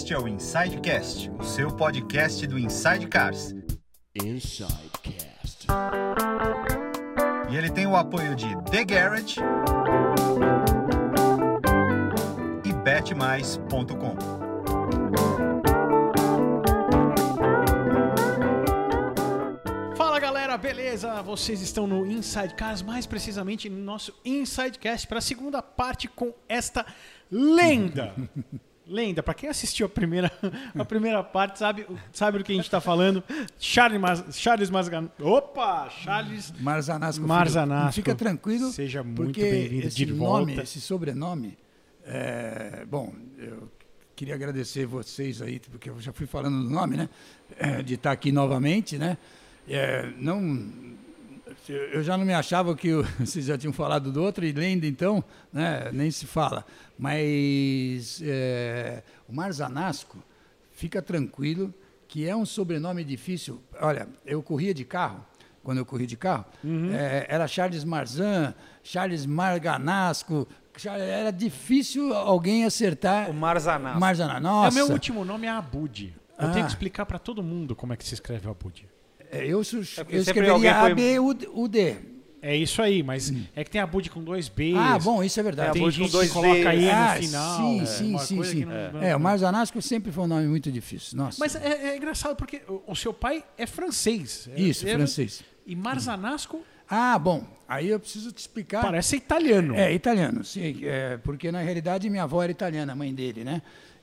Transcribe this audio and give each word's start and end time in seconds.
Este 0.00 0.14
é 0.14 0.18
o 0.18 0.26
Insidecast, 0.26 1.30
o 1.38 1.44
seu 1.44 1.70
podcast 1.70 2.46
do 2.46 2.58
Inside 2.58 3.06
Cars. 3.06 3.54
Insidecast. 4.14 5.66
E 7.50 7.54
ele 7.54 7.70
tem 7.70 7.86
o 7.86 7.94
apoio 7.94 8.34
de 8.34 8.46
The 8.70 8.82
Garage 8.82 9.38
e 12.64 12.72
betmais.com. 12.72 14.16
Fala 19.98 20.18
galera, 20.18 20.56
beleza? 20.56 21.20
Vocês 21.20 21.60
estão 21.60 21.86
no 21.86 22.06
Inside 22.06 22.54
Cars, 22.54 22.80
mais 22.80 23.04
precisamente 23.04 23.68
no 23.68 23.84
nosso 23.84 24.18
Insidecast 24.24 25.06
para 25.06 25.18
a 25.18 25.20
segunda 25.20 25.60
parte 25.60 26.08
com 26.08 26.32
esta 26.48 26.86
lenda. 27.30 28.14
Lenda, 28.90 29.22
para 29.22 29.34
quem 29.34 29.48
assistiu 29.48 29.86
a 29.86 29.88
primeira, 29.88 30.32
a 30.76 30.84
primeira 30.84 31.22
parte, 31.22 31.60
sabe, 31.60 31.86
sabe 32.12 32.38
do 32.38 32.44
que 32.44 32.50
a 32.50 32.54
gente 32.56 32.64
está 32.64 32.80
falando. 32.80 33.22
Charles, 33.56 34.00
Mas, 34.00 34.24
Charles 34.36 34.68
Masgan... 34.68 35.08
Opa! 35.20 35.88
Charles 35.90 36.52
Marzanasco. 36.58 37.24
Marzanasco. 37.24 37.92
Fica 37.92 38.16
tranquilo. 38.16 38.68
Seja 38.72 39.04
muito 39.04 39.38
bem-vindo 39.38 39.86
esse 39.86 39.96
de 39.96 40.06
nome, 40.06 40.54
volta. 40.54 40.62
esse 40.64 40.80
sobrenome, 40.80 41.56
é, 42.04 42.84
bom, 42.90 43.14
eu 43.38 43.70
queria 44.16 44.34
agradecer 44.34 44.86
vocês 44.86 45.40
aí, 45.40 45.60
porque 45.60 45.88
eu 45.88 46.00
já 46.00 46.12
fui 46.12 46.26
falando 46.26 46.60
do 46.60 46.68
nome, 46.68 46.96
né? 46.96 47.08
É, 47.56 47.82
de 47.82 47.94
estar 47.94 48.10
aqui 48.10 48.32
novamente, 48.32 48.98
né? 48.98 49.16
É, 49.68 50.10
não, 50.18 50.68
eu 51.68 52.02
já 52.02 52.16
não 52.18 52.24
me 52.24 52.34
achava 52.34 52.74
que 52.74 52.90
vocês 53.20 53.44
já 53.44 53.56
tinham 53.56 53.72
falado 53.72 54.10
do 54.10 54.22
outro, 54.22 54.44
e 54.44 54.50
lenda 54.50 54.86
então, 54.86 55.22
né? 55.52 55.90
Nem 55.92 56.10
se 56.10 56.26
fala. 56.26 56.66
Mas 57.00 58.20
é, 58.22 59.02
o 59.28 59.32
Marzanasco, 59.32 60.18
fica 60.70 61.00
tranquilo 61.00 61.72
que 62.06 62.28
é 62.28 62.34
um 62.36 62.44
sobrenome 62.44 63.02
difícil. 63.04 63.60
Olha, 63.80 64.08
eu 64.26 64.42
corria 64.42 64.74
de 64.74 64.84
carro, 64.84 65.24
quando 65.62 65.78
eu 65.78 65.86
corri 65.86 66.06
de 66.06 66.16
carro, 66.16 66.44
Uhum. 66.62 66.92
é, 66.92 67.26
era 67.28 67.46
Charles 67.48 67.84
Marzan, 67.84 68.54
Charles 68.82 69.24
Marganasco, 69.26 70.46
era 70.84 71.30
difícil 71.30 72.14
alguém 72.14 72.64
acertar 72.64 73.30
O 73.30 73.34
Marzanasco. 73.34 74.00
Marzanasco. 74.00 74.38
É, 74.38 74.40
Nossa, 74.40 74.70
o 74.70 74.74
meu 74.74 74.92
último 74.92 75.24
nome 75.24 75.46
é 75.46 75.50
Abud. 75.50 76.14
Eu 76.38 76.48
Ah. 76.48 76.52
tenho 76.52 76.64
que 76.64 76.70
explicar 76.72 77.04
para 77.06 77.18
todo 77.18 77.42
mundo 77.42 77.74
como 77.76 77.92
é 77.92 77.96
que 77.96 78.04
se 78.04 78.14
escreve 78.14 78.48
Abud. 78.48 78.86
É, 79.30 79.44
eu, 79.44 79.58
É 79.58 79.60
eu 79.60 79.62
sempre 79.84 80.16
escreveria 80.18 80.76
A-B-U-D. 80.80 81.96
É 82.42 82.56
isso 82.56 82.80
aí, 82.80 83.02
mas 83.02 83.30
é 83.54 83.62
que 83.62 83.70
tem 83.70 83.80
Abud 83.80 84.08
com 84.10 84.22
dois 84.24 84.48
B's. 84.48 84.74
Ah, 84.74 84.98
bom, 84.98 85.22
isso 85.22 85.38
é 85.38 85.42
verdade. 85.42 85.72
Tem 85.74 85.82
com 85.82 85.90
gente 85.90 86.10
dois 86.10 86.28
que 86.28 86.32
coloca 86.34 86.54
Bs. 86.54 86.66
aí 86.66 86.90
Ah, 86.90 87.14
no 87.16 87.22
final. 87.22 87.56
sim, 87.58 87.80
é, 87.80 87.84
sim, 87.86 88.10
uma 88.10 88.18
sim, 88.20 88.44
sim. 88.44 88.64
não- 88.64 89.02
É, 89.02 89.14
o 89.14 89.20
Marzanasco 89.20 89.82
sempre 89.82 90.10
foi 90.10 90.24
um 90.24 90.26
nome 90.26 90.46
muito 90.46 90.72
difícil. 90.72 91.18
Nossa. 91.18 91.36
Mas 91.38 91.54
é, 91.54 91.90
é 91.90 91.96
engraçado 91.98 92.34
porque 92.36 92.62
o, 92.86 92.94
seu 92.96 93.12
pai 93.12 93.44
é 93.58 93.66
francês. 93.66 94.48
É- 94.54 94.60
Isso, 94.60 94.88
é- 94.88 94.94
francês. 94.94 95.42
E 95.66 95.76
Marzanasco 95.76 96.62
Ah, 96.88 97.18
bom, 97.18 97.44
aí 97.68 97.88
eu 97.88 98.00
preciso 98.00 98.32
te 98.32 98.38
explicar. 98.38 98.80
parece 98.82 99.16
italiano. 99.16 99.74
É, 99.76 99.92
italiano, 99.92 100.42
sim. 100.42 100.80
é, 100.82 101.18
porque 101.18 101.52
na 101.52 101.60
realidade 101.60 102.08
minha 102.10 102.22
avó 102.24 102.42
era 102.42 102.50
italiana, 102.50 102.92
a 102.92 102.96
mãe 102.96 103.14
dele, 103.14 103.44
né? 103.44 103.60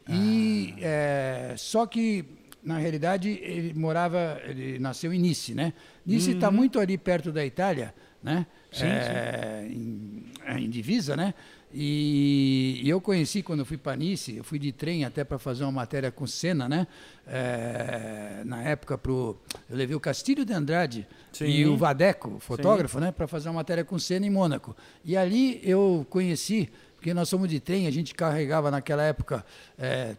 E 0.08 0.76
Ah. 0.78 0.80
é, 0.82 1.54
só 1.58 1.86
que 1.86 2.24
na 2.64 2.78
realidade 2.78 3.30
ele 3.42 3.74
morava, 3.74 4.40
ele 4.46 4.78
nasceu 4.80 5.12
em 5.14 5.20
Nice, 5.20 5.54
né? 5.54 5.74
Nice 6.06 6.32
está 6.32 6.50
muito 6.52 6.80
ali 6.80 6.98
perto 6.98 7.32
da 7.32 7.46
Itália, 7.46 7.94
né? 8.24 8.46
Sim, 8.72 8.86
É, 8.86 9.68
Em, 9.70 10.24
é, 10.46 10.60
em 10.60 10.70
divisa, 10.70 11.16
né? 11.16 11.34
E, 11.74 12.80
e 12.82 12.90
eu 12.90 13.02
conheci 13.02 13.44
quando 13.44 13.60
eu 13.60 13.66
fui 13.66 13.78
para 13.78 13.96
Nice, 13.96 14.36
eu 14.36 14.44
fui 14.44 14.58
de 14.58 14.72
trem 14.72 15.04
até 15.04 15.24
para 15.26 15.38
fazer 15.38 15.64
uma 15.64 15.72
matéria 15.72 16.10
com 16.10 16.26
Senna, 16.26 16.68
né? 16.70 16.88
É, 17.28 18.42
na 18.46 18.64
época 18.64 18.98
pro, 18.98 19.38
eu 19.70 19.76
levei 19.76 19.96
o 19.96 20.00
Castilho 20.00 20.46
de 20.46 20.54
Andrade 20.54 21.06
e 21.42 21.66
o 21.66 21.76
Vadeco, 21.78 22.40
fotógrafo, 22.40 23.00
né, 23.02 23.12
para 23.12 23.28
fazer 23.28 23.50
uma 23.50 23.56
matéria 23.56 23.84
com 23.84 24.00
Senna 24.00 24.26
em 24.26 24.30
Mônaco. 24.30 24.76
E 25.04 25.18
ali 25.18 25.60
eu 25.62 26.08
conheci, 26.10 26.70
porque 27.08 27.14
nós 27.14 27.30
somos 27.30 27.48
de 27.48 27.62
trem, 27.62 27.88
a 27.88 27.92
gente 27.92 28.14
carregava 28.14 28.70
naquela 28.70 29.02
época 29.02 29.46
é, 29.80 30.14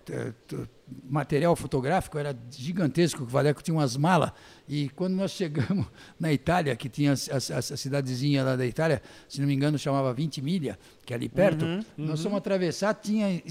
material 1.06 1.54
fotográfico, 1.54 2.16
era 2.16 2.34
gigantesco, 2.50 3.24
o 3.24 3.26
Vadeco 3.26 3.62
tinha 3.62 3.74
umas 3.74 3.94
malas. 3.94 4.32
E 4.66 4.88
quando 4.96 5.12
nós 5.12 5.32
chegamos 5.32 5.86
na 6.18 6.32
Itália, 6.32 6.74
que 6.74 6.88
tinha 6.88 7.12
a, 7.12 7.34
a- 7.34 7.58
a 7.58 7.62
cidadezinha 7.76 8.42
lá 8.42 8.56
da 8.56 8.64
Itália, 8.64 9.02
se 9.28 9.38
não 9.38 9.46
me 9.46 9.52
engano 9.52 9.78
chamava 9.78 10.14
20 10.14 10.40
milha, 10.40 10.78
que 11.04 11.12
é 11.12 11.16
ali 11.16 11.28
perto, 11.28 11.66
nós 11.94 12.22
fomos 12.22 12.38
atravessar, 12.38 12.94
tinha 12.94 13.42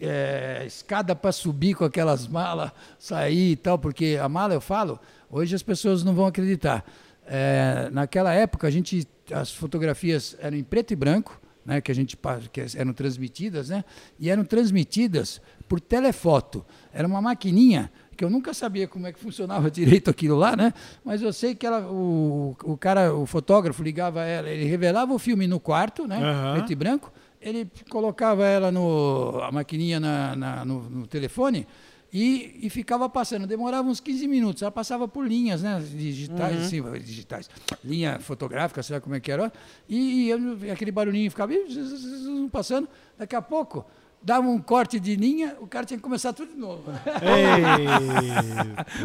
é, 0.00 0.64
escada 0.66 1.14
para 1.14 1.32
subir 1.32 1.74
com 1.74 1.84
aquelas 1.84 2.26
malas, 2.26 2.70
sair 2.98 3.50
e 3.52 3.56
tal, 3.56 3.78
porque 3.78 4.18
a 4.18 4.26
mala, 4.26 4.54
eu 4.54 4.60
falo, 4.62 4.98
hoje 5.30 5.54
as 5.54 5.62
pessoas 5.62 6.02
não 6.02 6.14
vão 6.14 6.24
acreditar. 6.24 6.82
É, 7.26 7.90
naquela 7.92 8.32
época, 8.32 8.66
a 8.66 8.70
gente, 8.70 9.06
as 9.30 9.52
fotografias 9.52 10.34
eram 10.40 10.56
em 10.56 10.64
preto 10.64 10.92
e 10.92 10.96
branco, 10.96 11.38
né, 11.66 11.80
que 11.80 11.90
a 11.90 11.94
gente 11.94 12.16
que 12.52 12.60
eram 12.76 12.92
transmitidas, 12.92 13.68
né, 13.68 13.84
e 14.18 14.30
eram 14.30 14.44
transmitidas 14.44 15.40
por 15.68 15.80
telefoto. 15.80 16.64
Era 16.92 17.06
uma 17.08 17.20
maquininha 17.20 17.90
que 18.16 18.24
eu 18.24 18.30
nunca 18.30 18.54
sabia 18.54 18.88
como 18.88 19.06
é 19.06 19.12
que 19.12 19.18
funcionava 19.20 19.68
direito 19.72 20.08
aquilo 20.08 20.36
lá, 20.36 20.56
né? 20.56 20.72
Mas 21.04 21.20
eu 21.20 21.32
sei 21.32 21.54
que 21.54 21.66
ela, 21.66 21.86
o, 21.90 22.56
o 22.64 22.76
cara, 22.76 23.12
o 23.14 23.26
fotógrafo 23.26 23.82
ligava 23.82 24.22
ela, 24.24 24.48
ele 24.48 24.64
revelava 24.64 25.12
o 25.12 25.18
filme 25.18 25.46
no 25.46 25.60
quarto, 25.60 26.06
né, 26.06 26.18
Aham. 26.22 26.54
preto 26.54 26.72
e 26.72 26.74
branco, 26.74 27.12
ele 27.40 27.70
colocava 27.90 28.44
ela 28.46 28.72
no 28.72 29.38
a 29.42 29.52
maquininha 29.52 30.00
na, 30.00 30.34
na- 30.34 30.64
no, 30.64 30.88
no 30.88 31.06
telefone 31.06 31.66
e, 32.12 32.58
e 32.62 32.70
ficava 32.70 33.08
passando. 33.08 33.46
Demorava 33.46 33.88
uns 33.88 34.00
15 34.00 34.26
minutos. 34.28 34.62
Ela 34.62 34.70
passava 34.70 35.06
por 35.08 35.26
linhas, 35.26 35.62
né? 35.62 35.80
Digitais, 35.84 36.66
assim, 36.66 36.82
digitais. 37.00 37.50
Linha 37.84 38.18
fotográfica, 38.20 38.82
sei 38.82 38.94
lá 38.96 39.00
como 39.00 39.14
é 39.14 39.20
que 39.20 39.30
era. 39.30 39.52
E, 39.88 40.28
eu- 40.28 40.72
aquele 40.72 40.90
barulhinho 40.92 41.30
ficava 41.30 41.52
passando. 42.50 42.88
Daqui 43.18 43.34
a 43.36 43.42
pouco, 43.42 43.84
dava 44.22 44.46
um 44.48 44.58
corte 44.58 44.98
de 45.00 45.14
linha, 45.16 45.56
o 45.60 45.66
cara 45.66 45.84
tinha 45.86 45.96
que 45.98 46.02
começar 46.02 46.32
tudo 46.32 46.52
de 46.52 46.58
novo. 46.58 46.84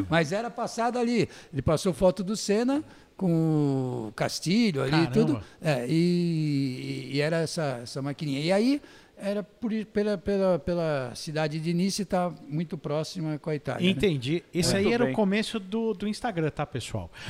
Mas 0.09 0.31
era 0.31 0.49
passado 0.49 0.97
ali. 0.99 1.27
Ele 1.51 1.61
passou 1.61 1.93
foto 1.93 2.23
do 2.23 2.35
Senna 2.35 2.83
com 3.17 4.07
o 4.07 4.13
Castilho 4.15 4.81
ali 4.81 4.89
e 4.91 5.07
Caramba. 5.07 5.11
tudo. 5.13 5.43
É, 5.61 5.85
e, 5.87 7.11
e 7.13 7.21
era 7.21 7.37
essa, 7.37 7.79
essa 7.83 8.01
maquininha. 8.01 8.41
E 8.41 8.51
aí, 8.51 8.81
era 9.21 9.43
por, 9.43 9.71
pela, 9.85 10.17
pela, 10.17 10.59
pela 10.59 11.11
cidade 11.15 11.59
de 11.59 11.73
Nice, 11.73 12.01
está 12.01 12.31
muito 12.47 12.77
próxima 12.77 13.37
com 13.39 13.49
a 13.49 13.55
Itália. 13.55 13.83
né? 13.85 13.89
Entendi. 13.91 14.43
Esse 14.53 14.73
Muito 14.73 14.87
aí 14.87 14.93
era 14.93 15.03
bem. 15.05 15.13
o 15.13 15.15
começo 15.15 15.59
do, 15.59 15.93
do 15.93 16.07
Instagram, 16.07 16.49
tá, 16.49 16.65
pessoal? 16.65 17.09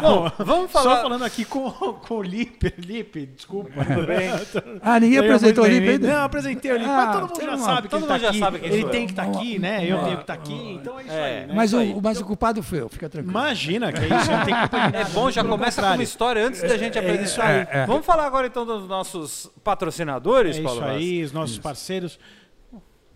Bom, 0.00 0.30
vamos 0.44 0.70
falar. 0.70 0.96
Só 0.96 1.02
falando 1.02 1.24
aqui 1.24 1.44
com, 1.44 1.70
com 1.70 2.14
o 2.16 2.22
Lipe. 2.22 2.74
Lipe, 2.78 3.26
desculpa. 3.26 3.84
Tudo 3.84 4.06
bem? 4.06 4.28
Ah, 4.82 4.98
ninguém 5.00 5.18
apresentou 5.18 5.64
o 5.64 5.66
Lipe 5.66 5.88
ainda? 5.88 6.08
Não, 6.08 6.22
apresentei 6.24 6.72
o 6.72 6.76
Lipe. 6.76 6.88
Ah, 6.90 6.96
mas 6.96 7.28
todo 7.28 7.28
mundo 7.28 7.40
já 7.44 7.56
uma- 7.56 7.58
sabe 7.64 7.82
que 7.82 7.88
todo 7.88 8.00
ele 8.00 8.06
tá 8.08 8.12
mundo 8.14 8.22
já 8.22 8.28
aqui. 8.30 8.38
sabe 8.38 8.58
quem 8.58 8.72
ele 8.72 8.88
tem 8.88 9.06
que 9.06 9.12
estar 9.12 9.22
aqui, 9.24 9.58
né? 9.58 9.84
Eu 9.84 9.98
tenho 10.04 10.16
que 10.16 10.22
estar 10.22 10.34
aqui. 10.34 10.72
Então 10.80 10.98
é 10.98 11.02
isso 11.02 11.12
É. 11.12 11.40
aí. 11.40 11.46
né? 11.46 11.52
Mas, 11.54 11.70
Isso 11.70 11.76
o, 11.76 11.80
aí. 11.80 12.00
mas 12.02 12.20
o 12.20 12.24
culpado 12.24 12.62
foi 12.62 12.80
eu, 12.80 12.88
fica 12.88 13.08
tranquilo. 13.08 13.32
Imagina 13.32 13.92
que 13.92 14.00
é 14.00 14.06
isso. 14.06 14.30
Não 14.30 14.44
tem 14.44 14.54
culpa 14.54 14.78
É 14.98 15.04
bom, 15.06 15.30
já 15.30 15.44
começa 15.44 15.82
com 15.82 15.88
uma 15.94 16.02
história 16.02 16.46
antes 16.46 16.62
da 16.62 16.76
gente 16.76 16.98
apresentar. 16.98 17.22
isso 17.24 17.42
aí. 17.42 17.56
É, 17.58 17.68
é. 17.82 17.86
Vamos 17.86 18.04
falar 18.06 18.26
agora 18.26 18.46
então 18.46 18.64
dos 18.64 18.88
nossos 18.88 19.50
patrocinadores, 19.62 20.47
É 20.56 20.62
Paulo 20.62 20.78
isso 20.78 20.86
Vaz? 20.88 20.96
aí, 20.96 21.22
os 21.22 21.32
nossos 21.32 21.58
parceiros. 21.58 22.18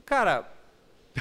Cara, 0.04 0.53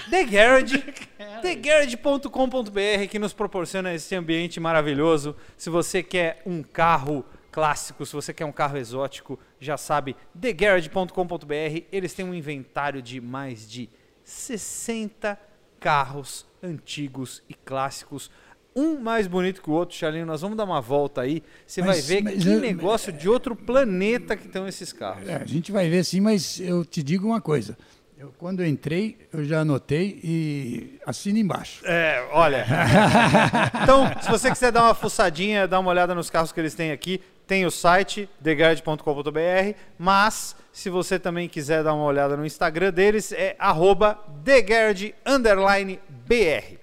The 0.10 0.24
Garage, 0.26 0.84
thegarage.com.br 1.42 3.08
que 3.10 3.20
nos 3.20 3.34
proporciona 3.34 3.94
esse 3.94 4.16
ambiente 4.16 4.60
maravilhoso. 4.60 5.36
Se 5.58 5.70
você 5.70 6.02
quer 6.02 6.42
um 6.46 6.64
carro 6.64 7.26
clássico, 7.52 8.06
se 8.06 8.14
você 8.14 8.34
quer 8.34 8.46
um 8.46 8.52
carro 8.52 8.78
exótico, 8.78 9.38
já 9.60 9.78
sabe, 9.78 10.16
thegarage.com.br. 10.40 11.84
Eles 11.92 12.14
têm 12.14 12.26
um 12.26 12.34
inventário 12.34 13.02
de 13.02 13.20
mais 13.20 13.70
de 13.70 13.90
60 14.24 15.38
carros 15.80 16.46
antigos 16.64 17.44
e 17.50 17.54
clássicos. 17.54 18.32
Um 18.76 18.98
mais 19.00 19.28
bonito 19.28 19.62
que 19.62 19.70
o 19.70 19.74
outro, 19.74 19.96
Charlinho. 19.98 20.26
Nós 20.26 20.42
vamos 20.42 20.56
dar 20.58 20.64
uma 20.64 20.80
volta 20.80 21.22
aí. 21.22 21.44
Você 21.68 21.82
vai 21.82 22.00
ver 22.00 22.24
mas 22.24 22.44
que 22.44 22.50
eu- 22.50 22.60
negócio 22.60 23.12
de 23.12 23.28
outro 23.28 23.56
planeta 23.56 24.36
que 24.38 24.48
estão 24.48 24.68
esses 24.68 24.94
carros. 24.94 25.28
É, 25.28 25.36
a 25.36 25.46
gente 25.46 25.72
vai 25.72 25.90
ver 25.90 26.04
sim, 26.06 26.22
mas 26.22 26.60
eu 26.60 26.86
te 26.86 27.04
digo 27.04 27.28
uma 27.28 27.42
coisa. 27.42 27.78
Eu, 28.18 28.32
quando 28.38 28.60
eu 28.62 28.68
entrei, 28.68 29.18
eu 29.34 29.44
já 29.44 29.62
anotei 29.62 30.20
e 30.24 31.00
assina 31.06 31.40
embaixo. 31.40 31.82
É, 31.86 32.24
olha. 32.32 32.66
então, 33.82 34.06
se 34.22 34.30
você 34.30 34.52
quiser 34.52 34.72
dar 34.72 34.84
uma 34.84 34.94
fuçadinha, 34.94 35.68
dar 35.68 35.80
uma 35.80 35.90
olhada 35.90 36.14
nos 36.14 36.30
carros 36.30 36.52
que 36.52 36.60
eles 36.60 36.76
têm 36.76 36.92
aqui, 36.92 37.20
tem 37.52 37.66
o 37.66 37.70
site 37.70 38.30
thegard.com.br, 38.42 39.78
mas 40.00 40.56
se 40.72 40.90
você 40.90 41.20
também 41.20 41.50
quiser 41.50 41.84
dar 41.84 41.94
uma 41.94 42.06
olhada 42.06 42.38
no 42.38 42.46
Instagram 42.46 42.94
deles, 42.94 43.34
é 43.34 43.58
arroba 43.60 44.18
thegard_br. 44.42 45.12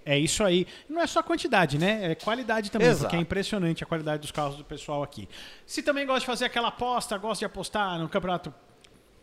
É 0.05 0.19
isso 0.19 0.45
aí. 0.45 0.67
Não 0.87 1.01
é 1.01 1.07
só 1.07 1.23
quantidade, 1.23 1.79
né? 1.79 2.13
É 2.13 2.15
qualidade 2.15 2.71
também, 2.71 2.87
Exato. 2.87 3.05
porque 3.05 3.17
é 3.17 3.19
impressionante 3.19 3.83
a 3.83 3.87
qualidade 3.87 4.21
dos 4.21 4.31
carros 4.31 4.57
do 4.57 4.65
pessoal 4.65 5.03
aqui. 5.03 5.27
Se 5.65 5.83
também 5.83 6.05
gosta 6.05 6.21
de 6.21 6.27
fazer 6.27 6.45
aquela 6.45 6.69
aposta, 6.69 7.17
gosta 7.17 7.39
de 7.39 7.47
apostar 7.47 7.99
no 7.99 8.07
campeonato 8.07 8.53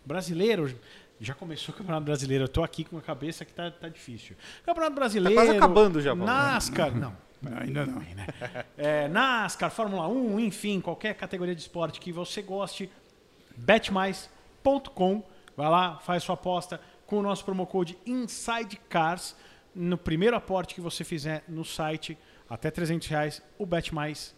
brasileiro, 0.03 0.75
Já 1.21 1.35
começou 1.35 1.75
o 1.75 1.77
Campeonato 1.77 2.05
Brasileiro. 2.05 2.45
Eu 2.45 2.49
tô 2.49 2.63
aqui 2.63 2.83
com 2.83 2.97
a 2.97 3.01
cabeça 3.01 3.45
que 3.45 3.53
tá, 3.53 3.69
tá 3.69 3.87
difícil. 3.87 4.35
Campeonato 4.65 4.95
Brasileiro. 4.95 5.39
quase 5.39 5.55
acabando 5.55 6.01
já, 6.01 6.09
Paulo. 6.09 6.25
NASCAR. 6.25 6.93
Não. 6.95 7.24
Ainda 7.59 7.85
não. 7.85 8.01
É, 8.77 9.07
NASCAR, 9.07 9.71
Fórmula 9.71 10.07
1, 10.07 10.39
enfim, 10.39 10.81
qualquer 10.81 11.15
categoria 11.15 11.55
de 11.55 11.61
esporte 11.61 11.99
que 11.99 12.11
você 12.11 12.41
goste, 12.41 12.89
betmais.com. 13.55 15.23
Vai 15.55 15.69
lá, 15.69 15.97
faz 15.99 16.23
sua 16.23 16.35
aposta 16.35 16.79
com 17.05 17.19
o 17.19 17.21
nosso 17.21 17.45
promo 17.45 17.65
code 17.65 17.97
INSIDECARS. 18.05 19.35
No 19.73 19.97
primeiro 19.97 20.35
aporte 20.35 20.75
que 20.75 20.81
você 20.81 21.03
fizer 21.03 21.43
no 21.47 21.63
site, 21.63 22.17
até 22.49 22.69
300 22.69 23.07
reais, 23.07 23.41
o 23.57 23.65
BetMais 23.65 24.35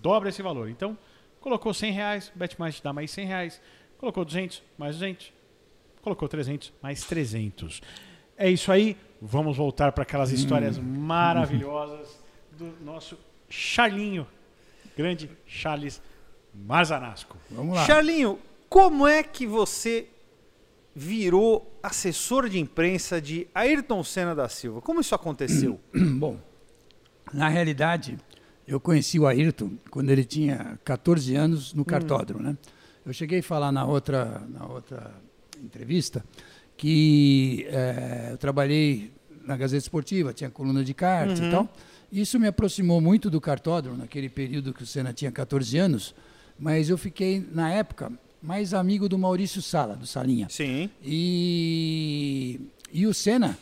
dobra 0.00 0.28
esse 0.28 0.42
valor. 0.42 0.68
Então, 0.68 0.96
colocou 1.40 1.72
100 1.72 1.92
reais, 1.92 2.32
BetMais 2.34 2.76
te 2.76 2.82
dá 2.82 2.92
mais 2.92 3.10
100 3.10 3.26
reais. 3.26 3.60
Colocou 3.98 4.24
200, 4.24 4.62
mais 4.76 4.96
200. 4.96 5.32
Colocou 6.00 6.28
300, 6.28 6.72
mais 6.82 7.04
300. 7.04 7.80
É 8.36 8.50
isso 8.50 8.72
aí. 8.72 8.96
Vamos 9.20 9.56
voltar 9.56 9.92
para 9.92 10.02
aquelas 10.02 10.32
histórias 10.32 10.76
maravilhosas 10.78 12.18
do 12.62 12.84
nosso 12.84 13.18
Charlinho, 13.48 14.26
grande 14.96 15.30
Charles 15.46 16.00
Marzanasco. 16.54 17.36
Vamos 17.50 17.74
lá. 17.74 17.84
Charlinho, 17.84 18.38
como 18.68 19.06
é 19.06 19.22
que 19.22 19.46
você 19.46 20.06
virou 20.94 21.78
assessor 21.82 22.48
de 22.48 22.58
imprensa 22.58 23.20
de 23.20 23.46
Ayrton 23.54 24.04
Senna 24.04 24.34
da 24.34 24.48
Silva? 24.48 24.80
Como 24.80 25.00
isso 25.00 25.14
aconteceu? 25.14 25.80
Bom, 25.94 26.38
na 27.32 27.48
realidade, 27.48 28.18
eu 28.66 28.78
conheci 28.78 29.18
o 29.18 29.26
Ayrton 29.26 29.72
quando 29.90 30.10
ele 30.10 30.24
tinha 30.24 30.78
14 30.84 31.34
anos 31.34 31.74
no 31.74 31.84
cartódromo, 31.84 32.42
né? 32.42 32.56
Eu 33.04 33.12
cheguei 33.12 33.40
a 33.40 33.42
falar 33.42 33.72
na 33.72 33.84
outra, 33.84 34.46
na 34.48 34.66
outra 34.66 35.12
entrevista 35.62 36.24
que 36.76 37.66
eh, 37.68 38.28
eu 38.32 38.38
trabalhei 38.38 39.12
na 39.44 39.56
Gazeta 39.56 39.82
Esportiva, 39.82 40.32
tinha 40.32 40.50
coluna 40.50 40.84
de 40.84 40.94
kart 40.94 41.36
e 41.36 41.50
tal. 41.50 41.68
Isso 42.12 42.38
me 42.38 42.46
aproximou 42.46 43.00
muito 43.00 43.30
do 43.30 43.40
cartódromo, 43.40 43.96
naquele 43.96 44.28
período 44.28 44.74
que 44.74 44.82
o 44.82 44.86
Senna 44.86 45.14
tinha 45.14 45.32
14 45.32 45.78
anos, 45.78 46.14
mas 46.58 46.90
eu 46.90 46.98
fiquei, 46.98 47.42
na 47.50 47.72
época, 47.72 48.12
mais 48.42 48.74
amigo 48.74 49.08
do 49.08 49.18
Maurício 49.18 49.62
Sala, 49.62 49.96
do 49.96 50.06
Salinha. 50.06 50.46
Sim. 50.50 50.90
E, 51.02 52.60
e 52.92 53.06
o 53.06 53.14
Senna, 53.14 53.56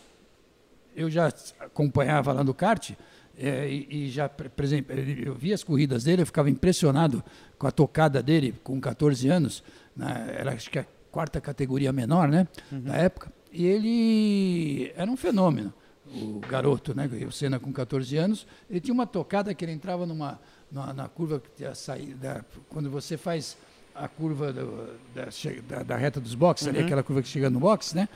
eu 0.97 1.08
já 1.08 1.32
acompanhava 1.61 2.32
lá 2.32 2.43
no 2.43 2.52
kart, 2.52 2.91
eh, 3.38 3.69
e, 3.70 4.06
e 4.06 4.11
já, 4.11 4.29
por 4.29 4.64
exemplo, 4.64 4.99
eu 4.99 5.37
via 5.37 5.55
as 5.55 5.62
corridas 5.62 6.02
dele, 6.02 6.23
eu 6.23 6.26
ficava 6.26 6.50
impressionado 6.50 7.23
com 7.56 7.69
a 7.69 7.70
tocada 7.70 8.20
dele 8.20 8.52
com 8.64 8.81
14 8.81 9.29
anos, 9.29 9.62
né, 9.94 10.35
era 10.37 10.55
acho 10.55 10.69
que 10.69 10.79
a 10.81 10.87
quarta 11.12 11.41
categoria 11.41 11.93
menor, 11.93 12.29
né, 12.29 12.49
da 12.73 12.97
época, 12.97 13.32
e 13.52 13.64
ele 13.64 14.93
era 14.97 15.08
um 15.08 15.17
fenômeno, 15.17 15.73
o 16.15 16.41
garoto, 16.41 16.95
né, 16.95 17.09
o 17.27 17.33
Senna 17.33 17.59
com 17.59 17.73
14 17.73 18.17
anos, 18.17 18.47
ele 18.69 18.81
tinha 18.81 18.93
uma 18.95 19.07
tocada 19.07 19.55
que 19.55 19.65
ele 19.65 19.73
entrava 19.73 20.05
numa, 20.07 20.41
na, 20.71 20.93
na 20.93 21.09
curva 21.09 21.39
que 21.41 21.49
tinha 21.57 21.75
saída, 21.75 22.45
quando 22.69 22.91
você 22.91 23.17
faz 23.17 23.57
a 23.95 24.09
curva 24.09 24.53
do- 24.53 24.89
da, 25.15 25.27
da- 25.77 25.83
da 25.83 25.97
reta 25.97 26.21
dos 26.21 26.35
boxes, 26.35 26.67
ali, 26.69 26.79
aquela 26.87 27.03
curva 27.03 27.23
que 27.23 27.29
chega 27.29 27.49
no 27.51 27.61
box, 27.61 27.95
né? 27.95 28.09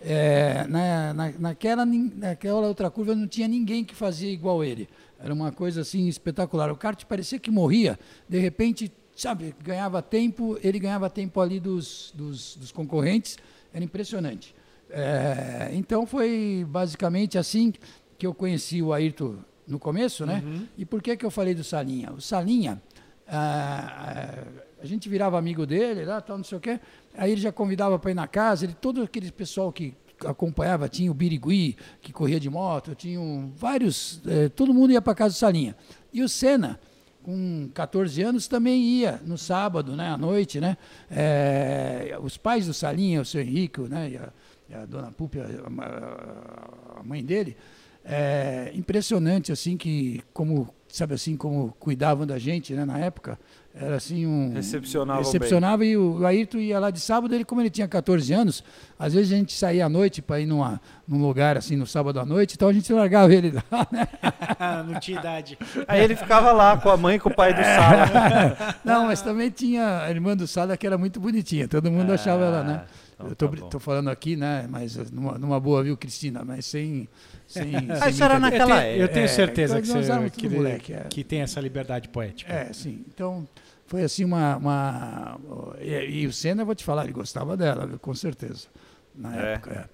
É, 0.00 0.66
na, 0.68 1.14
na- 1.14 1.32
naquela, 1.38 1.84
naquela 1.86 2.66
outra 2.66 2.90
curva 2.90 3.14
não 3.14 3.26
tinha 3.28 3.46
ninguém 3.48 3.84
que 3.84 3.94
fazia 3.94 4.30
igual 4.30 4.64
ele. 4.64 4.88
Era 5.18 5.32
uma 5.32 5.52
coisa 5.52 5.82
assim 5.82 6.08
espetacular. 6.08 6.70
O 6.70 6.76
kart 6.76 7.04
parecia 7.04 7.38
que 7.38 7.50
morria, 7.50 7.98
de 8.28 8.38
repente, 8.38 8.92
sabe, 9.16 9.54
ganhava 9.62 10.02
tempo, 10.02 10.58
ele 10.62 10.78
ganhava 10.78 11.08
tempo 11.08 11.40
ali 11.40 11.60
dos, 11.60 12.12
dos, 12.16 12.56
dos 12.56 12.72
concorrentes, 12.72 13.38
era 13.72 13.84
impressionante. 13.84 14.54
É, 14.94 15.70
então 15.72 16.06
foi 16.06 16.66
basicamente 16.68 17.38
assim 17.38 17.72
que 18.18 18.26
eu 18.26 18.34
conheci 18.34 18.82
o 18.82 18.92
Ayrton 18.92 19.36
no 19.66 19.78
começo, 19.78 20.26
né? 20.26 20.42
E 20.76 20.84
por 20.84 21.02
que, 21.02 21.16
que 21.16 21.24
eu 21.24 21.30
falei 21.30 21.54
do 21.54 21.64
Salinha? 21.64 22.12
O 22.12 22.20
Salinha, 22.20 22.80
ah, 23.26 24.44
a 24.82 24.86
gente 24.86 25.08
virava 25.08 25.38
amigo 25.38 25.64
dele, 25.64 26.04
lá, 26.04 26.20
tal, 26.20 26.36
não 26.36 26.44
sei 26.44 26.58
o 26.58 26.60
quê. 26.60 26.78
Aí 27.16 27.32
ele 27.32 27.40
já 27.40 27.50
convidava 27.50 27.98
para 27.98 28.10
ir 28.10 28.14
na 28.14 28.26
casa, 28.26 28.66
ele, 28.66 28.74
todo 28.74 29.02
aquele 29.02 29.32
pessoal 29.32 29.72
que 29.72 29.94
acompanhava, 30.26 30.88
tinha 30.88 31.10
o 31.10 31.14
Birigui, 31.14 31.76
que 32.00 32.12
corria 32.12 32.38
de 32.38 32.50
moto, 32.50 32.94
tinham 32.94 33.50
vários, 33.56 34.20
eh, 34.26 34.48
todo 34.50 34.72
mundo 34.72 34.92
ia 34.92 35.02
para 35.02 35.14
casa 35.14 35.34
do 35.34 35.38
Salinha. 35.38 35.74
E 36.12 36.22
o 36.22 36.28
Senna, 36.28 36.78
com 37.22 37.68
14 37.74 38.22
anos, 38.22 38.46
também 38.46 38.82
ia 38.82 39.20
no 39.24 39.38
sábado, 39.38 39.96
né, 39.96 40.08
à 40.10 40.16
noite, 40.16 40.60
né? 40.60 40.76
Eh, 41.10 42.16
os 42.22 42.36
pais 42.36 42.66
do 42.66 42.74
Salinha, 42.74 43.20
o 43.20 43.24
seu 43.24 43.40
Henrique, 43.40 43.80
né, 43.82 44.10
e 44.10 44.16
a, 44.16 44.28
a 44.74 44.84
dona 44.86 45.10
Pupi, 45.12 45.38
a, 45.40 45.44
a- 45.44 47.00
a 47.00 47.02
mãe 47.02 47.24
dele, 47.24 47.56
é 48.04 48.70
impressionante 48.74 49.52
assim 49.52 49.76
que 49.76 50.22
como 50.32 50.68
sabe 50.88 51.14
assim 51.14 51.36
como 51.36 51.74
cuidavam 51.78 52.26
da 52.26 52.36
gente 52.38 52.74
né 52.74 52.84
na 52.84 52.98
época 52.98 53.38
era 53.74 53.94
assim 53.96 54.26
um 54.26 54.52
Recepcionavam 54.52 55.22
recepcionava 55.22 55.84
e 55.86 55.96
o 55.96 56.26
Ayrton 56.26 56.58
ia 56.58 56.78
lá 56.80 56.90
de 56.90 56.98
sábado 57.00 57.32
ele 57.34 57.44
como 57.44 57.60
ele 57.62 57.70
tinha 57.70 57.86
14 57.88 58.30
anos 58.34 58.62
às 58.98 59.14
vezes 59.14 59.32
a 59.32 59.36
gente 59.36 59.52
saía 59.54 59.86
à 59.86 59.88
noite 59.88 60.20
para 60.20 60.40
ir 60.40 60.46
numa, 60.46 60.80
num 61.08 61.22
lugar 61.24 61.56
assim 61.56 61.76
no 61.76 61.86
sábado 61.86 62.18
à 62.20 62.26
noite 62.26 62.54
então 62.56 62.68
a 62.68 62.72
gente 62.72 62.92
largava 62.92 63.32
ele 63.32 63.52
lá 63.52 63.86
né? 63.90 64.08
não 64.86 64.98
tinha 65.00 65.18
idade. 65.20 65.56
Aí 65.86 66.02
ele 66.02 66.16
ficava 66.16 66.50
lá 66.52 66.76
com 66.76 66.90
a 66.90 66.96
mãe 66.96 67.16
e 67.16 67.18
com 67.20 67.28
o 67.30 67.34
pai 67.34 67.54
do 67.54 67.62
Sala. 67.62 68.74
não 68.84 69.06
mas 69.06 69.22
também 69.22 69.48
tinha 69.48 70.02
a 70.02 70.10
irmã 70.10 70.36
do 70.36 70.46
Sada 70.48 70.76
que 70.76 70.86
era 70.86 70.98
muito 70.98 71.20
bonitinha 71.20 71.68
todo 71.68 71.90
mundo 71.90 72.12
achava 72.12 72.44
ela 72.44 72.64
né 72.64 72.84
então 73.30 73.48
eu 73.48 73.56
tô, 73.56 73.62
tá 73.64 73.68
tô 73.70 73.78
falando 73.80 74.08
aqui 74.10 74.36
né 74.36 74.66
mas 74.68 74.96
numa, 75.10 75.38
numa 75.38 75.60
boa 75.60 75.82
viu 75.82 75.96
Cristina 75.96 76.42
mas 76.44 76.66
sem 76.66 77.08
sem, 77.46 77.72
Ah, 78.00 78.08
isso 78.08 78.22
era 78.24 78.38
naquela 78.38 78.76
eu 78.76 78.82
tenho, 78.82 79.02
eu 79.02 79.08
tenho 79.08 79.24
É, 79.24 79.28
certeza 79.28 79.80
que, 79.80 79.86
você, 79.86 79.98
éramos 80.10 80.30
que, 80.32 80.48
moleque, 80.48 80.92
é. 80.94 81.00
que 81.10 81.22
tem 81.22 81.40
essa 81.42 81.60
liberdade 81.60 82.08
poética. 82.08 82.50
É, 82.52 82.72
sim. 82.72 83.04
Então, 83.12 83.46
foi 83.86 84.02
assim 84.04 84.24
uma. 84.24 84.56
uma 84.56 85.38
e, 85.80 86.22
e 86.22 86.26
o 86.26 86.32
Senna, 86.32 86.62
eu 86.62 86.66
vou 86.66 86.74
te 86.74 86.82
falar, 86.82 87.04
ele 87.04 87.12
gostava 87.12 87.54
dela, 87.56 87.86
viu, 87.86 87.98
com 87.98 88.14
certeza. 88.14 88.68
Na 89.14 89.36
É. 89.36 89.52
época. 89.54 89.70
é. 89.70 89.84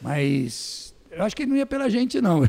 Mas 0.00 0.92
eu 1.12 1.22
acho 1.22 1.36
que 1.36 1.42
ele 1.42 1.50
não 1.52 1.56
ia 1.56 1.66
pela 1.66 1.88
gente, 1.88 2.20
não. 2.20 2.40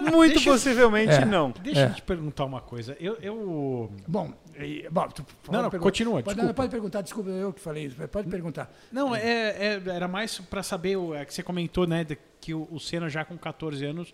Muito 0.00 0.34
deixa 0.34 0.48
eu- 0.48 0.52
possivelmente 0.54 1.12
É. 1.12 1.24
não. 1.24 1.52
Deixa 1.62 1.80
É. 1.80 1.86
eu 1.90 1.94
te 1.94 2.02
perguntar 2.02 2.44
uma 2.44 2.60
coisa. 2.60 2.96
Eu. 3.00 3.16
eu... 3.22 3.92
bom, 4.08 4.32
e, 4.66 4.88
bom 4.90 5.08
tu 5.08 5.22
pode 5.24 5.50
Não, 5.56 5.62
não, 5.70 5.70
continua, 5.80 6.22
Pode, 6.22 6.34
desculpa. 6.36 6.54
pode 6.54 6.70
perguntar, 6.70 7.00
desculpa, 7.02 7.30
eu 7.30 7.52
que 7.52 7.60
falei 7.60 7.86
isso. 7.86 7.96
Pode 8.08 8.28
perguntar. 8.28 8.72
Não, 8.92 9.14
é, 9.14 9.22
é- 9.76 9.82
era 9.86 10.06
mais 10.08 10.38
para 10.38 10.62
saber 10.62 10.96
o 10.96 11.14
é 11.14 11.24
que 11.24 11.32
você 11.34 11.42
comentou, 11.42 11.86
né, 11.86 12.04
de- 12.04 12.18
que 12.40 12.54
o, 12.54 12.66
o 12.70 12.78
Senna 12.80 13.08
já 13.08 13.24
com 13.24 13.36
14 13.36 13.84
anos 13.84 14.12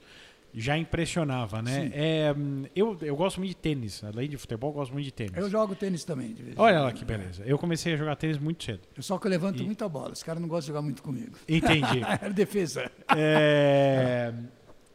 já 0.58 0.78
impressionava, 0.78 1.60
né? 1.60 1.90
É, 1.92 2.34
eu, 2.74 2.96
eu 3.02 3.14
gosto 3.14 3.36
muito 3.38 3.50
de 3.50 3.56
tênis, 3.56 4.02
além 4.02 4.26
de 4.26 4.38
futebol, 4.38 4.70
eu 4.70 4.74
gosto 4.74 4.92
muito 4.92 5.04
de 5.04 5.12
tênis. 5.12 5.36
Eu 5.36 5.50
jogo 5.50 5.74
tênis 5.74 6.02
também. 6.02 6.32
de 6.32 6.42
vez 6.42 6.56
em 6.56 6.60
Olha 6.60 6.80
lá 6.80 6.92
que 6.92 7.04
beleza. 7.04 7.42
Eu 7.44 7.58
comecei 7.58 7.92
a 7.92 7.96
jogar 7.96 8.16
tênis 8.16 8.38
muito 8.38 8.64
cedo. 8.64 8.80
Eu 8.96 9.02
só 9.02 9.18
que 9.18 9.26
eu 9.26 9.30
levanto 9.30 9.60
E- 9.62 9.66
muita 9.66 9.86
bola. 9.86 10.12
Os 10.12 10.22
caras 10.22 10.40
não 10.40 10.48
gostam 10.48 10.62
de 10.62 10.66
jogar 10.68 10.80
muito 10.82 11.02
comigo. 11.02 11.36
Entendi. 11.46 12.00
Era 12.22 12.32
defesa. 12.32 12.90
É, 13.14 14.32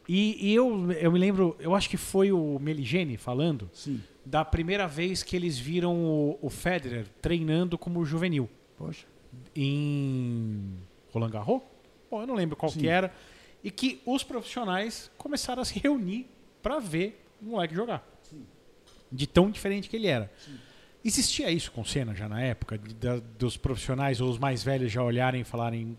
e 0.08 0.50
e 0.50 0.54
eu, 0.54 0.90
eu 0.92 1.12
me 1.12 1.18
lembro, 1.18 1.56
eu 1.60 1.76
acho 1.76 1.88
que 1.88 1.96
foi 1.96 2.32
o 2.32 2.58
Meligeni 2.58 3.16
falando 3.16 3.70
Sim. 3.72 4.00
Da 4.24 4.44
primeira 4.44 4.86
vez 4.86 5.22
que 5.22 5.34
eles 5.36 5.58
viram 5.58 5.96
o, 6.04 6.38
o 6.40 6.48
Federer 6.50 7.06
treinando 7.20 7.76
como 7.76 8.04
juvenil 8.04 8.48
Poxa. 8.76 9.06
em 9.56 10.74
Roland 11.12 11.30
Garros. 11.30 11.62
Bom, 12.10 12.20
eu 12.20 12.26
não 12.26 12.34
lembro 12.34 12.56
qual 12.56 12.70
Sim. 12.70 12.80
que 12.80 12.88
era. 12.88 13.12
E 13.64 13.70
que 13.70 14.00
os 14.04 14.22
profissionais 14.24 15.10
começaram 15.16 15.62
a 15.62 15.64
se 15.64 15.78
reunir 15.78 16.26
para 16.62 16.78
ver 16.78 17.24
o 17.40 17.46
moleque 17.46 17.74
jogar. 17.74 18.06
De 19.10 19.26
tão 19.26 19.50
diferente 19.50 19.88
que 19.88 19.96
ele 19.96 20.06
era. 20.08 20.30
Existia 21.04 21.50
isso 21.50 21.70
com 21.72 21.84
Senna 21.84 22.14
já 22.14 22.28
na 22.28 22.40
época? 22.40 22.78
de- 22.78 22.94
da- 22.94 23.20
dos 23.38 23.56
profissionais 23.56 24.20
ou 24.20 24.30
os 24.30 24.38
mais 24.38 24.62
velhos 24.62 24.90
já 24.90 25.02
olharem 25.02 25.40
e 25.42 25.44
falarem 25.44 25.98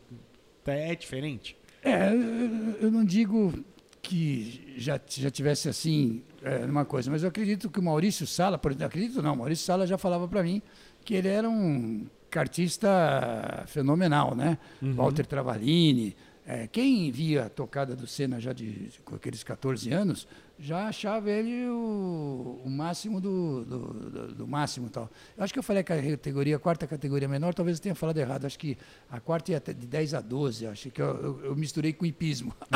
é 0.66 0.96
diferente? 0.96 1.56
É, 1.84 2.10
eu- 2.14 2.78
eu 2.84 2.92
não 2.92 3.04
digo 3.04 3.54
que 4.02 4.74
já, 4.78 5.00
já 5.10 5.30
tivesse 5.30 5.68
assim 5.70 6.24
é, 6.44 6.66
uma 6.66 6.86
coisa, 6.86 7.10
mas 7.10 7.24
eu 7.24 7.30
acredito 7.30 7.70
que 7.70 7.80
o 7.80 7.84
Maurício 7.84 8.28
Sala, 8.28 8.58
por 8.58 8.72
exemplo, 8.72 8.88
acredito 8.88 9.22
não, 9.22 9.34
o 9.34 9.38
Maurício 9.38 9.66
Sala 9.66 9.88
já 9.88 9.98
falava 9.98 10.28
para 10.28 10.44
mim 10.44 10.62
que 11.06 11.14
ele 11.16 11.28
era 11.28 11.50
um 11.50 12.06
cartista 12.30 13.64
fenomenal, 13.68 14.36
né? 14.36 14.58
Walter 14.96 15.26
Travaglini, 15.26 16.16
é, 16.46 16.68
quem 16.68 17.10
via 17.12 17.46
a 17.46 17.50
tocada 17.50 17.96
do 17.96 18.06
Senna 18.06 18.40
já 18.40 18.52
de, 18.52 18.90
com 19.06 19.16
aqueles 19.16 19.44
14 19.44 19.92
anos, 19.94 20.28
já 20.60 20.88
achava 20.88 21.30
ele 21.30 21.68
o, 21.70 22.62
o 22.66 22.70
máximo 22.70 23.22
do, 23.22 23.64
do, 23.66 23.80
do- 24.10 24.36
do 24.36 24.48
máximo 24.48 24.90
tal. 24.90 25.10
Eu 25.38 25.44
acho 25.44 25.54
que 25.54 25.60
eu 25.60 25.64
falei 25.64 25.82
a 25.82 25.84
categoria, 25.84 26.56
a 26.56 26.60
quarta 26.60 26.86
categoria 26.86 27.28
menor, 27.28 27.54
talvez 27.54 27.78
eu 27.78 27.84
tenha 27.84 27.96
falado 27.96 28.18
errado. 28.18 28.46
Acho 28.46 28.60
que 28.60 28.78
a 29.10 29.20
quarta 29.20 29.52
ia 29.52 29.58
até 29.58 29.74
de 29.74 29.88
10 29.88 30.14
a 30.14 30.22
12, 30.22 30.68
acho 30.68 30.90
que 30.92 31.02
eu, 31.02 31.08
eu- 31.08 31.46
eu 31.46 31.56
misturei 31.56 31.94
com 31.94 32.06
hipismo. 32.06 32.54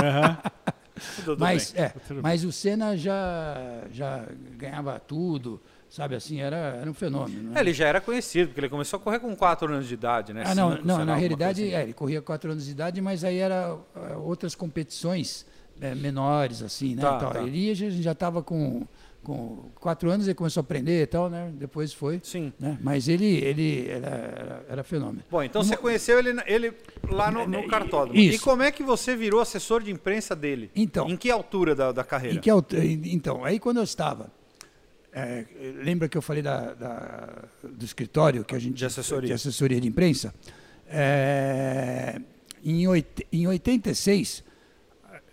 Tudo 1.16 1.38
Mas, 1.40 1.72
bem. 1.72 1.84
é, 1.84 1.90
Tudo 1.90 2.22
mas 2.24 2.44
o 2.44 2.52
Senna 2.52 2.98
já, 2.98 3.56
já 3.92 4.26
ganhava 4.58 5.00
tudo, 5.00 5.62
Sabe 5.90 6.16
assim, 6.16 6.42
era, 6.42 6.58
era 6.82 6.90
um 6.92 6.94
fenômeno. 6.94 7.52
É, 7.52 7.54
Né? 7.56 7.62
ele 7.62 7.72
já 7.74 7.88
era 7.88 8.02
conhecido, 8.02 8.48
porque 8.50 8.60
ele 8.60 8.68
começou 8.68 8.98
a 8.98 9.00
correr 9.00 9.20
com 9.20 9.34
4 9.34 9.72
anos 9.74 9.88
de 9.88 9.94
idade, 9.94 10.34
né? 10.34 10.44
Ah, 10.46 10.54
não, 10.54 10.72
Cinco, 10.74 10.86
não 10.86 11.06
na 11.06 11.16
realidade, 11.16 11.64
assim. 11.64 11.74
é, 11.74 11.84
ele 11.84 11.94
corria 11.94 12.22
4 12.22 12.52
anos 12.52 12.66
de 12.66 12.72
idade, 12.72 13.00
mas 13.00 13.24
aí 13.24 13.38
era 13.38 13.78
ah, 13.96 14.18
outras 14.18 14.54
competições 14.54 15.46
eh, 15.80 15.96
menores, 15.96 16.62
assim, 16.62 16.94
né? 16.94 17.02
Tá, 17.02 17.18
tá. 17.30 17.42
Ele 17.42 17.74
já- 17.74 17.90
já 17.90 18.12
estava 18.12 18.44
com, 18.44 18.86
com 19.28 19.70
4 19.76 20.10
anos, 20.10 20.26
ele 20.26 20.36
começou 20.36 20.62
a 20.62 20.64
aprender 20.64 21.04
e 21.04 21.06
tal, 21.06 21.30
né? 21.30 21.52
Depois 21.54 21.92
foi. 21.94 22.22
Sim. 22.24 22.54
Né? 22.58 22.78
Mas 22.82 23.10
ele, 23.10 23.26
ele 23.26 23.86
era, 23.90 24.08
era, 24.08 24.66
era 24.70 24.84
fenômeno. 24.86 25.22
Bom, 25.30 25.44
então 25.44 25.62
você 25.62 25.76
conheceu 25.76 26.18
ele, 26.18 26.30
ele 26.46 26.74
lá 27.10 27.30
no, 27.30 27.46
no 27.46 27.68
cartódromo. 27.68 28.18
E 28.18 28.30
Isso. 28.30 28.44
como 28.46 28.64
é 28.64 28.72
que 28.72 28.82
você 28.82 29.18
virou 29.18 29.42
assessor 29.42 29.84
de 29.84 29.92
imprensa 29.92 30.34
dele? 30.34 30.72
Então. 30.74 31.10
Em 31.10 31.18
que 31.18 31.30
altura 31.30 31.76
da, 31.76 31.92
da 31.92 32.06
carreira? 32.06 32.38
Em 32.38 32.40
que 32.40 32.50
altu- 32.50 32.78
então, 32.78 33.44
aí 33.44 33.60
quando 33.60 33.78
eu 33.78 33.84
estava. 33.84 34.32
é, 35.12 35.44
lembra 35.84 36.08
que 36.08 36.18
eu 36.18 36.22
falei 36.22 36.42
da, 36.42 36.74
da- 36.74 37.44
do 37.64 37.84
escritório 37.84 38.46
que 38.46 38.56
a 38.56 38.60
gente 38.60 38.76
De 38.76 38.86
assessoria. 38.86 39.28
de 39.28 39.34
assessoria 39.34 39.82
de 39.82 39.88
imprensa? 39.90 40.34
É, 40.90 42.20
em, 42.64 42.88
oit- 42.88 43.28
em 43.32 43.46
86, 43.46 44.44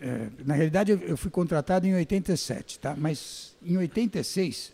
é, 0.00 0.26
na 0.44 0.54
realidade 0.54 0.90
eu, 0.92 0.98
eu 0.98 1.16
fui 1.16 1.30
contratado 1.30 1.86
em 1.86 1.94
87, 1.94 2.78
tá? 2.80 2.94
Mas 2.98 3.53
em 3.64 3.76
86, 3.76 4.72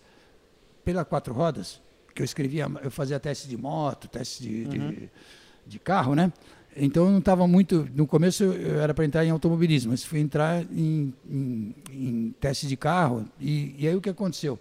pela 0.85 1.05
Quatro 1.05 1.33
Rodas, 1.35 1.81
que 2.15 2.23
eu 2.23 2.25
escrevia, 2.25 2.67
eu 2.83 2.91
fazia 2.91 3.21
teste 3.21 3.49
de 3.49 3.57
moto, 3.57 4.09
teste 4.09 4.43
de, 4.43 4.65
de, 4.65 5.11
de 5.67 5.79
carro, 5.79 6.15
né? 6.15 6.33
Então 6.77 7.07
eu 7.07 7.11
não 7.11 7.19
estava 7.19 7.47
muito. 7.47 7.89
No 7.95 8.07
começo 8.07 8.45
eu 8.45 8.81
era 8.81 8.95
para 8.95 9.05
entrar 9.05 9.25
em 9.25 9.31
automobilismo, 9.31 9.91
mas 9.91 10.05
fui 10.05 10.21
entrar 10.21 10.63
em, 10.73 11.13
em, 11.29 11.75
em 11.93 12.35
teste 12.41 12.67
de 12.67 12.77
carro. 12.77 13.25
E, 13.41 13.75
e 13.79 13.89
aí 13.89 13.95
o 13.95 14.01
que 14.01 14.11
aconteceu? 14.11 14.59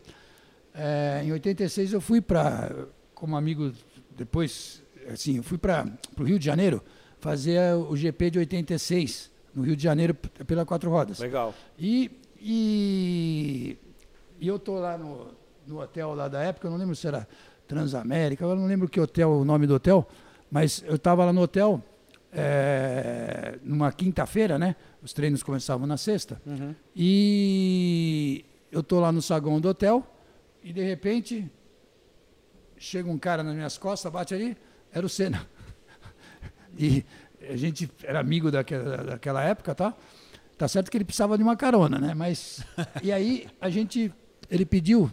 É, 0.73 1.21
em 1.23 1.31
86 1.31 1.93
eu 1.93 2.01
fui 2.01 2.21
para, 2.21 2.87
como 3.13 3.35
amigo, 3.35 3.71
depois, 4.17 4.81
assim, 5.11 5.37
eu 5.37 5.43
fui 5.43 5.57
para 5.57 5.85
o 6.17 6.23
Rio 6.23 6.39
de 6.39 6.45
Janeiro 6.45 6.81
fazer 7.19 7.75
o 7.75 7.95
GP 7.95 8.31
de 8.31 8.39
86, 8.39 9.31
no 9.53 9.63
Rio 9.63 9.75
de 9.75 9.83
Janeiro, 9.83 10.13
pela 10.47 10.65
Quatro 10.65 10.89
Rodas. 10.89 11.19
Legal. 11.19 11.53
E, 11.77 12.09
e, 12.39 13.77
e 14.39 14.47
eu 14.47 14.57
tô 14.57 14.79
lá 14.79 14.97
no, 14.97 15.27
no 15.67 15.81
hotel 15.81 16.13
lá 16.13 16.27
da 16.27 16.41
época, 16.41 16.67
eu 16.67 16.71
não 16.71 16.77
lembro 16.77 16.95
se 16.95 17.07
era 17.07 17.27
Transamérica, 17.67 18.43
eu 18.43 18.55
não 18.55 18.65
lembro 18.65 18.89
que 18.89 18.99
hotel, 18.99 19.31
o 19.31 19.45
nome 19.45 19.67
do 19.67 19.75
hotel, 19.75 20.07
mas 20.49 20.83
eu 20.87 20.95
estava 20.95 21.23
lá 21.23 21.31
no 21.31 21.41
hotel 21.41 21.83
é, 22.31 23.59
numa 23.63 23.91
quinta-feira, 23.91 24.57
né? 24.57 24.75
Os 25.01 25.13
treinos 25.13 25.43
começavam 25.43 25.85
na 25.85 25.97
sexta. 25.97 26.41
Uhum. 26.45 26.73
E 26.95 28.45
eu 28.71 28.81
tô 28.81 28.99
lá 28.99 29.11
no 29.11 29.21
saguão 29.21 29.59
do 29.59 29.69
hotel 29.69 30.05
e 30.63 30.73
de 30.73 30.83
repente 30.83 31.49
chega 32.77 33.09
um 33.09 33.17
cara 33.17 33.43
nas 33.43 33.53
minhas 33.53 33.77
costas, 33.77 34.11
bate 34.11 34.33
ali, 34.33 34.57
era 34.91 35.05
o 35.05 35.09
Senna. 35.09 35.45
E 36.77 37.03
a 37.49 37.57
gente 37.57 37.91
era 38.03 38.19
amigo 38.19 38.49
daquela, 38.51 38.97
daquela 38.97 39.43
época, 39.43 39.75
tá? 39.75 39.93
Tá 40.57 40.67
certo 40.67 40.89
que 40.89 40.95
ele 40.95 41.03
precisava 41.03 41.35
de 41.35 41.43
uma 41.43 41.57
carona, 41.57 41.99
né? 41.99 42.13
Mas 42.13 42.63
e 43.03 43.11
aí 43.11 43.47
a 43.59 43.69
gente 43.69 44.13
ele 44.49 44.65
pediu, 44.65 45.09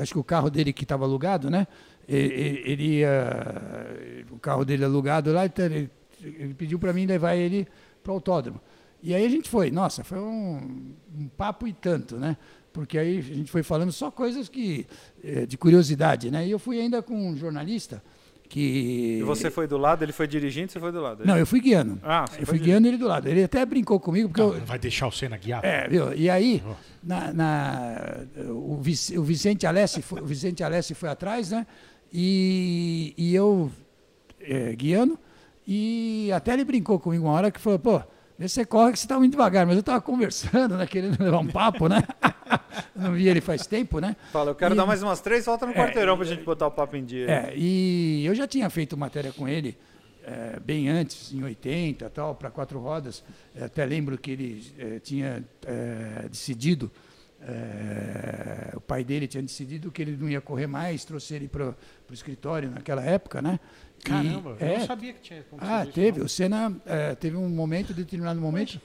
acho 0.00 0.12
que 0.12 0.18
o 0.18 0.24
carro 0.24 0.50
dele 0.50 0.72
que 0.72 0.84
estava 0.84 1.04
alugado, 1.04 1.50
né? 1.50 1.66
Ele 2.08 2.98
ia 3.00 4.26
o 4.30 4.38
carro 4.38 4.64
dele 4.64 4.84
alugado 4.84 5.32
lá, 5.32 5.46
então 5.46 5.64
ele, 5.66 5.90
ele 6.22 6.54
pediu 6.54 6.78
para 6.78 6.92
mim 6.92 7.06
levar 7.06 7.34
ele 7.34 7.66
para 8.02 8.12
o 8.12 8.14
autódromo. 8.14 8.60
E 9.02 9.14
aí 9.14 9.24
a 9.24 9.28
gente 9.28 9.48
foi, 9.48 9.70
nossa, 9.70 10.02
foi 10.02 10.18
um, 10.18 10.94
um 11.16 11.28
papo 11.28 11.66
e 11.66 11.72
tanto, 11.72 12.16
né? 12.16 12.36
Porque 12.72 12.98
aí 12.98 13.18
a 13.18 13.22
gente 13.22 13.50
foi 13.50 13.62
falando 13.62 13.92
só 13.92 14.10
coisas 14.10 14.48
que 14.48 14.86
eh, 15.22 15.46
de 15.46 15.56
curiosidade, 15.56 16.30
né? 16.30 16.46
E 16.46 16.50
eu 16.50 16.58
fui 16.58 16.80
ainda 16.80 17.02
com 17.02 17.14
um 17.14 17.36
jornalista 17.36 18.02
que 18.48 19.18
E 19.18 19.22
você 19.22 19.50
foi 19.50 19.66
do 19.66 19.76
lado, 19.76 20.02
ele 20.04 20.12
foi 20.12 20.26
dirigindo, 20.26 20.72
você 20.72 20.80
foi 20.80 20.90
do 20.90 21.00
lado. 21.00 21.24
não, 21.24 21.36
eu 21.36 21.46
fui 21.46 21.60
guiando. 21.60 21.98
Ah, 22.02 22.24
você 22.26 22.42
eu 22.42 22.46
foi 22.46 22.58
fui 22.58 22.66
guiando 22.66 22.88
ele 22.88 22.96
do 22.96 23.06
lado. 23.06 23.28
Ele 23.28 23.44
até 23.44 23.64
brincou 23.66 24.00
comigo 24.00 24.28
porque 24.28 24.40
Não, 24.40 24.54
eu, 24.54 24.58
não 24.60 24.66
vai 24.66 24.78
deixar 24.78 25.06
o 25.06 25.12
Senna 25.12 25.36
guiar? 25.36 25.64
é, 25.64 25.86
viu? 25.88 26.12
E 26.14 26.30
aí, 26.30 26.62
Nossa. 26.66 26.78
na, 27.02 27.32
na- 27.32 28.26
o, 28.50 28.76
Vic- 28.80 29.18
o 29.18 29.22
Vicente 29.22 29.66
Alessi 29.66 30.00
foi, 30.02 30.20
o 30.22 30.24
Vicente 30.26 30.64
Alessi 30.64 30.94
foi 30.94 31.08
atrás, 31.08 31.50
né? 31.50 31.66
E, 32.12 33.12
e 33.16 33.34
eu 33.34 33.70
é, 34.40 34.74
guiando. 34.74 35.18
E 35.66 36.30
até 36.32 36.54
ele 36.54 36.64
brincou 36.64 36.98
comigo 36.98 37.24
uma 37.26 37.32
hora 37.34 37.50
que 37.50 37.60
falou, 37.60 37.78
pô, 37.78 38.00
você 38.46 38.64
corre 38.64 38.92
que 38.92 38.98
você 38.98 39.06
está 39.06 39.18
muito 39.18 39.32
devagar. 39.32 39.66
Mas 39.66 39.74
eu 39.76 39.80
estava 39.80 40.00
conversando, 40.00 40.76
né? 40.76 40.86
Querendo 40.86 41.18
levar 41.22 41.38
um 41.38 41.46
papo, 41.46 41.88
né? 41.88 42.02
Não 42.94 43.12
vi 43.12 43.28
ele 43.28 43.40
faz 43.40 43.66
tempo, 43.66 43.98
né? 44.00 44.14
Fala, 44.32 44.50
eu 44.50 44.54
quero 44.54 44.74
E- 44.74 44.76
dar 44.76 44.86
mais 44.86 45.02
umas 45.02 45.20
três, 45.20 45.46
volta 45.46 45.66
no 45.66 45.72
quarteirão 45.72 46.16
pra 46.16 46.26
gente 46.26 46.42
botar 46.44 46.66
o 46.66 46.70
papo 46.70 46.96
em 46.96 47.04
dia. 47.04 47.26
É, 47.30 47.52
e 47.56 48.24
eu 48.26 48.34
já 48.34 48.46
tinha 48.46 48.68
feito 48.70 48.96
matéria 48.96 49.32
com 49.32 49.48
ele 49.48 49.76
é, 50.24 50.58
bem 50.60 50.88
antes, 50.88 51.32
em 51.32 51.42
80 51.42 52.08
tal, 52.10 52.34
para 52.34 52.50
quatro 52.50 52.78
rodas. 52.78 53.24
É, 53.56 53.64
até 53.64 53.84
lembro 53.84 54.16
que 54.18 54.30
ele 54.30 54.72
é, 54.78 54.98
tinha 54.98 55.44
é, 55.66 56.28
decidido, 56.28 56.90
é, 57.40 58.72
o 58.74 58.80
pai 58.80 59.04
dele 59.04 59.26
tinha 59.26 59.42
decidido 59.42 59.90
que 59.90 60.02
ele 60.02 60.16
não 60.16 60.28
ia 60.28 60.40
correr 60.40 60.66
mais, 60.66 61.04
trouxe 61.04 61.34
ele 61.34 61.48
para 61.48 61.68
o 61.68 62.12
escritório 62.12 62.70
naquela 62.70 63.02
época, 63.02 63.40
né? 63.40 63.58
E- 63.98 64.02
Caramba, 64.02 64.56
eu 64.60 64.66
é, 64.66 64.78
não 64.78 64.86
sabia 64.86 65.12
que 65.12 65.20
tinha 65.20 65.44
ah, 65.58 65.84
isso, 65.84 65.92
teve. 65.92 66.18
não. 66.18 66.26
O 66.26 66.28
Senna 66.28 66.76
é, 66.86 67.14
teve 67.14 67.36
um 67.36 67.48
momento, 67.48 67.92
determinado 67.92 68.40
momento. 68.40 68.80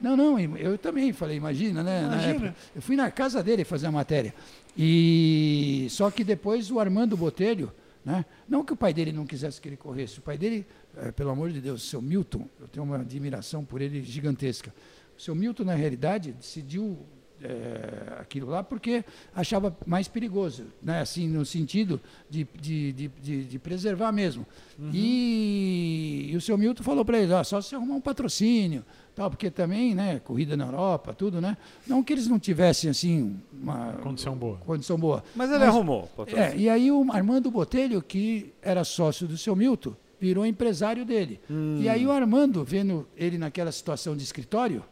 Não, 0.00 0.16
não, 0.16 0.38
eu 0.56 0.78
também 0.78 1.12
falei, 1.12 1.36
imagina, 1.36 1.82
né? 1.82 2.02
na 2.02 2.22
Imagina. 2.22 2.56
eu 2.74 2.80
fui 2.80 2.94
na 2.94 3.10
casa 3.10 3.42
dele 3.42 3.64
fazer 3.64 3.86
a 3.88 3.92
matéria. 3.92 4.32
E 4.76 5.88
só 5.90 6.08
que 6.10 6.22
depois 6.22 6.70
o 6.70 6.78
Armando 6.78 7.16
Botelho, 7.16 7.72
né? 8.04 8.24
Não 8.48 8.64
que 8.64 8.72
o 8.72 8.76
pai 8.76 8.94
dele 8.94 9.12
não 9.12 9.26
quisesse 9.26 9.60
que 9.60 9.68
ele 9.68 9.76
corresse, 9.76 10.20
o 10.20 10.22
pai 10.22 10.38
dele, 10.38 10.64
eh, 10.96 11.10
pelo 11.10 11.30
amor 11.30 11.50
de 11.50 11.60
Deus, 11.60 11.82
o 11.82 11.86
seu 11.86 12.00
Milton, 12.00 12.48
eu 12.60 12.68
tenho 12.68 12.84
uma 12.86 12.96
admiração 13.00 13.64
por 13.64 13.82
ele 13.82 14.02
gigantesca. 14.04 14.72
O 15.16 15.20
seu 15.20 15.34
Milton, 15.34 15.64
na 15.64 15.74
realidade, 15.74 16.32
decidiu 16.32 16.96
eh, 17.42 18.16
aquilo 18.20 18.48
lá 18.50 18.62
porque 18.62 19.04
achava 19.34 19.76
mais 19.86 20.08
perigoso, 20.08 20.64
né? 20.82 21.00
assim, 21.00 21.28
no 21.28 21.44
sentido 21.46 22.00
de, 22.28 22.46
de, 22.60 22.92
de, 22.92 23.08
de- 23.22 23.44
de 23.44 23.58
preservar 23.58 24.10
mesmo. 24.12 24.44
E, 24.92 26.28
e 26.32 26.36
o 26.36 26.40
seu 26.40 26.56
Milton 26.58 26.82
falou 26.82 27.04
para 27.04 27.18
ele, 27.18 27.32
ó, 27.32 27.42
só 27.44 27.60
se 27.60 27.74
arrumar 27.74 27.94
um 27.94 28.00
patrocínio, 28.00 28.84
tal, 29.14 29.30
porque 29.30 29.50
também, 29.50 29.94
né, 29.94 30.20
corrida 30.24 30.56
na 30.56 30.64
Europa, 30.66 31.12
tudo, 31.14 31.40
né? 31.40 31.56
Não 31.86 32.02
que 32.02 32.12
eles 32.12 32.26
não 32.28 32.38
tivessem, 32.38 32.90
assim, 32.90 33.36
uma 33.52 33.92
Condição 34.02 34.36
boa. 34.36 34.56
condição 34.58 34.98
boa. 34.98 35.22
Mas 35.34 35.50
ele 35.50 35.64
arrumou. 35.64 36.08
patrocínio. 36.16 36.52
É, 36.52 36.56
e 36.56 36.68
aí 36.68 36.90
o 36.90 37.06
Armando 37.12 37.50
Botelho, 37.50 38.02
que 38.02 38.52
era 38.62 38.84
sócio 38.84 39.26
do 39.26 39.36
seu 39.36 39.54
Milton, 39.56 39.94
virou 40.20 40.44
empresário 40.44 41.04
dele. 41.04 41.40
E 41.80 41.88
aí 41.88 42.04
o 42.06 42.10
Armando, 42.10 42.64
vendo 42.64 43.06
ele 43.16 43.38
naquela 43.38 43.70
situação 43.70 44.16
de 44.16 44.22
escritório, 44.24 44.82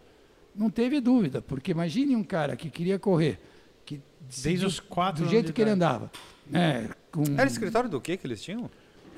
não 0.56 0.70
teve 0.70 1.00
dúvida, 1.00 1.40
porque 1.42 1.70
imagine 1.70 2.14
um 2.16 2.24
cara 2.24 2.56
que 2.56 2.70
queria 2.70 2.98
correr, 2.98 3.38
que 3.84 4.00
Desde 4.42 4.66
os 4.66 4.80
quatro 4.80 5.24
do 5.24 5.30
jeito 5.30 5.52
que 5.52 5.60
ele 5.60 5.70
andava. 5.70 6.10
né, 6.50 6.88
com- 7.12 7.24
Era 7.36 7.46
escritório 7.46 7.88
do 7.90 8.00
que 8.00 8.16
que 8.16 8.26
eles 8.26 8.42
tinham? 8.42 8.68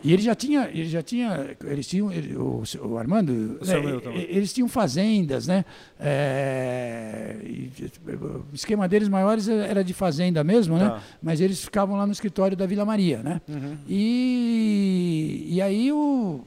e 0.02 0.12
ele 0.12 0.22
já 0.22 0.34
tinha, 0.34 0.68
ele 0.72 0.88
já 0.88 1.02
tinha, 1.02 1.56
eles 1.64 1.86
tinham, 1.86 2.12
ele- 2.12 2.36
o, 2.36 2.62
o 2.84 2.98
Armando, 2.98 3.58
O 3.60 3.64
né, 3.64 4.26
eles 4.28 4.52
tinham 4.52 4.68
fazendas, 4.68 5.46
né? 5.48 5.64
é, 5.98 7.36
e, 7.44 7.70
o 8.12 8.44
esquema 8.54 8.86
deles 8.88 9.08
maiores 9.08 9.48
era 9.48 9.82
de 9.82 9.92
fazenda 9.94 10.44
mesmo, 10.44 10.76
né? 10.76 10.88
Tá. 10.90 11.02
Mas 11.22 11.40
eles 11.40 11.64
ficavam 11.64 11.96
lá 11.96 12.06
no 12.06 12.12
escritório 12.12 12.56
da 12.56 12.64
Vila 12.66 12.84
Maria, 12.84 13.22
né? 13.22 13.40
Uhum. 13.48 13.76
E, 13.88 15.46
e 15.48 15.62
aí 15.62 15.92
o 15.92 16.42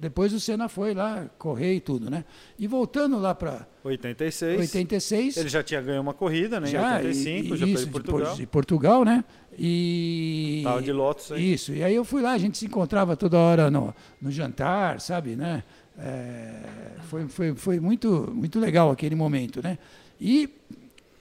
depois 0.00 0.32
o 0.32 0.38
Senna 0.40 0.68
foi 0.68 0.94
lá 0.94 1.28
correr 1.38 1.74
e 1.74 1.80
tudo, 1.80 2.08
né? 2.10 2.24
E 2.58 2.66
voltando 2.66 3.18
lá 3.18 3.34
para 3.34 3.66
86. 3.84 4.60
86, 4.60 5.36
Ele 5.36 5.48
já 5.48 5.62
tinha 5.62 5.80
ganho 5.80 6.00
uma 6.00 6.14
corrida, 6.14 6.60
né? 6.60 6.68
já, 6.68 7.02
em 7.02 7.06
85, 7.08 7.54
e- 7.54 7.58
já 7.58 7.66
isso, 7.66 7.74
foi 7.74 7.82
em 7.82 7.86
de 7.86 7.90
Portugal. 7.92 8.28
Por- 8.30 8.36
de 8.36 8.46
Portugal, 8.46 9.04
né? 9.04 9.24
E 9.58 10.60
Tava 10.64 10.80
de 10.82 10.92
Lotus 10.92 11.32
aí. 11.32 11.52
Isso. 11.52 11.72
E 11.72 11.82
aí 11.82 11.94
eu 11.94 12.04
fui 12.04 12.22
lá, 12.22 12.32
a 12.32 12.38
gente 12.38 12.56
se 12.58 12.66
encontrava 12.66 13.16
toda 13.16 13.36
hora 13.38 13.70
no, 13.70 13.94
no 14.22 14.30
jantar, 14.30 15.00
sabe, 15.00 15.34
né? 15.34 15.64
É, 15.98 16.60
foi, 17.02 17.26
foi, 17.28 17.54
foi 17.56 17.80
muito, 17.80 18.30
muito 18.32 18.60
legal 18.60 18.90
aquele 18.90 19.16
momento, 19.16 19.60
né? 19.62 19.78
E 20.20 20.48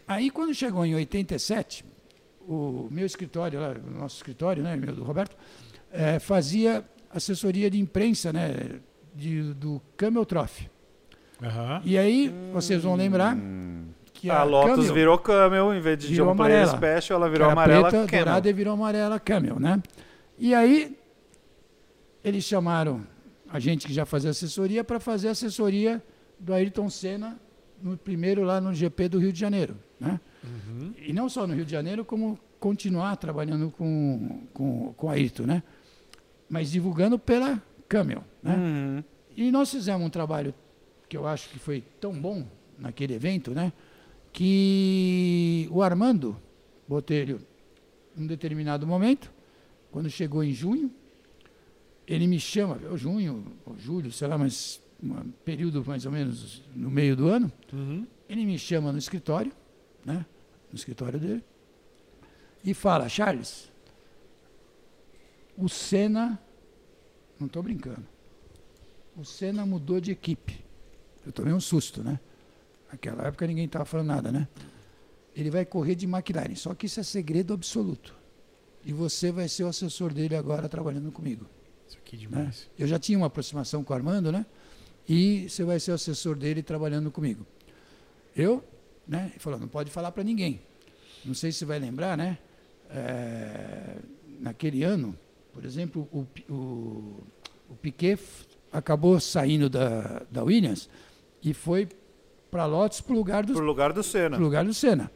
aí 0.08 0.30
quando 0.30 0.54
chegou 0.54 0.86
em 0.86 0.94
87, 0.94 1.84
o 2.48 2.88
meu 2.92 3.06
escritório, 3.06 3.60
lá, 3.60 3.72
o 3.72 4.00
nosso 4.00 4.18
escritório, 4.18 4.62
né, 4.64 4.76
meu 4.76 4.94
do 4.96 5.04
Roberto, 5.04 5.36
é, 5.92 6.20
fazia 6.20 6.86
assessoria 7.18 7.70
de 7.70 7.80
imprensa, 7.80 8.32
né, 8.32 8.80
de, 9.16 9.54
do 9.54 9.82
Camel 9.96 10.26
Trophy. 10.26 10.70
Aham. 11.42 11.82
E 11.84 11.98
aí 11.98 12.34
vocês 12.54 12.82
vão 12.84 12.96
lembrar 12.96 13.38
que 14.14 14.30
a 14.30 14.44
Lotus 14.44 14.78
Camel- 14.78 14.94
virou 14.94 15.18
Camel, 15.20 15.74
em 15.74 15.80
vez 15.80 16.00
de 16.00 16.08
Virou 16.08 16.30
John 16.30 16.36
Player 16.36 16.64
amarela. 16.64 16.78
Special, 16.78 17.20
ela 17.22 17.30
virou 17.30 17.50
amarela 17.50 17.90
preta, 17.90 18.08
Camel. 18.08 18.26
dourada 18.26 18.50
e 18.50 18.54
virou 18.54 18.74
amarela 18.74 19.20
Camel, 19.20 19.60
né? 19.60 19.82
E 20.40 20.56
aí 20.56 20.98
eles 22.24 22.44
chamaram 22.44 23.06
a 23.50 23.60
gente 23.60 23.86
que 23.88 23.94
já 23.94 24.06
fazia 24.06 24.32
assessoria 24.32 24.84
para 24.84 25.00
fazer 25.00 25.30
assessoria 25.30 26.04
do 26.40 26.54
Ayrton 26.54 26.90
Senna 26.90 27.40
no 27.82 27.96
primeiro 27.96 28.44
lá 28.44 28.60
no 28.60 28.74
GP 28.74 29.08
do 29.10 29.20
Rio 29.20 29.32
de 29.32 29.40
Janeiro, 29.40 29.76
né? 30.00 30.20
Uhum. 30.44 30.94
E 30.98 31.14
não 31.14 31.30
só 31.30 31.46
no 31.46 31.54
Rio 31.54 31.66
de 31.66 31.72
Janeiro, 31.72 32.04
como 32.04 32.40
continuar 32.60 33.16
trabalhando 33.18 33.70
com, 33.72 34.42
com, 34.54 34.94
com 34.98 35.10
a 35.10 35.14
Ayrton, 35.14 35.44
né? 35.44 35.62
Mas 36.50 36.72
divulgando 36.72 37.18
pela 37.20 37.62
Camel, 37.90 38.24
né? 38.42 38.56
Uhum. 38.56 39.04
E 39.36 39.52
nós 39.52 39.72
fizemos 39.72 40.06
um 40.06 40.10
trabalho 40.10 40.54
que 41.10 41.16
eu 41.16 41.28
acho 41.28 41.50
que 41.50 41.60
foi 41.60 41.84
tão 42.02 42.14
bom 42.14 42.46
naquele 42.78 43.14
evento, 43.14 43.52
né? 43.52 43.72
Que 44.34 45.68
o 45.72 45.82
Armando 45.82 46.38
Botelho, 46.88 47.40
em 48.18 48.24
um 48.24 48.28
determinado 48.28 48.86
momento, 48.88 49.32
quando 49.92 50.10
chegou 50.10 50.44
em 50.44 50.54
junho, 50.54 50.92
ele 52.08 52.28
me 52.28 52.40
chama, 52.40 52.80
ou 52.90 52.98
junho, 52.98 53.46
ou 53.66 53.78
julho, 53.78 54.12
sei 54.12 54.28
lá, 54.28 54.38
mas 54.38 54.82
um 55.04 55.32
período 55.44 55.84
mais 55.86 56.06
ou 56.06 56.12
menos 56.12 56.64
no 56.76 56.90
meio 56.90 57.16
do 57.16 57.28
ano, 57.28 57.52
Uhum. 57.74 58.06
ele 58.30 58.46
me 58.46 58.58
chama 58.58 58.92
no 58.92 58.98
escritório, 58.98 59.52
né? 60.06 60.26
No 60.72 60.76
escritório 60.78 61.20
dele, 61.20 61.44
e 62.64 62.74
fala, 62.74 63.08
Charles, 63.10 63.72
o 65.58 65.68
Senna, 65.68 66.40
não 67.40 67.48
estou 67.48 67.64
brincando, 67.64 68.06
o 69.16 69.26
Senna 69.26 69.66
mudou 69.66 70.00
de 70.00 70.12
equipe. 70.12 70.64
Eu 71.26 71.32
tomei 71.32 71.52
um 71.52 71.60
susto, 71.60 72.04
né? 72.04 72.20
Naquela 72.92 73.28
época 73.28 73.48
ninguém 73.48 73.66
estava 73.66 73.84
falando 73.84 74.08
nada, 74.08 74.32
né? 74.32 74.48
Ele 75.36 75.50
vai 75.50 75.66
correr 75.66 75.96
de 75.96 76.06
McLaren, 76.06 76.56
só 76.56 76.74
que 76.74 76.86
isso 76.86 77.00
é 77.00 77.04
segredo 77.04 77.54
absoluto. 77.54 78.16
E 78.86 78.94
você 78.94 79.32
vai 79.32 79.50
ser 79.50 79.64
o 79.64 79.68
assessor 79.68 80.14
dele 80.14 80.36
agora 80.36 80.70
trabalhando 80.70 81.12
comigo. 81.12 81.46
Isso 81.88 81.98
aqui 81.98 82.16
é 82.16 82.20
né? 82.20 82.26
demais. 82.28 82.70
Eu 82.78 82.88
já 82.88 82.98
tinha 82.98 83.18
uma 83.18 83.28
aproximação 83.28 83.84
com 83.84 83.92
o 83.92 83.96
Armando, 83.96 84.32
né? 84.32 84.46
E 85.08 85.50
você 85.50 85.64
vai 85.64 85.80
ser 85.80 85.92
o 85.92 85.96
assessor 85.96 86.36
dele 86.38 86.62
trabalhando 86.62 87.12
comigo. 87.12 87.46
Eu, 88.36 88.64
né? 89.08 89.30
Ele 89.32 89.40
falou, 89.40 89.60
não 89.60 89.68
pode 89.68 89.90
falar 89.90 90.12
para 90.12 90.24
ninguém. 90.24 90.62
Não 91.26 91.34
sei 91.34 91.52
se 91.52 91.66
vai 91.66 91.80
lembrar, 91.80 92.18
né? 92.18 92.38
É, 92.90 93.98
naquele 94.40 94.84
ano, 94.84 95.18
por 95.58 95.66
exemplo, 95.66 96.08
o, 96.12 96.54
o, 96.54 97.24
o 97.68 97.76
Piquet 97.82 98.20
acabou 98.72 99.20
saindo 99.20 99.68
da, 99.68 100.22
da 100.30 100.44
Williams 100.44 100.88
e 101.44 101.52
foi 101.52 101.90
para 102.52 102.68
Lotus 102.68 103.02
para 103.02 103.14
o 103.16 103.18
lugar 103.18 103.44
do, 103.44 103.54
Pro 103.54 103.66
lugar 103.66 103.92
do 103.92 104.04
Senna. 104.04 104.36
pro 104.38 104.46
lugar 104.46 104.64
do 104.64 104.72
Senna. 104.72 105.10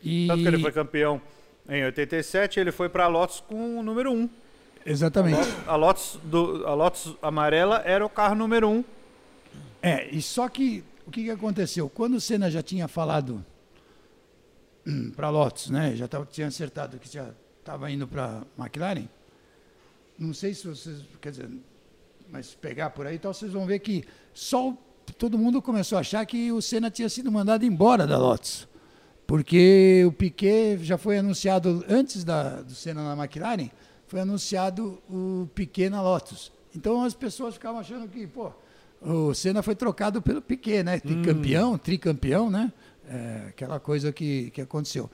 E, 0.00 0.28
Tanto 0.28 0.40
que 0.40 0.46
ele 0.46 0.58
foi 0.60 0.70
campeão 0.70 1.20
em 1.68 1.84
87, 1.84 2.60
ele 2.60 2.70
foi 2.70 2.88
pra 2.88 3.08
Lotus 3.08 3.40
com 3.40 3.80
o 3.80 3.82
número 3.82 4.12
1. 4.12 4.30
Exatamente. 4.86 5.40
A 5.66 5.74
Lotus, 5.74 6.16
do, 6.22 6.64
a 6.64 6.74
Lotus 6.74 7.16
amarela 7.20 7.82
era 7.84 8.06
o 8.06 8.08
carro 8.08 8.36
número 8.36 8.68
1. 8.68 8.84
É, 9.82 10.08
e 10.14 10.22
só 10.22 10.48
que 10.48 10.84
o 11.04 11.10
que, 11.10 11.24
que 11.24 11.30
aconteceu? 11.30 11.88
Quando 11.88 12.14
o 12.14 12.20
Senna 12.20 12.48
já 12.48 12.62
tinha 12.62 12.86
falado 12.86 13.44
para 15.16 15.28
Lotus, 15.28 15.70
né? 15.70 15.96
Já 15.96 16.06
tava, 16.06 16.24
tinha 16.24 16.46
acertado 16.46 17.00
que 17.00 17.12
já 17.12 17.30
estava 17.58 17.90
indo 17.90 18.06
para 18.06 18.42
McLaren. 18.56 19.08
Não 20.18 20.32
sei 20.32 20.54
se 20.54 20.66
vocês, 20.66 21.02
quer 21.20 21.30
dizer, 21.30 21.50
mas 22.30 22.54
pegar 22.54 22.90
por 22.90 23.06
aí, 23.06 23.16
então 23.16 23.32
vocês 23.32 23.52
vão 23.52 23.66
ver 23.66 23.78
que 23.80 24.04
só 24.32 24.76
todo 25.18 25.38
mundo 25.38 25.60
começou 25.60 25.98
a 25.98 26.00
achar 26.00 26.24
que 26.24 26.50
o 26.52 26.62
Senna 26.62 26.90
tinha 26.90 27.08
sido 27.08 27.30
mandado 27.30 27.64
embora 27.64 28.06
da 28.06 28.16
Lotus. 28.16 28.68
Porque 29.26 30.04
o 30.06 30.12
Piquet 30.12 30.78
já 30.82 30.98
foi 30.98 31.18
anunciado 31.18 31.84
antes 31.88 32.24
da, 32.24 32.62
do 32.62 32.74
Senna 32.74 33.14
na 33.14 33.24
McLaren, 33.24 33.70
foi 34.06 34.20
anunciado 34.20 35.00
o 35.08 35.48
Piquet 35.54 35.88
na 35.88 36.02
Lotus. 36.02 36.52
Então 36.74 37.02
as 37.02 37.14
pessoas 37.14 37.54
ficavam 37.54 37.80
achando 37.80 38.08
que, 38.08 38.26
pô, 38.26 38.52
o 39.00 39.34
Senna 39.34 39.62
foi 39.62 39.74
trocado 39.74 40.20
pelo 40.22 40.40
Piquet, 40.40 40.82
né? 40.82 41.00
Campeão, 41.00 41.76
tricampeão, 41.78 42.50
né? 42.50 42.72
É, 43.08 43.46
aquela 43.48 43.80
coisa 43.80 44.12
que, 44.12 44.50
que 44.50 44.60
aconteceu. 44.60 45.10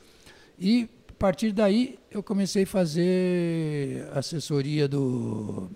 E 0.58 0.88
a 1.18 1.20
partir 1.20 1.50
daí 1.50 1.98
eu 2.12 2.22
comecei 2.22 2.62
a 2.62 2.66
fazer 2.66 4.06
assessoria 4.14 4.86
do, 4.86 5.68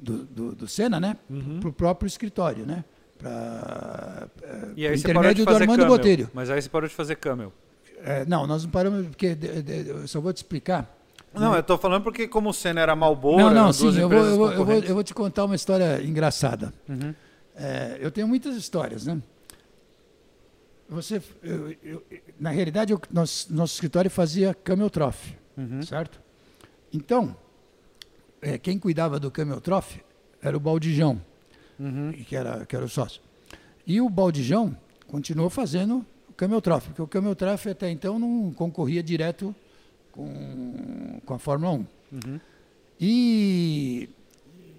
do, 0.00 0.18
do, 0.24 0.54
do 0.54 0.68
Senna, 0.68 1.00
né? 1.00 1.16
Para 1.60 1.68
o 1.68 1.72
próprio 1.72 2.06
escritório, 2.06 2.64
né? 2.64 2.84
Pra, 3.18 4.28
E 4.76 4.86
aí 4.86 4.96
você 4.96 5.12
parou 5.12 5.34
de 5.34 5.42
intermédio 5.42 5.44
do 5.44 5.50
fazer 5.52 5.62
Armando 5.64 5.78
Camel. 5.80 5.96
Botelho. 5.96 6.30
Mas 6.32 6.48
aí 6.48 6.62
você 6.62 6.68
parou 6.68 6.88
de 6.88 6.94
fazer 6.94 7.16
Camel. 7.16 7.52
É, 8.04 8.24
não, 8.24 8.46
nós 8.46 8.62
não 8.62 8.70
paramos, 8.70 9.06
porque 9.08 9.34
de- 9.34 9.62
de- 9.62 9.88
eu 9.90 10.06
só 10.08 10.20
vou 10.20 10.32
te 10.32 10.36
explicar. 10.38 10.88
Não, 11.34 11.56
eu 11.56 11.62
tô 11.62 11.76
falando 11.76 12.02
porque 12.04 12.28
como 12.28 12.50
o 12.50 12.52
Senna 12.52 12.80
era 12.82 12.94
Malboro, 12.94 13.38
não, 13.46 13.54
não, 13.54 13.72
sim, 13.72 13.86
eu 13.98 14.08
vou, 14.08 14.18
eu, 14.18 14.22
vou, 14.24 14.28
eu, 14.28 14.36
vou, 14.36 14.50
concorrentes. 14.58 14.88
eu 14.88 14.94
vou 14.94 15.02
te 15.04 15.14
contar 15.14 15.44
uma 15.44 15.56
história 15.56 16.00
engraçada. 16.04 16.72
Uhum. 16.88 17.12
É, 17.56 17.98
eu 18.00 18.10
tenho 18.12 18.28
muitas 18.28 18.54
histórias, 18.54 19.06
né? 19.06 19.18
Você, 20.92 21.22
eu- 21.42 21.74
eu- 21.82 22.02
na 22.38 22.50
realidade, 22.50 22.92
eu- 22.92 23.00
nós- 23.10 23.46
nosso 23.50 23.74
escritório 23.74 24.10
fazia 24.10 24.52
Camel 24.54 24.90
Trophy, 24.90 25.36
Uhum. 25.56 25.82
certo? 25.82 26.20
Então, 26.92 27.34
é, 28.40 28.58
quem 28.58 28.78
cuidava 28.78 29.18
do 29.18 29.30
Camel 29.30 29.60
Trophy 29.60 30.02
era 30.42 30.56
o 30.56 30.60
Baldijão, 30.60 31.20
Uhum. 31.78 32.12
que 32.12 32.36
era, 32.36 32.66
que 32.66 32.76
era 32.76 32.84
o 32.84 32.88
sócio. 32.88 33.22
E 33.86 34.00
o 34.00 34.08
Baldijão 34.10 34.76
continuou 35.06 35.48
fazendo 35.50 36.04
o 36.28 36.32
Camel 36.34 36.60
Trophy, 36.60 36.88
porque 36.88 37.02
o 37.02 37.06
Camel 37.08 37.34
Trophy 37.34 37.70
até 37.70 37.90
então 37.90 38.18
não 38.18 38.52
concorria 38.52 39.02
direto 39.02 39.54
com, 40.10 41.20
com 41.24 41.34
a 41.34 41.38
Fórmula 41.38 41.72
1. 41.72 41.86
Uhum. 42.12 42.40
E 43.00 44.08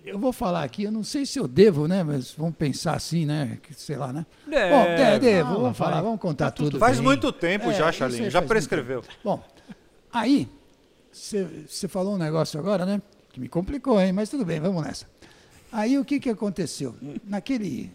eu 0.06 0.20
vou 0.20 0.34
falar 0.34 0.64
aqui, 0.64 0.84
eu 0.84 0.92
não 0.92 1.04
sei 1.04 1.26
se 1.26 1.40
eu 1.40 1.48
devo, 1.48 1.88
né? 1.88 2.04
Mas 2.04 2.32
vamos 2.34 2.56
pensar 2.56 2.94
assim, 2.96 3.26
né? 3.26 3.58
Que, 3.64 3.74
sei 3.74 3.96
lá, 3.96 4.12
né? 4.14 4.26
É, 4.52 4.70
Bom, 4.70 4.82
é, 4.84 5.20
devo, 5.20 5.54
vamos 5.62 5.78
falar, 5.78 5.96
vai. 5.96 6.04
vamos 6.04 6.20
contar 6.20 6.46
Tá 6.46 6.52
tudo 6.52 6.72
tudo. 6.72 6.80
Faz 6.80 6.98
bem. 6.98 7.06
muito 7.06 7.32
tempo 7.32 7.70
É, 7.70 7.74
já, 7.74 7.92
Charlinho. 7.92 8.30
Já 8.30 8.42
prescreveu. 8.42 9.04
Bom, 9.24 9.44
aí, 10.12 10.50
você 11.12 11.88
falou 11.88 12.16
um 12.16 12.18
negócio 12.18 12.60
agora, 12.60 12.86
né? 12.86 13.02
Que 13.32 13.40
me 13.40 13.48
complicou, 13.48 14.00
hein? 14.02 14.12
Mas 14.12 14.30
tudo 14.30 14.44
bem, 14.46 14.60
vamos 14.60 14.84
nessa. 14.84 15.08
Aí 15.72 15.98
o 15.98 16.06
que, 16.06 16.20
que 16.20 16.30
aconteceu? 16.30 16.96
Naquele, 17.26 17.92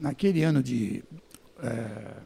naquele 0.00 0.42
ano 0.44 0.62
de. 0.62 1.02
eh, 1.62 2.16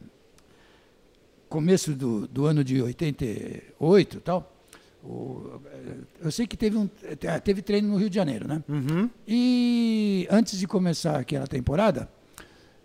começo 1.48 1.92
do, 1.94 2.26
do 2.28 2.46
ano 2.46 2.62
de 2.62 2.80
88 2.80 4.16
e 4.16 4.20
tal, 4.20 4.52
o- 5.02 5.60
eh, 5.66 5.94
eu 6.22 6.30
sei 6.30 6.46
que 6.46 6.56
teve, 6.56 6.76
um, 6.76 6.88
eh, 7.02 7.38
teve 7.40 7.62
treino 7.62 7.88
no 7.88 7.96
Rio 7.96 8.10
de 8.10 8.16
Janeiro, 8.16 8.46
né? 8.46 8.62
Uhum. 8.68 9.08
E 9.26 10.26
antes 10.30 10.58
de 10.58 10.66
começar 10.66 11.18
aquela 11.18 11.46
temporada, 11.46 12.08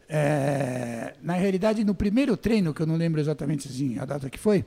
é, 0.08 1.15
na 1.21 1.34
realidade, 1.34 1.84
no 1.84 1.95
primeiro 1.95 2.38
treino, 2.38 2.73
que 2.73 2.82
eu 2.82 2.86
não 2.88 2.95
lembro 2.95 3.19
exatamente 3.19 3.67
assim, 3.67 3.97
a 3.99 4.06
data 4.06 4.30
que 4.30 4.38
foi, 4.39 4.63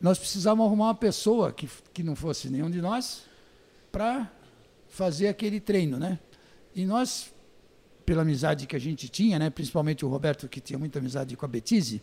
nós 0.00 0.18
precisávamos 0.18 0.66
arrumar 0.66 0.84
uma 0.86 0.94
pessoa 0.94 1.52
que, 1.52 1.68
que 1.92 2.02
não 2.02 2.14
fosse 2.14 2.48
nenhum 2.48 2.70
de 2.70 2.80
nós 2.80 3.24
para 3.90 4.30
fazer 4.88 5.28
aquele 5.28 5.58
treino, 5.60 5.98
né? 5.98 6.18
E 6.74 6.86
nós, 6.86 7.34
pela 8.06 8.22
amizade 8.22 8.66
que 8.66 8.76
a 8.76 8.78
gente 8.78 9.08
tinha, 9.08 9.38
né, 9.38 9.50
principalmente 9.50 10.04
o 10.04 10.08
Roberto, 10.08 10.48
que 10.48 10.60
tinha 10.60 10.78
muita 10.78 10.98
amizade 11.00 11.36
com 11.36 11.44
a 11.44 11.48
Betise, 11.48 12.00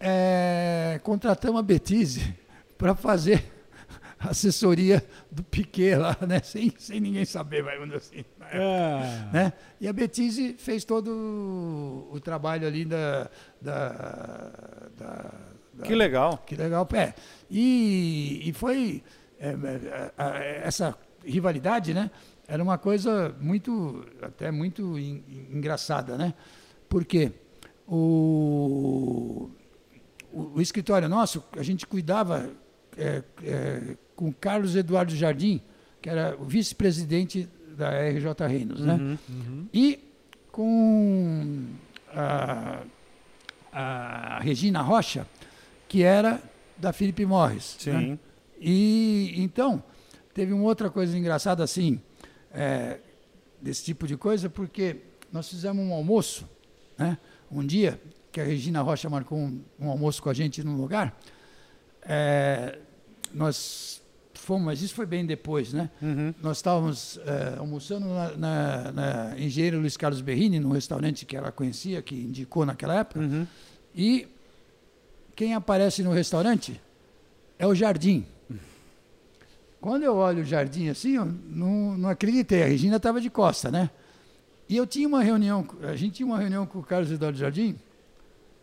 é, 0.00 0.98
contratamos 1.02 1.58
a 1.58 1.62
Betise 1.62 2.34
para 2.78 2.94
fazer 2.94 3.44
assessoria 4.18 5.04
do 5.30 5.42
Piquet 5.42 5.96
lá, 5.96 6.16
né? 6.26 6.40
Sem, 6.46 6.72
sem 6.78 7.00
ninguém 7.00 7.24
saber, 7.24 7.62
vai 7.62 7.78
dizer 7.84 7.96
assim. 7.96 8.24
Ah, 8.40 9.28
Né? 9.32 9.52
E 9.80 9.86
a 9.88 9.92
Betise 9.92 10.54
fez 10.58 10.84
todo 10.84 12.08
o, 12.12 12.20
trabalho 12.20 12.66
ali 12.66 12.84
da, 12.84 13.28
da, 13.60 13.88
da- 14.96 15.32
da- 15.74 15.84
Que 15.86 15.94
legal. 15.94 16.38
que 16.38 16.56
legal. 16.56 16.88
É. 16.94 17.14
E, 17.50 18.48
e 18.48 18.52
foi 18.52 19.02
é, 19.38 19.50
é, 20.18 20.62
essa 20.64 20.96
rivalidade, 21.24 21.92
né? 21.92 22.10
Era 22.46 22.62
uma 22.62 22.78
coisa 22.78 23.36
muito, 23.40 24.04
até 24.22 24.50
muito 24.50 24.98
en- 24.98 25.22
engraçada, 25.52 26.16
né? 26.16 26.32
Porque 26.88 27.30
o, 27.86 29.50
o, 30.32 30.52
o 30.56 30.60
escritório 30.60 31.08
nosso, 31.08 31.44
a 31.52 31.62
gente 31.62 31.86
cuidava 31.86 32.50
é, 32.98 33.22
é, 33.44 33.96
com 34.16 34.32
Carlos 34.32 34.74
Eduardo 34.74 35.14
Jardim, 35.14 35.62
que 36.02 36.10
era 36.10 36.36
o 36.38 36.44
vice-presidente 36.44 37.48
da 37.76 37.90
RJ 37.90 38.46
Reinos, 38.48 38.80
né? 38.80 38.94
Uhum. 38.94 39.18
uhum. 39.28 39.68
E 39.72 40.00
com 40.50 41.66
a, 42.12 42.82
a 43.72 44.40
Regina 44.40 44.82
Rocha, 44.82 45.26
que 45.88 46.02
era 46.02 46.42
da 46.76 46.92
Philip 46.92 47.24
Morris. 47.24 47.76
Sim. 47.78 47.92
né? 47.92 48.18
E 48.60 49.34
então, 49.36 49.82
teve 50.34 50.52
uma 50.52 50.64
outra 50.64 50.90
coisa 50.90 51.16
engraçada 51.16 51.62
assim, 51.62 52.00
é, 52.52 52.98
desse 53.62 53.84
tipo 53.84 54.06
de 54.06 54.16
coisa, 54.16 54.50
porque 54.50 54.96
nós 55.32 55.48
fizemos 55.48 55.84
um 55.84 55.92
almoço, 55.92 56.48
né? 56.96 57.16
um 57.50 57.64
dia, 57.64 58.00
que 58.32 58.40
a 58.40 58.44
Regina 58.44 58.82
Rocha 58.82 59.08
marcou 59.08 59.38
um, 59.38 59.62
um 59.78 59.88
almoço 59.88 60.22
com 60.22 60.28
a 60.28 60.34
gente 60.34 60.62
num 60.64 60.76
lugar. 60.76 61.16
É, 62.02 62.78
nós 63.34 64.00
fomos, 64.34 64.64
mas 64.64 64.82
isso 64.82 64.94
foi 64.94 65.04
bem 65.06 65.26
depois, 65.26 65.72
né? 65.72 65.90
Uhum. 66.00 66.34
Nós 66.42 66.58
estávamos 66.58 67.18
eh, 67.26 67.56
almoçando 67.58 68.06
na, 68.08 68.30
na, 68.36 68.92
na 68.92 69.38
Engenheiro 69.38 69.78
Luiz 69.78 69.96
Carlos 69.96 70.20
Berrini, 70.20 70.58
num 70.58 70.70
restaurante 70.70 71.26
que 71.26 71.36
ela 71.36 71.52
conhecia, 71.52 72.00
que 72.00 72.14
indicou 72.14 72.64
naquela 72.64 72.94
época. 72.94 73.20
Uhum. 73.20 73.46
E 73.94 74.26
quem 75.36 75.54
aparece 75.54 76.02
no 76.02 76.12
restaurante 76.12 76.80
é 77.58 77.66
o 77.66 77.74
jardim. 77.74 78.24
Quando 79.80 80.02
eu 80.02 80.16
olho 80.16 80.42
o 80.42 80.44
jardim 80.44 80.88
assim, 80.88 81.16
eu 81.16 81.24
não, 81.24 81.96
não 81.96 82.08
acreditei. 82.08 82.62
A 82.62 82.66
Regina 82.66 82.96
estava 82.96 83.20
de 83.20 83.30
costa, 83.30 83.70
né? 83.70 83.90
E 84.68 84.76
eu 84.76 84.86
tinha 84.86 85.06
uma 85.06 85.22
reunião, 85.22 85.66
a 85.82 85.94
gente 85.94 86.14
tinha 86.16 86.26
uma 86.26 86.38
reunião 86.38 86.66
com 86.66 86.80
o 86.80 86.82
Carlos 86.82 87.10
Eduardo 87.10 87.38
Jardim 87.38 87.76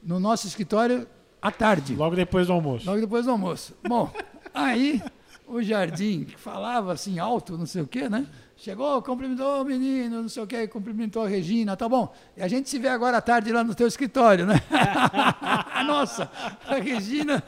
no 0.03 0.19
nosso 0.19 0.45
escritório 0.45 1.07
à 1.41 1.51
tarde, 1.51 1.95
Logo 1.95 2.15
depois 2.15 2.47
do 2.47 2.53
almoço. 2.53 2.85
logo 2.85 2.99
depois 3.01 3.25
do 3.25 3.31
almoço. 3.31 3.73
Bom, 3.87 4.11
aí 4.55 5.01
o 5.47 5.61
Jardim, 5.61 6.23
que 6.23 6.39
falava 6.39 6.93
assim 6.93 7.19
alto, 7.19 7.57
não 7.57 7.65
sei 7.65 7.81
o 7.81 7.87
quê, 7.87 8.09
né? 8.09 8.25
Chegou, 8.57 9.01
cumprimentou 9.01 9.61
o 9.61 9.65
menino, 9.65 10.21
não 10.21 10.29
sei 10.29 10.41
o 10.41 10.47
quê, 10.47 10.65
cumprimentou 10.65 11.23
a 11.23 11.27
Regina, 11.27 11.75
tá 11.75 11.89
bom. 11.89 12.11
E 12.37 12.41
a 12.41 12.47
gente 12.47 12.69
se 12.69 12.79
vê 12.79 12.87
agora 12.87 13.17
à 13.17 13.21
tarde 13.21 13.51
lá 13.51 13.63
no 13.63 13.75
teu 13.75 13.85
escritório, 13.85 14.45
né? 14.45 14.55
Nossa, 15.85 16.31
a 16.65 16.75
Regina, 16.75 17.43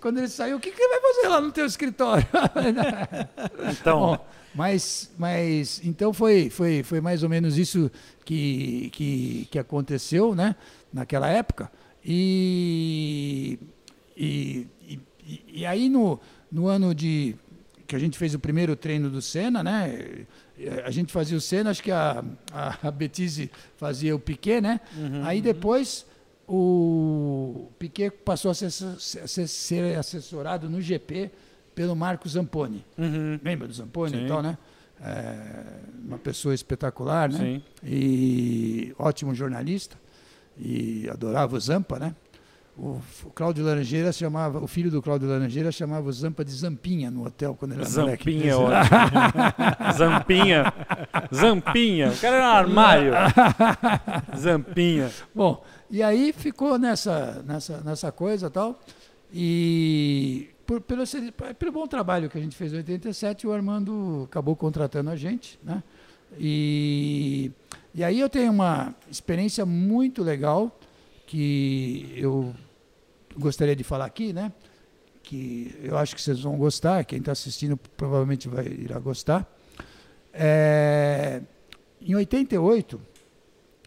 quando 0.00 0.18
ele 0.18 0.28
saiu, 0.28 0.56
o 0.56 0.60
que, 0.60 0.70
que 0.70 0.80
ele 0.80 1.00
vai 1.00 1.12
fazer 1.12 1.28
lá 1.28 1.40
no 1.40 1.52
teu 1.52 1.66
escritório? 1.66 2.26
Então, 3.72 4.00
Bom, 4.00 4.26
mas, 4.54 5.10
mas 5.18 5.80
então 5.84 6.12
foi, 6.12 6.48
foi, 6.48 6.82
foi 6.82 7.00
mais 7.00 7.22
ou 7.22 7.28
menos 7.28 7.58
isso 7.58 7.90
que, 8.24 8.90
que, 8.92 9.48
que 9.50 9.58
aconteceu 9.58 10.34
né, 10.34 10.54
naquela 10.92 11.28
época. 11.28 11.70
E, 12.04 13.58
e, 14.16 14.66
e, 15.34 15.60
e 15.60 15.66
aí 15.66 15.88
no, 15.88 16.18
no 16.50 16.66
ano 16.66 16.94
de 16.94 17.34
que 17.86 17.96
a 17.96 17.98
gente 17.98 18.16
fez 18.16 18.34
o 18.34 18.38
primeiro 18.38 18.76
treino 18.76 19.10
do 19.10 19.20
Senna, 19.20 19.62
né? 19.62 20.24
A 20.84 20.90
gente 20.90 21.12
fazia 21.12 21.36
o 21.36 21.40
Senna, 21.40 21.70
acho 21.70 21.82
que 21.82 21.90
a, 21.90 22.22
a, 22.52 22.78
a 22.88 22.90
Betise 22.90 23.50
fazia 23.76 24.14
o 24.14 24.18
Piquet, 24.18 24.60
né? 24.60 24.80
Aí 25.24 25.40
depois 25.40 26.06
o 26.46 27.68
Piquet 27.78 28.10
passou 28.10 28.50
a 28.50 28.54
ser, 28.54 28.70
ser- 28.70 29.48
ser 29.48 29.98
assessorado 29.98 30.68
no 30.68 30.80
GP 30.80 31.30
pelo 31.74 31.94
Marco 31.96 32.28
Zamponi. 32.28 32.84
uhum, 32.98 33.38
Lembra 33.42 33.66
do 33.68 33.72
Zamponi 33.74 34.16
Sim. 34.16 34.24
e 34.24 34.28
tal, 34.28 34.42
né? 34.42 34.58
É, 35.02 35.64
uma 36.04 36.18
pessoa 36.18 36.54
espetacular, 36.54 37.30
né? 37.30 37.38
sim. 37.38 37.62
E 37.82 38.94
ótimo 38.98 39.34
jornalista. 39.34 39.96
E 40.58 41.08
adorava 41.08 41.56
o 41.56 41.60
Zampa, 41.60 41.98
né? 41.98 42.14
O, 42.78 42.98
Cláudio 43.34 43.64
Laranjeira 43.64 44.10
chamava, 44.12 44.58
o 44.58 44.66
filho 44.66 44.90
do 44.90 45.02
Cláudio 45.02 45.28
Laranjeira 45.28 45.70
chamava 45.70 46.08
o 46.08 46.12
Zampa 46.12 46.44
de 46.44 46.52
Zampinha 46.52 47.10
no 47.10 47.26
hotel 47.26 47.54
quando 47.54 47.72
ele 47.72 47.82
era 47.82 47.90
moleque. 47.90 48.32
Zampinha 48.32 48.52
é 48.52 48.56
ótimo. 48.56 49.92
Zampinha. 49.98 50.72
Zampinha. 51.34 52.08
O 52.10 52.16
cara 52.16 52.36
era 52.36 52.44
um 52.44 52.48
armário. 52.48 53.12
Zampinha. 54.38 55.10
Bom, 55.34 55.62
e 55.90 56.02
aí 56.02 56.32
ficou 56.32 56.78
nessa, 56.78 57.44
nessa, 57.46 57.80
nessa 57.82 58.10
coisa 58.10 58.46
e 58.46 58.50
tal. 58.50 58.80
E 59.32 60.50
por, 60.66 60.80
pelo, 60.80 61.02
pelo 61.58 61.72
bom 61.72 61.86
trabalho 61.86 62.30
que 62.30 62.38
a 62.38 62.40
gente 62.40 62.56
fez 62.56 62.72
em 62.72 62.76
87, 62.76 63.46
o 63.46 63.52
Armando 63.52 64.26
acabou 64.30 64.56
contratando 64.56 65.10
a 65.10 65.16
gente, 65.16 65.58
né? 65.62 65.82
E, 66.38 67.50
e 67.94 68.04
aí 68.04 68.20
eu 68.20 68.28
tenho 68.28 68.52
uma 68.52 68.94
experiência 69.10 69.66
muito 69.66 70.22
legal 70.22 70.79
que 71.30 72.12
eu 72.16 72.52
gostaria 73.38 73.76
de 73.76 73.84
falar 73.84 74.04
aqui, 74.06 74.32
né? 74.32 74.52
Que 75.22 75.72
eu 75.80 75.96
acho 75.96 76.12
que 76.16 76.20
vocês 76.20 76.40
vão 76.40 76.56
gostar, 76.56 77.04
quem 77.04 77.20
está 77.20 77.30
assistindo 77.30 77.76
provavelmente 77.96 78.48
vai 78.48 78.66
irá 78.66 78.98
gostar. 78.98 79.46
É, 80.32 81.40
em 82.00 82.16
88, 82.16 83.00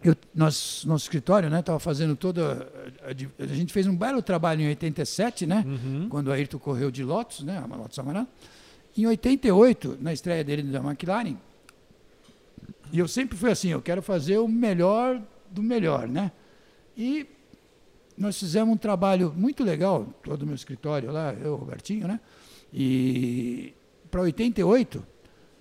eu, 0.05 0.15
nós, 0.33 0.83
nosso 0.85 1.03
escritório, 1.03 1.49
né, 1.49 1.59
estava 1.59 1.79
fazendo 1.79 2.15
toda. 2.15 2.71
A, 3.03 3.09
a- 3.09 3.43
a 3.43 3.47
gente 3.55 3.73
fez 3.73 3.87
um 3.87 3.95
belo 3.95 4.21
trabalho 4.21 4.61
em 4.61 4.67
87, 4.69 5.45
né? 5.45 5.65
Uhum. 5.67 6.07
Quando 6.09 6.27
o 6.27 6.31
Ayrton 6.31 6.59
correu 6.59 6.89
de 6.89 7.03
Lotus, 7.03 7.41
né? 7.43 7.57
A 7.57 7.75
Lotus 7.75 7.99
Amarela. 7.99 8.27
Em 8.97 9.05
88, 9.05 9.97
na 9.99 10.13
estreia 10.13 10.43
dele 10.45 10.63
da 10.63 10.79
McLaren, 10.79 11.35
e 12.91 12.99
eu 12.99 13.07
sempre 13.07 13.37
fui 13.37 13.51
assim, 13.51 13.69
eu 13.69 13.81
quero 13.81 14.01
fazer 14.01 14.37
o 14.37 14.47
melhor 14.47 15.21
do 15.51 15.61
melhor, 15.61 16.07
né? 16.07 16.31
E 16.97 17.27
nós 18.17 18.37
fizemos 18.37 18.73
um 18.73 18.77
trabalho 18.77 19.33
muito 19.35 19.63
legal, 19.63 20.07
todo 20.23 20.43
o 20.43 20.45
meu 20.45 20.55
escritório 20.55 21.11
lá, 21.11 21.33
eu, 21.33 21.55
Robertinho, 21.55 22.07
né? 22.07 22.19
E 22.71 23.73
para 24.09 24.21
88, 24.21 25.05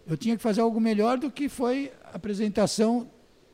eu 0.06 0.16
tinha 0.16 0.36
que 0.36 0.42
fazer 0.42 0.60
algo 0.60 0.80
melhor 0.80 1.18
do 1.18 1.30
que 1.30 1.48
foi 1.48 1.92
a 2.04 2.16
apresentação 2.16 3.10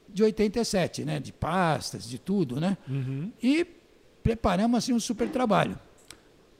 de 0.08 0.22
87, 0.22 1.04
né? 1.04 1.20
De 1.20 1.32
pastas, 1.32 2.08
de 2.08 2.18
tudo, 2.18 2.60
né? 2.60 2.76
Uhum. 2.88 3.32
E 3.42 3.64
preparamos 4.22 4.78
assim 4.78 4.92
um 4.92 5.00
super 5.00 5.28
trabalho. 5.28 5.78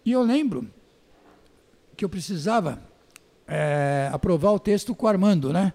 E 0.04 0.12
eu 0.12 0.22
lembro 0.22 0.68
que 1.96 2.04
eu 2.04 2.08
precisava 2.08 2.80
eh, 3.46 4.08
aprovar 4.12 4.52
o 4.52 4.58
texto 4.58 4.94
com 4.94 5.06
o 5.06 5.08
Armando, 5.08 5.52
né? 5.52 5.72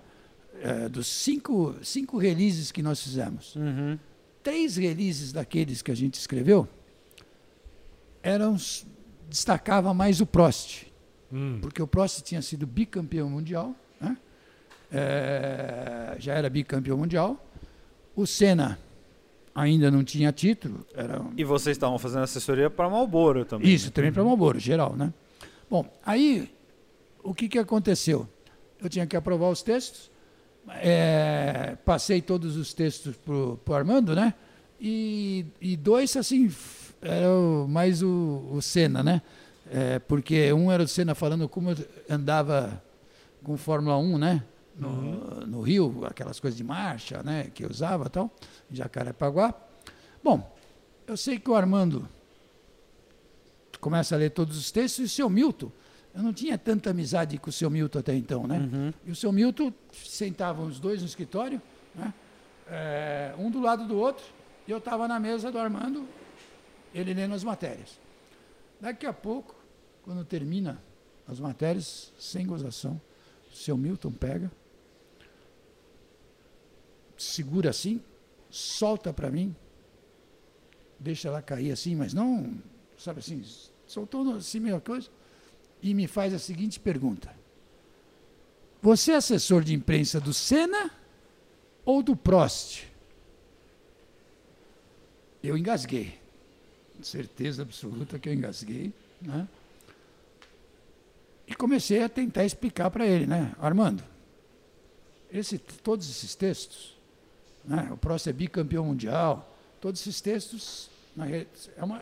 Eh, 0.62 0.88
dos 0.88 1.08
cinco, 1.08 1.76
cinco 1.84 2.18
releases 2.18 2.72
que 2.72 2.82
nós 2.82 3.02
fizemos. 3.02 3.56
Uhum. 3.56 4.00
Três 4.44 4.76
releases 4.78 5.32
daqueles 5.32 5.82
que 5.82 5.90
a 5.92 5.96
gente 5.96 6.16
escreveu 6.16 6.68
eram 8.22 8.56
destacava 9.30 9.94
mais 9.94 10.22
o 10.22 10.26
Prost, 10.26 10.84
Hum. 11.32 11.58
porque 11.62 11.82
o 11.82 11.88
Prost 11.88 12.22
tinha 12.22 12.42
sido 12.42 12.68
bicampeão 12.68 13.30
mundial, 13.30 13.74
né? 14.00 14.16
Eh, 14.92 16.16
já 16.20 16.34
era 16.36 16.50
bicampeão 16.50 16.98
mundial. 16.98 17.44
O 18.16 18.28
Senna 18.28 18.78
ainda 19.56 19.90
não 19.90 20.04
tinha 20.04 20.32
título, 20.32 20.86
era 20.94 21.26
E 21.36 21.44
vocês 21.44 21.76
estavam 21.76 21.98
fazendo 21.98 22.22
assessoria 22.24 22.70
para 22.70 22.88
Malboro 22.90 23.44
também. 23.46 23.74
isso, 23.74 23.90
também 23.92 24.12
para 24.12 24.24
Marlboro, 24.24 24.60
geral, 24.60 24.96
né? 24.96 25.12
Bom, 25.70 25.92
aí 26.06 26.54
o 27.24 27.34
que, 27.34 27.48
que 27.50 27.58
aconteceu? 27.58 28.28
Eu 28.80 28.88
tinha 28.90 29.08
que 29.08 29.16
aprovar 29.16 29.50
os 29.50 29.64
textos, 29.64 30.12
é, 30.70 31.78
passei 31.86 32.22
todos 32.22 32.56
os 32.58 32.74
textos 32.74 33.16
para 33.18 33.34
o 33.34 33.76
Armando, 33.76 34.16
né? 34.16 34.34
E, 34.80 35.46
e 35.62 35.76
dois, 35.78 36.16
assim, 36.18 36.52
era 37.02 37.30
o- 37.30 37.68
mais 37.68 38.02
o, 38.02 38.48
o 38.52 38.62
Senna, 38.62 39.02
né? 39.04 39.22
É, 39.72 40.00
porque 40.00 40.52
um 40.54 40.72
era 40.72 40.84
o 40.84 40.88
Senna 40.88 41.16
falando 41.16 41.48
como 41.48 41.72
eu 41.72 41.78
andava 42.10 42.82
com 43.44 43.56
Fórmula 43.58 43.98
1, 43.98 44.18
né? 44.18 44.44
No, 44.78 45.46
no 45.46 45.62
Rio, 45.62 46.04
aquelas 46.06 46.40
coisas 46.40 46.58
de 46.58 46.64
marcha, 46.64 47.22
né? 47.24 47.50
Que 47.54 47.64
eu 47.64 47.70
usava 47.70 48.06
e 48.08 48.10
tal, 48.10 48.32
Jacarepaguá. 48.72 49.54
Bom, 50.24 50.52
eu 51.08 51.16
sei 51.16 51.38
que 51.40 51.50
o 51.50 51.56
Armando 51.56 52.08
começa 53.80 54.16
a 54.16 54.18
ler 54.18 54.32
todos 54.32 54.58
os 54.58 54.72
textos, 54.72 55.00
e 55.00 55.04
o 55.04 55.10
seu 55.10 55.30
Milton, 55.30 55.72
eu 56.14 56.22
não 56.22 56.32
tinha 56.32 56.58
tanta 56.58 56.92
amizade 56.92 57.38
com 57.38 57.50
o 57.50 57.54
seu 57.54 57.70
Milton 57.70 58.00
até 58.00 58.14
então, 58.14 58.46
né? 58.46 58.60
Uhum. 58.60 58.94
E 59.06 59.12
o 59.12 59.16
seu 59.16 59.32
Milton 59.32 59.74
sentavam 59.92 60.68
os 60.68 60.80
dois 60.80 61.02
no 61.02 61.08
escritório, 61.08 61.62
né? 61.96 62.14
É, 62.68 63.34
um 63.38 63.50
do 63.50 63.60
lado 63.60 63.88
do 63.88 63.98
outro, 63.98 64.24
e 64.68 64.72
eu 64.72 64.78
estava 64.78 65.08
na 65.08 65.20
mesa 65.20 65.52
do 65.52 65.58
Armando, 65.58 66.08
ele 66.94 67.14
lendo 67.14 67.34
as 67.34 67.44
matérias. 67.44 68.00
Daqui 68.80 69.06
a 69.06 69.14
pouco, 69.14 69.56
quando 70.04 70.24
termina 70.24 70.82
as 71.28 71.40
matérias, 71.40 72.14
sem 72.20 72.46
gozação, 72.46 73.02
o 73.52 73.56
seu 73.56 73.76
Milton 73.76 74.12
pega, 74.12 74.52
segura 77.18 77.72
assim, 77.72 78.02
solta 78.50 79.12
para 79.12 79.32
mim, 79.32 79.56
deixa 81.00 81.28
ela 81.28 81.42
cair 81.42 81.72
assim, 81.72 81.96
mas 81.96 82.14
não, 82.14 82.56
sabe 82.98 83.20
assim, 83.20 83.44
soltou 83.88 84.36
assim 84.36 84.60
meio 84.60 84.80
coisa, 84.80 85.10
e 85.84 85.94
me 85.94 86.08
faz 86.08 86.34
a 86.34 86.40
seguinte 86.40 86.80
pergunta. 86.80 87.30
Você 88.82 89.12
é 89.12 89.16
assessor 89.18 89.64
de 89.64 89.74
imprensa 89.74 90.20
do 90.20 90.34
Senna 90.34 90.90
ou 91.84 92.02
do 92.02 92.16
Prost? 92.16 92.86
Eu 95.44 95.58
engasguei. 95.58 96.18
Certeza 97.02 97.64
absoluta 97.64 98.18
que 98.18 98.30
eu 98.30 98.34
engasguei. 98.34 98.94
Né? 99.22 99.46
E 101.46 101.54
comecei 101.54 102.02
a 102.02 102.08
tentar 102.08 102.46
explicar 102.46 102.90
para 102.90 103.06
ele, 103.06 103.26
né? 103.28 103.54
Armando, 103.60 104.04
esse, 105.32 105.58
todos 105.58 106.10
esses 106.10 106.34
textos, 106.34 106.96
né? 107.66 107.90
o 107.92 107.98
Prost 107.98 108.28
é 108.28 108.34
bicampeão 108.34 108.86
mundial, 108.86 109.54
todos 109.82 110.00
esses 110.00 110.22
textos, 110.22 110.90
é 111.76 111.84
uma, 111.84 112.02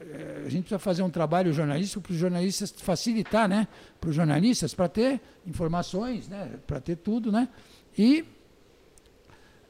a 0.00 0.48
gente 0.48 0.62
precisa 0.62 0.78
fazer 0.78 1.02
um 1.02 1.10
trabalho 1.10 1.52
jornalístico 1.52 2.02
para 2.02 2.12
os 2.12 2.18
jornalistas 2.18 2.72
facilitar, 2.78 3.48
né? 3.48 3.66
Para 4.00 4.10
os 4.10 4.16
jornalistas, 4.16 4.74
para 4.74 4.88
ter 4.88 5.20
informações, 5.46 6.28
né? 6.28 6.58
Para 6.66 6.80
ter 6.80 6.96
tudo, 6.96 7.32
né? 7.32 7.48
E 7.96 8.24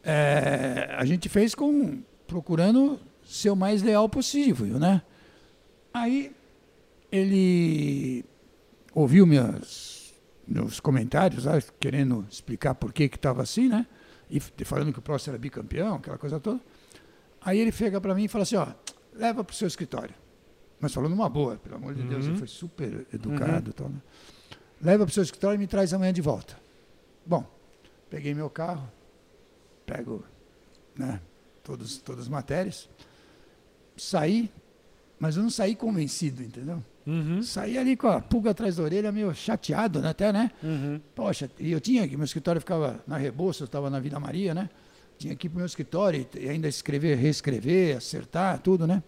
é, 0.04 0.94
a 0.96 1.04
gente 1.04 1.28
fez 1.28 1.54
com 1.54 2.02
procurando 2.26 3.00
ser 3.24 3.50
o 3.50 3.56
mais 3.56 3.82
leal 3.82 4.08
possível, 4.08 4.78
né? 4.78 5.02
Aí 5.92 6.34
ele 7.10 8.24
ouviu 8.94 9.26
meus, 9.26 10.14
meus 10.46 10.78
comentários, 10.78 11.46
lá, 11.46 11.60
querendo 11.80 12.26
explicar 12.30 12.74
por 12.74 12.92
que 12.92 13.04
estava 13.04 13.42
assim, 13.42 13.68
né? 13.68 13.86
E 14.30 14.40
falando 14.40 14.92
que 14.92 14.98
o 14.98 15.02
próximo 15.02 15.32
era 15.32 15.38
bicampeão, 15.38 15.96
aquela 15.96 16.18
coisa 16.18 16.38
toda. 16.38 16.60
Aí 17.40 17.58
ele 17.58 17.72
chega 17.72 17.98
para 17.98 18.14
mim 18.14 18.24
e 18.24 18.28
fala 18.28 18.42
assim, 18.42 18.56
ó, 18.56 18.66
leva 19.18 19.44
para 19.44 19.52
o 19.52 19.57
seu 19.57 19.68
escritório. 19.68 20.14
Mas 20.81 20.94
falou 20.94 21.11
numa 21.11 21.28
boa, 21.28 21.57
pelo 21.57 21.74
amor 21.74 21.94
de 21.94 22.02
Deus, 22.02 22.24
ele 22.24 22.37
foi 22.37 22.46
super 22.46 23.04
educado. 23.12 23.70
e 23.70 23.72
Tal, 23.72 23.88
né? 23.88 24.00
Leva 24.81 25.04
para 25.04 25.11
o 25.11 25.14
seu 25.14 25.24
escritório 25.24 25.57
e 25.57 25.59
me 25.59 25.66
traz 25.66 25.92
amanhã 25.92 26.12
de 26.12 26.22
volta. 26.22 26.57
Bom, 27.26 27.44
peguei 28.09 28.33
meu 28.33 28.48
carro, 28.48 28.88
pego 29.85 30.24
né, 30.96 31.20
todos, 31.64 31.98
todas 31.98 32.22
as 32.22 32.28
matérias, 32.28 32.88
saí, 33.96 34.48
mas 35.18 35.37
eu 35.37 35.42
não 35.42 35.50
saí 35.50 35.74
convencido, 35.74 36.44
entendeu? 36.44 36.83
Uhum. 37.04 37.42
Saí 37.42 37.76
ali 37.76 37.96
com 37.96 38.07
a 38.07 38.20
pulga 38.20 38.50
atrás 38.50 38.76
da 38.76 38.85
orelha, 38.85 39.11
meio 39.11 39.35
chateado, 39.35 40.00
né, 40.00 40.11
até, 40.11 40.33
né? 40.33 40.52
Uhum. 40.62 41.00
Poxa, 41.14 41.50
e 41.59 41.72
eu 41.72 41.81
tinha, 41.81 42.07
meu 42.07 42.24
escritório 42.24 42.61
ficava 42.61 43.02
na 43.04 43.16
Rebouça, 43.16 43.64
eu 43.64 43.66
estava 43.66 43.90
na 43.90 43.98
Vila 43.98 44.20
Maria, 44.20 44.54
né? 44.54 44.70
Tinha 45.18 45.35
que 45.35 45.48
ir 45.48 45.50
para 45.50 45.57
o 45.57 45.59
meu 45.59 45.66
escritório 45.66 46.26
e 46.38 46.48
ainda 46.48 46.68
escrever, 46.68 47.16
reescrever, 47.16 47.96
acertar, 47.96 48.61
tudo, 48.61 48.87
né? 48.87 49.02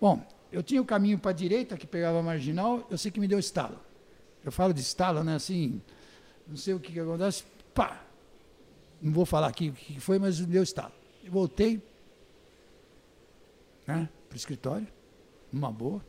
Bom, 0.00 0.26
eu 0.50 0.62
tinha 0.62 0.82
o 0.82 0.84
caminho 0.84 1.18
para 1.18 1.30
a 1.30 1.34
direita, 1.34 1.76
que 1.76 1.86
pegava 1.86 2.18
a 2.18 2.22
marginal, 2.22 2.86
eu 2.90 2.98
sei 2.98 3.12
que 3.12 3.20
me 3.20 3.28
deu 3.28 3.38
estalo. 3.38 3.78
Eu 4.44 4.50
falo 4.50 4.74
de 4.74 4.80
estalo, 4.80 5.22
né? 5.22 5.36
Assim, 5.36 5.80
não 6.48 6.56
sei 6.56 6.74
o 6.74 6.80
que, 6.80 6.92
que 6.92 6.98
acontece, 6.98 7.44
pá! 7.72 8.04
Não 9.00 9.12
vou 9.12 9.24
falar 9.24 9.46
aqui 9.46 9.70
o 9.70 9.72
que 9.72 10.00
foi, 10.00 10.18
mas 10.18 10.40
me 10.40 10.46
deu 10.46 10.62
estalo. 10.62 10.92
Eu 11.24 11.30
voltei, 11.30 11.80
né? 13.86 14.08
Para 14.28 14.34
o 14.34 14.36
escritório, 14.36 14.86
numa 15.52 15.70
boa. 15.70 16.04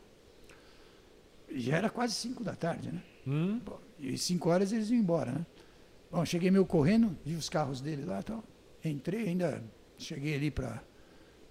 Já 1.54 1.76
era 1.76 1.90
quase 1.90 2.14
cinco 2.14 2.42
da 2.42 2.56
tarde, 2.56 2.90
né? 2.90 3.02
Hum. 3.26 3.60
E 4.00 4.18
cinco 4.18 4.50
horas 4.50 4.72
eles 4.72 4.90
iam 4.90 4.98
embora, 4.98 5.30
né? 5.30 5.46
Bom, 6.10 6.24
cheguei 6.24 6.50
meio 6.50 6.66
correndo, 6.66 7.16
vi 7.24 7.34
os 7.34 7.48
carros 7.48 7.80
dele 7.80 8.04
lá 8.04 8.20
e 8.20 8.22
tal. 8.22 8.44
Entrei, 8.84 9.28
ainda 9.28 9.62
cheguei 9.98 10.34
ali 10.34 10.50
para 10.50 10.82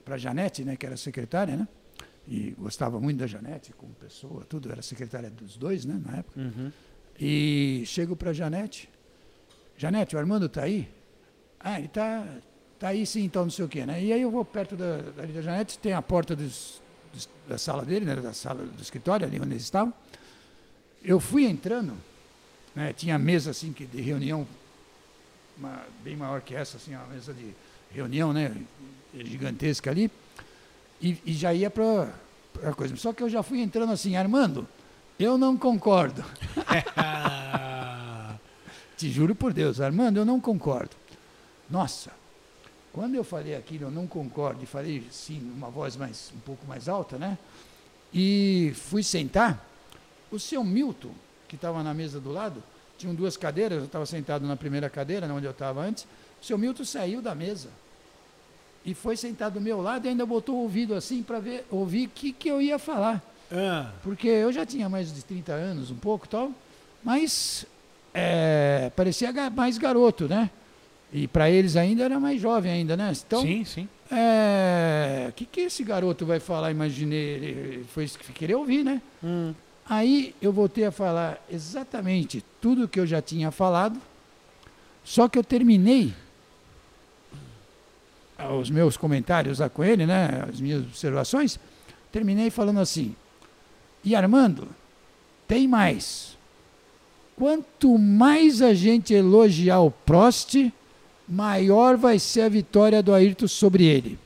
para 0.06 0.18
Janete, 0.18 0.66
né, 0.66 0.76
que 0.76 0.86
era 0.86 0.98
secretária, 0.98 1.56
né? 1.56 1.66
E 2.28 2.52
gostava 2.60 3.00
muito 3.00 3.20
da 3.20 3.26
Janete 3.28 3.72
como 3.74 3.94
pessoa, 3.94 4.44
tudo, 4.44 4.70
era 4.70 4.82
secretária 4.82 5.30
dos 5.30 5.56
dois, 5.56 5.86
né, 5.86 5.98
na 6.06 6.18
época. 6.18 6.40
Uhum. 6.42 6.72
E 7.18 7.84
chego 7.86 8.14
para 8.14 8.34
Janete. 8.34 8.90
Janete, 9.78 10.14
o 10.16 10.20
Armando 10.20 10.50
tá 10.50 10.64
aí? 10.64 10.90
Ah, 11.58 11.80
ele 11.80 11.88
tá, 11.88 12.28
tá 12.78 12.90
aí 12.90 13.06
sim, 13.06 13.24
então 13.24 13.44
não 13.44 13.50
sei 13.50 13.64
o 13.64 13.70
quê, 13.70 13.86
né? 13.86 14.04
E 14.04 14.12
aí 14.12 14.22
eu 14.22 14.30
vou 14.30 14.44
perto 14.44 14.76
da, 14.76 14.98
da 14.98 15.42
Janete, 15.42 15.80
tem 15.80 15.94
a 15.94 16.02
porta 16.02 16.36
dos, 16.36 16.82
dos- 17.14 17.30
da 17.48 17.58
sala 17.58 17.86
dele, 17.86 18.06
né? 18.06 18.16
Da 18.18 18.34
sala 18.34 18.66
do 18.66 18.82
escritório, 18.82 19.26
ali 19.26 19.40
onde 19.40 19.52
eles 19.54 19.64
estavam. 19.64 19.94
Eu 21.02 21.18
fui 21.20 21.46
entrando, 21.46 21.94
né? 22.76 22.92
Tinha 22.92 23.18
mesa 23.18 23.52
assim 23.52 23.72
que 23.72 23.86
de 23.86 24.02
reunião, 24.02 24.46
uma- 25.64 25.84
bem 26.04 26.16
maior 26.16 26.42
que 26.42 26.56
essa, 26.56 26.78
assim, 26.78 26.96
uma 26.96 27.06
mesa 27.08 27.34
de 27.34 27.54
reunião, 27.92 28.34
né? 28.34 28.56
Gigantesca 29.14 29.90
ali. 29.90 30.10
E, 31.02 31.18
e 31.26 31.34
já 31.34 31.54
ia 31.54 31.70
para 31.70 32.10
a 32.64 32.74
coisa. 32.74 32.96
Só 32.96 33.14
que 33.14 33.22
eu 33.24 33.30
já 33.30 33.44
fui 33.44 33.62
entrando 33.62 33.92
assim, 33.94 34.16
Armando, 34.16 34.68
eu 35.20 35.38
não 35.38 35.58
concordo. 35.58 36.24
Te 38.98 39.10
juro 39.12 39.36
por 39.36 39.54
Deus, 39.54 39.82
Armando, 39.82 40.18
eu 40.18 40.26
não 40.26 40.40
concordo. 40.40 40.96
Nossa, 41.70 42.12
quando 42.92 43.16
eu 43.16 43.24
falei 43.24 43.56
aquilo, 43.56 43.86
eu 43.86 43.92
não 43.92 44.06
concordo, 44.08 44.64
e 44.64 44.68
falei 44.68 45.06
sim, 45.12 45.40
numa 45.40 45.70
voz 45.70 45.96
mais, 45.96 46.32
um 46.36 46.40
pouco 46.40 46.66
mais 46.68 46.88
alta, 46.88 47.18
né? 47.18 47.38
E 48.14 48.72
fui 48.76 49.04
sentar, 49.04 49.66
o 50.32 50.40
seu 50.40 50.64
Milton, 50.64 51.12
que 51.48 51.56
estava 51.56 51.82
na 51.84 51.94
mesa 51.94 52.20
do 52.20 52.32
lado, 52.32 52.64
tinham 52.98 53.14
duas 53.16 53.36
cadeiras, 53.38 53.80
eu 53.80 53.86
estava 53.86 54.06
sentado 54.06 54.46
na 54.46 54.56
primeira 54.56 54.90
cadeira, 54.90 55.28
né, 55.28 55.34
onde 55.34 55.46
eu 55.46 55.52
estava 55.52 55.82
antes, 55.82 56.04
o 56.42 56.46
seu 56.46 56.58
Milton 56.58 56.86
saiu 56.86 57.22
da 57.22 57.34
mesa 57.36 57.70
e 58.86 58.94
foi 58.94 59.16
sentado 59.16 59.54
do 59.54 59.62
meu 59.62 59.82
lado 59.82 60.06
e 60.06 60.10
ainda 60.10 60.26
botou 60.26 60.56
o 60.56 60.60
ouvido 60.64 60.94
assim 60.94 61.24
para 61.24 61.40
ver, 61.40 61.66
ouvir 61.72 62.08
o 62.08 62.10
que, 62.10 62.32
que 62.34 62.50
eu 62.50 62.62
ia 62.62 62.78
falar 62.78 63.22
Ah. 63.52 63.92
porque 64.04 64.28
eu 64.28 64.52
já 64.52 64.66
tinha 64.66 64.90
mais 64.90 65.14
de 65.14 65.24
30 65.24 65.54
anos, 65.54 65.92
um 65.92 65.96
pouco 65.96 66.26
e 66.26 66.30
tal, 66.30 66.52
mas 67.04 67.66
é, 68.14 68.92
parecia 68.96 69.32
mais 69.52 69.78
garoto, 69.78 70.28
né? 70.28 70.50
E 71.12 71.28
para 71.28 71.50
eles 71.50 71.76
ainda 71.76 72.04
era 72.04 72.20
mais 72.20 72.42
jovem 72.42 72.72
ainda, 72.72 72.98
né? 72.98 73.14
Então, 73.26 73.42
sim, 73.42 73.64
sim. 73.64 73.88
é, 74.12 75.28
o 75.30 75.34
que, 75.34 75.46
que 75.46 75.62
esse 75.62 75.84
garoto 75.84 76.26
vai 76.26 76.40
falar? 76.40 76.72
Imaginei, 76.72 77.20
ele 77.36 77.86
foi 77.86 78.04
isso 78.06 78.18
que 78.18 78.34
queria 78.34 78.58
ouvir, 78.58 78.84
né? 78.84 79.02
Hum. 79.24 79.54
Aí 79.88 80.34
eu 80.42 80.54
voltei 80.54 80.86
a 80.86 80.92
falar 80.92 81.44
exatamente 81.52 82.44
tudo 82.62 82.88
que 82.88 83.00
eu 83.00 83.06
já 83.06 83.22
tinha 83.22 83.52
falado, 83.52 84.00
só 85.04 85.28
que 85.28 85.38
eu 85.38 85.44
terminei 85.44 86.14
os 88.60 88.70
meus 88.70 88.98
comentários 88.98 89.60
lá 89.60 89.70
com 89.70 89.84
ele, 89.84 90.06
né, 90.06 90.46
as 90.50 90.60
minhas 90.60 90.82
observações, 90.84 91.60
terminei 92.12 92.50
falando 92.50 92.80
assim: 92.80 93.16
E 94.04 94.16
Armando, 94.16 94.68
tem 95.48 95.68
mais. 95.68 96.38
Quanto 97.36 97.98
mais 97.98 98.62
a 98.62 98.74
gente 98.74 99.14
elogiar 99.14 99.80
o 99.80 99.92
Prost, 99.92 100.72
maior 101.28 101.98
vai 101.98 102.20
ser 102.20 102.42
a 102.42 102.50
vitória 102.50 103.02
do 103.02 103.14
Ayrton 103.14 103.48
sobre 103.48 103.86
ele. 103.86 104.20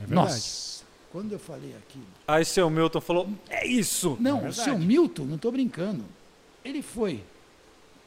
É 0.00 0.06
verdade. 0.06 0.14
Nossa, 0.14 0.69
quando 1.12 1.32
eu 1.32 1.38
falei 1.38 1.74
aquilo. 1.76 2.06
Aí 2.26 2.44
seu 2.44 2.68
Milton 2.70 3.00
falou: 3.00 3.28
É 3.48 3.66
isso! 3.66 4.16
Não, 4.20 4.46
É 4.46 4.48
o 4.48 4.52
seu. 4.52 4.78
Milton, 4.78 5.24
não 5.24 5.36
estou 5.36 5.52
brincando. 5.52 6.04
Ele 6.64 6.82
foi 6.82 7.22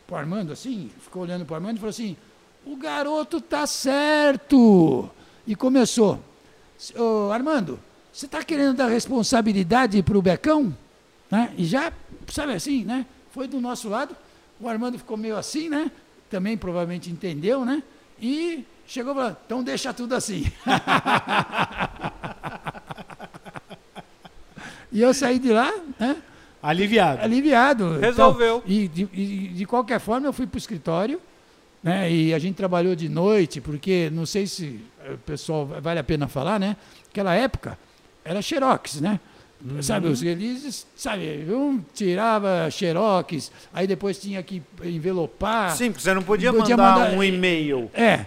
pro 0.07 0.15
Armando 0.15 0.51
assim, 0.51 0.91
ficou 1.01 1.23
olhando 1.23 1.45
pro 1.45 1.55
Armando 1.55 1.77
e 1.77 1.79
falou 1.79 1.89
assim: 1.89 2.15
o 2.65 2.75
garoto 2.75 3.41
tá 3.41 3.67
certo. 3.67 5.09
E 5.45 5.55
começou: 5.55 6.19
Ô, 6.95 7.31
Armando, 7.31 7.79
você 8.11 8.25
está 8.25 8.43
querendo 8.43 8.77
dar 8.77 8.87
responsabilidade 8.87 10.01
pro 10.03 10.21
Becão? 10.21 10.75
Né? 11.29 11.53
E 11.57 11.65
já, 11.65 11.91
sabe 12.29 12.53
assim, 12.53 12.83
né? 12.85 13.05
Foi 13.31 13.47
do 13.47 13.59
nosso 13.59 13.89
lado. 13.89 14.15
O 14.59 14.69
Armando 14.69 14.97
ficou 14.97 15.17
meio 15.17 15.35
assim, 15.35 15.67
né? 15.67 15.91
Também 16.29 16.55
provavelmente 16.55 17.09
entendeu, 17.09 17.65
né? 17.65 17.83
E 18.21 18.65
chegou 18.87 19.13
falando: 19.13 19.37
então 19.45 19.63
deixa 19.63 19.93
tudo 19.93 20.15
assim. 20.15 20.45
e 24.93 25.01
eu 25.01 25.13
saí 25.13 25.39
de 25.39 25.49
lá, 25.51 25.73
né? 25.99 26.15
Aliviado. 26.61 27.21
aliviado. 27.21 27.99
Resolveu. 27.99 28.57
Então, 28.65 28.71
e, 28.73 28.87
de, 28.87 29.09
e 29.11 29.47
de 29.49 29.65
qualquer 29.65 29.99
forma, 29.99 30.27
eu 30.27 30.31
fui 30.33 30.47
para 30.47 30.55
o 30.55 30.57
escritório, 30.57 31.19
né? 31.83 32.09
E 32.09 32.33
a 32.33 32.39
gente 32.39 32.55
trabalhou 32.55 32.95
de 32.95 33.09
noite, 33.09 33.59
porque 33.59 34.09
não 34.13 34.25
sei 34.25 34.47
se 34.47 34.79
eh, 35.03 35.11
o 35.13 35.17
pessoal 35.17 35.65
vale 35.81 35.99
a 35.99 36.03
pena 36.03 36.29
falar, 36.29 36.57
né? 36.59 36.77
Aquela 37.11 37.35
época 37.35 37.77
era 38.23 38.41
xerox, 38.41 39.01
né? 39.01 39.19
Sabe, 39.81 40.07
os 40.09 40.21
releases, 40.21 40.85
sabe, 40.93 41.45
um 41.49 41.81
tirava 41.93 42.69
xerox, 42.69 43.49
aí 43.73 43.87
depois 43.87 44.17
tinha 44.19 44.43
que 44.43 44.61
envelopar. 44.83 45.71
Sim, 45.75 45.89
porque 45.89 46.03
você 46.03 46.13
não 46.13 46.21
podia, 46.21 46.51
Podia 46.51 46.75
mandar, 46.75 46.99
mandar- 46.99 47.17
um 47.17 47.23
e-mail, 47.23 47.89
É, 47.93 48.25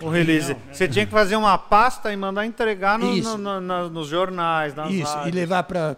um 0.00 0.08
release. 0.10 0.56
Você 0.72 0.86
tinha 0.86 1.04
que 1.04 1.10
fazer 1.10 1.34
uma 1.34 1.58
pasta 1.58 2.12
e 2.12 2.16
mandar 2.16 2.46
entregar 2.46 2.98
no- 3.00 3.36
no- 3.38 3.60
no- 3.60 3.90
nos 3.90 4.06
jornais, 4.08 4.74
nas 4.76 4.92
Isso, 4.92 5.16
e 5.26 5.30
levar 5.32 5.64
para 5.64 5.96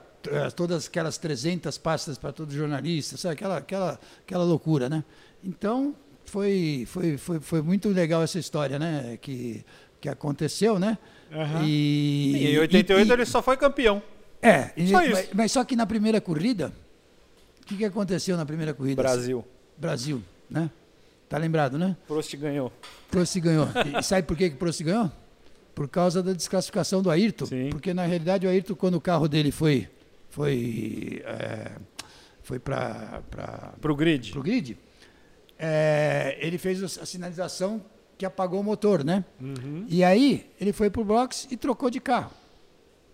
todas 0.55 0.87
aquelas 0.87 1.17
300 1.19 1.79
pastas 1.79 2.19
para 2.19 2.33
todo 2.33 2.53
jornalista, 2.53 3.17
sabe? 3.17 3.35
Aquela, 3.35 3.57
aquela, 3.59 4.01
aquela 4.27 4.45
loucura, 4.45 4.89
né? 4.89 5.05
Então, 5.43 5.95
foi, 6.25 6.85
foi, 6.87 7.17
foi, 7.17 7.41
foi 7.41 7.63
muito 7.63 7.89
legal 7.89 8.23
essa 8.23 8.39
história, 8.39 8.79
né? 8.79 9.19
Que, 9.21 9.65
que 10.01 10.09
aconteceu, 10.09 10.79
né? 10.79 10.99
Aham. 11.33 11.63
E, 11.65 12.33
E 12.37 12.55
em 12.55 12.59
88 12.59 13.09
e- 13.09 13.13
ele 13.13 13.25
só 13.27 13.43
foi 13.43 13.57
campeão. 13.57 14.03
É, 14.43 14.71
e- 14.77 14.89
Só 14.89 15.03
isso. 15.03 15.13
Mas, 15.13 15.29
mas 15.35 15.53
só 15.53 15.65
que 15.65 15.75
na 15.77 15.87
primeira 15.87 16.21
corrida, 16.21 16.73
o 17.63 17.67
que, 17.67 17.77
que 17.77 17.85
aconteceu 17.85 18.37
na 18.37 18.45
primeira 18.47 18.73
corrida? 18.75 19.03
Brasil. 19.03 19.45
Brasil, 19.77 20.23
né? 20.51 20.71
Tá 21.29 21.37
lembrado, 21.39 21.79
né? 21.79 21.97
Prost 22.07 22.35
ganhou. 22.37 22.73
Prost 23.11 23.39
ganhou. 23.39 23.69
E 23.99 24.03
sabe 24.03 24.27
por 24.27 24.37
que 24.37 24.49
que 24.51 24.57
Prost 24.57 24.83
ganhou? 24.83 25.11
Por 25.75 25.87
causa 25.89 26.23
da 26.23 26.33
desclassificação 26.33 27.03
do 27.03 27.11
Ayrton. 27.11 27.47
Sim. 27.47 27.69
Porque 27.71 27.93
na 27.93 28.05
realidade 28.07 28.47
o 28.47 28.51
Ayrton, 28.51 28.75
quando 28.75 28.95
o 28.95 29.01
carro 29.01 29.29
dele 29.29 29.53
foi, 29.53 29.87
foi, 30.39 31.21
é, 31.25 31.73
foi 32.43 32.61
para 32.61 33.23
Pro 33.81 33.97
grid. 33.97 34.39
o 34.39 34.41
grid, 34.41 34.79
é, 35.59 36.39
ele 36.41 36.59
fez 36.59 36.81
a 36.97 37.05
sinalização 37.05 37.85
que 38.17 38.25
apagou 38.25 38.61
o 38.61 38.63
motor, 38.63 39.03
né? 39.03 39.25
Uhum. 39.41 39.85
E 39.89 40.05
aí 40.05 40.49
ele 40.61 40.73
foi 40.73 40.91
pro 40.91 41.05
box 41.05 41.49
e 41.51 41.57
trocou 41.57 41.91
de 41.91 42.01
carro. 42.01 42.31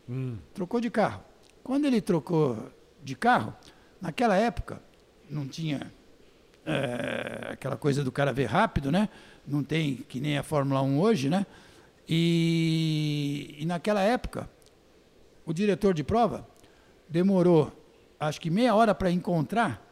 Hum. 0.06 0.36
Trocou 0.52 0.82
de 0.82 0.90
carro. 0.90 1.22
Quando 1.62 1.86
ele 1.86 2.02
trocou 2.02 2.70
de 3.02 3.14
carro, 3.14 3.54
naquela 4.02 4.36
época 4.36 4.82
não 5.30 5.48
tinha 5.48 5.90
é, 6.66 7.52
aquela 7.52 7.76
coisa 7.78 8.04
do 8.04 8.12
cara 8.12 8.34
ver 8.34 8.46
rápido, 8.46 8.92
né? 8.92 9.08
Não 9.46 9.64
tem 9.64 9.96
que 9.96 10.20
nem 10.20 10.36
a 10.36 10.42
Fórmula 10.42 10.82
1 10.82 11.00
hoje, 11.00 11.30
né? 11.30 11.46
E, 12.06 13.56
e 13.58 13.64
naquela 13.64 14.02
época, 14.02 14.46
o 15.46 15.54
diretor 15.54 15.94
de 15.94 16.04
prova 16.04 16.52
demorou 17.08 17.72
acho 18.18 18.40
que 18.40 18.50
meia 18.50 18.74
hora 18.74 18.94
para 18.94 19.10
encontrar 19.10 19.82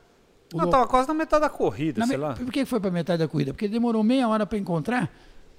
o 0.53 0.57
Não, 0.59 0.65
lo- 0.67 0.71
tava 0.71 0.87
quase 0.87 1.09
na 1.09 1.15
metade 1.15 1.43
da 1.43 1.51
corrida, 1.51 2.01
na 2.01 2.07
sei 2.07 2.17
me- 2.17 2.23
lá. 2.23 2.35
Por 2.35 2.51
que 2.53 2.65
foi 2.65 2.79
para 2.81 2.91
metade 2.91 3.19
da 3.21 3.29
corrida? 3.29 3.53
Porque 3.53 3.69
demorou 3.69 4.03
meia 4.03 4.29
hora 4.29 4.45
para 4.47 4.59
encontrar 4.59 5.11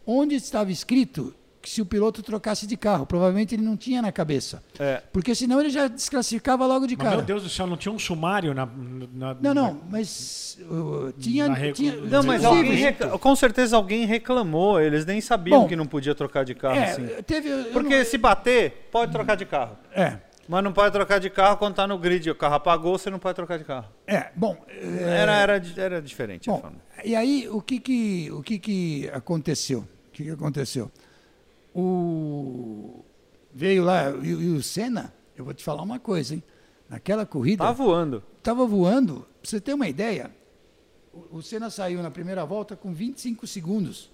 onde 0.05 0.35
estava 0.35 0.71
escrito 0.71 1.33
se 1.65 1.81
o 1.81 1.85
piloto 1.85 2.21
trocasse 2.21 2.67
de 2.67 2.75
carro. 2.75 3.05
Provavelmente 3.05 3.55
ele 3.55 3.63
não 3.63 3.77
tinha 3.77 4.01
na 4.01 4.11
cabeça. 4.11 4.61
É. 4.77 5.01
Porque 5.13 5.33
senão 5.33 5.61
ele 5.61 5.69
já 5.69 5.87
desclassificava 5.87 6.65
logo 6.65 6.85
de 6.85 6.95
Mas, 6.97 7.03
cara. 7.05 7.17
meu 7.17 7.25
Deus 7.25 7.41
do 7.43 7.49
céu, 7.49 7.65
não 7.65 7.77
tinha 7.77 7.91
um 7.91 7.97
sumário 7.97 8.53
na. 8.53 8.65
na- 8.65 9.33
Não, 9.33 9.37
na- 9.41 9.53
não, 9.53 9.81
mas 9.89 10.57
uh, 10.69 11.13
tinha. 11.13 11.47
Na 11.47 11.53
regu- 11.53 11.73
tinha 11.73 11.95
Não, 11.95 12.21
mas 12.21 12.43
alguém 12.43 12.73
recla- 12.75 13.17
com 13.17 13.35
certeza 13.35 13.75
alguém 13.77 14.05
reclamou. 14.05 14.79
Eles 14.81 15.05
nem 15.05 15.21
sabiam 15.21 15.61
Bom, 15.61 15.67
que 15.67 15.75
não 15.75 15.85
podia 15.87 16.13
trocar 16.13 16.43
de 16.43 16.53
carro 16.53 16.75
É, 16.75 16.91
assim. 16.91 17.07
teve. 17.25 17.49
Porque 17.71 17.97
não- 17.99 18.05
se 18.05 18.17
bater, 18.17 18.89
pode 18.91 19.11
trocar 19.13 19.35
de 19.35 19.45
carro. 19.45 19.77
É, 19.95 20.17
Mas 20.47 20.63
não 20.63 20.73
pode 20.73 20.91
trocar 20.91 21.19
de 21.19 21.29
carro 21.29 21.57
quando 21.57 21.75
tá 21.75 21.87
no 21.87 21.97
grid. 21.97 22.29
O 22.29 22.35
carro 22.35 22.55
apagou, 22.55 22.97
você 22.97 23.09
não 23.09 23.17
pode 23.19 23.35
trocar 23.35 23.57
de 23.57 23.63
carro. 23.63 23.87
é, 24.05 24.29
bom. 24.35 24.57
é, 24.67 25.03
Era, 25.21 25.33
era, 25.35 25.61
era 25.77 26.01
diferente. 26.01 26.49
a 26.49 26.53
Bom, 26.53 26.59
forma. 26.61 26.77
e 27.03 27.15
aí 27.15 27.47
o 27.49 27.61
que 27.61 27.79
que, 27.79 28.29
o 28.31 28.43
que, 28.43 28.59
que 28.59 29.09
aconteceu? 29.13 29.79
O 29.79 30.11
que, 30.11 30.23
que 30.25 30.29
aconteceu? 30.31 30.91
O 31.73 33.03
veio 33.53 33.83
lá 33.83 34.11
e, 34.21 34.27
e 34.29 34.49
o 34.49 34.61
Senna, 34.61 35.13
eu 35.35 35.43
vou 35.45 35.53
te 35.53 35.63
falar 35.63 35.81
uma 35.81 35.99
coisa, 35.99 36.35
hein? 36.35 36.43
Naquela 36.89 37.25
corrida, 37.25 37.63
Tá 37.63 37.71
voando. 37.71 38.23
estava 38.37 38.65
voando. 38.65 39.21
Pra 39.41 39.49
você 39.49 39.59
ter 39.59 39.73
uma 39.73 39.87
ideia, 39.87 40.29
o, 41.13 41.37
o 41.37 41.41
Senna 41.41 41.69
saiu 41.69 42.01
na 42.03 42.11
primeira 42.11 42.45
volta 42.45 42.75
com 42.75 42.93
25 42.93 43.47
segundos 43.47 44.11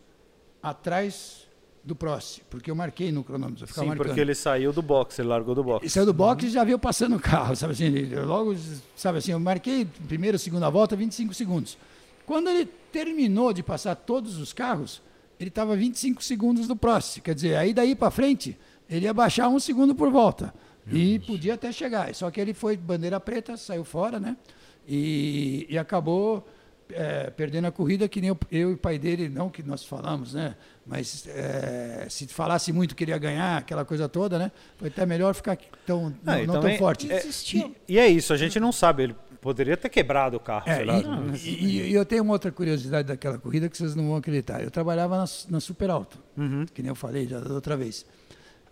atrás 0.64 1.48
do 1.90 1.96
Prost, 1.96 2.40
porque 2.50 2.72
eu 2.72 2.76
marquei 2.76 3.12
no 3.12 3.24
cronômetro, 3.24 3.68
Sim, 3.68 3.88
marcando. 3.88 3.98
porque 4.06 4.20
ele 4.22 4.34
saiu 4.34 4.72
do 4.72 4.82
box, 4.82 5.20
ele 5.20 5.28
largou 5.28 5.54
do 5.54 5.64
box. 5.64 5.86
E 5.86 5.90
saiu 5.90 6.06
do 6.06 6.14
box 6.14 6.46
e 6.46 6.50
já 6.50 6.64
veio 6.64 6.80
passando 6.80 7.18
o 7.18 7.20
carro, 7.20 7.54
sabe 7.58 7.74
assim? 7.74 7.86
ele- 7.86 8.16
eu 8.16 8.26
logo, 8.26 8.56
sabe 8.96 9.18
assim, 9.18 9.32
eu 9.34 9.40
marquei 9.40 9.86
primeira, 10.08 10.38
segunda 10.38 10.70
volta, 10.70 10.96
25 10.96 11.34
segundos. 11.34 11.78
Quando 12.26 12.50
ele 12.50 12.66
terminou 12.92 13.52
de 13.52 13.62
passar 13.64 13.96
todos 13.96 14.38
os 14.38 14.54
carros, 14.54 15.02
ele 15.40 15.50
estava 15.50 15.76
25 15.76 16.24
segundos 16.24 16.68
do 16.68 16.76
Prost. 16.76 17.20
Quer 17.22 17.34
dizer, 17.36 17.56
aí 17.56 17.74
daí 17.74 17.96
para 17.96 18.12
frente, 18.12 18.58
ele 18.90 19.06
ia 19.06 19.14
baixar 19.14 19.48
um 19.50 19.60
segundo 19.60 19.94
por 19.96 20.10
volta. 20.12 20.54
e 20.92 21.20
podia 21.20 21.54
até 21.54 21.72
chegar. 21.72 22.14
Só 22.16 22.32
que 22.32 22.40
ele 22.42 22.54
foi 22.54 22.76
bandeira 22.78 23.20
preta, 23.20 23.56
saiu 23.58 23.84
fora, 23.84 24.20
né? 24.20 24.36
E, 24.88 25.68
e 25.70 25.78
acabou 25.78 26.48
é, 26.92 27.30
perdendo 27.30 27.66
a 27.66 27.72
corrida, 27.72 28.08
que 28.08 28.20
nem 28.20 28.30
eu, 28.30 28.38
eu 28.52 28.72
e 28.72 28.74
o 28.74 28.78
pai 28.78 28.98
dele, 28.98 29.30
não 29.30 29.50
que 29.50 29.62
nós 29.62 29.84
falamos, 29.86 30.34
né? 30.34 30.56
Mas 30.92 31.28
é, 31.28 32.08
se 32.10 32.26
falasse 32.28 32.74
muito 32.74 32.96
que 32.96 33.04
ele 33.04 33.12
ia 33.12 33.18
ganhar, 33.20 33.58
aquela 33.60 33.86
coisa 33.86 34.10
toda, 34.10 34.40
né? 34.40 34.52
Foi 34.76 34.88
até 34.88 35.06
melhor 35.06 35.36
ficar 35.36 35.56
tão, 35.86 36.12
Ah, 36.26 36.38
não, 36.38 36.46
não 36.46 36.54
também 36.56 36.72
tão 36.72 36.80
forte. 36.80 37.12
é-. 37.12 37.24
E, 37.54 37.76
e 37.90 38.00
é 38.00 38.08
isso, 38.08 38.34
a 38.34 38.38
gente 38.38 38.60
não 38.60 38.72
sabe. 38.72 39.04
Ele 39.04 39.16
poderia 39.40 39.78
ter 39.78 39.88
quebrado 39.90 40.36
o 40.38 40.40
carro, 40.40 40.64
É, 40.68 40.78
sei 40.78 40.86
lá. 40.86 40.98
e, 40.98 41.48
e- 41.50 41.90
e 41.92 41.94
eu 41.94 42.04
tenho 42.04 42.24
uma 42.24 42.34
outra 42.34 42.52
curiosidade 42.52 43.08
daquela 43.08 43.38
corrida 43.38 43.70
que 43.70 43.78
vocês 43.78 43.96
não 43.96 44.08
vão 44.08 44.16
acreditar. 44.18 44.64
Eu 44.64 44.72
trabalhava 44.72 45.16
na, 45.18 45.26
na 45.50 45.60
Super 45.60 45.92
Alto, 45.92 46.18
Uhum. 46.36 46.66
que 46.74 46.82
nem 46.82 46.90
eu 46.90 46.96
falei 46.96 47.28
já 47.28 47.40
da 47.40 47.54
outra 47.54 47.78
vez. 47.78 48.04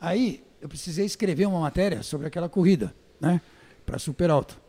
Aí 0.01 0.43
eu 0.59 0.67
precisei 0.67 1.05
escrever 1.05 1.45
uma 1.45 1.59
matéria 1.59 2.01
sobre 2.01 2.25
aquela 2.25 2.49
corrida, 2.49 2.91
né? 3.21 3.39
Para 3.85 3.99
Super 3.99 4.31
Alto. 4.31 4.59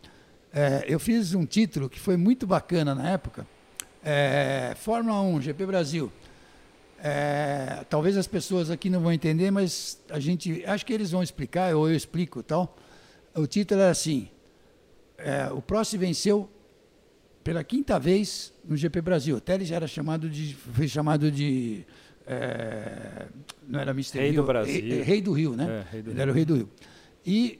É, 0.53 0.85
eu 0.87 1.01
fiz 1.01 1.33
um 1.35 1.47
título 1.47 1.89
que 1.89 1.99
foi 1.99 2.17
muito 2.19 2.47
bacana 2.47 2.95
na 2.95 3.09
época. 3.11 3.47
É, 4.05 4.75
Fórmula 4.77 5.21
1, 5.23 5.41
GP 5.41 5.67
Brasil. 5.67 6.13
É, 7.01 7.85
talvez 7.89 8.17
as 8.17 8.27
pessoas 8.27 8.71
aqui 8.71 8.91
não 8.91 9.01
vão 9.01 9.13
entender, 9.13 9.51
mas 9.51 10.01
a 10.11 10.19
gente 10.19 10.65
acho 10.67 10.85
que 10.85 10.93
eles 10.93 11.11
vão 11.11 11.23
explicar 11.23 11.75
ou 11.75 11.89
eu 11.89 11.97
explico, 11.97 12.43
tal. 12.43 12.77
O 13.35 13.47
título 13.47 13.81
era 13.81 13.91
assim: 13.91 14.29
é, 15.17 15.49
o 15.53 15.63
Prost 15.63 15.95
venceu 15.97 16.51
pela 17.45 17.63
quinta 17.63 17.99
vez 17.99 18.53
no 18.65 18.77
GP 18.77 19.01
Brasil. 19.01 19.37
Até 19.37 19.55
ele 19.55 19.65
já 19.65 19.77
era 19.77 19.87
chamado 19.87 20.29
de, 20.29 20.55
foi 20.55 20.89
chamado 20.89 21.31
de, 21.31 21.85
é, 22.27 23.27
não 23.67 23.81
era 23.81 23.93
Mr. 23.93 24.19
Rei 24.19 24.29
do 24.29 24.35
Rio, 24.35 24.45
Brasil. 24.45 24.73
Rei, 24.75 25.03
rei 25.03 25.23
do 25.23 25.33
Rio, 25.33 25.57
né? 25.57 25.85
É, 25.93 26.03
do 26.03 26.11
ele 26.11 26.11
Rio. 26.11 26.21
era 26.21 26.31
o 26.31 26.35
Rei 26.35 26.45
do 26.45 26.55
Rio. 26.57 26.71
E, 27.25 27.59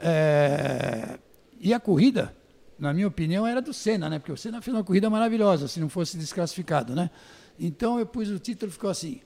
é, 0.00 1.18
e 1.60 1.72
a 1.72 1.78
corrida, 1.78 2.34
na 2.78 2.92
minha 2.92 3.06
opinião, 3.06 3.46
era 3.46 3.62
do 3.62 3.72
Senna, 3.72 4.08
né? 4.08 4.18
Porque 4.18 4.32
o 4.32 4.36
Senna 4.36 4.60
fez 4.60 4.76
uma 4.76 4.82
corrida 4.82 5.08
maravilhosa, 5.08 5.68
se 5.68 5.78
não 5.78 5.88
fosse 5.88 6.16
desclassificado, 6.16 6.96
né? 6.96 7.10
Então 7.58 7.98
eu 7.98 8.06
pus 8.06 8.28
o 8.30 8.38
título, 8.38 8.70
ficou 8.70 8.90
assim. 8.90 9.20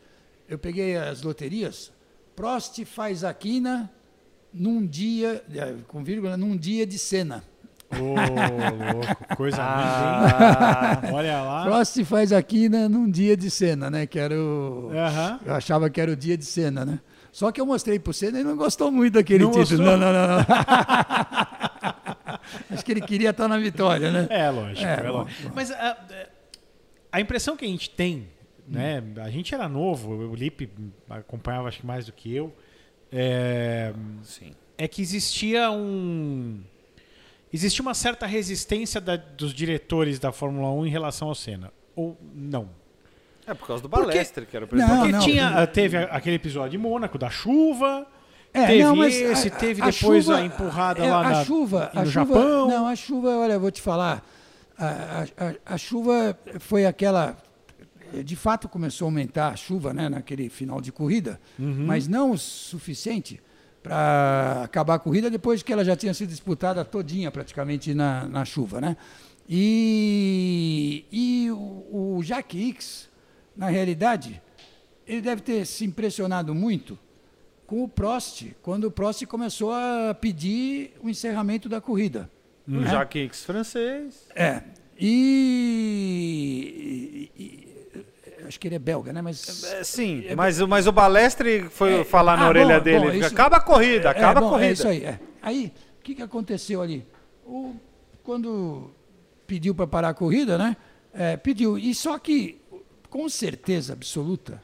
Eu 0.48 0.58
peguei 0.58 0.96
as 0.96 1.22
loterias, 1.22 1.92
Prost 2.36 2.84
faz 2.84 3.24
a 3.24 3.32
quina 3.32 3.90
num 4.52 4.84
dia, 4.86 5.42
eh, 5.54 5.74
com 5.88 6.02
vírgula, 6.04 6.36
num 6.36 6.56
dia 6.56 6.86
de 6.86 6.98
Senna. 6.98 7.42
Ô, 7.90 8.14
louco, 8.14 9.36
coisa 9.36 9.58
Ah, 9.60 10.94
linda, 10.96 11.08
hein? 11.08 11.14
Olha 11.14 11.42
lá. 11.42 11.62
Prost 11.64 12.04
faz 12.04 12.32
a 12.32 12.42
quina 12.42 12.88
num 12.88 13.10
dia 13.10 13.36
de 13.36 13.50
Senna, 13.50 13.90
né? 13.90 14.06
Que 14.06 14.18
era 14.18 14.34
o... 14.34 14.90
Eu 15.44 15.54
achava 15.54 15.90
que 15.90 16.00
era 16.00 16.10
o 16.10 16.16
dia 16.16 16.36
de 16.36 16.44
Senna, 16.44 16.84
né? 16.86 17.00
Só 17.30 17.50
que 17.52 17.60
eu 17.60 17.66
mostrei 17.66 17.98
pro 17.98 18.12
Senna 18.12 18.38
e 18.38 18.40
ele 18.42 18.48
não 18.48 18.56
gostou 18.56 18.90
muito 18.90 19.14
daquele 19.14 19.44
Não 19.44 19.50
título. 19.52 19.84
gostou? 19.84 19.86
Não, 19.86 19.96
não, 19.98 20.12
não, 20.12 20.36
não. 20.38 20.44
Acho 22.70 22.84
que 22.84 22.92
ele 22.92 23.00
queria 23.00 23.30
estar 23.30 23.48
na 23.48 23.58
vitória, 23.58 24.10
né? 24.10 24.26
É, 24.30 24.50
lógico. 24.50 24.86
É, 24.86 25.06
é 25.06 25.10
lógico. 25.10 25.52
Mas 25.54 25.70
a, 25.70 25.96
a 27.12 27.20
impressão 27.20 27.56
que 27.56 27.64
a 27.64 27.68
gente 27.68 27.90
tem, 27.90 28.26
né? 28.66 29.02
A 29.22 29.28
gente 29.30 29.54
era 29.54 29.68
novo, 29.68 30.12
o 30.12 30.34
Lipe 30.34 30.68
acompanhava 31.10 31.68
acho 31.68 31.80
que 31.80 31.86
mais 31.86 32.06
do 32.06 32.12
que 32.12 32.34
eu. 32.34 32.52
É, 33.10 33.92
sim. 34.22 34.52
é 34.78 34.88
que 34.88 35.02
existia 35.02 35.70
um. 35.70 36.60
Existia 37.52 37.82
uma 37.82 37.92
certa 37.92 38.24
resistência 38.26 38.98
da- 39.00 39.16
dos 39.16 39.52
diretores 39.52 40.18
da 40.18 40.32
Fórmula 40.32 40.70
1 40.72 40.86
em 40.86 40.90
relação 40.90 41.28
ao 41.28 41.34
Senna. 41.34 41.70
Ou 41.94 42.16
não? 42.34 42.70
É 43.46 43.52
por 43.52 43.66
causa 43.66 43.82
do 43.82 43.90
Porque- 43.90 44.06
Balestre, 44.06 44.46
que 44.46 44.56
era 44.56 44.64
o 44.64 44.68
Não, 44.68 44.70
presidente. 44.70 44.98
Porque 45.00 45.12
não. 45.12 45.20
tinha, 45.20 45.66
teve 45.66 45.96
a- 45.98 46.04
aquele 46.04 46.36
episódio 46.36 46.70
de 46.70 46.78
Mônaco, 46.78 47.18
da 47.18 47.28
chuva. 47.28 48.06
É, 48.54 48.66
teve 48.66 48.84
não, 48.84 48.96
mas 48.96 49.14
esse, 49.14 49.48
a- 49.48 49.50
teve 49.50 49.82
a 49.82 49.90
depois 49.90 50.24
chuva- 50.24 50.38
a 50.38 50.44
empurrada 50.44 51.04
é, 51.04 51.10
lá 51.10 51.20
a 51.20 51.30
na, 51.30 51.44
chuva, 51.44 51.90
no 51.92 52.00
a 52.00 52.04
chuva, 52.06 52.10
Japão. 52.34 52.68
Não, 52.68 52.86
a 52.86 52.96
chuva, 52.96 53.28
olha, 53.36 53.52
eu 53.54 53.60
vou 53.60 53.70
te 53.70 53.82
falar. 53.82 54.26
A, 54.86 55.74
a- 55.74 55.78
chuva 55.78 56.38
foi 56.60 56.86
aquela. 56.86 57.36
De 58.24 58.36
fato 58.36 58.68
começou 58.68 59.06
a 59.06 59.08
aumentar 59.08 59.48
a 59.48 59.56
chuva 59.56 59.94
né, 59.94 60.08
naquele 60.08 60.48
final 60.50 60.80
de 60.82 60.92
corrida, 60.92 61.40
Uhum. 61.58 61.86
mas 61.86 62.06
não 62.06 62.32
o 62.32 62.38
suficiente 62.38 63.40
para 63.82 64.62
acabar 64.64 64.94
a 64.96 64.98
corrida 64.98 65.30
depois 65.30 65.62
que 65.62 65.72
ela 65.72 65.82
já 65.84 65.96
tinha 65.96 66.12
sido 66.12 66.28
disputada 66.28 66.84
todinha 66.84 67.30
praticamente 67.30 67.94
na, 67.94 68.26
na 68.28 68.44
chuva. 68.44 68.80
Né? 68.82 68.96
E, 69.48 71.04
e 71.10 71.50
o, 71.50 72.16
o 72.18 72.22
Jack 72.22 72.56
Hicks, 72.58 73.08
na 73.56 73.68
realidade, 73.68 74.40
ele 75.06 75.20
deve 75.22 75.40
ter 75.40 75.64
se 75.66 75.84
impressionado 75.84 76.54
muito 76.54 76.98
com 77.66 77.82
o 77.82 77.88
Prost, 77.88 78.46
quando 78.62 78.84
o 78.84 78.90
Prost 78.90 79.24
começou 79.26 79.72
a 79.72 80.14
pedir 80.20 80.92
o 81.02 81.08
encerramento 81.08 81.68
da 81.68 81.80
corrida. 81.80 82.30
Né? 82.66 82.88
Jacques 82.90 83.22
Hicks 83.24 83.44
francês. 83.44 84.28
É. 84.34 84.62
E, 86.02 87.30
e- 87.36 87.42
e- 87.44 87.72
Acho 88.46 88.58
que 88.60 88.66
ele 88.68 88.74
é 88.74 88.78
belga, 88.78 89.12
né? 89.12 89.22
Mas. 89.22 89.62
É, 89.64 89.84
sim, 89.84 90.24
mas, 90.36 90.60
o- 90.60 90.66
mas 90.68 90.86
o 90.86 90.92
Balestre 90.92 91.68
foi 91.70 92.00
É, 92.00 92.04
falar 92.04 92.36
na 92.36 92.44
ah, 92.46 92.48
orelha 92.48 92.78
bom, 92.78 92.84
dele. 92.84 93.06
bom, 93.06 93.12
isso- 93.12 93.26
acaba 93.26 93.56
a 93.56 93.60
corrida, 93.60 94.10
acaba 94.10 94.40
é, 94.40 94.42
bom, 94.42 94.48
a 94.48 94.50
corrida. 94.50 94.68
É 94.68 94.72
isso 94.72 94.88
aí. 94.88 95.04
é. 95.04 95.18
Aí, 95.40 95.72
o 95.98 96.02
que, 96.02 96.14
que 96.16 96.22
aconteceu 96.22 96.82
ali? 96.82 97.06
O, 97.46 97.74
quando 98.22 98.90
pediu 99.46 99.74
para 99.74 99.86
parar 99.86 100.08
a 100.10 100.14
corrida, 100.14 100.58
né? 100.58 100.76
É, 101.14 101.36
pediu. 101.36 101.78
E 101.78 101.94
só 101.94 102.18
que, 102.18 102.60
com 103.08 103.28
certeza 103.28 103.92
absoluta, 103.92 104.60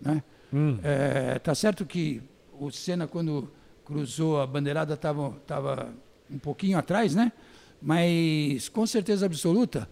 né? 0.00 0.22
Hum. 0.52 0.78
É, 0.82 1.38
tá 1.40 1.54
certo 1.54 1.84
que 1.84 2.22
o 2.52 2.70
Senna, 2.70 3.06
quando 3.06 3.50
cruzou 3.84 4.40
a 4.40 4.46
bandeirada, 4.46 4.94
estava 4.94 5.30
tava 5.46 5.92
um 6.30 6.38
pouquinho 6.38 6.78
atrás, 6.78 7.14
né? 7.14 7.32
Mas 7.80 8.68
com 8.68 8.86
certeza 8.86 9.26
absoluta, 9.26 9.88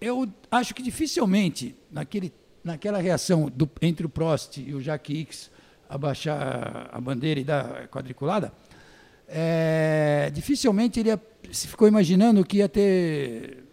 eu 0.00 0.28
acho 0.50 0.74
que 0.74 0.82
dificilmente, 0.82 1.74
naquele, 1.90 2.32
naquela 2.62 2.98
reação 3.00 3.50
do- 3.54 3.70
entre 3.80 4.04
o 4.04 4.08
Prost 4.08 4.58
e 4.58 4.74
o 4.74 4.80
Jacques 4.80 5.16
Hicks 5.18 5.50
abaixar 5.88 6.90
a 6.92 7.00
bandeira 7.00 7.40
e 7.40 7.44
dar 7.44 7.88
quadriculada, 7.88 8.52
é, 9.28 10.30
dificilmente 10.34 11.00
ele 11.00 11.08
ia- 11.08 11.20
se 11.50 11.66
ficou 11.68 11.88
imaginando 11.88 12.44
que 12.44 12.58
ia 12.58 12.68
ter 12.68 13.63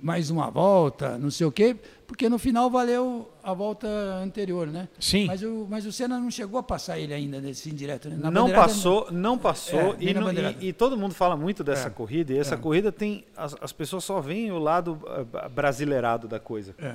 mais 0.00 0.30
uma 0.30 0.50
volta, 0.50 1.18
não 1.18 1.30
sei 1.30 1.46
o 1.46 1.52
quê, 1.52 1.76
porque 2.06 2.28
no 2.28 2.38
final 2.38 2.70
valeu 2.70 3.28
a 3.42 3.52
volta 3.52 3.86
anterior, 4.22 4.66
né? 4.68 4.88
Sim. 5.00 5.26
Mas 5.26 5.42
o, 5.42 5.66
mas 5.68 5.84
o 5.86 5.92
Senna 5.92 6.18
não 6.18 6.30
chegou 6.30 6.58
a 6.58 6.62
passar 6.62 6.98
ele 6.98 7.12
ainda 7.12 7.40
nesse 7.40 7.68
indireto, 7.68 8.08
né? 8.08 8.16
Na 8.16 8.30
não 8.30 8.50
passou, 8.50 9.08
não 9.10 9.36
passou. 9.36 9.94
É, 9.94 9.96
e, 9.98 10.14
bandeirada. 10.14 10.56
e- 10.60 10.68
e 10.68 10.72
todo 10.72 10.96
mundo 10.96 11.14
fala 11.14 11.36
muito 11.36 11.64
dessa 11.64 11.88
É. 11.88 11.90
corrida. 11.90 12.32
E 12.32 12.38
essa 12.38 12.54
É. 12.54 12.58
corrida 12.58 12.92
tem. 12.92 13.24
As, 13.36 13.56
as 13.60 13.72
pessoas 13.72 14.04
só 14.04 14.20
veem 14.20 14.50
o 14.52 14.58
lado 14.58 15.00
ah, 15.34 15.48
brasileirado 15.48 16.28
da 16.28 16.38
coisa. 16.38 16.74
É. 16.78 16.94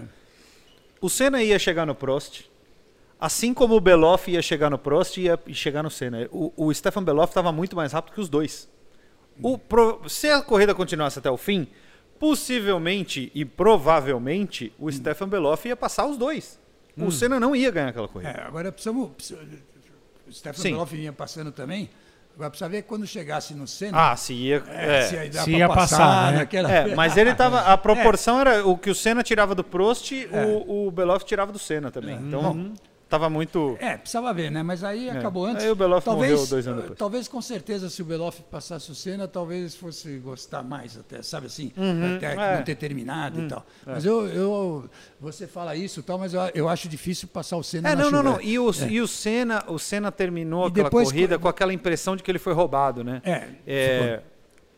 O 1.01 1.10
Senna 1.10 1.43
ia 1.43 1.60
chegar 1.60 1.86
no 1.86 1.93
Prost. 1.93 2.45
Assim 3.20 3.54
como 3.54 3.76
o 3.76 3.80
Beloff 3.82 4.30
ia 4.32 4.41
chegar 4.41 4.70
no 4.70 4.78
Prost 4.78 5.18
e 5.18 5.22
ia 5.24 5.39
chegar 5.54 5.84
no 5.84 5.89
Senna. 5.89 6.28
O, 6.32 6.51
o 6.56 6.74
Stefan 6.74 7.04
Beloff 7.04 7.32
estava 7.32 7.51
muito 7.51 7.76
mais 7.76 7.91
rápido 7.93 8.14
que 8.14 8.22
os 8.22 8.28
dois. 8.30 8.70
O 9.41 9.58
pro- 9.58 10.01
se 10.08 10.28
a 10.30 10.41
corrida 10.41 10.76
continuasse 10.76 11.20
até 11.20 11.30
o 11.32 11.38
fim, 11.38 11.68
possivelmente 12.24 13.30
e 13.36 13.43
provavelmente 13.43 14.71
o 14.80 14.89
Stefan 14.89 15.28
Beloff 15.28 15.67
ia 15.67 15.76
passar 15.76 16.05
os 16.05 16.15
dois. 16.17 16.57
o 16.97 17.11
Senna 17.11 17.38
não 17.38 17.53
ia 17.53 17.69
ganhar 17.69 17.89
aquela 17.89 18.07
corrida. 18.07 18.32
É, 18.32 18.47
agora 18.47 18.71
precisamos. 18.71 19.09
precisamos 19.09 19.45
o 20.26 20.32
Stefano 20.32 20.63
Sim. 20.63 20.71
Beloff 20.71 20.95
vinha 20.95 21.11
passando 21.11 21.51
também. 21.51 21.89
Agora 22.34 22.49
precisa 22.49 22.69
ver 22.69 22.84
quando 22.84 23.05
chegasse 23.05 23.53
no 23.53 23.67
Senna. 23.67 24.11
Ah, 24.11 24.15
se 24.15 24.34
ia. 24.34 24.63
é, 24.69 24.99
é. 24.99 25.01
se 25.03 25.15
ia, 25.15 25.32
Se 25.34 25.43
pra 25.43 25.51
ia 25.51 25.67
passar, 25.67 26.32
né? 26.32 26.38
naquela- 26.39 26.71
É, 26.71 26.95
mas 26.95 27.17
ele 27.17 27.36
tava. 27.36 27.59
A 27.59 27.78
proporção 27.78 28.39
era 28.39 28.65
o 28.65 28.78
que 28.78 28.89
o 28.89 28.95
Senna 28.95 29.21
tirava 29.21 29.53
do 29.53 29.63
Prost, 29.63 30.13
o, 30.65 30.88
o 30.88 30.91
Beloff 30.91 31.26
tirava 31.26 31.51
do 31.51 31.59
Senna 31.59 31.91
também. 31.91 32.15
Então 32.15 32.71
tava 33.14 33.30
muito. 33.30 33.78
É, 33.80 33.95
precisava 33.95 34.34
ver, 34.34 34.49
né? 34.49 34.64
Mas 34.64 34.84
aí 34.84 35.07
acabou 35.07 35.45
antes. 35.45 35.64
Aí 35.64 35.70
o 35.70 35.76
Beloff 35.76 36.03
talvez, 36.03 36.32
morreu 36.32 36.47
dois 36.47 36.68
anos 36.68 36.82
depois. 36.82 36.97
Talvez, 36.99 37.28
com 37.28 37.41
certeza, 37.41 37.88
se 37.89 38.01
o 38.01 38.05
Beloff 38.05 38.41
passasse 38.49 38.89
o 38.91 38.95
Senna, 38.95 39.28
talvez 39.28 39.76
fosse 39.76 40.18
gostar 40.18 40.64
mais 40.64 40.97
até, 40.97 41.22
sabe 41.22 41.45
assim? 41.45 41.72
até 42.18 42.34
é. 42.34 42.57
não 42.57 42.64
ter 42.64 42.76
terminado 42.76 43.39
e 43.41 43.47
tal. 43.47 43.64
Mas 43.86 44.03
eu, 44.03 44.28
eu, 44.28 44.89
você 45.20 45.45
fala 45.45 45.76
isso 45.76 45.99
e 45.99 46.03
tal, 46.03 46.18
mas 46.18 46.34
eu, 46.34 46.41
eu 46.55 46.68
acho 46.68 46.89
difícil 46.89 47.28
passar 47.28 47.57
o 47.57 47.64
Senna 47.64 47.89
É, 47.89 47.95
não, 47.95 48.09
não, 48.09 48.20
chuva. 48.20 48.24
não. 48.24 48.41
E 48.41 48.57
o, 48.57 48.72
e 48.89 48.99
o 49.01 49.07
Senna, 49.07 49.64
o 49.68 49.78
Senna 49.78 50.11
terminou 50.11 50.66
E 50.66 50.68
aquela 50.70 50.86
depois 50.86 51.09
corrida 51.09 51.36
co- 51.38 51.43
com 51.43 51.47
aquela 51.49 51.74
impressão 51.74 52.16
de 52.16 52.24
que 52.24 52.32
ele 52.32 52.39
foi 52.39 52.53
roubado, 52.53 53.03
né? 53.03 53.22
É, 53.24 53.47
É, 53.68 54.22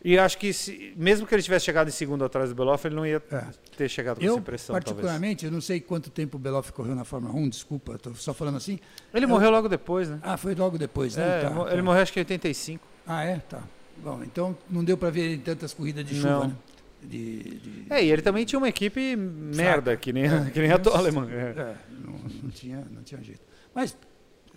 e 0.08 0.18
acho 0.20 0.38
que 0.38 0.54
se- 0.54 0.94
mesmo 0.96 1.26
que 1.26 1.34
ele 1.34 1.42
tivesse 1.42 1.66
chegado 1.66 1.88
em 1.88 1.92
segundo 1.92 2.24
atrás 2.24 2.50
do 2.50 2.56
Beloff, 2.56 2.86
ele 2.88 2.96
não 2.96 3.06
ia 3.06 3.22
É. 3.32 3.44
ter 3.76 3.90
chegado 3.90 4.18
com 4.20 4.24
Eu, 4.24 4.34
essa 4.34 4.40
impressão, 4.40 4.74
talvez. 4.76 4.86
particularmente, 4.86 5.46
eu 5.46 5.52
não 5.52 5.60
sei 5.60 5.80
quanto 5.82 6.10
tempo 6.10 6.38
o 6.38 6.40
Beloff 6.40 6.72
correu 6.72 6.94
na 6.96 7.04
Fórmula 7.04 7.34
1, 7.36 7.50
desculpa, 7.50 7.96
estou 7.96 8.14
só 8.16 8.34
falando 8.34 8.58
assim. 8.58 8.80
Ele 9.14 9.26
eu- 9.26 9.30
morreu 9.30 9.50
logo 9.50 9.68
depois, 9.68 10.08
né? 10.10 10.20
Ah, 10.22 10.38
foi 10.38 10.54
logo 10.56 10.78
depois, 10.78 11.16
né? 11.16 11.24
É, 11.40 11.42
Tá, 11.42 11.50
tá. 11.50 11.72
ele 11.74 11.82
morreu 11.82 12.02
acho 12.04 12.14
que 12.14 12.20
em 12.20 12.22
85. 12.22 12.86
Ah, 13.08 13.24
é? 13.24 13.38
Tá. 13.40 13.64
Bom, 13.98 14.22
então 14.24 14.56
não 14.70 14.84
deu 14.84 14.98
para 14.98 15.10
ver 15.10 15.40
tantas 15.40 15.74
corridas 15.74 16.06
de 16.06 16.16
chuva, 16.16 16.30
Não. 16.30 16.48
né? 16.50 16.56
De, 17.02 17.40
de- 17.60 17.86
É, 17.90 18.04
e 18.04 18.12
ele 18.12 18.22
também 18.22 18.46
tinha 18.46 18.58
uma 18.60 18.68
equipe 18.70 19.16
merda, 19.16 19.96
que 19.96 20.12
nem, 20.12 20.28
que 20.52 20.60
nem 20.60 20.72
a 20.72 20.78
Toleman. 20.80 21.28
É. 21.30 21.36
É, 21.58 21.76
não, 22.04 22.14
não 22.44 22.50
tinha, 22.50 22.84
não 22.92 23.04
tinha 23.04 23.22
jeito. 23.24 23.42
Mas 23.74 23.96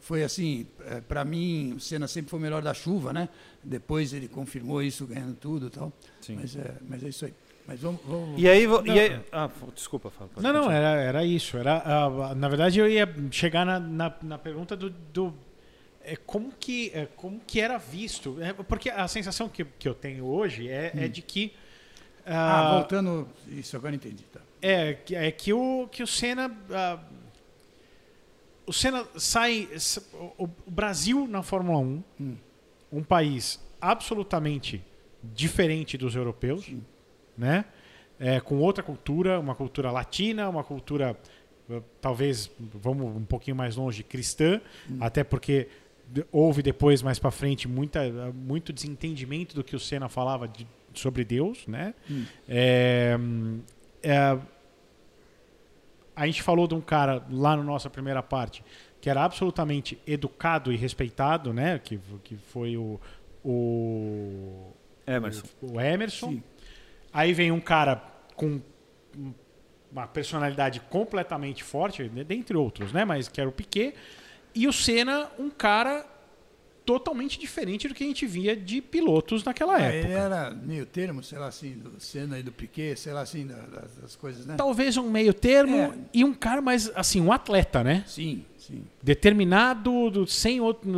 foi 0.00 0.22
assim, 0.24 0.66
para 1.06 1.24
mim, 1.24 1.74
o 1.76 1.80
Senna 1.80 2.08
sempre 2.08 2.30
foi 2.30 2.38
o 2.38 2.42
melhor 2.42 2.62
da 2.62 2.72
chuva, 2.72 3.12
né? 3.12 3.28
Depois 3.62 4.12
ele 4.12 4.28
confirmou 4.28 4.82
isso, 4.82 5.06
ganhando 5.06 5.34
tudo 5.34 5.66
e 5.66 5.70
tal. 5.70 5.92
Sim. 6.20 6.36
Mas 6.40 6.56
é, 6.56 6.74
mas 6.88 7.02
é 7.04 7.08
isso 7.08 7.24
aí. 7.24 7.34
Mas 7.66 7.80
vamos. 7.80 8.00
vamos- 8.06 8.40
E 8.40 8.48
aí, 8.48 8.66
vo- 8.66 8.80
Não. 8.80 8.94
e 8.94 8.98
aí- 9.00 9.20
ah, 9.30 9.50
desculpa, 9.74 10.08
Fábio. 10.10 10.32
Não, 10.36 10.52
não, 10.52 10.60
continuar. 10.62 10.74
era, 10.78 11.00
era 11.02 11.24
isso. 11.24 11.56
Era, 11.58 11.82
ah, 11.84 12.34
na 12.34 12.48
verdade, 12.48 12.78
eu 12.78 12.88
ia 12.88 13.06
chegar 13.30 13.66
na, 13.66 13.78
na, 13.78 14.14
na 14.22 14.38
pergunta 14.38 14.74
do. 14.76 14.88
do 14.90 15.34
é, 16.02 16.16
como, 16.16 16.50
que, 16.58 16.90
é, 16.94 17.06
como 17.16 17.38
que 17.46 17.60
era 17.60 17.76
visto? 17.76 18.38
É, 18.40 18.54
porque 18.54 18.88
a 18.88 19.06
sensação 19.06 19.48
que, 19.50 19.64
que 19.64 19.86
eu 19.86 19.94
tenho 19.94 20.24
hoje 20.24 20.68
é, 20.68 20.92
é 20.96 21.08
de 21.08 21.20
que. 21.20 21.52
ah, 22.24 22.70
ah, 22.70 22.74
voltando. 22.78 23.28
Isso, 23.48 23.76
agora 23.76 23.94
entendi. 23.94 24.22
Tá. 24.32 24.40
É, 24.62 24.94
que- 24.94 25.14
é 25.14 25.30
que 25.30 25.52
o, 25.52 25.86
que 25.92 26.02
o 26.02 26.06
Senna. 26.06 26.50
ah, 26.70 26.98
o 28.66 28.72
Senna 28.72 29.04
sai. 29.16 29.68
O, 30.38 30.44
o 30.44 30.70
Brasil 30.70 31.26
na 31.28 31.42
Fórmula 31.42 31.78
1, 31.80 32.02
Hum. 32.20 32.36
Um 32.92 33.02
país 33.02 33.60
absolutamente 33.80 34.82
diferente 35.22 35.96
dos 35.98 36.14
europeus, 36.14 36.70
né? 37.36 37.64
É, 38.20 38.40
com 38.40 38.58
outra 38.58 38.82
cultura, 38.82 39.38
uma 39.38 39.54
cultura 39.54 39.90
latina, 39.92 40.48
uma 40.48 40.64
cultura 40.64 41.16
eh, 41.70 41.80
talvez 42.00 42.50
vamos 42.58 43.16
um 43.16 43.24
pouquinho 43.24 43.54
mais 43.56 43.76
longe 43.76 44.02
cristã, 44.02 44.60
até 45.00 45.22
porque 45.22 45.68
houve 46.32 46.60
depois 46.62 47.00
mais 47.02 47.18
para 47.20 47.30
frente 47.30 47.68
muita 47.68 48.10
muito 48.32 48.72
desentendimento 48.72 49.54
do 49.54 49.62
que 49.62 49.76
o 49.76 49.78
Senna 49.78 50.08
falava 50.08 50.48
de- 50.48 50.66
sobre 50.94 51.22
Deus, 51.24 51.64
né? 51.68 51.94
É, 52.48 53.16
hum, 53.20 53.60
é, 54.02 54.36
a 56.16 56.26
gente 56.26 56.42
falou 56.42 56.66
de 56.66 56.74
um 56.74 56.80
cara 56.80 57.24
lá 57.30 57.56
na 57.56 57.62
nossa 57.62 57.88
primeira 57.88 58.22
parte 58.22 58.64
que 59.00 59.08
era 59.08 59.24
absolutamente 59.24 59.98
educado 60.06 60.72
e 60.72 60.76
respeitado, 60.76 61.52
né? 61.52 61.78
Que, 61.78 61.98
que 62.24 62.36
foi 62.36 62.76
o, 62.76 63.00
o, 63.44 64.72
Emerson. 65.06 65.46
o 65.62 65.80
Emerson. 65.80 66.30
Sim. 66.30 66.42
Aí 67.12 67.32
vem 67.32 67.50
um 67.50 67.60
cara 67.60 68.02
com 68.34 68.60
uma 69.90 70.06
personalidade 70.06 70.80
completamente 70.80 71.64
forte, 71.64 72.08
dentre 72.08 72.56
outros, 72.56 72.92
né? 72.92 73.04
Mas 73.04 73.28
que 73.28 73.40
era 73.40 73.48
o 73.48 73.52
Piquet. 73.52 73.94
E 74.54 74.66
o 74.66 74.72
Senna, 74.72 75.30
um 75.38 75.48
cara 75.48 76.04
totalmente 76.88 77.38
diferente 77.38 77.86
do 77.86 77.92
que 77.92 78.02
a 78.02 78.06
gente 78.06 78.24
via 78.24 78.56
de 78.56 78.80
pilotos 78.80 79.44
naquela 79.44 79.78
É, 79.78 79.88
ele 79.90 79.98
época. 80.06 80.14
era 80.18 80.50
meio 80.50 80.86
termo, 80.86 81.22
sei 81.22 81.38
lá 81.38 81.48
assim, 81.48 81.72
do 81.72 82.00
Senna 82.00 82.38
e 82.38 82.42
do 82.42 82.50
Piquet, 82.50 82.96
sei 82.98 83.12
lá 83.12 83.20
assim, 83.20 83.46
da- 83.46 83.56
das, 83.56 83.94
das 84.00 84.16
coisas, 84.16 84.46
né? 84.46 84.54
Talvez 84.56 84.96
um 84.96 85.10
meio 85.10 85.34
termo 85.34 85.76
É. 85.76 85.92
e 86.14 86.24
um 86.24 86.32
cara 86.32 86.62
mais, 86.62 86.90
assim, 86.94 87.20
um 87.20 87.30
atleta, 87.30 87.84
né? 87.84 88.04
Sim, 88.06 88.42
sim. 88.56 88.82
Determinado, 89.02 90.08
do- 90.10 90.26
sem 90.26 90.60
outro... 90.62 90.90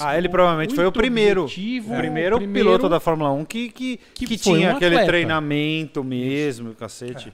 Ah, 0.00 0.16
ele 0.16 0.30
provavelmente 0.30 0.74
foi 0.74 0.86
o 0.86 0.92
primeiro. 0.92 1.42
objetivo, 1.42 1.92
O 1.92 1.98
primeiro, 1.98 2.38
piloto 2.48 2.88
da 2.88 2.98
Fórmula 2.98 3.30
1 3.32 3.44
que, 3.44 3.68
que, 3.70 4.00
que 4.14 4.26
que, 4.26 4.36
tinha 4.38 4.72
um 4.72 4.76
aquele 4.76 4.94
atleta. 4.94 5.06
treinamento 5.06 6.02
mesmo, 6.02 6.70
o 6.70 6.74
cacete. 6.74 7.30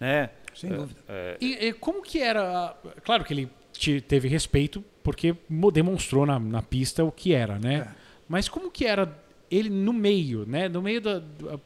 Né? 0.00 0.30
Sem 0.54 0.70
dúvida. 0.70 0.98
E, 1.38 1.66
e 1.68 1.72
como 1.74 2.00
que 2.00 2.20
era... 2.20 2.74
Claro 3.04 3.22
que 3.22 3.34
ele 3.34 3.50
te- 3.72 4.00
teve 4.00 4.28
respeito 4.28 4.82
porque 5.10 5.36
mo- 5.48 5.70
demonstrou 5.70 6.24
na, 6.24 6.38
na 6.38 6.62
pista 6.62 7.04
o 7.04 7.10
que 7.12 7.32
era, 7.34 7.58
né? 7.58 7.74
É. 7.76 7.88
Mas 8.28 8.48
como 8.48 8.70
que 8.70 8.84
era 8.86 9.18
ele 9.50 9.68
no 9.68 9.92
meio, 9.92 10.46
né? 10.46 10.68
No 10.68 10.80
meio 10.80 11.00
da... 11.00 11.18
da- 11.18 11.58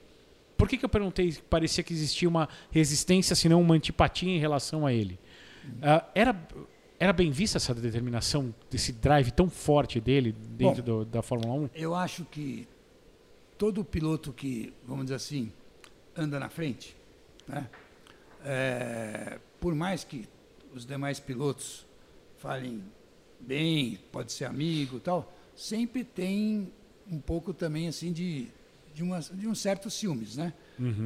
Por 0.56 0.68
que, 0.68 0.78
que 0.78 0.84
eu 0.84 0.88
perguntei 0.88 1.30
que 1.32 1.42
parecia 1.42 1.84
que 1.84 1.92
existia 1.92 2.28
uma 2.28 2.48
resistência, 2.70 3.34
se 3.36 3.48
não 3.48 3.60
uma 3.60 3.74
antipatia 3.74 4.30
em 4.30 4.38
relação 4.38 4.86
a 4.86 4.92
ele? 4.92 5.18
Ah, 5.82 6.04
era, 6.14 6.48
era 6.98 7.12
bem 7.12 7.30
vista 7.30 7.58
essa 7.58 7.74
determinação, 7.74 8.54
desse 8.70 8.92
drive 8.92 9.30
tão 9.32 9.48
forte 9.50 10.00
dele 10.00 10.34
dentro 10.56 10.82
do- 10.82 11.04
da 11.04 11.20
Fórmula 11.22 11.54
1? 11.54 11.70
Eu 11.74 11.94
acho 11.94 12.24
que 12.24 12.66
todo 13.58 13.84
piloto 13.84 14.32
que, 14.32 14.72
vamos 14.86 15.04
dizer 15.04 15.16
assim, 15.16 15.52
anda 16.16 16.38
na 16.40 16.48
frente, 16.48 16.96
né? 17.46 17.68
é, 18.44 19.38
por 19.60 19.74
mais 19.74 20.04
que 20.04 20.28
os 20.74 20.84
demais 20.84 21.18
pilotos 21.20 21.86
falem 22.38 22.82
bem, 23.44 23.98
pode 24.10 24.32
ser 24.32 24.46
amigo 24.46 24.98
tal, 24.98 25.32
sempre 25.54 26.02
tem 26.02 26.72
um 27.10 27.20
pouco 27.20 27.52
também 27.52 27.88
assim 27.88 28.12
de, 28.12 28.48
de, 28.94 29.02
uma, 29.02 29.20
de 29.20 29.46
um 29.46 29.54
certo 29.54 29.90
ciúmes, 29.90 30.36
né? 30.36 30.52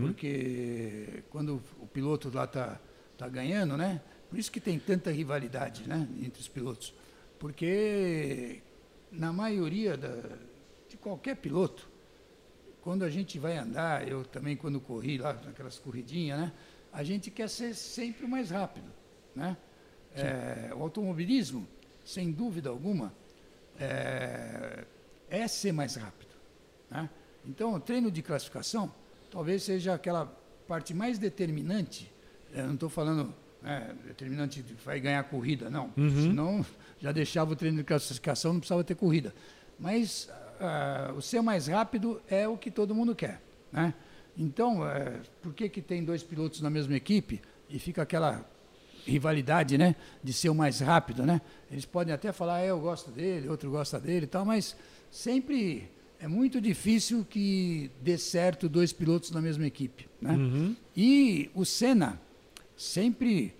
Porque 0.01 1.25
quando 1.31 1.63
o 1.81 1.87
piloto 1.87 2.31
lá 2.33 2.45
está 2.45 2.81
tá 3.17 3.29
ganhando, 3.29 3.77
né? 3.77 4.01
Por 4.31 4.39
isso 4.39 4.53
que 4.53 4.61
tem 4.61 4.79
tanta 4.79 5.11
rivalidade 5.11 5.89
né? 5.89 6.07
entre 6.23 6.41
os 6.41 6.49
pilotos. 6.49 6.95
Porque 7.39 8.63
na 9.11 9.33
maioria 9.33 9.97
da, 9.97 10.37
de 10.89 10.97
qualquer 10.97 11.37
piloto, 11.37 11.89
quando 12.81 13.05
a 13.05 13.11
gente 13.11 13.39
vai 13.39 13.57
andar, 13.57 14.07
eu 14.07 14.25
também 14.25 14.57
quando 14.57 14.81
corri 14.81 15.19
lá, 15.19 15.33
naquelas 15.33 15.79
corridinhas, 15.79 16.39
né? 16.39 16.53
A 16.93 17.03
gente 17.03 17.31
quer 17.31 17.49
ser 17.49 17.75
sempre 17.75 18.25
o 18.25 18.29
mais 18.29 18.51
rápido, 18.51 18.91
né? 19.35 19.57
É, 20.15 20.73
o 20.75 20.83
automobilismo, 20.83 21.67
sem 22.09 22.33
dúvida 22.33 22.71
alguma, 22.71 23.13
é, 23.79 24.85
é 25.29 25.47
ser 25.47 25.73
mais 25.73 25.95
rápido, 25.95 26.31
né? 26.91 27.11
Então, 27.45 27.75
o 27.75 27.81
treino 27.81 28.11
de 28.11 28.23
classificação 28.23 28.91
talvez 29.31 29.63
seja 29.63 29.93
aquela 29.93 30.25
parte 30.67 30.95
mais 30.95 31.19
determinante. 31.19 32.11
Eu 32.53 32.67
não 32.67 32.75
estou 32.75 32.89
falando 32.89 33.35
né, 33.63 33.95
determinante 34.07 34.63
de 34.63 34.73
vai 34.75 34.99
ganhar 34.99 35.23
corrida, 35.25 35.69
não. 35.69 35.93
Senão 36.23 36.65
já 36.99 37.13
deixava 37.13 37.53
o 37.53 37.57
treino 37.57 37.77
de 37.77 37.85
classificação, 37.85 38.55
não 38.55 38.61
precisava 38.61 38.83
ter 38.83 38.95
corrida. 38.95 39.35
Mas 39.79 40.31
ah, 40.61 41.13
o 41.15 41.21
ser 41.21 41.43
mais 41.43 41.67
rápido 41.67 42.23
é 42.27 42.49
o 42.49 42.57
que 42.57 42.71
todo 42.71 42.95
mundo 42.95 43.15
quer, 43.15 43.43
né? 43.71 43.93
Então, 44.37 44.89
eh, 44.89 45.21
por 45.43 45.53
que 45.53 45.69
que 45.69 45.83
tem 45.83 46.05
dois 46.05 46.23
pilotos 46.23 46.61
na 46.61 46.71
mesma 46.71 46.95
equipe 46.95 47.43
e 47.69 47.79
fica 47.79 48.03
aquela 48.03 48.49
rivalidade, 49.11 49.79
né, 49.79 49.95
de 50.23 50.33
ser 50.33 50.49
o 50.51 50.55
mais 50.55 50.81
rápido, 50.81 51.25
né? 51.25 51.41
Eles 51.71 51.85
podem 51.85 52.13
até 52.15 52.33
falar, 52.33 52.57
"Ah, 52.57 52.65
eu 52.67 52.79
gosto 52.81 53.11
dele, 53.11 53.49
outro 53.49 53.71
gosta 53.71 53.99
dele 53.99 54.25
e 54.25 54.29
tal, 54.29 54.45
mas 54.45 54.77
sempre 55.11 55.89
é 56.21 56.29
muito 56.29 56.61
difícil 56.61 57.25
que 57.29 57.91
dê 58.03 58.19
certo 58.19 58.69
dois 58.69 58.93
pilotos 58.93 59.31
na 59.31 59.41
mesma 59.41 59.67
equipe, 59.67 60.09
né? 60.21 60.37
E 60.97 61.51
o 61.55 61.65
Senna 61.65 62.21
sempre 62.77 63.55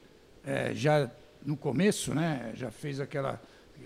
eh, 0.45 0.73
já 0.75 1.11
no 1.45 1.57
começo, 1.57 2.15
né, 2.15 2.53
já 2.55 2.71
fez 2.71 3.01
aquela 3.01 3.41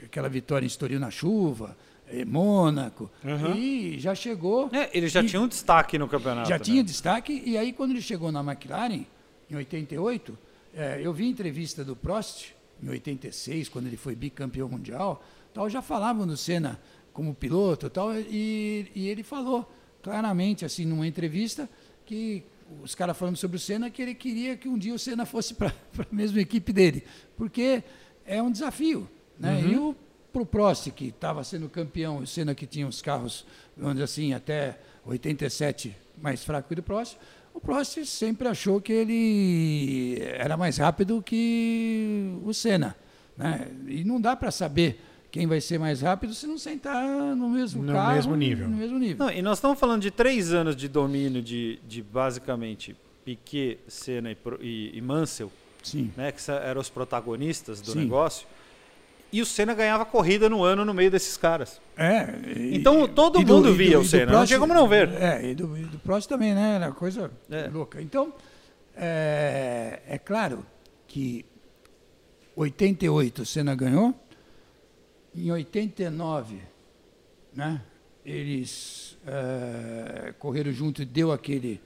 aquela 0.05 0.29
vitória 0.29 0.65
em 0.65 0.69
Estoril 0.69 0.99
na 0.99 1.11
chuva, 1.11 1.77
eh, 2.09 2.25
Mônaco, 2.25 3.11
e 3.57 3.97
já 3.99 4.15
chegou 4.15 4.71
É, 4.73 4.91
ele 4.97 5.07
já 5.09 5.23
E- 5.23 5.27
tinha 5.27 5.41
um 5.41 5.47
destaque 5.47 5.99
no 5.99 6.09
campeonato. 6.09 6.49
já 6.49 6.57
né? 6.57 6.65
tinha 6.65 6.83
destaque, 6.83 7.43
e 7.45 7.57
aí 7.59 7.73
quando 7.73 7.91
ele 7.93 8.01
chegou 8.03 8.33
na 8.33 8.41
McLaren, 8.41 9.05
em 9.51 9.55
88, 9.57 10.37
eh, 10.75 11.01
eu 11.03 11.13
vi 11.13 11.29
entrevista 11.29 11.85
do 11.85 11.95
Prost, 11.95 12.53
em 12.83 12.89
86, 12.89 13.69
quando 13.69 13.87
ele 13.87 13.97
foi 13.97 14.15
bicampeão 14.15 14.69
mundial, 14.69 15.25
tal, 15.55 15.69
já 15.71 15.81
falavam 15.81 16.27
do 16.27 16.37
Senna 16.37 16.81
como 17.13 17.35
piloto 17.35 17.89
tal, 17.91 18.15
e, 18.15 18.91
e 18.95 19.09
ele 19.09 19.23
falou 19.23 19.71
claramente, 20.03 20.65
assim, 20.65 20.85
numa 20.85 21.07
entrevista, 21.07 21.69
que 22.05 22.43
os 22.83 22.95
caras 22.95 23.17
falando 23.17 23.37
sobre 23.37 23.57
o 23.57 23.61
Senna 23.61 23.91
que 23.91 24.03
ele 24.03 24.15
queria 24.15 24.57
que 24.57 24.69
um 24.69 24.79
dia 24.79 24.95
o 24.95 24.99
Senna 24.99 25.27
fosse 25.27 25.55
para 25.55 25.69
a 25.99 26.15
mesma 26.15 26.41
equipe 26.41 26.73
dele, 26.73 27.05
porque 27.37 27.83
é 28.25 28.43
um 28.43 28.51
desafio. 28.51 29.09
Né? 29.39 29.63
E 29.63 29.77
o 29.77 29.95
pro 30.33 30.47
Prost, 30.47 30.91
que 30.91 31.07
estava 31.07 31.45
sendo 31.45 31.69
campeão, 31.69 32.19
o 32.19 32.27
Senna 32.27 32.55
que 32.55 32.67
tinha 32.67 32.87
os 32.87 33.03
carros, 33.03 33.45
vamos 33.77 33.95
dizer 33.95 34.05
assim, 34.05 34.33
até 34.33 34.79
87 35.05 35.95
mais 36.21 36.43
fraco 36.43 36.69
que 36.69 36.73
o 36.73 36.77
do 36.77 36.83
Prost, 36.83 37.17
o 37.55 37.61
Prost 37.61 38.05
sempre 38.07 38.49
achou 38.49 38.81
que 38.81 38.93
ele 38.93 40.19
era 40.21 40.57
mais 40.57 40.79
rápido 40.79 41.23
que 41.23 42.35
o 42.45 42.53
Senna. 42.53 42.97
Né? 43.37 43.69
E 43.87 44.05
não 44.05 44.21
dá 44.21 44.35
para 44.37 44.51
saber 44.51 45.01
quem 45.31 45.47
vai 45.47 45.61
ser 45.61 45.79
mais 45.79 46.03
rápido 46.03 46.35
se 46.35 46.47
não 46.47 46.59
sentar 46.59 47.03
no 47.35 47.49
mesmo 47.49 47.83
No 47.83 47.93
carro. 47.93 48.15
mesmo 48.15 48.37
nível. 48.37 48.69
No 48.69 48.77
mesmo 48.77 48.99
nível. 48.99 49.17
Não, 49.27 49.33
e 49.33 49.41
nós 49.41 49.59
estamos 49.59 49.79
falando 49.79 50.03
de 50.03 50.11
três 50.11 50.53
anos 50.53 50.77
de 50.77 50.89
domínio 50.89 51.41
de, 51.43 51.79
de 51.89 52.03
basicamente 52.03 52.95
Piquet, 53.25 53.79
Senna 53.89 54.31
e, 54.31 54.37
e, 54.61 54.91
e 54.99 55.01
Mansell, 55.01 55.51
Sim. 55.83 56.13
né, 56.17 56.33
que 56.33 56.51
eram 56.51 56.81
os 56.81 56.91
protagonistas 56.91 57.81
do 57.81 57.93
Sim. 57.93 58.01
negócio. 58.01 58.47
E 59.33 59.41
o 59.41 59.47
Senna 59.47 59.73
ganhava 59.75 60.05
corrida 60.05 60.49
no 60.51 60.63
ano 60.63 60.85
no 60.85 60.93
meio 60.93 61.11
desses 61.11 61.37
caras. 61.39 61.81
É, 61.97 62.35
e- 62.55 62.77
Então, 62.77 63.09
todo 63.09 63.43
do- 63.43 63.55
mundo 63.55 63.69
do- 63.71 63.75
via 63.75 63.93
e 63.93 63.97
o 63.97 64.03
do 64.03 64.07
Senna, 64.07 64.27
não 64.27 64.33
Prost- 64.33 64.49
tinha 64.49 64.61
como 64.61 64.75
não 64.75 64.87
ver. 64.87 65.09
É, 65.15 65.51
e 65.51 65.55
do, 65.55 65.77
e 65.77 65.85
do 65.85 65.99
Prost 66.01 66.29
também, 66.29 66.55
né? 66.55 66.75
Era 66.77 66.93
coisa 66.93 67.31
É. 67.51 67.69
louca. 67.69 68.03
Então, 68.03 68.35
é, 68.95 70.01
é 70.07 70.19
claro 70.19 70.67
que 71.09 71.47
88 72.55 73.43
o 73.43 73.47
Senna 73.47 73.75
ganhou, 73.75 74.15
em 75.35 75.51
89, 75.51 76.59
né? 77.55 77.81
Eles 78.25 79.17
é, 79.27 80.33
correram 80.39 80.71
junto 80.73 81.01
e 81.03 81.05
deu 81.05 81.33
aquele, 81.33 81.81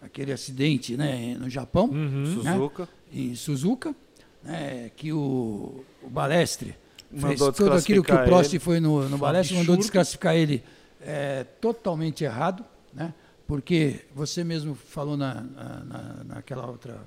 aquele 0.00 0.32
acidente 0.32 0.96
né, 0.96 1.36
no 1.38 1.50
Japão 1.50 1.86
Uhum. 1.86 2.24
Suzuka. 2.34 2.88
em 3.12 3.34
Suzuka, 3.34 3.94
né, 4.42 4.90
que 4.96 5.12
o, 5.12 5.84
o 6.02 6.08
Balestre 6.10 6.74
Mandou 7.10 7.28
fez 7.28 7.56
tudo 7.56 7.72
aquilo 7.72 8.02
que 8.04 8.12
o 8.12 8.14
desclassificar 8.14 8.24
Prost 8.26 8.52
ele. 8.52 8.58
foi 8.60 8.80
no, 8.80 9.08
no 9.08 9.18
Balestre, 9.18 9.56
mandou 9.56 9.76
desclassificar 9.76 10.34
ele 10.36 10.62
é, 11.00 11.44
totalmente 11.60 12.24
errado, 12.24 12.64
né, 12.92 13.14
porque 13.46 14.04
você 14.14 14.44
mesmo 14.44 14.74
falou 14.74 15.16
na, 15.16 15.34
na- 15.34 15.84
na- 15.84 16.24
naquela 16.24 16.66
outra 16.66 17.00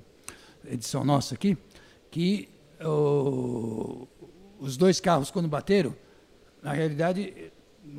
edição 0.68 1.04
nossa 1.04 1.34
aqui, 1.34 1.56
que 2.10 2.48
o- 2.84 4.06
os 4.58 4.76
dois 4.76 5.00
carros 5.00 5.30
quando 5.30 5.48
bateram, 5.48 5.94
na 6.62 6.72
realidade, 6.72 7.50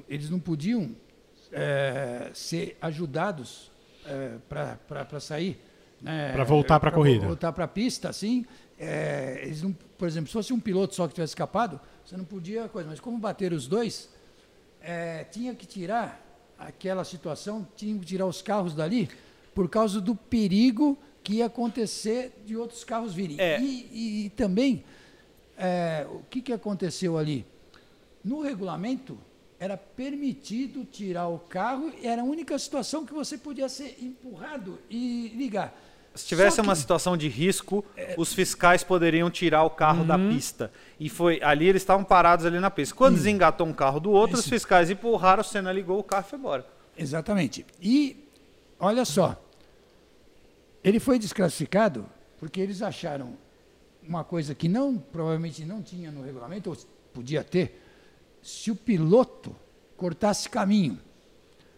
eles 0.08 0.30
não 0.30 0.40
podiam 0.40 0.92
é, 1.52 2.32
ser 2.34 2.78
ajudados 2.82 3.72
para 4.50 5.20
sair. 5.20 5.60
Né, 6.02 6.34
Pra 6.34 6.44
voltar 6.44 6.80
pra 6.80 6.90
pra 6.90 6.98
corrida. 7.00 7.26
Voltar 7.26 7.54
para 7.54 7.66
a 7.66 7.68
pista, 7.68 8.10
assim. 8.10 8.46
É, 8.84 9.42
eles 9.44 9.62
não, 9.62 9.72
por 9.98 10.08
exemplo, 10.08 10.28
se 10.28 10.34
fosse 10.34 10.54
um 10.54 10.60
piloto 10.60 10.94
só 10.96 11.08
que 11.08 11.14
tivesse 11.14 11.32
escapado, 11.32 11.80
você 12.06 12.16
não 12.18 12.26
podia 12.26 12.68
coisa. 12.68 12.90
Mas 12.90 13.00
como 13.00 13.18
bateram 13.18 13.56
os 13.56 13.68
dois, 13.68 14.10
é, 14.82 15.24
tinha 15.26 15.54
que 15.56 15.66
tirar 15.66 16.22
aquela 16.58 17.04
situação, 17.04 17.68
tinha 17.76 17.98
que 18.00 18.06
tirar 18.06 18.26
os 18.26 18.42
carros 18.42 18.74
dali 18.76 19.10
por 19.54 19.70
causa 19.70 20.00
do 20.02 20.16
perigo 20.16 20.98
que 21.24 21.36
ia 21.36 21.46
acontecer 21.46 22.34
de 22.46 22.56
outros 22.58 22.84
carros 22.84 23.14
virem. 23.14 23.40
É. 23.40 23.60
E, 23.62 23.88
e- 23.92 24.26
e 24.26 24.30
também, 24.32 24.84
é, 25.58 26.06
o 26.12 26.22
que, 26.30 26.42
que 26.42 26.52
aconteceu 26.54 27.18
ali? 27.18 27.46
No 28.24 28.42
regulamento, 28.42 29.18
era 29.60 29.78
permitido 29.78 30.84
tirar 30.84 31.28
o 31.30 31.40
carro, 31.40 31.92
era 32.04 32.22
a 32.22 32.26
única 32.26 32.58
situação 32.60 33.06
que 33.06 33.14
você 33.14 33.38
podia 33.38 33.70
ser 33.70 33.98
empurrado 34.02 34.78
e 34.90 35.32
ligar. 35.36 35.74
Se 36.16 36.28
tivesse 36.28 36.58
Só 36.58 36.62
uma 36.62 36.74
que- 36.74 36.80
situação 36.80 37.18
de 37.18 37.28
risco, 37.28 37.84
os 38.18 38.34
fiscais 38.34 38.84
poderiam 38.84 39.32
tirar 39.32 39.64
o 39.64 39.70
carro 39.70 40.06
da 40.06 40.18
pista. 40.18 40.72
E 41.00 41.10
foi 41.10 41.42
ali 41.42 41.68
eles 41.68 41.82
estavam 41.82 42.04
parados 42.04 42.46
ali 42.46 42.60
na 42.60 42.70
pista. 42.70 42.94
Quando 42.94 43.16
desengatou 43.16 43.66
um 43.66 43.74
carro 43.74 44.00
do 44.00 44.12
outro, 44.12 44.38
os 44.38 44.48
fiscais 44.48 44.90
empurraram, 44.92 45.42
o 45.42 45.44
Senna 45.44 45.72
ligou 45.72 45.98
o 45.98 46.04
carro 46.04 46.26
e 46.28 46.30
foi 46.30 46.40
embora. 46.40 46.68
Exatamente. 46.96 47.66
E 47.82 48.28
olha 48.80 49.06
só, 49.06 49.36
ele 50.84 51.00
foi 51.00 51.18
desclassificado 51.18 52.06
porque 52.40 52.60
eles 52.62 52.82
acharam 52.82 53.36
uma 54.08 54.24
coisa 54.24 54.54
que 54.54 54.68
não 54.68 54.98
provavelmente 54.98 55.64
não 55.66 55.82
tinha 55.82 56.12
no 56.12 56.24
regulamento, 56.24 56.70
ou 56.70 56.78
podia 57.14 57.44
ter, 57.44 57.82
se 58.42 58.70
o 58.70 58.76
piloto 58.76 59.56
cortasse 59.96 60.50
caminho. 60.50 61.00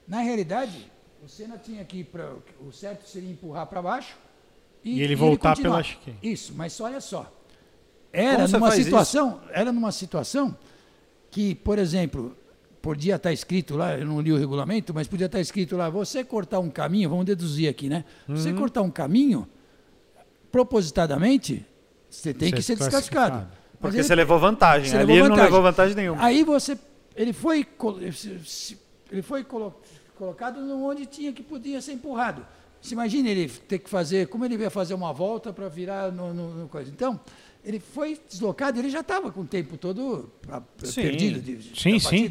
Na 0.08 0.22
realidade, 0.22 0.92
o 1.24 1.30
Senna 1.30 1.58
tinha 1.58 1.86
que 1.86 2.00
ir 2.00 2.04
para 2.06 2.34
o 2.60 2.72
certo 2.72 3.08
seria 3.08 3.30
empurrar 3.32 3.68
para 3.68 3.82
baixo 3.82 4.16
E 4.86 5.02
ele 5.02 5.16
voltar 5.16 5.56
pela 5.58 5.82
chicane. 5.84 6.16
Isso, 6.22 6.54
mas 6.56 6.80
olha 6.80 7.02
só. 7.02 7.32
Era 8.14 8.48
você 8.48 8.54
numa 8.58 8.72
situação, 8.72 9.42
era 9.52 9.72
numa 9.74 9.92
situação 9.92 10.56
que, 11.32 11.56
por 11.56 11.78
exemplo, 11.80 12.38
podia 12.82 13.16
estar 13.16 13.34
escrito 13.34 13.76
lá, 13.76 13.98
eu 13.98 14.06
não 14.06 14.22
li 14.22 14.32
o 14.32 14.38
regulamento, 14.38 14.94
mas 14.94 15.08
podia 15.08 15.26
estar 15.26 15.40
escrito 15.42 15.76
lá, 15.76 15.90
você 15.90 16.24
cortar 16.24 16.60
um 16.60 16.70
caminho, 16.70 17.10
vamos 17.10 17.26
deduzir 17.26 17.68
aqui, 17.68 17.90
né? 17.90 18.06
Você 18.28 18.52
Uhum. 18.52 18.58
cortar 18.58 18.84
um 18.84 18.92
caminho, 18.92 19.48
propositadamente, 20.52 21.66
você 22.10 22.34
tem 22.34 22.50
Ser 22.50 22.56
que 22.56 22.62
ser 22.62 22.76
desclassificado. 22.76 23.36
desclassificado. 23.38 23.66
Mas 23.74 23.80
Porque 23.82 23.98
ele- 23.98 24.04
você 24.04 24.16
levou 24.16 24.40
vantagem. 24.40 24.90
você 24.90 24.96
ali 24.98 25.06
levou 25.08 25.14
ele 25.16 25.22
não 25.24 25.30
vantagem. 25.36 25.52
levou 25.52 25.64
vantagem 25.64 25.96
nenhuma. 25.96 26.24
Aí 26.24 26.44
você, 26.44 26.78
ele 27.16 27.34
foi, 27.34 27.68
ele 29.12 29.22
foi 29.22 29.44
colo- 29.44 29.76
colocado 30.18 30.62
no 30.62 30.84
onde 30.86 31.06
tinha 31.06 31.34
que 31.34 31.44
podia 31.44 31.82
ser 31.82 31.92
empurrado. 31.94 32.46
Se 32.86 32.94
imagina 32.94 33.30
ele 33.30 33.50
ter 33.50 33.80
que 33.80 33.90
fazer, 33.90 34.28
como 34.28 34.46
ele 34.46 34.56
ia 34.56 34.70
fazer 34.70 34.94
uma 34.94 35.12
volta 35.12 35.52
para 35.52 35.68
virar 35.68 36.12
no, 36.12 36.34
no- 36.34 36.54
no 36.56 36.68
coisa. 36.70 36.90
Então, 36.92 37.20
ele 37.64 37.80
foi 37.80 38.20
deslocado, 38.30 38.78
ele 38.80 38.90
já 38.90 39.00
estava 39.00 39.32
com 39.32 39.42
o 39.42 39.46
tempo 39.46 39.76
todo 39.78 40.30
ah, 40.48 40.62
Sim. 40.84 41.02
perdido 41.02 41.40
de, 41.42 41.56
de- 41.58 41.80
Sim, 41.82 41.94
da 41.94 42.00
sim. 42.00 42.30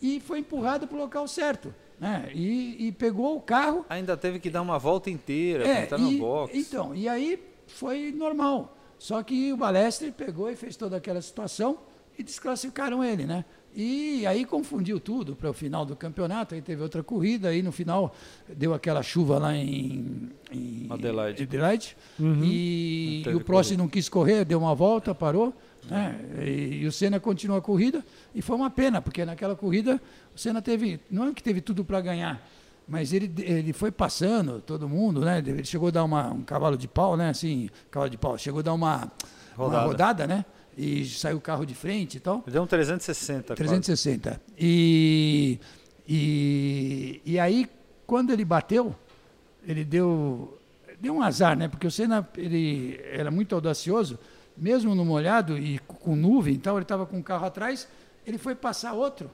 E 0.00 0.18
foi 0.20 0.38
empurrado 0.38 0.86
para 0.86 0.96
o 0.96 1.00
local 1.00 1.28
certo. 1.28 1.74
Né? 2.00 2.30
E, 2.34 2.88
e 2.88 2.92
pegou 2.92 3.36
o 3.36 3.40
carro 3.40 3.84
Ainda 3.88 4.16
teve 4.16 4.40
que 4.40 4.50
dar 4.50 4.62
uma 4.62 4.78
volta 4.78 5.08
inteira 5.10 5.62
é, 5.64 5.74
pra 5.74 5.82
entrar 5.84 5.98
no 5.98 6.18
box. 6.18 6.56
Então, 6.56 6.94
e 6.94 7.08
aí 7.08 7.38
foi 7.68 8.10
normal. 8.12 8.76
Só 8.98 9.22
que 9.22 9.52
o 9.52 9.56
Balestre 9.56 10.10
pegou 10.10 10.50
e 10.50 10.56
fez 10.56 10.74
toda 10.76 10.96
aquela 10.96 11.20
situação 11.20 11.78
e 12.18 12.22
desclassificaram 12.22 13.04
ele, 13.04 13.24
né? 13.24 13.44
E 13.74 14.26
aí 14.26 14.44
confundiu 14.44 15.00
tudo 15.00 15.34
para 15.34 15.48
o 15.48 15.52
final 15.52 15.84
do 15.84 15.96
campeonato. 15.96 16.54
Aí 16.54 16.60
teve 16.60 16.82
outra 16.82 17.02
corrida, 17.02 17.48
aí 17.48 17.62
no 17.62 17.72
final 17.72 18.14
deu 18.48 18.74
aquela 18.74 19.02
chuva 19.02 19.38
lá 19.38 19.56
em, 19.56 20.30
em 20.50 20.86
Adelaide. 20.90 21.42
Adelaide. 21.42 21.96
Uhum. 22.18 22.44
E, 22.44 23.22
e 23.26 23.34
o 23.34 23.40
Prost 23.40 23.68
corrida. 23.70 23.82
não 23.82 23.88
quis 23.88 24.08
correr, 24.08 24.44
deu 24.44 24.58
uma 24.58 24.74
volta, 24.74 25.14
parou. 25.14 25.54
Né? 25.88 26.20
E, 26.44 26.82
e 26.82 26.86
o 26.86 26.92
Senna 26.92 27.18
continuou 27.18 27.58
a 27.58 27.62
corrida. 27.62 28.04
E 28.34 28.42
foi 28.42 28.56
uma 28.56 28.70
pena, 28.70 29.00
porque 29.00 29.24
naquela 29.24 29.56
corrida 29.56 30.00
o 30.34 30.38
Senna 30.38 30.60
teve, 30.60 31.00
não 31.10 31.28
é 31.28 31.32
que 31.32 31.42
teve 31.42 31.60
tudo 31.60 31.84
para 31.84 32.00
ganhar, 32.00 32.46
mas 32.86 33.12
ele, 33.12 33.32
ele 33.38 33.72
foi 33.72 33.90
passando 33.90 34.60
todo 34.60 34.88
mundo, 34.88 35.20
né? 35.22 35.38
Ele 35.38 35.64
chegou 35.64 35.88
a 35.88 35.90
dar 35.90 36.04
uma, 36.04 36.30
um 36.30 36.42
cavalo 36.42 36.76
de 36.76 36.86
pau, 36.86 37.16
né? 37.16 37.30
Assim, 37.30 37.70
cavalo 37.90 38.10
de 38.10 38.18
pau, 38.18 38.36
chegou 38.36 38.60
a 38.60 38.62
dar 38.62 38.74
uma 38.74 39.10
uma 39.56 39.64
Rodada. 39.66 39.86
rodada, 39.86 40.26
né? 40.26 40.44
E 40.76 41.04
saiu 41.06 41.36
o 41.36 41.40
carro 41.40 41.64
de 41.66 41.74
frente 41.74 42.16
e 42.16 42.20
tal. 42.20 42.42
Deu 42.46 42.62
um 42.62 42.66
360. 42.66 43.54
360. 43.54 44.40
E, 44.58 45.58
e, 46.08 47.20
e 47.24 47.38
aí, 47.38 47.68
quando 48.06 48.32
ele 48.32 48.44
bateu, 48.44 48.94
ele 49.66 49.84
deu, 49.84 50.58
deu 51.00 51.14
um 51.14 51.22
azar, 51.22 51.56
né? 51.56 51.68
Porque 51.68 51.86
o 51.86 51.90
Senna 51.90 52.26
ele 52.36 52.98
era 53.12 53.30
muito 53.30 53.54
audacioso, 53.54 54.18
mesmo 54.56 54.94
no 54.94 55.04
molhado 55.04 55.56
e 55.58 55.78
com- 55.80 56.16
nuvem, 56.16 56.54
então 56.54 56.76
ele 56.76 56.82
estava 56.84 57.06
com 57.06 57.18
o 57.18 57.22
carro 57.22 57.46
atrás, 57.46 57.86
ele 58.26 58.38
foi 58.38 58.54
passar 58.54 58.92
outro, 58.92 59.30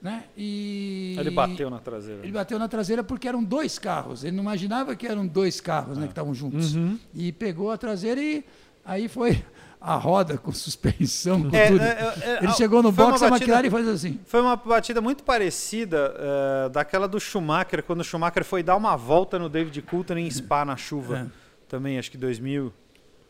né? 0.00 0.24
E 0.36 1.16
Ele 1.18 1.30
bateu 1.30 1.68
na 1.70 1.78
traseira. 1.78 2.20
ele 2.22 2.32
bateu 2.32 2.58
na 2.58 2.68
traseira 2.68 3.02
porque 3.04 3.26
eram 3.28 3.42
dois 3.42 3.78
carros. 3.78 4.24
Ele 4.24 4.36
não 4.36 4.42
imaginava 4.42 4.94
que 4.96 5.06
eram 5.06 5.26
dois 5.26 5.60
carros, 5.60 5.98
né, 5.98 6.04
que 6.06 6.12
estavam 6.12 6.34
juntos. 6.34 6.74
Uhum. 6.74 6.98
E 7.14 7.32
pegou 7.32 7.70
a 7.70 7.76
traseira 7.78 8.20
e 8.20 8.44
aí 8.84 9.08
foi 9.08 9.42
a 9.80 9.94
roda 9.96 10.36
com 10.36 10.50
suspensão, 10.52 11.48
com 11.48 11.56
É, 11.56 11.66
tudo. 11.68 11.80
é, 11.82 11.86
é, 11.86 12.30
é, 12.30 12.38
ele 12.42 12.52
chegou 12.52 12.82
no 12.82 12.92
foi 12.92 13.04
uma 13.04 13.10
box, 13.12 13.22
a 13.24 13.30
batida- 13.30 13.52
McLaren 13.52 13.70
faz 13.70 13.88
assim. 13.88 14.20
Foi 14.26 14.40
uma 14.40 14.56
batida 14.56 15.00
muito 15.00 15.22
parecida 15.22 16.14
eh, 16.18 16.68
daquela 16.70 17.06
do 17.06 17.20
Schumacher, 17.20 17.82
quando 17.84 18.00
o 18.00 18.04
Schumacher 18.04 18.44
foi 18.44 18.62
dar 18.62 18.76
uma 18.76 18.96
volta 18.96 19.38
no 19.38 19.48
David 19.48 19.80
Coulter 19.82 20.16
em 20.18 20.28
Spa 20.30 20.64
na 20.64 20.76
chuva. 20.76 21.18
É. 21.18 21.26
Também, 21.68 21.98
acho 21.98 22.10
que 22.10 22.16
2000, 22.18 22.72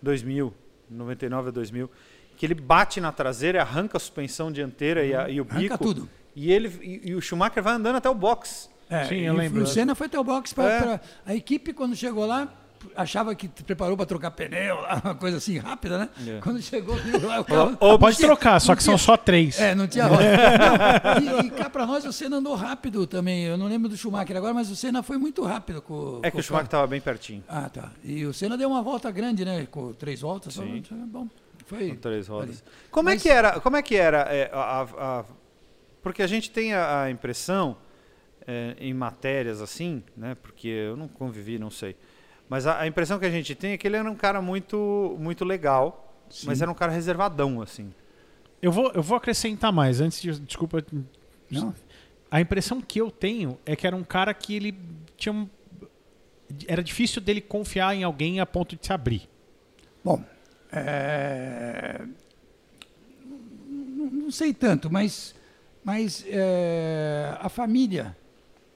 2000, 0.00 0.54
99 0.90 1.48
a 1.48 1.52
2000. 1.52 1.90
Que 2.36 2.46
ele 2.46 2.54
bate 2.54 3.00
na 3.00 3.10
traseira, 3.12 3.60
arranca 3.62 3.96
a 3.96 4.00
suspensão 4.00 4.50
dianteira 4.52 5.04
e, 5.04 5.14
a- 5.14 5.28
e 5.28 5.40
o 5.40 5.44
bico. 5.44 5.56
Arranca 5.58 5.78
tudo. 5.78 6.08
E, 6.36 6.52
ele, 6.52 6.68
e, 6.80 7.10
e 7.10 7.14
o 7.14 7.20
Schumacher 7.20 7.62
vai 7.62 7.74
andando 7.74 7.96
até 7.96 8.08
o 8.08 8.14
box. 8.14 8.70
É, 8.88 9.04
Sim, 9.04 9.16
e 9.16 9.24
eu 9.26 9.34
lembro. 9.34 9.62
O 9.64 9.66
Senna 9.66 9.94
foi 9.94 10.06
até 10.06 10.18
o 10.18 10.24
box 10.24 10.54
para 10.54 10.94
É. 10.94 11.00
a 11.26 11.34
equipe 11.34 11.72
quando 11.74 11.94
chegou 11.96 12.24
lá 12.24 12.48
achava 12.96 13.34
que 13.34 13.48
te 13.48 13.62
preparou 13.62 13.96
para 13.96 14.06
trocar 14.06 14.30
pneu, 14.30 14.76
uma 15.04 15.14
coisa 15.14 15.36
assim 15.38 15.58
rápida, 15.58 15.98
né? 15.98 16.08
É. 16.26 16.40
Quando 16.40 16.60
chegou, 16.62 16.94
viu 16.96 17.26
lá, 17.26 17.40
o 17.40 17.44
carro. 17.44 17.76
Pode 17.98 18.16
tinha- 18.16 18.28
trocar, 18.28 18.60
só 18.60 18.74
que 18.76 18.82
são 18.82 18.94
tinha- 18.94 19.04
só 19.04 19.16
três. 19.16 19.60
É, 19.60 19.74
não 19.74 19.86
tinha 19.86 20.06
roda. 20.06 20.22
Não, 21.20 21.40
e, 21.42 21.46
e 21.46 21.50
cá 21.50 21.68
para 21.70 21.86
nós 21.86 22.04
o 22.04 22.12
Senna 22.12 22.36
andou 22.36 22.54
rápido 22.54 23.06
também. 23.06 23.44
Eu 23.44 23.56
não 23.56 23.66
lembro 23.66 23.88
do 23.88 23.96
Schumacher 23.96 24.36
agora, 24.36 24.52
mas 24.54 24.70
o 24.70 24.76
Senna 24.76 25.02
foi 25.02 25.16
muito 25.18 25.42
rápido 25.44 25.80
com 25.82 26.20
É 26.22 26.30
com 26.30 26.36
que 26.36 26.40
o 26.40 26.42
Schumacher 26.42 26.66
estava 26.66 26.86
bem 26.86 27.00
pertinho. 27.00 27.42
Ah, 27.48 27.68
tá. 27.68 27.92
E 28.04 28.24
o 28.26 28.32
Senna 28.32 28.56
deu 28.56 28.68
uma 28.68 28.82
volta 28.82 29.10
grande, 29.10 29.44
né? 29.44 29.66
Com 29.70 29.92
três 29.92 30.20
voltas. 30.20 30.54
só- 30.54 30.62
Sim. 30.62 30.82
bom, 31.06 31.28
foi. 31.66 31.90
Com 31.90 31.96
três 31.96 32.28
rodas. 32.28 32.62
Como 32.90 33.08
é 33.08 33.12
Mas- 33.14 33.22
que 33.22 33.28
era? 33.28 33.60
Como 33.60 33.76
é 33.76 33.82
que 33.82 33.96
era? 33.96 34.18
é, 34.32 34.50
a- 34.52 34.58
a- 34.82 35.20
a- 35.20 35.24
porque 36.02 36.22
a 36.22 36.26
gente 36.26 36.50
tem 36.50 36.74
a, 36.74 37.02
a 37.02 37.10
impressão 37.10 37.76
é, 38.46 38.74
em 38.80 38.94
matérias 38.94 39.60
assim, 39.60 40.02
né? 40.16 40.34
Porque 40.40 40.68
eu 40.68 40.96
não 40.96 41.06
convivi, 41.08 41.58
não 41.58 41.70
sei. 41.70 41.94
Mas 42.48 42.66
a, 42.66 42.80
a 42.80 42.86
impressão 42.86 43.18
que 43.18 43.26
a 43.26 43.30
gente 43.30 43.54
tem 43.54 43.72
é 43.72 43.78
que 43.78 43.86
ele 43.86 43.96
era 43.96 44.10
um 44.10 44.14
cara 44.14 44.40
muito, 44.40 45.16
muito 45.18 45.44
legal, 45.44 46.14
mas 46.44 46.62
era 46.62 46.70
um 46.70 46.74
cara 46.74 46.92
reservadão, 46.92 47.60
assim. 47.60 47.92
Eu 48.60 48.72
vou, 48.72 48.90
eu 48.92 49.02
vou 49.02 49.16
acrescentar 49.16 49.72
mais. 49.72 50.00
Antes 50.00 50.20
de. 50.20 50.38
Desculpa. 50.40 50.84
Não? 51.50 51.74
A 52.30 52.40
impressão 52.40 52.80
que 52.80 53.00
eu 53.00 53.10
tenho 53.10 53.58
é 53.64 53.76
que 53.76 53.86
era 53.86 53.94
um 53.94 54.04
cara 54.04 54.32
que 54.34 54.54
ele 54.54 54.74
tinha 55.16 55.32
um. 55.32 55.48
Era 56.66 56.82
difícil 56.82 57.20
dele 57.20 57.40
confiar 57.40 57.94
em 57.94 58.02
alguém 58.02 58.40
a 58.40 58.46
ponto 58.46 58.76
de 58.76 58.86
se 58.86 58.92
abrir. 58.92 59.28
Bom, 60.02 60.24
é, 60.72 62.04
não, 63.66 64.06
não 64.06 64.30
sei 64.30 64.54
tanto, 64.54 64.90
mas, 64.90 65.34
mas 65.84 66.24
é, 66.26 67.36
a 67.38 67.48
família 67.48 68.16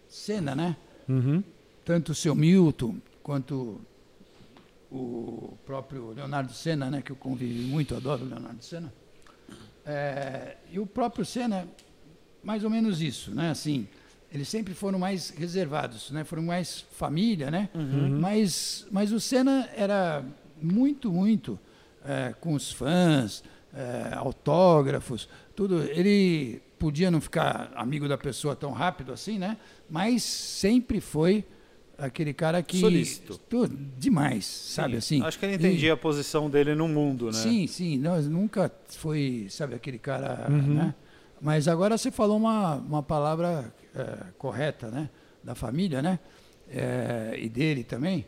Senna, 0.08 0.54
né? 0.54 0.76
Uhum. 1.08 1.42
Tanto 1.84 2.12
o 2.12 2.14
seu 2.14 2.34
Milton 2.34 2.96
quanto 3.22 3.80
o 4.90 5.56
próprio 5.64 6.10
Leonardo 6.12 6.52
Senna, 6.52 6.90
né? 6.90 7.02
Que 7.02 7.12
eu 7.12 7.16
convivi 7.16 7.62
muito, 7.64 7.94
adoro 7.94 8.24
o 8.24 8.28
Leonardo 8.28 8.62
Senna. 8.62 8.92
É, 9.84 10.56
e 10.70 10.78
o 10.78 10.86
próprio 10.86 11.24
Senna, 11.24 11.66
mais 12.42 12.62
ou 12.64 12.70
menos 12.70 13.00
isso, 13.00 13.34
né? 13.34 13.50
Assim, 13.50 13.88
eles 14.32 14.48
sempre 14.48 14.74
foram 14.74 14.98
mais 14.98 15.30
reservados, 15.30 16.10
né? 16.10 16.24
Foram 16.24 16.42
mais 16.42 16.80
família, 16.92 17.50
né? 17.50 17.68
Mas, 18.20 18.86
mas 18.90 19.12
o 19.12 19.20
Senna 19.20 19.68
era 19.74 20.24
muito, 20.60 21.10
muito 21.10 21.58
é, 22.04 22.34
com 22.40 22.54
os 22.54 22.70
fãs, 22.70 23.42
é, 23.74 24.14
autógrafos, 24.14 25.28
tudo. 25.54 25.82
Ele 25.82 26.62
podia 26.78 27.10
não 27.10 27.20
ficar 27.20 27.72
amigo 27.74 28.08
da 28.08 28.18
pessoa 28.18 28.56
tão 28.56 28.72
rápido 28.72 29.12
assim, 29.12 29.38
né? 29.38 29.56
Mas 29.88 30.22
sempre 30.22 31.00
foi 31.00 31.44
aquele 32.06 32.32
cara 32.32 32.62
que 32.62 32.78
Solícito. 32.80 33.40
Demais, 33.98 34.44
sabe 34.44 34.92
Sim, 34.94 34.98
assim. 34.98 35.22
Acho 35.22 35.38
que 35.38 35.46
ele 35.46 35.52
E- 35.54 35.56
entendia 35.56 35.92
a 35.92 35.96
posição 35.96 36.50
dele 36.50 36.74
no 36.74 36.88
mundo, 36.88 37.26
né? 37.26 37.32
Sim, 37.32 37.66
sim, 37.66 37.98
nós 37.98 38.26
nunca 38.26 38.70
foi, 38.88 39.46
sabe, 39.50 39.74
aquele 39.74 39.98
cara, 39.98 40.46
Uhum. 40.50 40.74
né? 40.74 40.94
Mas 41.40 41.66
agora 41.66 41.96
você 41.98 42.10
falou 42.10 42.36
uma, 42.36 42.76
uma 42.76 43.02
palavra 43.02 43.72
é, 43.94 44.26
correta, 44.38 44.88
né? 44.90 45.10
Da 45.42 45.54
família, 45.54 46.00
né? 46.00 46.18
É, 46.68 47.34
e 47.36 47.48
dele 47.48 47.82
também, 47.84 48.24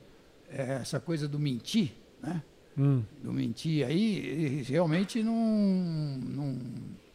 é, 0.49 0.79
essa 0.83 0.99
coisa 1.01 1.27
do 1.29 1.39
mentir, 1.39 1.93
né? 2.23 2.43
Hum. 2.77 3.03
Do 3.23 3.33
mentir 3.33 3.87
aí, 3.87 4.17
ele 4.19 4.63
realmente 4.65 5.23
não, 5.23 5.37
não, 6.21 6.59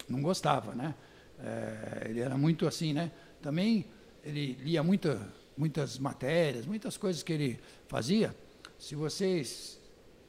não 0.07 0.21
gostava, 0.21 0.73
né? 0.73 0.95
É, 1.37 2.07
ele 2.09 2.19
era 2.21 2.37
muito 2.37 2.65
assim, 2.65 2.93
né? 2.93 3.11
Também 3.41 3.85
ele 4.23 4.57
lia 4.63 4.81
muita, 4.81 5.19
muitas 5.59 5.99
matérias, 5.99 6.65
muitas 6.65 6.95
coisas 6.95 7.21
que 7.21 7.33
ele 7.33 7.59
fazia. 7.87 8.33
Se 8.79 8.95
vocês, 8.95 9.77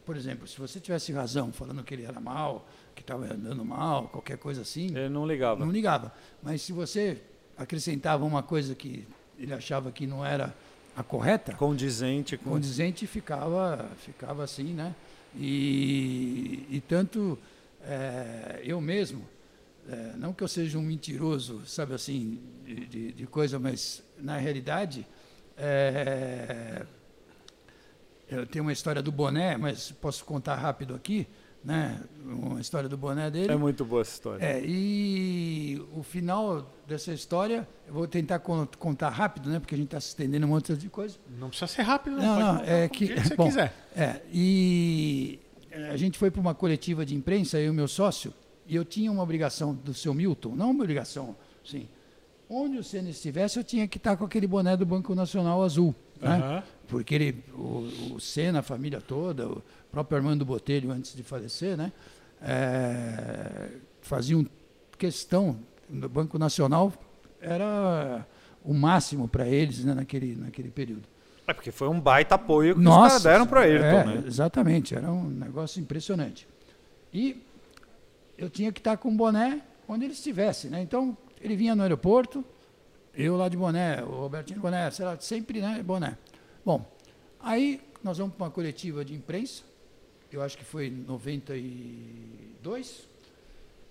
por 0.04 0.16
exemplo, 0.16 0.46
se 0.48 0.58
você 0.58 0.80
tivesse 0.80 1.12
razão 1.12 1.52
falando 1.52 1.84
que 1.84 1.94
ele 1.94 2.04
era 2.04 2.18
mal, 2.20 2.68
que 2.96 3.00
estava 3.02 3.32
andando 3.32 3.64
mal, 3.64 4.08
qualquer 4.08 4.36
coisa 4.38 4.62
assim, 4.62 4.86
Ele 4.88 5.08
não 5.08 5.24
ligava. 5.24 5.64
não 5.64 5.70
ligava. 5.72 6.12
Mas 6.42 6.62
se 6.62 6.72
você 6.72 7.22
acrescentava 7.56 8.24
uma 8.24 8.42
coisa 8.42 8.74
que 8.74 9.06
ele 9.38 9.54
achava 9.54 9.92
que 9.92 10.06
não 10.06 10.26
era 10.26 10.52
a 10.96 11.02
correta, 11.04 11.54
Condizente 11.54 12.36
com. 12.36 12.50
condizente 12.50 13.06
ficava, 13.06 13.88
ficava 14.04 14.42
assim, 14.42 14.74
né? 14.74 14.94
E, 15.36 16.66
e 16.68 16.80
tanto 16.88 17.38
eh, 17.82 18.60
eu 18.64 18.80
mesmo, 18.80 19.22
eh, 19.88 20.12
não 20.16 20.32
que 20.32 20.42
eu 20.42 20.48
seja 20.48 20.76
um 20.78 20.82
mentiroso, 20.82 21.62
sabe 21.66 21.94
assim, 21.94 22.40
de, 22.66 22.86
de- 22.86 23.12
de 23.12 23.26
coisa, 23.26 23.58
mas 23.58 24.02
na 24.18 24.36
realidade, 24.36 25.06
eh, 25.60 26.86
eu 28.30 28.46
tenho 28.46 28.64
uma 28.64 28.72
história 28.72 29.02
do 29.02 29.10
boné, 29.12 29.56
mas 29.56 29.90
posso 29.92 30.24
contar 30.24 30.54
rápido 30.56 30.94
aqui, 30.94 31.26
né? 31.64 32.00
Uma 32.24 32.60
história 32.60 32.88
do 32.88 32.96
boné 32.96 33.30
dele. 33.30 33.52
É 33.52 33.56
muito 33.56 33.84
boa 33.84 34.02
essa 34.02 34.12
história. 34.12 34.44
É, 34.44 34.62
e 34.64 35.82
o 35.94 36.02
final 36.02 36.72
dessa 36.86 37.12
história, 37.12 37.68
eu 37.86 37.92
vou 37.94 38.06
tentar 38.06 38.38
con- 38.38 38.66
contar 38.78 39.08
rápido, 39.10 39.50
né? 39.50 39.58
Porque 39.58 39.74
a 39.74 39.78
gente 39.78 39.88
está 39.88 40.00
se 40.00 40.08
estendendo 40.08 40.46
um 40.46 40.50
monte 40.50 40.74
de 40.74 40.88
coisa. 40.88 41.18
Não 41.38 41.48
precisa 41.48 41.66
ser 41.66 41.82
rápido, 41.82 42.16
não. 42.16 42.38
Não, 42.38 42.56
Pode 42.56 42.68
não, 42.70 42.74
é 42.76 42.88
que- 42.88 43.06
você 43.20 43.34
bom, 43.36 43.46
quiser. 43.46 43.74
É, 43.96 44.20
e 44.32 45.38
eh, 45.70 45.90
a 45.90 45.96
gente 45.96 46.16
foi 46.18 46.30
para 46.30 46.40
uma 46.40 46.54
coletiva 46.54 47.04
de 47.04 47.14
imprensa, 47.14 47.58
eu 47.58 47.66
e 47.66 47.70
o 47.70 47.74
meu 47.74 47.88
sócio, 47.88 48.32
e 48.66 48.76
eu 48.76 48.84
tinha 48.84 49.10
uma 49.10 49.22
obrigação 49.22 49.74
do 49.74 49.92
seu 49.92 50.14
Milton, 50.14 50.54
não 50.54 50.70
uma 50.70 50.82
obrigação, 50.84 51.34
sim. 51.64 51.88
Onde 52.50 52.78
o 52.78 52.84
Senna 52.84 53.08
estivesse, 53.08 53.58
eu 53.58 53.64
tinha 53.64 53.86
que 53.86 53.96
estar 53.96 54.16
com 54.16 54.24
aquele 54.24 54.46
boné 54.46 54.76
do 54.76 54.84
Banco 54.84 55.14
Nacional 55.14 55.62
azul, 55.62 55.94
né? 56.20 56.64
Porque 56.88 57.14
ele, 57.14 57.44
o, 57.54 58.14
o 58.16 58.20
Senna, 58.20 58.58
a 58.58 58.62
família 58.62 59.00
toda, 59.00 59.48
o 59.48 59.62
próprio 59.90 60.18
Armando 60.18 60.44
Botelho, 60.44 60.90
antes 60.90 61.14
de 61.14 61.22
falecer, 61.22 61.76
né? 61.76 61.92
eh, 62.42 63.68
faziam 64.00 64.46
questão, 64.98 65.58
no 65.88 66.08
Banco 66.08 66.38
Nacional 66.38 66.92
era 67.40 68.26
o 68.64 68.74
máximo 68.74 69.26
para 69.26 69.48
eles 69.48 69.84
né, 69.84 69.94
naquele, 69.94 70.36
naquele 70.36 70.70
período. 70.70 71.02
É 71.46 71.52
porque 71.52 71.72
foi 71.72 71.88
um 71.88 72.00
baita 72.00 72.36
apoio 72.36 72.74
que 72.74 72.78
os 72.78 72.84
Nossa, 72.84 73.08
caras 73.08 73.22
deram 73.22 73.46
para 73.46 73.66
ele, 73.66 73.82
é, 73.82 74.04
né? 74.04 74.24
Exatamente, 74.26 74.94
era 74.94 75.10
um 75.10 75.24
negócio 75.24 75.80
impressionante. 75.80 76.46
E 77.12 77.42
eu 78.38 78.48
tinha 78.48 78.70
que 78.70 78.78
estar 78.78 78.96
com 78.96 79.08
o 79.08 79.12
boné 79.12 79.60
onde 79.88 80.04
ele 80.04 80.12
estivesse, 80.12 80.68
né? 80.68 80.80
Então, 80.80 81.16
ele 81.40 81.56
vinha 81.56 81.74
no 81.74 81.82
aeroporto, 81.82 82.44
eu 83.14 83.36
lá 83.36 83.48
de 83.48 83.56
boné, 83.56 84.02
o 84.02 84.06
Robertinho 84.10 84.58
de 84.58 84.62
boné, 84.62 84.90
sei 84.90 85.04
lá, 85.04 85.18
sempre, 85.20 85.60
né, 85.60 85.82
boné. 85.82 86.16
Bom, 86.64 86.84
aí 87.40 87.80
nós 88.02 88.18
vamos 88.18 88.34
para 88.34 88.44
uma 88.46 88.50
coletiva 88.50 89.04
de 89.04 89.14
imprensa, 89.14 89.62
eu 90.32 90.42
acho 90.42 90.56
que 90.56 90.64
foi 90.64 90.86
em 90.88 90.90
92, 90.90 93.08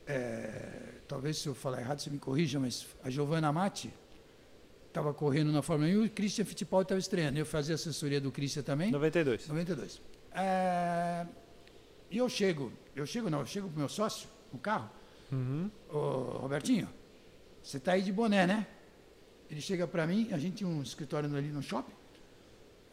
é, 0.08 0.80
talvez 1.08 1.38
se 1.38 1.48
eu 1.48 1.56
falar 1.56 1.82
errado 1.82 2.00
você 2.00 2.10
me 2.10 2.18
corrija, 2.18 2.60
mas 2.60 2.88
a 3.04 3.10
Giovanna 3.10 3.52
Matti 3.52 3.94
estava 4.88 5.14
correndo 5.14 5.52
na 5.52 5.62
Fórmula 5.62 5.90
1 5.90 5.94
e 5.94 5.98
o 6.08 6.10
Christian 6.10 6.46
Fittipaldi 6.46 6.86
estava 6.86 7.00
estreando. 7.00 7.38
Eu 7.38 7.46
fazia 7.46 7.76
assessoria 7.76 8.20
do 8.20 8.32
Christian 8.32 8.64
também. 8.64 8.92
92. 8.92 9.48
92. 9.48 10.02
É, 10.34 11.26
e 12.10 12.18
eu 12.18 12.28
chego, 12.30 12.72
eu 12.96 13.06
chego 13.06 13.30
não, 13.30 13.42
eu 13.42 13.46
chego 13.46 13.70
pro 13.70 13.80
meu 13.80 13.90
sócio, 13.90 14.28
no 14.52 14.60
carro, 14.60 14.90
Uhum. 15.32 15.70
ô 15.92 16.00
Robertinho, 16.40 16.90
você 17.64 17.78
está 17.78 17.94
aí 17.94 18.02
de 18.02 18.12
boné, 18.12 18.46
né? 18.48 18.68
Ele 19.50 19.62
chega 19.62 19.88
para 19.88 20.06
mim, 20.06 20.30
a 20.32 20.38
gente 20.38 20.58
tinha 20.58 20.70
um 20.70 20.82
escritório 20.82 21.34
ali 21.36 21.48
no 21.50 21.62
shopping. 21.62 21.94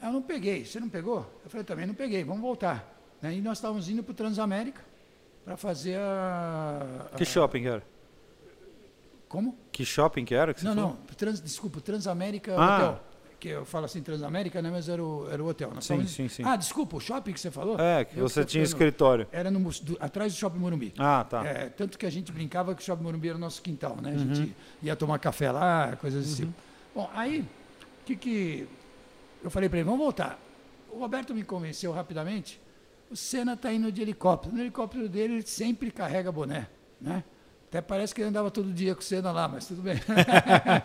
Eu 0.03 0.13
não 0.13 0.23
peguei, 0.23 0.65
você 0.65 0.79
não 0.81 0.89
pegou? 0.89 1.19
Eu 1.45 1.51
falei, 1.51 1.65
também 1.65 1.87
não 1.87 1.95
peguei, 1.95 2.23
vamos 2.25 2.43
voltar. 2.43 2.95
Né? 3.21 3.35
E 3.35 3.41
nós 3.41 3.59
estávamos 3.59 3.89
indo 3.89 4.03
para 4.03 4.13
o 4.13 4.15
Transamérica 4.15 4.83
para 5.45 5.57
fazer 5.57 5.97
a, 5.99 7.09
a- 7.13 7.17
Que 7.17 7.25
shopping 7.25 7.63
que 7.63 7.69
era? 7.69 7.83
Como? 9.29 9.57
Que 9.73 9.85
shopping 9.85 10.25
que 10.25 10.35
era? 10.35 10.55
Que 10.55 10.61
você 10.61 10.67
Não, 10.67 10.75
falou? 10.75 10.91
não, 10.91 11.15
trans, 11.17 11.41
desculpa, 11.41 11.81
Transamérica 11.81 12.55
Ah. 12.57 12.77
Hotel. 12.77 13.05
Que 13.39 13.49
eu 13.51 13.67
falo 13.67 13.85
assim 13.85 14.01
Transamérica, 14.03 14.63
né? 14.63 14.71
Mas 14.71 14.89
era 14.89 15.03
o, 15.05 15.29
era 15.31 15.43
o 15.45 15.47
hotel. 15.47 15.69
Nós 15.75 15.85
Sim, 15.85 15.95
estávamos- 15.95 16.11
sim, 16.13 16.29
sim. 16.29 16.43
Ah, 16.45 16.57
desculpa, 16.57 16.97
o 16.97 17.01
shopping 17.01 17.33
que 17.35 17.41
você 17.41 17.51
falou? 17.51 17.79
É, 17.79 18.05
que 18.05 18.17
Eu 18.19 18.27
você 18.29 18.45
tinha 18.45 18.65
ficando- 18.65 18.83
escritório. 18.83 19.27
Era 19.31 19.51
no, 19.51 19.61
do- 19.61 19.97
atrás 20.01 20.33
do 20.33 20.39
Shopping 20.39 20.59
Morumbi. 20.59 20.95
Ah, 20.99 21.25
tá. 21.29 21.45
É, 21.45 21.69
tanto 21.69 21.99
que 21.99 22.07
a 22.07 22.11
gente 22.11 22.33
brincava 22.33 22.75
que 22.75 22.81
o 22.81 22.85
Shopping 22.85 23.03
Morumbi 23.03 23.29
era 23.29 23.37
o 23.37 23.41
nosso 23.41 23.61
quintal, 23.61 23.97
né? 24.01 24.11
A 24.11 24.13
Uhum. 24.15 24.35
gente 24.35 24.57
ia 24.83 24.97
tomar 24.97 25.19
café 25.19 25.51
lá, 25.53 25.97
coisas 26.01 26.25
desse 26.25 26.37
tipo. 26.43 26.53
Bom, 26.95 27.11
aí, 27.15 27.41
o 27.41 27.47
que 28.07 28.17
que... 28.17 28.67
Eu 29.45 29.51
falei 29.51 29.69
para 29.69 29.79
ele, 29.81 29.85
vamos 29.85 30.01
voltar. 30.01 30.39
O 30.91 30.99
Roberto 30.99 31.35
me 31.35 31.45
convenceu 31.45 31.93
rapidamente. 31.93 32.59
O 33.11 33.15
Senna 33.17 33.53
está 33.53 33.71
indo 33.71 33.93
de 33.93 34.01
helicóptero. 34.01 34.55
No 34.55 34.63
helicóptero 34.63 35.09
dele, 35.11 35.35
ele 35.35 35.47
sempre 35.47 35.91
carrega 35.91 36.33
boné, 36.33 36.67
né? 36.99 37.23
Até 37.69 37.81
parece 37.81 38.15
que 38.15 38.21
ele 38.21 38.29
andava 38.29 38.51
todo 38.51 38.73
dia 38.73 38.95
com 38.95 39.01
o 39.01 39.05
Senna 39.05 39.33
lá, 39.33 39.49
mas 39.49 39.67
tudo 39.67 39.83
bem. 39.83 39.97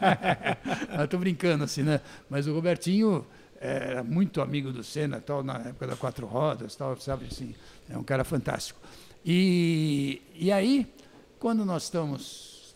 Tô 1.10 1.18
brincando 1.18 1.64
assim, 1.64 1.84
né? 1.84 2.02
Mas 2.30 2.48
o 2.48 2.54
Robertinho 2.54 3.26
era 3.60 4.04
muito 4.04 4.42
amigo 4.42 4.72
do 4.72 4.84
Senna, 4.84 5.22
tal, 5.22 5.44
na 5.44 5.58
época 5.60 5.86
da 5.86 5.96
Quatro 5.96 6.26
Rodas, 6.26 6.76
tal, 6.76 7.00
sabe 7.00 7.28
assim, 7.32 7.54
é 7.88 7.96
um 7.96 8.04
cara 8.04 8.24
fantástico. 8.24 8.80
E, 9.24 10.20
e 10.34 10.52
aí, 10.52 10.92
quando 11.38 11.64
nós 11.64 11.84
estamos, 11.84 12.76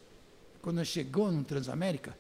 quando 0.62 0.78
nós 0.78 0.88
chegou 0.88 1.32
no 1.32 1.44
Transamérica, 1.44 2.16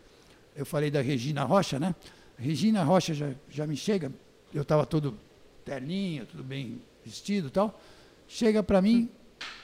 eu 0.56 0.66
falei 0.66 0.90
da 0.90 1.02
Regina 1.02 1.44
Rocha, 1.44 1.80
né? 1.80 1.94
Regina 2.38 2.84
Rocha 2.84 3.14
já, 3.14 3.32
já 3.48 3.68
me 3.68 3.78
chega, 3.78 4.12
eu 4.52 4.64
estava 4.64 4.84
todo 4.86 5.16
terninho, 5.64 6.26
tudo 6.26 6.44
bem 6.44 6.82
vestido 7.04 7.52
tal. 7.52 7.80
Chega 8.28 8.64
para 8.64 8.82
mim 8.82 9.10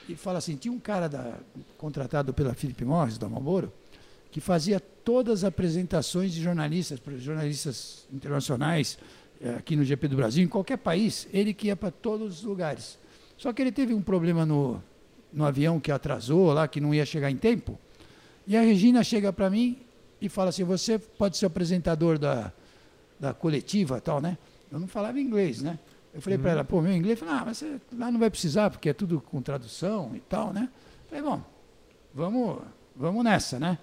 e 0.08 0.14
fala 0.14 0.38
assim: 0.38 0.56
tinha 0.56 0.72
um 0.72 0.78
cara 0.78 1.08
da, 1.08 1.38
contratado 1.78 2.32
pela 2.32 2.54
Philip 2.54 2.84
Morris, 2.84 3.18
da 3.18 3.28
Marlboro, 3.28 3.72
que 4.30 4.40
fazia 4.40 4.80
todas 4.80 5.40
as 5.40 5.44
apresentações 5.44 6.32
de 6.32 6.42
jornalistas, 6.42 7.00
jornalistas 7.18 8.06
internacionais, 8.12 8.98
eh, 9.40 9.54
aqui 9.56 9.76
no 9.76 9.84
GP 9.84 10.08
do 10.08 10.16
Brasil, 10.16 10.44
em 10.44 10.48
qualquer 10.48 10.78
país, 10.78 11.28
ele 11.32 11.52
que 11.52 11.66
ia 11.66 11.76
para 11.76 11.90
todos 11.90 12.38
os 12.38 12.42
lugares. 12.42 12.98
Só 13.36 13.52
que 13.52 13.60
ele 13.60 13.72
teve 13.72 13.92
um 13.92 14.00
problema 14.00 14.46
no, 14.46 14.82
no 15.32 15.44
avião 15.44 15.80
que 15.80 15.90
atrasou 15.90 16.52
lá, 16.52 16.68
que 16.68 16.80
não 16.80 16.94
ia 16.94 17.04
chegar 17.04 17.30
em 17.30 17.36
tempo. 17.36 17.78
E 18.46 18.56
a 18.56 18.62
Regina 18.62 19.02
chega 19.02 19.32
para 19.32 19.50
mim 19.50 19.78
e 20.20 20.28
fala 20.28 20.50
assim: 20.50 20.64
Você 20.64 20.98
pode 20.98 21.36
ser 21.36 21.46
apresentador 21.46 22.18
da, 22.18 22.52
da 23.18 23.34
coletiva 23.34 24.00
tal, 24.00 24.20
né? 24.20 24.38
Eu 24.70 24.78
não 24.78 24.88
falava 24.88 25.20
inglês, 25.20 25.60
né? 25.60 25.78
Eu 26.14 26.20
falei 26.20 26.38
para 26.38 26.50
ela: 26.50 26.64
Pô, 26.64 26.80
meu 26.80 26.92
inglês, 26.92 27.18
falei, 27.18 27.34
ah, 27.34 27.42
mas 27.46 27.58
você 27.58 27.80
lá 27.96 28.10
não 28.10 28.18
vai 28.20 28.28
precisar, 28.30 28.70
porque 28.70 28.88
é 28.90 28.92
tudo 28.92 29.20
com 29.20 29.40
tradução 29.40 30.12
e 30.14 30.20
tal, 30.20 30.52
né? 30.52 30.68
Falei: 31.08 31.22
Bom, 31.24 31.42
vamos, 32.14 32.58
vamos 32.94 33.24
nessa, 33.24 33.58
né? 33.58 33.78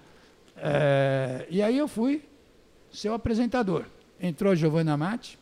É, 0.58 1.48
e 1.50 1.62
aí 1.62 1.78
eu 1.78 1.88
fui 1.88 2.24
ser 2.92 3.10
o 3.10 3.14
apresentador. 3.14 3.86
Entrou 4.20 4.52
a 4.52 4.56
Giovanna 4.56 4.98
Matti, 4.98 5.40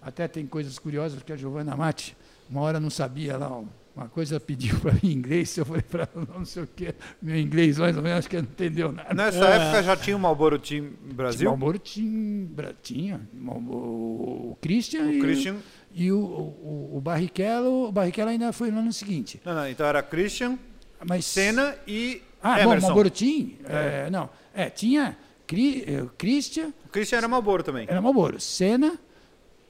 até 0.00 0.26
tem 0.26 0.46
coisas 0.46 0.78
curiosas, 0.78 1.18
porque 1.18 1.32
a 1.32 1.36
Giovanna 1.36 1.76
Matti, 1.76 2.16
uma 2.48 2.62
hora 2.62 2.80
não 2.80 2.88
sabia 2.88 3.36
lá, 3.36 3.62
uma 3.94 4.08
coisa 4.08 4.40
pediu 4.40 4.80
para 4.80 4.92
mim 4.94 5.00
em 5.04 5.12
inglês, 5.12 5.54
eu 5.58 5.66
falei 5.66 5.82
para 5.82 6.08
ela, 6.14 6.26
não 6.34 6.44
sei 6.46 6.62
o 6.62 6.66
que, 6.66 6.94
meu 7.20 7.36
inglês 7.38 7.78
mais 7.78 7.94
ou 7.94 8.02
menos, 8.02 8.20
acho 8.20 8.30
que 8.30 8.36
ela 8.36 8.46
não 8.46 8.50
entendeu 8.52 8.90
nada. 8.90 9.12
Nessa 9.12 9.44
época 9.44 9.82
já 9.82 9.96
tinha 9.96 10.16
o 10.16 10.18
Marlboro 10.20 10.58
Team 10.58 10.92
Brasil? 11.12 11.50
Malboro 11.50 11.78
tinha, 11.78 12.46
Bra- 12.46 12.72
tinha 12.82 13.20
o 13.34 14.56
Christian, 14.62 15.02
O 15.04 15.12
e, 15.12 15.20
Christian. 15.20 15.56
E 15.94 16.10
o, 16.12 16.18
o, 16.18 16.90
o 16.96 17.00
Barrichello, 17.00 17.88
o 17.88 17.92
Barrichello 17.92 18.30
ainda 18.30 18.52
foi 18.52 18.70
no 18.70 18.80
ano 18.80 18.92
seguinte. 18.92 19.40
Não, 19.44 19.54
não, 19.54 19.68
então 19.68 19.86
era 19.86 20.02
Christian, 20.02 20.58
Mas, 21.06 21.24
Senna 21.26 21.76
e 21.86 22.22
Ah, 22.42 22.56
bom, 22.56 22.62
Emerson. 22.70 22.86
Marlboro 22.86 23.10
Team, 23.10 23.52
é, 23.64 24.10
não, 24.10 24.28
é, 24.54 24.70
tinha 24.70 25.16
Cri, 25.46 25.84
é, 25.86 26.04
Christian, 26.16 26.72
O 26.86 26.88
Christian 26.88 27.18
era 27.18 27.28
Marlboro 27.28 27.62
também. 27.62 27.86
Era 27.88 28.00
Marlboro. 28.00 28.40
Senna, 28.40 28.98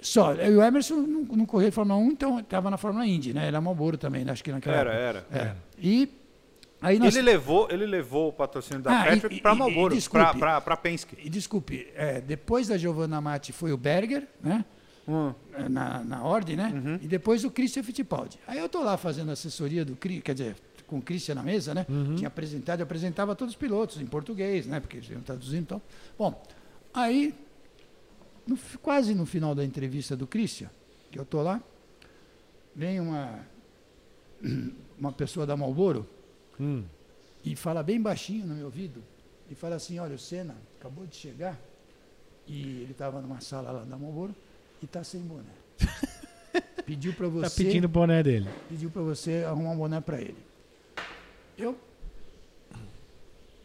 só. 0.01 0.35
E 0.35 0.51
o 0.57 0.63
Emerson 0.63 0.97
não, 0.97 1.23
não 1.23 1.47
correu 1.47 1.71
de 1.71 1.75
Fórmula 1.75 1.99
1, 1.99 2.11
então 2.11 2.39
estava 2.41 2.71
na 2.71 2.77
Fórmula 2.77 3.07
Indy, 3.07 3.33
né? 3.35 3.47
Era 3.47 3.61
Marlboro 3.61 3.97
também, 3.99 4.29
acho 4.29 4.43
que 4.45 4.53
naquela 4.53 4.77
Era, 4.77 4.93
época. 4.93 5.39
era. 5.39 5.47
É. 5.51 5.57
E 5.79 6.09
aí 6.81 6.99
nós... 6.99 7.15
Ele 7.17 7.25
levou, 7.25 7.69
ele 7.71 7.87
levou 7.87 8.29
o 8.29 8.33
patrocínio 8.33 8.83
da 8.83 9.01
Ah, 9.01 9.05
Patrick 9.05 9.41
para 9.41 9.55
desculpe. 9.89 10.39
para 10.39 10.77
Penske. 10.77 11.17
E 11.25 11.29
desculpe, 11.31 11.89
é, 11.95 12.21
depois 12.21 12.69
da 12.69 12.77
Giovanna 12.79 13.21
Matti 13.21 13.53
foi 13.53 13.73
o 13.73 13.77
Berger, 13.77 14.29
né? 14.43 14.65
Hum. 15.09 15.35
É, 15.55 15.69
Na, 15.69 16.03
na 16.05 16.23
ordem, 16.25 16.57
né? 16.57 16.71
Uhum. 16.75 16.95
E 17.03 17.09
depois 17.09 17.45
o 17.45 17.51
Christian 17.51 17.83
Fittipaldi. 17.83 18.39
Aí 18.47 18.59
eu 18.59 18.69
tô 18.69 18.83
lá 18.83 18.97
fazendo 18.97 19.31
assessoria 19.33 19.85
do 19.85 19.97
Cri- 19.97 20.21
quer 20.23 20.35
dizer, 20.35 20.57
com 20.87 20.99
o 20.99 21.03
Christian 21.03 21.35
na 21.37 21.43
mesa, 21.43 21.75
né? 21.75 21.87
Tinha 22.17 22.29
apresentado, 22.29 22.81
eu 22.81 22.85
apresentava 22.85 23.35
todos 23.35 23.55
os 23.55 23.59
pilotos 23.59 24.01
em 24.01 24.07
português, 24.07 24.67
né? 24.67 24.79
Porque 24.81 24.99
eles 24.99 25.09
iam 25.11 25.21
traduzindo 25.23 25.63
e 25.63 25.67
tal. 25.67 25.83
Bom, 26.19 26.43
aí, 26.95 27.35
no 28.47 28.57
quase 28.83 29.15
no 29.15 29.25
final 29.27 29.55
da 29.55 29.65
entrevista 29.65 30.17
do 30.17 30.27
Christian, 30.27 30.69
que 31.11 31.19
eu 31.19 31.25
tô 31.25 31.43
lá, 31.43 31.61
vem 32.77 33.01
uma, 33.01 33.41
uma 34.99 35.13
pessoa 35.13 35.47
da 35.47 35.57
Marlboro 35.57 36.07
Hum. 36.61 36.85
e 37.45 37.57
fala 37.57 37.83
bem 37.83 38.01
baixinho 38.01 38.47
no 38.47 38.55
meu 38.55 38.67
ouvido 38.67 39.03
e 39.51 39.55
fala 39.55 39.77
assim, 39.77 39.99
olha, 39.99 40.15
o 40.15 40.19
Senna 40.19 40.55
acabou 40.79 41.07
de 41.07 41.17
chegar 41.17 41.59
e 42.47 42.83
ele 42.83 42.93
estava 42.93 43.21
numa 43.23 43.41
sala 43.41 43.71
lá 43.73 43.85
da 43.85 43.97
Marlboro 43.97 44.35
e 44.83 44.85
está 44.85 45.03
sem 45.05 45.21
boné. 45.23 45.45
Pediu 46.85 47.13
para 47.15 47.29
você, 47.29 47.49
Tá 47.51 47.57
pedindo 47.57 47.85
o 47.85 47.89
boné 47.89 48.23
dele. 48.23 48.49
pediu 48.69 48.91
para 48.91 49.03
você 49.03 49.45
arrumar 49.47 49.71
um 49.71 49.77
boné 49.77 50.01
para 50.01 50.21
ele. 50.21 50.37
Eu 51.57 51.79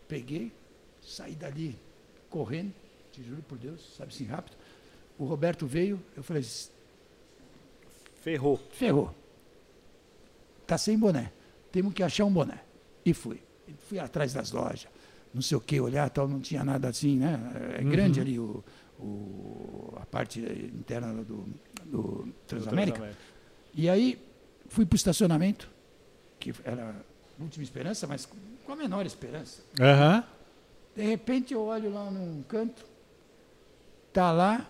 peguei, 0.07 0.51
saí 1.01 1.33
dali 1.35 1.75
correndo, 2.29 2.71
te 3.11 3.23
juro 3.23 3.41
por 3.41 3.57
Deus, 3.57 3.95
sabe 3.97 4.13
assim 4.13 4.25
rápido. 4.25 4.55
O 5.17 5.25
Roberto 5.25 5.65
veio, 5.65 5.99
eu 6.15 6.21
falei, 6.23 6.45
Ferrou. 8.21 8.57
ferrou. 8.71 9.13
Tá 10.65 10.77
sem 10.77 10.97
boné. 10.97 11.31
Temos 11.71 11.93
que 11.93 12.03
achar 12.03 12.25
um 12.25 12.31
boné. 12.31 12.61
E 13.05 13.13
fui. 13.13 13.41
Fui 13.89 13.99
atrás 13.99 14.33
das 14.33 14.51
lojas, 14.51 14.87
não 15.33 15.41
sei 15.41 15.57
o 15.57 15.61
que, 15.61 15.79
olhar 15.79 16.09
tal, 16.09 16.27
não 16.27 16.39
tinha 16.39 16.63
nada 16.63 16.87
assim, 16.87 17.17
né? 17.17 17.37
É 17.79 17.83
grande 17.83 18.19
ali 18.21 18.39
o, 18.39 18.63
o- 18.99 19.93
a 19.97 20.05
parte 20.05 20.39
interna 20.39 21.23
do, 21.23 21.45
do 21.85 22.33
Transamérica. 22.47 23.15
E 23.73 23.89
aí 23.89 24.19
fui 24.69 24.85
para 24.85 24.95
o 24.95 24.97
estacionamento, 24.97 25.69
que 26.39 26.53
era 26.63 26.95
a 27.39 27.43
última 27.43 27.63
esperança, 27.63 28.07
mas 28.07 28.27
com 28.65 28.71
a 28.71 28.75
menor 28.75 29.05
esperança. 29.05 29.61
Aham. 29.79 30.23
De 30.95 31.03
repente 31.03 31.53
eu 31.53 31.61
olho 31.61 31.91
lá 31.93 32.09
num 32.09 32.41
canto, 32.43 32.83
tá 34.11 34.31
lá 34.31 34.69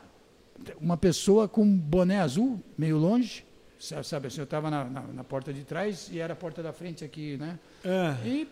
uma 0.81 0.97
pessoa 0.97 1.47
com 1.47 1.61
um 1.63 1.77
boné 1.77 2.19
azul, 2.19 2.59
meio 2.77 2.97
longe, 2.97 3.45
sa- 3.79 4.03
sabe 4.03 4.27
assim, 4.27 4.39
eu 4.39 4.43
estava 4.43 4.69
na, 4.69 4.83
na, 4.85 5.01
na 5.01 5.23
porta 5.23 5.53
de 5.53 5.63
trás 5.63 6.09
e 6.11 6.19
era 6.19 6.33
a 6.33 6.35
porta 6.35 6.61
da 6.61 6.73
frente 6.73 7.05
aqui, 7.05 7.37
né? 7.37 7.57
Ah. 7.85 8.17
E 8.25 8.47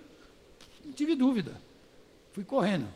não 0.85 0.93
tive 0.93 1.15
dúvida, 1.15 1.53
fui 2.31 2.43
correndo. 2.45 2.87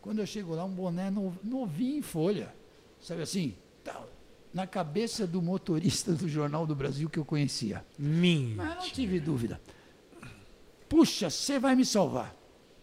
Quando 0.00 0.20
eu 0.20 0.26
chego 0.26 0.54
lá, 0.54 0.64
um 0.64 0.70
boné 0.70 1.10
no- 1.10 1.36
novinho 1.42 1.98
em 1.98 2.02
folha, 2.02 2.54
sabe 3.00 3.22
assim, 3.22 3.54
tá, 3.84 4.00
na 4.54 4.66
cabeça 4.66 5.26
do 5.26 5.42
motorista 5.42 6.12
do 6.12 6.28
Jornal 6.28 6.66
do 6.66 6.74
Brasil 6.74 7.08
que 7.10 7.18
eu 7.18 7.24
conhecia. 7.24 7.84
Minha. 7.98 8.56
Mas 8.56 8.74
não 8.76 8.82
tive 8.90 9.20
dúvida. 9.20 9.60
Puxa, 10.88 11.28
você 11.28 11.58
vai 11.58 11.74
me 11.74 11.84
salvar. 11.84 12.34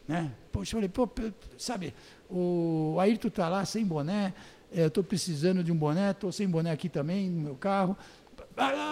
Né? 0.07 0.31
Poxa, 0.51 0.75
eu 0.75 0.77
falei, 0.77 0.89
pô, 0.89 1.09
sabe, 1.57 1.93
o 2.29 2.97
Ayrton 2.99 3.29
está 3.29 3.49
lá 3.49 3.65
sem 3.65 3.83
boné, 3.83 4.33
eh, 4.71 4.83
eu 4.83 4.87
estou 4.87 5.03
precisando 5.03 5.63
de 5.63 5.71
um 5.71 5.75
boné, 5.75 6.11
estou 6.11 6.31
sem 6.31 6.47
boné 6.47 6.69
aqui 6.71 6.87
também 6.87 7.27
no 7.29 7.41
meu 7.41 7.55
carro. 7.55 7.97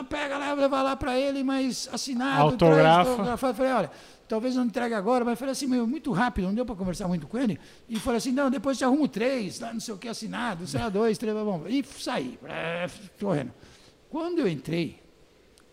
Pega 0.10 0.38
lá, 0.38 0.54
leva 0.54 0.82
lá 0.82 0.96
para 0.96 1.18
ele, 1.18 1.44
mas 1.44 1.88
assinado. 1.94 2.42
Autografa. 2.42 2.82
traz 2.82 3.08
autografado. 3.10 3.52
Eu 3.52 3.56
falei, 3.56 3.72
olha, 3.72 3.92
talvez 4.34 4.56
não 4.56 4.66
entregue 4.66 4.96
agora, 4.96 5.24
mas 5.24 5.38
falei 5.38 5.52
assim, 5.52 5.68
meu, 5.68 5.86
muito 5.86 6.12
rápido, 6.12 6.46
não 6.46 6.56
deu 6.56 6.66
para 6.66 6.74
conversar 6.74 7.08
muito 7.08 7.28
com 7.28 7.38
ele. 7.38 7.60
E 7.88 8.00
falei 8.00 8.18
assim, 8.18 8.32
não, 8.32 8.50
depois 8.50 8.80
te 8.80 8.84
arrumo 8.84 9.08
três, 9.08 9.60
lá, 9.60 9.72
não 9.72 9.80
sei 9.80 9.94
o 9.94 9.98
que, 9.98 10.08
assinado, 10.08 10.66
sei 10.66 10.80
lá, 10.80 10.90
dois, 10.90 11.20
três, 11.20 11.36
bom. 11.36 11.68
E 11.68 11.84
saí, 11.84 12.40
eh, 12.46 12.90
correndo. 13.20 13.54
Quando 14.10 14.40
eu 14.40 14.48
entrei, 14.48 15.00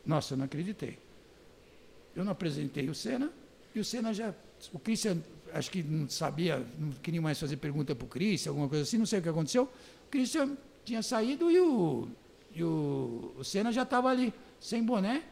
nossa, 0.05 0.35
eu 0.35 0.39
não 0.39 0.45
acreditei. 0.45 0.99
Eu 2.15 2.23
não 2.23 2.33
apresentei 2.33 2.87
o 2.91 2.95
Senna 2.95 3.31
e 3.75 3.81
o 3.81 3.85
Senna 3.85 4.13
já. 4.13 4.35
O 4.75 4.79
Christian, 4.79 5.17
acho 5.55 5.71
que 5.71 5.83
não 5.83 6.07
sabia, 6.11 6.63
não 6.79 6.91
queria 6.91 7.23
mais 7.23 7.41
fazer 7.41 7.57
pergunta 7.57 7.95
para 7.95 8.05
o 8.05 8.09
Christian, 8.09 8.51
alguma 8.51 8.69
coisa 8.69 8.83
assim, 8.83 8.99
não 8.99 9.07
sei 9.07 9.21
o 9.21 9.23
que 9.23 9.29
aconteceu. 9.31 9.63
O 10.07 10.11
Christian 10.11 10.55
tinha 10.85 11.03
saído 11.03 11.51
e 11.51 11.59
o, 11.59 12.09
e 12.55 12.63
o, 12.63 13.33
o 13.39 13.43
Senna 13.43 13.73
já 13.73 13.85
estava 13.85 14.11
ali, 14.11 14.35
sem 14.61 14.85
boné, 14.85 15.23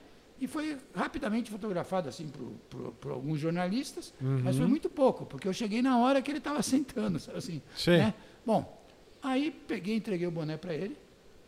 e 0.40 0.46
foi 0.46 0.76
rapidamente 0.94 1.50
fotografado 1.50 2.08
assim 2.08 2.30
por, 2.30 3.10
alguns 3.10 3.40
jornalistas, 3.40 4.14
mas 4.20 4.56
foi 4.56 4.66
muito 4.66 4.88
pouco, 4.88 5.26
porque 5.26 5.48
eu 5.48 5.52
cheguei 5.52 5.82
na 5.82 5.98
hora 5.98 6.22
que 6.22 6.30
ele 6.30 6.38
estava 6.38 6.62
sentando, 6.62 7.18
sabe 7.18 7.38
assim. 7.38 7.62
Sim. 7.76 7.98
né? 7.98 8.14
Bom, 8.46 8.82
aí 9.22 9.50
peguei, 9.66 9.96
entreguei 9.96 10.26
o 10.26 10.30
boné 10.30 10.56
para 10.56 10.74
ele, 10.74 10.96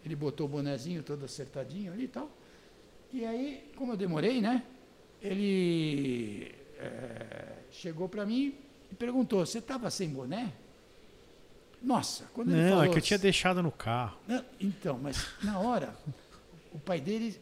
ele 0.04 0.16
botou 0.16 0.46
o 0.46 0.48
bonezinho 0.48 1.02
todo 1.02 1.24
acertadinho 1.24 1.92
ali 1.92 2.04
e 2.04 2.08
tal. 2.08 2.30
E 3.12 3.24
aí, 3.24 3.70
como 3.76 3.92
eu 3.92 3.96
demorei, 3.96 4.40
né? 4.40 4.62
Ele 5.20 6.54
eh, 6.78 7.56
chegou 7.70 8.08
para 8.08 8.24
mim 8.24 8.54
e 8.90 8.94
perguntou: 8.94 9.44
Você 9.44 9.58
estava 9.58 9.90
sem 9.90 10.08
boné? 10.08 10.52
Nossa, 11.82 12.30
quando 12.32 12.50
ele 12.52 12.62
Não, 12.62 12.70
falou. 12.70 12.84
é 12.84 12.88
que 12.88 12.98
eu 12.98 13.02
tinha 13.02 13.18
deixado 13.18 13.62
no 13.62 13.72
carro. 13.72 14.18
Não, 14.28 14.44
então, 14.60 14.98
mas 15.02 15.26
na 15.42 15.58
hora, 15.58 15.94
o 16.72 16.78
pai 16.78 17.00
dele. 17.00 17.38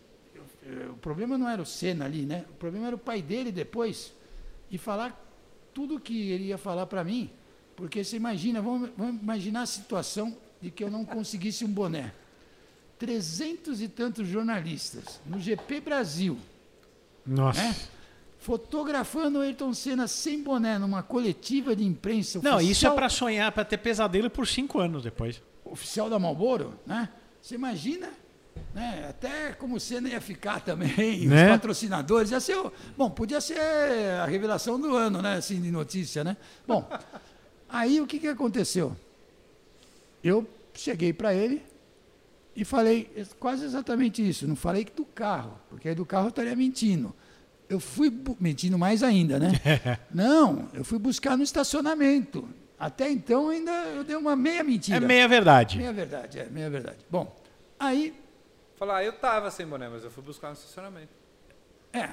Eh, 0.65 0.89
O 0.91 0.97
problema 0.97 1.37
não 1.39 1.49
era 1.49 1.61
o 1.63 1.67
Senna 1.67 2.05
ali, 2.05 2.23
né? 2.27 2.45
O 2.51 2.55
problema 2.55 2.87
era 2.89 2.97
o 2.97 2.99
pai 2.99 3.21
dele 3.23 3.51
depois 3.53 4.13
e 4.71 4.77
falar 4.79 5.25
tudo 5.75 5.99
que 6.01 6.31
ele 6.31 6.45
ia 6.45 6.59
falar 6.59 6.87
para 6.87 7.03
mim. 7.05 7.31
Porque 7.77 8.03
você 8.03 8.17
imagina, 8.17 8.61
vamos, 8.61 8.91
vamos 8.97 9.23
imaginar 9.23 9.63
a 9.63 9.67
situação 9.67 10.37
de 10.61 10.71
que 10.71 10.83
eu 10.83 10.91
não 10.91 11.05
conseguisse 11.05 11.65
um 11.65 11.69
boné. 11.69 12.13
Trezentos 12.99 13.81
e 13.81 13.87
tantos 13.89 14.27
jornalistas 14.27 15.21
no 15.25 15.39
GP 15.39 15.81
Brasil, 15.81 16.37
Nossa. 17.25 17.63
né? 17.63 17.77
Fotografando 18.41 19.39
o 19.39 19.43
Ayrton 19.43 19.73
Senna 19.75 20.09
sem 20.09 20.43
boné 20.43 20.79
numa 20.79 21.03
coletiva 21.03 21.77
de 21.77 21.85
imprensa 21.85 22.41
Não, 22.43 22.57
isso 22.59 22.61
é 22.61 22.65
oficial- 22.71 22.95
pra 22.97 23.09
sonhar, 23.09 23.53
pra 23.53 23.65
ter 23.65 23.79
pesadelo 23.79 24.29
por 24.31 24.47
cinco 24.49 24.81
anos 24.81 25.03
depois. 25.05 25.41
oficial 25.65 26.09
da 26.11 26.19
Marlboro, 26.19 26.75
né? 26.87 27.09
Você 27.43 27.55
imagina, 27.55 28.09
né? 28.75 29.07
Até 29.09 29.53
como 29.53 29.77
o 29.77 29.81
Senna 29.81 30.09
ia 30.09 30.21
ficar 30.21 30.61
também, 30.61 31.27
Né? 31.29 31.45
os 31.45 31.51
patrocinadores, 31.51 32.31
ia 32.31 32.41
ser, 32.41 32.57
bom, 32.97 33.11
podia 33.11 33.41
ser 33.41 33.59
a 34.23 34.27
revelação 34.27 34.79
do 34.81 34.95
ano, 34.97 35.21
né? 35.23 35.35
Assim, 35.35 35.61
de 35.61 35.71
notícia, 35.71 36.23
né? 36.25 36.37
Bom, 36.67 36.89
aí 37.69 38.01
o 38.01 38.07
que 38.07 38.19
que 38.19 38.29
aconteceu? 38.29 38.97
Eu 40.23 40.47
cheguei 40.75 41.13
para 41.13 41.35
ele 41.35 41.63
e 42.55 42.65
falei 42.65 43.11
quase 43.39 43.65
exatamente 43.65 44.27
isso. 44.27 44.47
Não 44.47 44.57
falei 44.57 44.85
do 44.85 45.05
carro, 45.05 45.59
porque 45.71 45.89
aí 45.89 45.95
do 45.95 46.05
carro 46.05 46.27
eu 46.27 46.31
estaria 46.31 46.57
mentindo. 46.57 47.15
Eu 47.69 47.79
fui 47.79 48.11
mentindo 48.41 48.79
mais 48.79 49.03
ainda, 49.03 49.39
né? 49.39 49.53
Não, 50.13 50.69
eu 50.73 50.83
fui 50.83 50.99
buscar 50.99 51.37
no 51.37 51.43
estacionamento. 51.43 52.49
Até 52.79 53.11
então 53.11 53.51
ainda 53.51 53.71
eu 53.71 54.03
dei 54.05 54.17
uma 54.17 54.35
meia 54.35 54.65
mentira. 54.65 54.97
É 54.97 55.01
meia 55.01 55.29
verdade. 55.29 55.77
Meia 55.77 55.93
verdade, 55.93 56.39
é, 56.39 56.47
meia 56.47 56.71
verdade. 56.71 56.99
Bom, 57.11 57.37
aí, 57.79 58.15
Falar, 58.79 59.05
eu 59.05 59.13
tava 59.13 59.51
sem 59.51 59.67
boné, 59.67 59.89
mas 59.89 60.05
eu 60.05 60.11
fui 60.11 60.23
buscar 60.23 60.49
no 60.49 60.55
estacionamento. 60.55 61.09
é, 61.93 62.11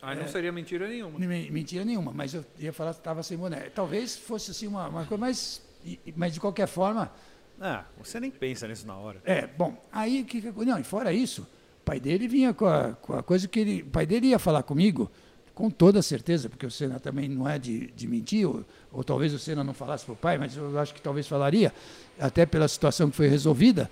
Aí 0.00 0.16
não 0.16 0.28
seria 0.28 0.52
mentira 0.52 0.86
nenhuma. 0.88 1.18
mentira 1.18 1.84
nenhuma, 1.84 2.12
mas 2.12 2.32
eu 2.32 2.44
ia 2.58 2.72
falar 2.72 2.92
que 2.94 3.00
estava 3.00 3.22
sem 3.22 3.36
boné. 3.36 3.68
Talvez 3.74 4.16
fosse 4.16 4.52
assim 4.52 4.66
uma, 4.68 4.86
uma 4.88 5.04
coisa, 5.04 5.20
mas, 5.20 5.60
mas 6.16 6.32
de 6.34 6.40
qualquer 6.40 6.68
forma, 6.68 7.10
Ah, 7.60 7.84
você 7.98 8.20
nem 8.20 8.30
pensa 8.30 8.68
nisso 8.68 8.86
na 8.86 8.96
hora. 8.96 9.20
É, 9.24 9.46
bom, 9.46 9.76
aí 9.92 10.22
o 10.22 10.24
que, 10.24 10.40
que 10.40 10.64
Não, 10.64 10.78
e 10.78 10.84
fora 10.84 11.12
isso, 11.12 11.42
o 11.80 11.84
pai 11.84 11.98
dele 11.98 12.28
vinha 12.28 12.54
com 12.54 12.66
a, 12.66 12.92
com 12.94 13.14
a 13.14 13.22
coisa 13.24 13.48
que 13.48 13.58
ele. 13.58 13.82
O 13.82 13.86
pai 13.90 14.06
dele 14.06 14.28
ia 14.28 14.38
falar 14.38 14.62
comigo, 14.62 15.10
com 15.52 15.68
toda 15.68 16.00
certeza, 16.00 16.48
porque 16.48 16.64
o 16.64 16.70
Senna 16.70 17.00
também 17.00 17.28
não 17.28 17.48
é 17.48 17.58
de, 17.58 17.88
de 17.88 18.06
mentir, 18.06 18.46
ou, 18.48 18.64
ou 18.92 19.02
talvez 19.02 19.34
o 19.34 19.38
Senna 19.38 19.64
não 19.64 19.74
falasse 19.74 20.04
para 20.04 20.12
o 20.14 20.16
pai, 20.16 20.38
mas 20.38 20.56
eu 20.56 20.78
acho 20.78 20.94
que 20.94 21.02
talvez 21.02 21.26
falaria, 21.26 21.74
até 22.20 22.46
pela 22.46 22.68
situação 22.68 23.10
que 23.10 23.16
foi 23.16 23.26
resolvida, 23.26 23.90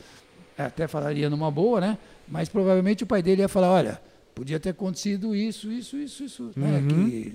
até 0.64 0.86
falaria 0.86 1.28
numa 1.28 1.50
boa, 1.50 1.80
né? 1.80 1.98
Mas 2.28 2.48
provavelmente 2.48 3.04
o 3.04 3.06
pai 3.06 3.22
dele 3.22 3.42
ia 3.42 3.48
falar: 3.48 3.70
olha, 3.70 4.00
podia 4.34 4.58
ter 4.58 4.70
acontecido 4.70 5.34
isso, 5.34 5.70
isso, 5.70 5.96
isso, 5.96 6.24
isso. 6.24 6.50
Né? 6.56 6.82
Que, 6.88 7.34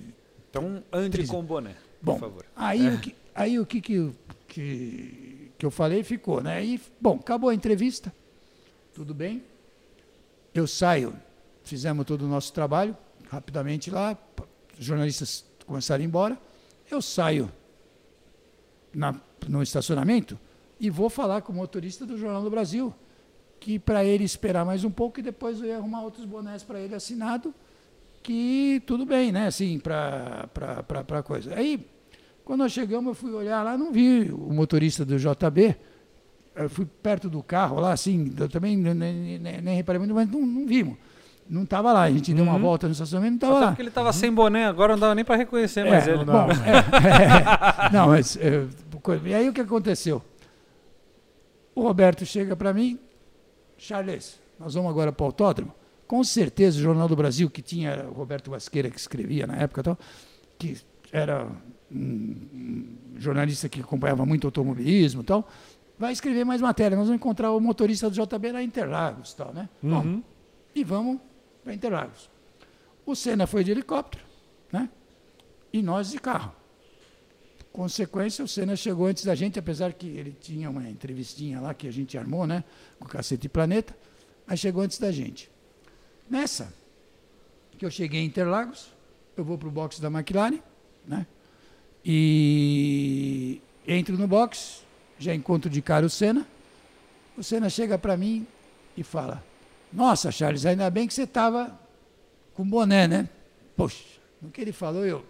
Então 0.49 0.83
ande 0.91 1.25
com 1.27 1.43
boné, 1.43 1.75
Bom, 2.01 2.13
por 2.13 2.19
favor. 2.19 2.45
aí, 2.55 2.89
o 2.93 2.99
que, 2.99 3.15
aí 3.33 3.59
o 3.59 3.65
que, 3.65 3.81
que, 3.81 4.11
que, 4.47 5.51
que 5.57 5.65
eu 5.65 5.71
falei 5.71 6.03
ficou, 6.03 6.41
né? 6.41 6.63
E, 6.63 6.81
bom, 6.99 7.15
acabou 7.15 7.49
a 7.49 7.55
entrevista, 7.55 8.13
tudo 8.93 9.13
bem. 9.13 9.43
Eu 10.53 10.67
saio, 10.67 11.13
fizemos 11.63 12.05
todo 12.05 12.23
o 12.23 12.27
nosso 12.27 12.51
trabalho, 12.51 12.95
rapidamente 13.29 13.89
lá, 13.89 14.17
os 14.77 14.85
jornalistas 14.85 15.45
começaram 15.65 16.01
a 16.01 16.03
ir 16.03 16.07
embora. 16.07 16.37
Eu 16.89 17.01
saio 17.01 17.49
na, 18.93 19.15
no 19.47 19.63
estacionamento 19.63 20.37
e 20.79 20.89
vou 20.89 21.09
falar 21.09 21.41
com 21.41 21.53
o 21.53 21.55
motorista 21.55 22.05
do 22.05 22.17
Jornal 22.17 22.43
do 22.43 22.49
Brasil, 22.49 22.93
que 23.61 23.77
para 23.77 24.03
ele 24.03 24.23
esperar 24.23 24.65
mais 24.65 24.83
um 24.83 24.89
pouco 24.89 25.19
e 25.19 25.23
depois 25.23 25.59
eu 25.61 25.67
ia 25.67 25.77
arrumar 25.77 26.01
outros 26.01 26.25
bonés 26.25 26.63
para 26.63 26.79
ele 26.79 26.95
assinado, 26.95 27.53
que 28.23 28.81
tudo 28.87 29.05
bem, 29.05 29.31
né? 29.31 29.45
Assim, 29.47 29.79
para 29.79 30.49
para 31.07 31.21
coisa. 31.23 31.53
Aí, 31.55 31.87
quando 32.43 32.61
nós 32.61 32.71
chegamos, 32.71 33.07
eu 33.09 33.13
fui 33.13 33.31
olhar 33.31 33.63
lá, 33.63 33.77
não 33.77 33.91
vi 33.91 34.31
o 34.31 34.51
motorista 34.51 35.05
do 35.05 35.15
JB. 35.17 35.75
Eu 36.55 36.69
fui 36.69 36.85
perto 36.85 37.29
do 37.29 37.41
carro 37.43 37.79
lá, 37.79 37.93
assim, 37.93 38.33
eu 38.37 38.49
também 38.49 38.75
nem, 38.75 38.93
nem, 39.39 39.61
nem- 39.61 39.75
reparei 39.75 39.99
muito, 39.99 40.13
mas 40.13 40.27
não, 40.29 40.41
não 40.45 40.65
vimos. 40.67 40.97
Não 41.47 41.63
estava 41.63 41.93
lá. 41.93 42.01
A 42.03 42.11
gente 42.11 42.33
deu 42.33 42.43
uma 42.43 42.57
volta 42.57 42.87
no 42.87 42.93
estacionamento, 42.93 43.31
não 43.45 43.49
estava 43.49 43.59
lá. 43.59 43.67
porque 43.71 43.81
ele 43.83 43.91
tava 43.91 44.11
sem 44.11 44.31
boné, 44.33 44.65
agora 44.65 44.93
não 44.93 44.99
dava 44.99 45.13
nem 45.15 45.23
pra 45.23 45.35
reconhecer 45.35 45.85
mais 45.87 46.07
É, 46.07 46.11
ele. 46.11 46.25
não 46.25 46.25
dá. 46.25 46.47
é, 46.65 47.87
é, 47.87 47.89
não, 47.93 48.07
mas. 48.07 48.37
é, 48.37 48.65
e 49.25 49.33
aí 49.35 49.47
o 49.49 49.53
que 49.53 49.61
aconteceu? 49.61 50.21
O 51.75 51.81
Roberto 51.81 52.25
chega 52.25 52.55
para 52.55 52.73
mim, 52.73 52.99
Charles, 53.81 54.39
nós 54.59 54.75
vamos 54.75 54.91
agora 54.91 55.11
para 55.11 55.23
o 55.23 55.25
autódromo. 55.25 55.73
Com 56.07 56.23
certeza 56.23 56.77
o 56.77 56.81
Jornal 56.81 57.07
do 57.07 57.15
Brasil, 57.15 57.49
que 57.49 57.63
tinha 57.63 58.07
o 58.07 58.13
Roberto 58.13 58.51
Vasqueira 58.51 58.91
que 58.91 58.99
escrevia 58.99 59.47
na 59.47 59.55
época, 59.55 59.81
tal, 59.81 59.97
que 60.59 60.77
era 61.11 61.47
um, 61.91 62.95
jornalista 63.17 63.67
que 63.67 63.81
acompanhava 63.81 64.23
muito 64.23 64.45
automobilismo 64.45 65.23
tal, 65.23 65.49
vai 65.97 66.13
escrever 66.13 66.45
mais 66.45 66.61
matéria. 66.61 66.95
Nós 66.95 67.07
vamos 67.07 67.19
encontrar 67.19 67.51
o 67.51 67.59
motorista 67.59 68.07
do 68.07 68.13
JB 68.13 68.51
lá 68.51 68.61
em 68.61 68.67
Interlagos, 68.67 69.31
e 69.31 69.35
tal, 69.35 69.51
né? 69.51 69.67
Bom, 69.81 70.21
e 70.75 70.83
vamos 70.83 71.19
para 71.63 71.73
Interlagos. 71.73 72.29
O 73.03 73.15
Senna 73.15 73.47
foi 73.47 73.63
de 73.63 73.71
helicóptero, 73.71 74.23
né? 74.71 74.87
E 75.73 75.81
nós 75.81 76.11
de 76.11 76.19
carro. 76.19 76.53
Consequência, 77.71 78.43
o 78.43 78.47
Senna 78.47 78.75
chegou 78.75 79.07
antes 79.07 79.23
da 79.23 79.33
gente, 79.33 79.57
apesar 79.57 79.93
que 79.93 80.05
ele 80.05 80.35
tinha 80.39 80.69
uma 80.69 80.89
entrevistinha 80.89 81.61
lá 81.61 81.73
que 81.73 81.87
a 81.87 81.91
gente 81.91 82.17
armou, 82.17 82.45
né? 82.45 82.63
Com 82.99 83.05
o 83.05 83.07
Cacete 83.07 83.47
Planeta, 83.47 83.95
mas 84.45 84.59
chegou 84.59 84.83
antes 84.83 84.99
da 84.99 85.11
gente. 85.11 85.49
Nessa, 86.29 86.73
que 87.77 87.85
eu 87.85 87.91
cheguei 87.91 88.21
em 88.21 88.25
Interlagos, 88.25 88.89
eu 89.37 89.43
vou 89.43 89.57
para 89.57 89.67
o 89.67 89.71
box 89.71 89.99
da 90.01 90.09
McLaren, 90.09 90.59
né? 91.07 91.25
E 92.03 93.61
entro 93.87 94.17
no 94.17 94.27
box, 94.27 94.83
já 95.17 95.33
encontro 95.33 95.69
de 95.69 95.81
cara 95.81 96.05
o 96.05 96.09
Senna. 96.09 96.45
O 97.37 97.43
Senna 97.43 97.69
chega 97.69 97.97
para 97.97 98.17
mim 98.17 98.45
e 98.97 99.03
fala: 99.03 99.43
Nossa, 99.93 100.31
Charles, 100.31 100.65
ainda 100.65 100.89
bem 100.89 101.07
que 101.07 101.13
você 101.13 101.23
estava 101.23 101.79
com 102.53 102.67
boné, 102.67 103.07
né? 103.07 103.29
Poxa, 103.77 104.03
no 104.41 104.49
que 104.49 104.61
ele 104.61 104.73
falou, 104.73 105.05
eu. 105.05 105.25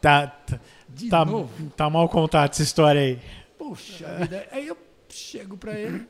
Tá, 0.00 0.26
tá, 0.28 0.60
De 0.88 1.08
tá, 1.08 1.24
novo. 1.24 1.70
tá 1.76 1.90
mal 1.90 2.08
contada 2.08 2.50
essa 2.52 2.62
história 2.62 3.00
aí. 3.00 3.18
Puxa 3.58 4.06
vida. 4.18 4.46
Aí 4.50 4.66
eu 4.66 4.76
chego 5.08 5.56
para 5.56 5.72
ele 5.78 6.06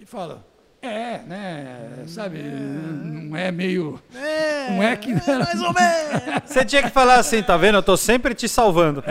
e 0.00 0.06
falo, 0.06 0.42
é, 0.80 1.18
né, 1.18 2.04
sabe, 2.06 2.38
não 2.42 3.36
é 3.36 3.50
meio... 3.50 4.00
É, 4.14 4.70
Não 4.70 4.82
é 4.82 4.96
que... 4.96 5.12
mais 5.14 5.60
ou 5.60 5.72
menos. 5.72 6.42
Você 6.44 6.64
tinha 6.64 6.82
que 6.82 6.90
falar 6.90 7.16
assim, 7.18 7.42
tá 7.42 7.56
vendo? 7.56 7.76
Eu 7.76 7.82
tô 7.82 7.96
sempre 7.96 8.34
te 8.34 8.48
salvando. 8.48 9.02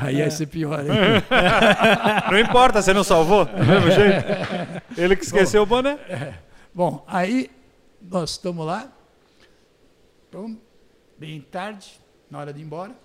Aí 0.00 0.16
ia 0.16 0.30
ser 0.30 0.46
pior, 0.46 0.80
hein? 0.80 0.86
Não 2.30 2.38
importa, 2.38 2.82
você 2.82 2.92
não 2.92 3.04
salvou? 3.04 3.44
Do 3.44 3.64
mesmo 3.64 3.90
jeito. 3.90 4.24
Ele 4.96 5.16
que 5.16 5.24
esqueceu 5.24 5.62
o 5.62 5.66
boné. 5.66 5.98
Bom, 6.74 7.04
aí 7.06 7.50
nós 8.00 8.30
estamos 8.32 8.64
lá, 8.66 8.88
então, 10.28 10.56
bem 11.18 11.40
tarde, 11.40 12.00
na 12.30 12.38
hora 12.38 12.52
de 12.52 12.60
ir 12.60 12.64
embora. 12.64 12.96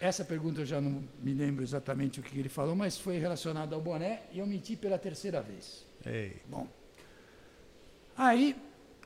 Essa 0.00 0.24
pergunta 0.24 0.62
eu 0.62 0.66
já 0.66 0.80
não 0.80 1.04
me 1.22 1.34
lembro 1.34 1.62
exatamente 1.62 2.20
o 2.20 2.22
que 2.22 2.38
ele 2.38 2.48
falou, 2.48 2.74
mas 2.74 2.96
foi 2.98 3.18
relacionado 3.18 3.74
ao 3.74 3.80
boné 3.80 4.22
e 4.32 4.38
eu 4.38 4.46
menti 4.46 4.74
pela 4.74 4.98
terceira 4.98 5.42
vez. 5.42 5.84
Ei. 6.06 6.40
Bom, 6.48 6.66
aí 8.16 8.56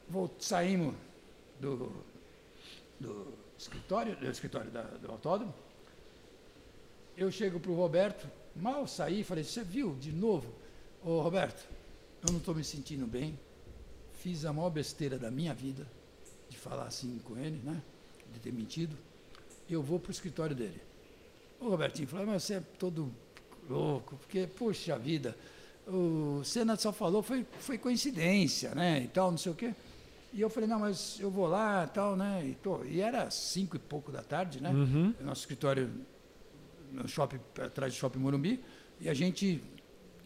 vol- 0.08 0.30
saímos 0.38 0.94
do, 1.60 1.92
do 3.00 3.34
escritório, 3.58 4.14
do 4.16 4.26
escritório 4.30 4.70
da- 4.70 4.82
do 4.82 5.10
autódromo. 5.10 5.52
Eu 7.16 7.30
chego 7.30 7.58
para 7.58 7.70
o 7.70 7.74
Roberto, 7.74 8.28
mal 8.54 8.86
saí, 8.86 9.24
falei, 9.24 9.42
você 9.44 9.64
viu 9.64 9.94
de 9.96 10.12
novo? 10.12 10.52
Ô 11.02 11.20
Roberto, 11.20 11.66
eu 12.26 12.30
não 12.32 12.38
estou 12.38 12.54
me 12.54 12.62
sentindo 12.64 13.06
bem, 13.06 13.38
fiz 14.12 14.44
a 14.44 14.52
maior 14.52 14.70
besteira 14.70 15.18
da 15.18 15.30
minha 15.30 15.52
vida, 15.54 15.86
de 16.48 16.56
falar 16.56 16.84
assim 16.84 17.18
com 17.24 17.36
ele, 17.36 17.60
né? 17.64 17.82
De 18.34 18.40
ter 18.40 18.52
mentido. 18.52 18.96
Eu 19.70 19.82
vou 19.82 19.98
para 19.98 20.10
o 20.10 20.12
escritório 20.12 20.54
dele. 20.54 20.80
O 21.60 21.70
Robertinho 21.70 22.06
falou, 22.08 22.26
mas 22.26 22.42
você 22.42 22.54
é 22.54 22.60
todo 22.78 23.10
louco, 23.70 24.16
porque, 24.16 24.46
puxa 24.46 24.98
vida, 24.98 25.34
o 25.86 26.42
Senna 26.44 26.76
só 26.76 26.92
falou, 26.92 27.22
foi, 27.22 27.46
foi 27.60 27.78
coincidência, 27.78 28.74
né? 28.74 29.02
E 29.02 29.08
tal, 29.08 29.30
não 29.30 29.38
sei 29.38 29.52
o 29.52 29.54
quê. 29.54 29.74
E 30.32 30.40
eu 30.40 30.50
falei, 30.50 30.68
não, 30.68 30.80
mas 30.80 31.18
eu 31.20 31.30
vou 31.30 31.46
lá 31.46 31.84
e 31.84 31.94
tal, 31.94 32.16
né? 32.16 32.44
E, 32.44 32.54
tô, 32.56 32.84
e 32.84 33.00
era 33.00 33.30
cinco 33.30 33.76
e 33.76 33.78
pouco 33.78 34.10
da 34.10 34.20
tarde, 34.22 34.60
né? 34.60 34.70
Nosso 35.20 35.42
escritório 35.42 35.90
no 36.92 37.08
shopping, 37.08 37.38
atrás 37.62 37.92
do 37.94 37.96
shopping 37.96 38.18
Morumbi, 38.18 38.62
e 39.00 39.08
a 39.08 39.14
gente 39.14 39.62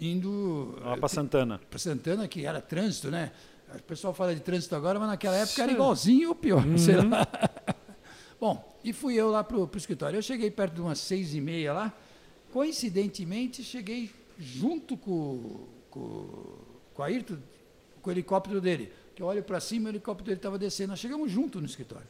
indo 0.01 0.77
Lá 0.83 0.97
pra 0.97 1.09
Santana. 1.09 1.61
para 1.71 1.79
Santana, 1.79 2.27
que 2.27 2.45
era 2.47 2.61
trânsito, 2.61 3.11
né? 3.11 3.33
O 3.75 3.83
pessoal 3.83 4.15
fala 4.15 4.35
de 4.35 4.41
trânsito 4.41 4.75
agora, 4.75 4.99
mas 4.99 5.09
naquela 5.09 5.37
época 5.37 5.63
era 5.63 5.73
igualzinho 5.73 6.31
ou 6.31 6.35
pior, 6.35 6.65
sei 6.79 6.97
lá. 6.97 7.27
Bom, 8.41 8.79
e 8.85 8.93
fui 8.93 9.15
eu 9.15 9.31
lá 9.31 9.43
pro, 9.43 9.67
pro 9.67 9.79
escritório. 9.79 10.17
Eu 10.19 10.23
cheguei 10.23 10.51
perto 10.51 10.75
de 10.75 10.81
umas 10.81 10.99
seis 11.01 11.35
e 11.35 11.41
meia 11.41 11.73
lá. 11.73 11.93
Coincidentemente, 12.53 13.63
cheguei 13.63 14.11
junto 14.39 14.97
com, 14.97 15.67
com, 15.91 16.59
com 16.95 17.03
o 17.03 17.05
Ayrton, 17.05 17.39
com 18.01 18.11
o 18.11 18.13
helicóptero 18.13 18.61
dele. 18.61 18.93
Que 19.15 19.23
eu 19.23 19.27
olho 19.27 19.43
para 19.43 19.59
cima, 19.59 19.87
o 19.89 19.91
helicóptero 19.91 20.27
dele 20.27 20.39
estava 20.39 20.57
descendo. 20.59 20.91
Nós 20.91 21.01
chegamos 21.01 21.31
junto 21.31 21.61
no 21.61 21.67
escritório. 21.67 22.07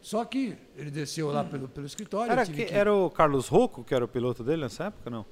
Só 0.00 0.24
que 0.24 0.56
ele 0.76 0.90
desceu 0.90 1.30
lá 1.32 1.42
pelo, 1.42 1.68
pelo 1.68 1.86
escritório. 1.86 2.30
Era, 2.30 2.46
que, 2.46 2.66
que- 2.66 2.72
era 2.72 2.94
o 2.94 3.10
Carlos 3.10 3.48
Rocco, 3.48 3.82
que 3.82 3.92
era 3.94 4.04
o 4.04 4.08
piloto 4.08 4.44
dele 4.44 4.62
nessa 4.62 4.84
época, 4.84 5.10
não? 5.10 5.26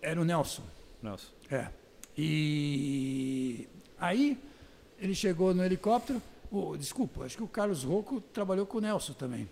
era 0.00 0.20
o 0.20 0.24
Nelson. 0.24 0.62
Nelson. 1.02 1.32
É. 1.50 1.68
E 2.16 3.66
aí 3.98 4.38
ele 5.00 5.14
chegou 5.14 5.52
no 5.54 5.64
helicóptero. 5.64 6.22
O- 6.50 6.76
desculpa, 6.76 7.24
acho 7.24 7.36
que 7.36 7.42
o 7.42 7.48
Carlos 7.48 7.82
Rocco 7.84 8.20
trabalhou 8.20 8.66
com 8.66 8.78
o 8.78 8.80
Nelson 8.80 9.12
também. 9.12 9.48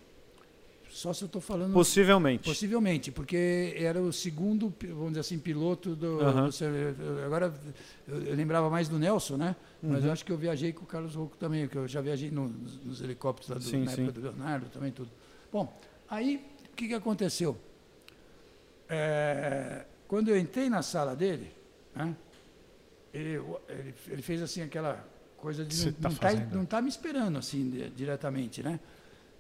Só 0.89 1.13
se 1.13 1.23
eu 1.23 1.27
estou 1.27 1.43
falando. 1.43 1.75
Possivelmente. 1.75 2.45
Possivelmente, 2.49 3.13
porque 3.13 3.75
era 3.77 4.01
o 4.01 4.11
segundo, 4.13 4.73
vamos 4.89 5.09
dizer 5.09 5.21
assim, 5.21 5.39
piloto 5.39 5.95
do. 5.95 6.21
Aham. 6.21 6.49
do 6.49 7.25
agora 7.27 7.53
eu, 8.09 8.35
lembrava 8.35 8.71
mais 8.71 8.89
do 8.89 8.99
Nelson, 8.99 9.37
né? 9.37 9.55
Mas 9.83 10.01
Uhum. 10.01 10.07
eu 10.07 10.13
acho 10.13 10.25
que 10.25 10.33
eu 10.33 10.39
viajei 10.39 10.73
com 10.73 10.85
o 10.85 10.87
Carlos 10.87 11.15
Rocco 11.15 11.37
também, 11.37 11.69
que 11.69 11.77
eu 11.77 11.87
já 11.87 12.01
viajei 12.01 12.31
no- 12.31 12.49
nos, 12.49 12.79
nos 12.83 13.01
helicópteros 13.03 13.51
lá 13.51 13.57
do, 13.57 13.65
Sim, 13.65 13.85
na 13.85 13.91
sim. 13.91 14.05
época 14.05 14.21
do 14.21 14.27
Leonardo 14.29 14.67
também 14.71 14.91
tudo. 14.91 15.11
Bom, 15.53 15.71
aí 16.09 16.37
o 16.73 16.75
que, 16.77 16.89
que 16.89 16.95
aconteceu? 16.95 17.59
É, 18.89 19.85
quando 20.07 20.29
eu 20.29 20.39
entrei 20.39 20.71
na 20.71 20.81
sala 20.83 21.15
dele, 21.17 21.51
né, 21.95 22.15
ele, 23.13 23.41
ele, 23.69 23.95
ele 24.09 24.23
fez 24.23 24.41
assim 24.41 24.63
aquela 24.63 25.05
coisa 25.47 25.65
de 25.65 25.77
Você 25.77 25.87
não, 25.87 25.93
tá 25.93 26.09
não, 26.09 26.17
tá, 26.17 26.57
não 26.57 26.65
tá 26.67 26.83
me 26.83 26.89
esperando 26.89 27.39
assim 27.39 27.71
di- 27.71 27.89
diretamente, 27.91 28.65
né? 28.65 28.81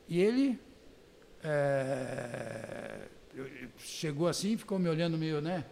E 0.08 0.20
ele 0.20 0.56
é, 1.42 3.08
chegou 3.76 4.28
assim, 4.28 4.56
ficou 4.56 4.78
me 4.78 4.88
olhando 4.88 5.18
meio, 5.18 5.40
né? 5.40 5.64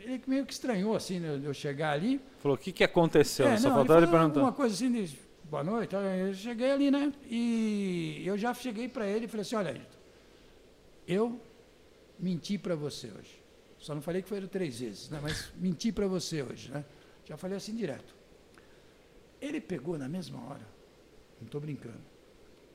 Ele 0.00 0.20
meio 0.26 0.44
que 0.44 0.52
estranhou 0.52 0.96
assim, 0.96 1.20
né, 1.20 1.38
de 1.38 1.44
eu 1.44 1.54
chegar 1.54 1.92
ali. 1.92 2.20
Falou, 2.38 2.56
o 2.56 2.60
que, 2.60 2.72
que 2.72 2.82
aconteceu? 2.82 3.46
É, 3.46 3.56
Só 3.56 3.68
não, 3.68 3.76
faltou 3.76 3.96
ele 3.98 4.06
perguntar. 4.06 4.40
alguma 4.40 4.52
coisa 4.52 4.74
assim, 4.74 4.90
de, 4.90 5.16
boa 5.44 5.62
noite. 5.62 5.94
Eu 5.94 6.34
cheguei 6.34 6.72
ali, 6.72 6.90
né? 6.90 7.12
E 7.30 8.22
eu 8.26 8.36
já 8.36 8.52
cheguei 8.52 8.88
para 8.88 9.06
ele 9.06 9.26
e 9.26 9.28
falei 9.28 9.42
assim, 9.42 9.54
olha, 9.54 9.80
eu 11.06 11.40
menti 12.18 12.58
para 12.58 12.74
você 12.74 13.06
hoje. 13.06 13.38
Só 13.78 13.94
não 13.94 14.02
falei 14.02 14.22
que 14.22 14.28
foram 14.28 14.48
três 14.48 14.80
vezes, 14.80 15.08
né? 15.08 15.20
Mas 15.22 15.52
menti 15.56 15.92
para 15.92 16.08
você 16.08 16.42
hoje, 16.42 16.68
né? 16.68 16.84
Já 17.24 17.36
falei 17.36 17.56
assim 17.56 17.76
direto. 17.76 18.17
Ele 19.40 19.60
pegou 19.60 19.96
na 19.96 20.08
mesma 20.08 20.42
hora, 20.44 20.66
não 21.40 21.46
estou 21.46 21.60
brincando. 21.60 22.00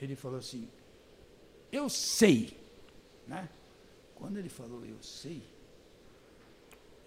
Ele 0.02 0.16
falou 0.16 0.40
assim, 0.40 0.68
eu 1.72 1.90
sei, 1.90 2.58
né? 3.28 3.50
Quando 4.16 4.38
ele 4.38 4.50
falou 4.50 4.86
eu 4.86 5.02
sei, 5.02 5.44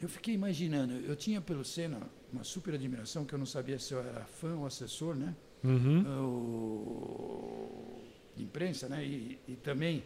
eu 0.01 0.09
fiquei 0.09 0.35
imaginando, 0.35 0.95
eu 0.95 1.17
tinha 1.17 1.41
pelo 1.41 1.65
Senna 1.65 2.01
uma 2.33 2.45
super 2.45 2.75
admiração, 2.75 3.25
que 3.25 3.33
eu 3.33 3.39
não 3.39 3.47
sabia 3.47 3.79
se 3.79 3.95
eu 3.95 4.01
era 4.01 4.25
fã 4.25 4.55
ou 4.57 4.67
assessor, 4.67 5.15
né? 5.15 5.35
Uhum. 5.65 6.05
o, 6.23 8.03
de 8.37 8.45
imprensa, 8.45 8.89
né? 8.89 9.05
E, 9.05 9.39
e 9.49 9.57
também 9.57 10.05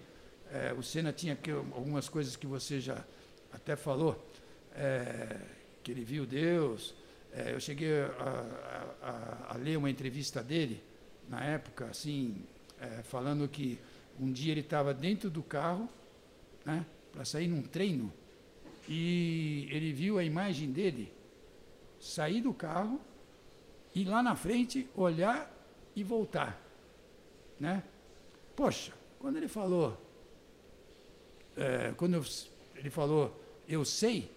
eh, 0.50 0.74
o 0.78 0.82
Senna 0.82 1.12
tinha 1.12 1.34
que, 1.34 1.50
algumas 1.50 2.08
coisas 2.08 2.36
que 2.36 2.46
você 2.46 2.80
já 2.80 3.04
até 3.52 3.74
falou, 3.76 4.24
eh, 4.74 5.40
que 5.82 5.90
ele 5.90 6.04
viu 6.04 6.24
Deus. 6.24 6.94
Eh, 7.32 7.52
eu 7.54 7.60
cheguei 7.60 8.00
a, 8.02 8.94
a- 9.02 9.54
a- 9.54 9.56
ler 9.56 9.76
uma 9.78 9.88
entrevista 9.90 10.42
dele 10.42 10.82
na 11.28 11.44
época, 11.44 11.86
assim, 11.86 12.36
eh, 12.80 13.02
falando 13.04 13.48
que 13.48 13.78
um 14.18 14.32
dia 14.32 14.52
ele 14.52 14.60
estava 14.60 14.92
dentro 14.92 15.30
do 15.30 15.42
carro, 15.42 15.88
né? 16.64 16.84
Para 17.12 17.24
sair 17.24 17.46
num 17.48 17.62
treino 17.62 18.12
e 18.88 19.68
ele 19.70 19.92
viu 19.92 20.18
a 20.18 20.24
imagem 20.24 20.70
dele 20.72 21.12
sair 22.00 22.40
do 22.40 22.52
carro 22.52 23.00
ir 23.94 24.04
lá 24.06 24.22
na 24.22 24.34
frente, 24.36 24.88
olhar 24.94 25.50
e 25.94 26.02
voltar. 26.04 26.60
Né? 27.58 27.82
Poxa, 28.56 28.92
quando 29.18 29.36
ele 29.36 29.48
falou, 29.48 30.00
é, 31.56 31.92
quando 31.96 32.14
eu- 32.14 32.24
ele 32.76 32.90
falou, 32.90 33.38
eu 33.68 33.84
sei, 33.84 34.30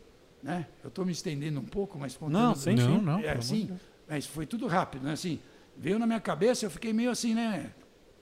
né? 0.43 0.67
Eu 0.83 0.89
estou 0.89 1.05
me 1.05 1.11
estendendo 1.11 1.59
um 1.59 1.65
pouco, 1.65 1.97
mas 1.97 2.17
Não, 2.19 2.53
sim, 2.53 2.75
Não, 2.75 3.01
não. 3.01 3.19
é 3.19 3.31
assim, 3.31 3.71
mas 4.07 4.25
foi 4.25 4.45
tudo 4.45 4.67
rápido, 4.67 5.03
né? 5.05 5.13
Assim, 5.13 5.39
veio 5.77 5.97
na 5.97 6.05
minha 6.05 6.19
cabeça, 6.19 6.65
eu 6.65 6.69
fiquei 6.69 6.91
meio 6.93 7.09
assim, 7.09 7.33
né? 7.33 7.71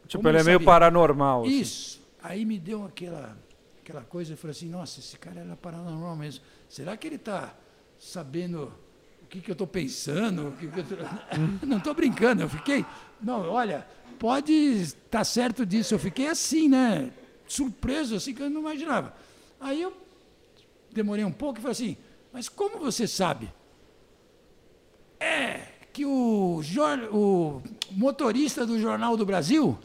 Tipo, 0.07 0.17
Como 0.23 0.29
ele 0.29 0.37
é 0.39 0.43
meio 0.43 0.61
paranormal. 0.63 1.41
assim. 1.43 1.59
Isso. 1.59 2.01
Aí 2.23 2.45
me 2.45 2.59
deu 2.59 2.85
aquela, 2.85 3.35
aquela 3.81 4.01
coisa, 4.01 4.33
eu 4.33 4.37
falei 4.37 4.51
assim, 4.51 4.69
nossa, 4.69 4.99
esse 4.99 5.17
cara 5.17 5.41
era 5.41 5.55
paranormal 5.55 6.15
mesmo. 6.15 6.43
Será 6.69 6.95
que 6.95 7.07
ele 7.07 7.15
está 7.15 7.53
sabendo 7.97 8.71
o 9.23 9.25
que, 9.27 9.41
que 9.41 9.49
eu 9.49 9.53
estou 9.53 9.65
pensando? 9.67 10.49
O 10.49 10.51
que 10.53 10.67
que 10.67 10.79
eu 10.79 10.83
tô- 10.83 10.95
Não 11.65 11.77
estou 11.77 11.93
brincando, 11.95 12.43
eu 12.43 12.49
fiquei. 12.49 12.85
Não, 13.21 13.49
olha, 13.49 13.87
pode 14.19 14.51
estar 14.53 15.23
certo 15.23 15.65
disso. 15.65 15.93
Eu 15.95 15.99
fiquei 15.99 16.27
assim, 16.27 16.69
né? 16.69 17.11
Surpreso, 17.47 18.15
assim, 18.15 18.33
que 18.33 18.41
eu 18.43 18.49
não 18.49 18.61
imaginava. 18.61 19.13
Aí 19.59 19.81
eu 19.81 19.93
demorei 20.93 21.23
um 21.25 21.31
pouco 21.31 21.59
e 21.59 21.61
falei 21.61 21.71
assim, 21.71 21.97
mas 22.33 22.47
como 22.49 22.79
você 22.79 23.07
sabe? 23.07 23.49
É 25.19 25.59
que 25.93 26.05
o, 26.05 26.61
o 27.11 27.61
motorista 27.91 28.65
do 28.65 28.79
Jornal 28.79 29.17
do 29.17 29.25
Brasil, 29.25 29.77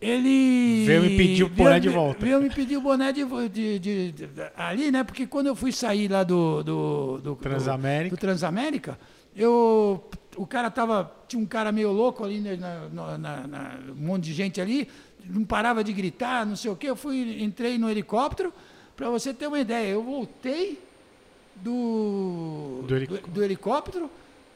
ele... 0.00 0.84
Veio 0.84 1.02
me 1.02 1.16
pedir 1.16 1.44
o 1.44 1.48
boné 1.48 1.78
de 1.78 1.88
volta. 1.88 2.20
Veio 2.24 2.40
me 2.40 2.50
pedir 2.50 2.76
o 2.76 2.80
boné 2.80 3.12
de, 3.12 3.24
de- 3.48 3.78
de- 3.78 4.12
de- 4.12 4.28
ali, 4.56 4.90
né? 4.90 5.04
Porque 5.04 5.26
quando 5.26 5.46
eu 5.46 5.54
fui 5.54 5.70
sair 5.70 6.10
lá 6.10 6.24
do... 6.24 6.62
do, 6.64 7.18
do 7.18 7.36
Transamérica. 7.36 8.16
Do, 8.16 8.20
Transamérica, 8.20 8.98
eu... 9.36 10.04
O 10.36 10.44
cara 10.46 10.70
tava... 10.70 11.10
Tinha 11.28 11.40
um 11.40 11.46
cara 11.46 11.70
meio 11.70 11.92
louco 11.92 12.24
ali, 12.24 12.40
né, 12.40 12.56
na, 12.56 12.88
na- 12.88 13.18
na- 13.18 13.46
na- 13.46 13.78
um 13.90 14.06
monte 14.06 14.24
de 14.24 14.34
gente 14.34 14.60
ali, 14.60 14.88
não 15.24 15.44
parava 15.44 15.84
de 15.84 15.92
gritar, 15.92 16.44
não 16.44 16.56
sei 16.56 16.70
o 16.72 16.76
quê. 16.76 16.90
Eu 16.90 16.96
fui, 16.96 17.40
entrei 17.42 17.78
no 17.78 17.88
helicóptero, 17.88 18.52
para 18.96 19.08
você 19.08 19.32
ter 19.32 19.46
uma 19.46 19.60
ideia. 19.60 19.86
Eu 19.92 20.02
voltei 20.02 20.82
do, 21.56 22.84
Do 22.86 22.96
helic- 22.96 23.10
do, 23.10 23.30
do 23.30 23.42
helicóptero 23.44 24.10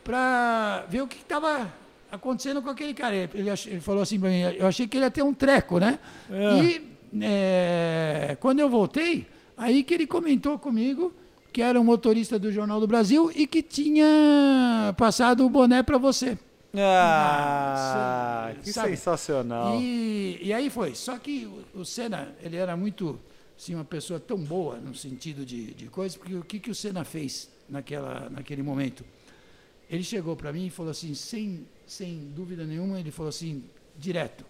para 0.04 0.84
ver 0.88 1.02
o 1.02 1.06
que 1.06 1.18
estava 1.18 1.72
acontecendo 2.10 2.62
com 2.62 2.70
aquele 2.70 2.94
cara. 2.94 3.14
Ele, 3.14 3.30
ele 3.34 3.50
ach- 3.50 3.66
ele 3.66 3.80
falou 3.80 4.02
assim 4.02 4.18
para 4.18 4.28
mim, 4.30 4.40
eu 4.40 4.66
achei 4.66 4.86
que 4.86 4.96
ele 4.96 5.04
ia 5.04 5.10
ter 5.10 5.22
um 5.22 5.34
treco, 5.34 5.78
né? 5.78 5.98
E 6.30 6.80
é, 7.22 8.36
quando 8.40 8.60
eu 8.60 8.68
voltei, 8.68 9.26
aí 9.56 9.82
que 9.82 9.94
ele 9.94 10.06
comentou 10.06 10.58
comigo 10.58 11.12
que 11.52 11.62
era 11.62 11.80
um 11.80 11.84
motorista 11.84 12.38
do 12.38 12.52
Jornal 12.52 12.78
do 12.80 12.86
Brasil 12.86 13.32
e 13.34 13.46
que 13.46 13.62
tinha 13.62 14.94
passado 14.96 15.44
o 15.44 15.50
boné 15.50 15.82
para 15.82 15.96
você. 15.98 16.38
Ah, 16.76 18.48
Nossa, 18.50 18.60
que 18.62 18.72
sabe? 18.72 18.90
sensacional. 18.90 19.76
E, 19.80 20.38
e 20.42 20.52
aí 20.52 20.68
foi. 20.70 20.94
Só 20.94 21.16
que 21.18 21.48
o, 21.74 21.80
o 21.80 21.84
Senna, 21.84 22.28
ele 22.42 22.56
era 22.56 22.76
muito, 22.76 23.18
assim, 23.58 23.74
uma 23.74 23.84
pessoa 23.84 24.20
tão 24.20 24.38
boa 24.38 24.76
no 24.76 24.94
sentido 24.94 25.44
de, 25.44 25.74
de 25.74 25.86
coisa, 25.88 26.16
porque 26.16 26.36
o 26.36 26.44
que, 26.44 26.60
que 26.60 26.70
o 26.70 26.74
Senna 26.74 27.04
fez 27.04 27.50
naquela, 27.68 28.30
naquele 28.30 28.62
momento? 28.62 29.04
Ele 29.90 30.04
chegou 30.04 30.36
para 30.36 30.52
mim 30.52 30.66
e 30.66 30.70
falou 30.70 30.92
assim, 30.92 31.12
sem, 31.12 31.66
sem 31.84 32.30
dúvida 32.36 32.64
nenhuma, 32.64 33.00
ele 33.00 33.10
falou 33.10 33.28
assim, 33.28 33.64
direto, 33.96 34.46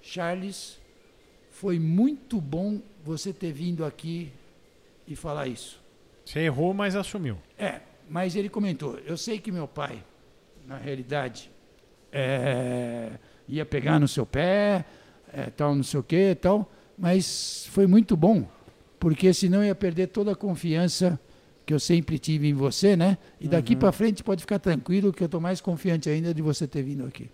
Charles, 0.00 0.78
foi 1.50 1.80
muito 1.80 2.40
bom 2.40 2.80
você 3.02 3.32
ter 3.32 3.52
vindo 3.52 3.84
aqui 3.84 4.30
e 5.06 5.16
falar 5.16 5.48
isso. 5.48 5.82
Você 6.24 6.40
errou, 6.40 6.72
mas 6.72 6.94
assumiu. 6.94 7.36
É, 7.58 7.80
mas 8.08 8.36
ele 8.36 8.48
comentou, 8.48 8.98
eu 9.00 9.16
sei 9.16 9.40
que 9.40 9.50
meu 9.50 9.66
pai, 9.66 10.02
na 10.64 10.76
realidade, 10.76 11.50
é, 12.12 13.18
ia 13.48 13.66
pegar 13.66 13.98
no 13.98 14.06
seu 14.06 14.24
pé, 14.24 14.84
é, 15.32 15.50
tal, 15.50 15.74
não 15.74 15.82
sei 15.82 15.98
o 15.98 16.02
que, 16.04 16.36
tal, 16.36 16.70
mas 16.98 17.66
foi 17.70 17.86
muito 17.86 18.16
bom, 18.16 18.46
porque 18.98 19.32
senão 19.34 19.58
eu 19.58 19.66
ia 19.66 19.74
perder 19.74 20.08
toda 20.08 20.32
a 20.32 20.36
confiança 20.36 21.18
que 21.66 21.72
eu 21.72 21.80
sempre 21.80 22.18
tive 22.18 22.48
em 22.48 22.52
você, 22.54 22.94
né? 22.96 23.16
E 23.40 23.48
daqui 23.48 23.74
para 23.74 23.90
frente 23.90 24.22
pode 24.22 24.42
ficar 24.42 24.58
tranquilo 24.58 25.12
que 25.12 25.22
eu 25.22 25.26
estou 25.26 25.40
mais 25.40 25.60
confiante 25.60 26.08
ainda 26.10 26.34
de 26.34 26.42
você 26.42 26.66
ter 26.66 26.82
vindo 26.82 27.06
aqui. 27.06 27.30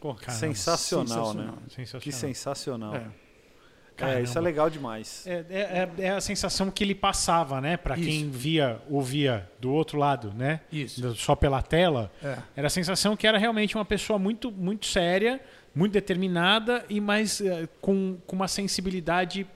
Pô, 0.00 0.14
que 0.14 0.26
Caramba, 0.26 0.38
sensacional, 0.40 1.06
né? 1.34 1.42
sensacional. 1.42 1.58
Sensacional. 1.70 2.00
Que 2.02 2.12
sensacional. 2.12 2.94
É. 2.94 2.98
É, 2.98 3.98
Caramba. 3.98 4.20
isso 4.20 4.36
é 4.36 4.40
legal 4.42 4.68
demais. 4.68 5.26
É, 5.26 5.44
é- 5.48 5.90
é 6.04 6.10
a 6.10 6.20
sensação 6.20 6.70
que 6.70 6.84
ele 6.84 6.94
passava, 6.94 7.62
né? 7.62 7.78
Pra 7.78 7.94
quem 7.94 8.28
via, 8.30 8.78
ouvia 8.90 9.50
do 9.58 9.72
outro 9.72 9.98
lado, 9.98 10.34
né? 10.34 10.60
Isso. 10.70 11.14
Só 11.14 11.34
pela 11.34 11.62
tela. 11.62 12.12
É. 12.22 12.36
Era 12.54 12.66
a 12.66 12.70
sensação 12.70 13.16
que 13.16 13.26
era 13.26 13.38
realmente 13.38 13.74
uma 13.74 13.86
pessoa 13.86 14.18
muito, 14.18 14.52
muito 14.52 14.84
séria, 14.84 15.40
muito 15.76 15.92
determinada 15.92 16.84
e 16.88 17.00
mais 17.00 17.40
eh, 17.40 17.68
com, 17.82 18.16
com 18.26 18.34
uma 18.34 18.48
sensibilidade 18.48 19.46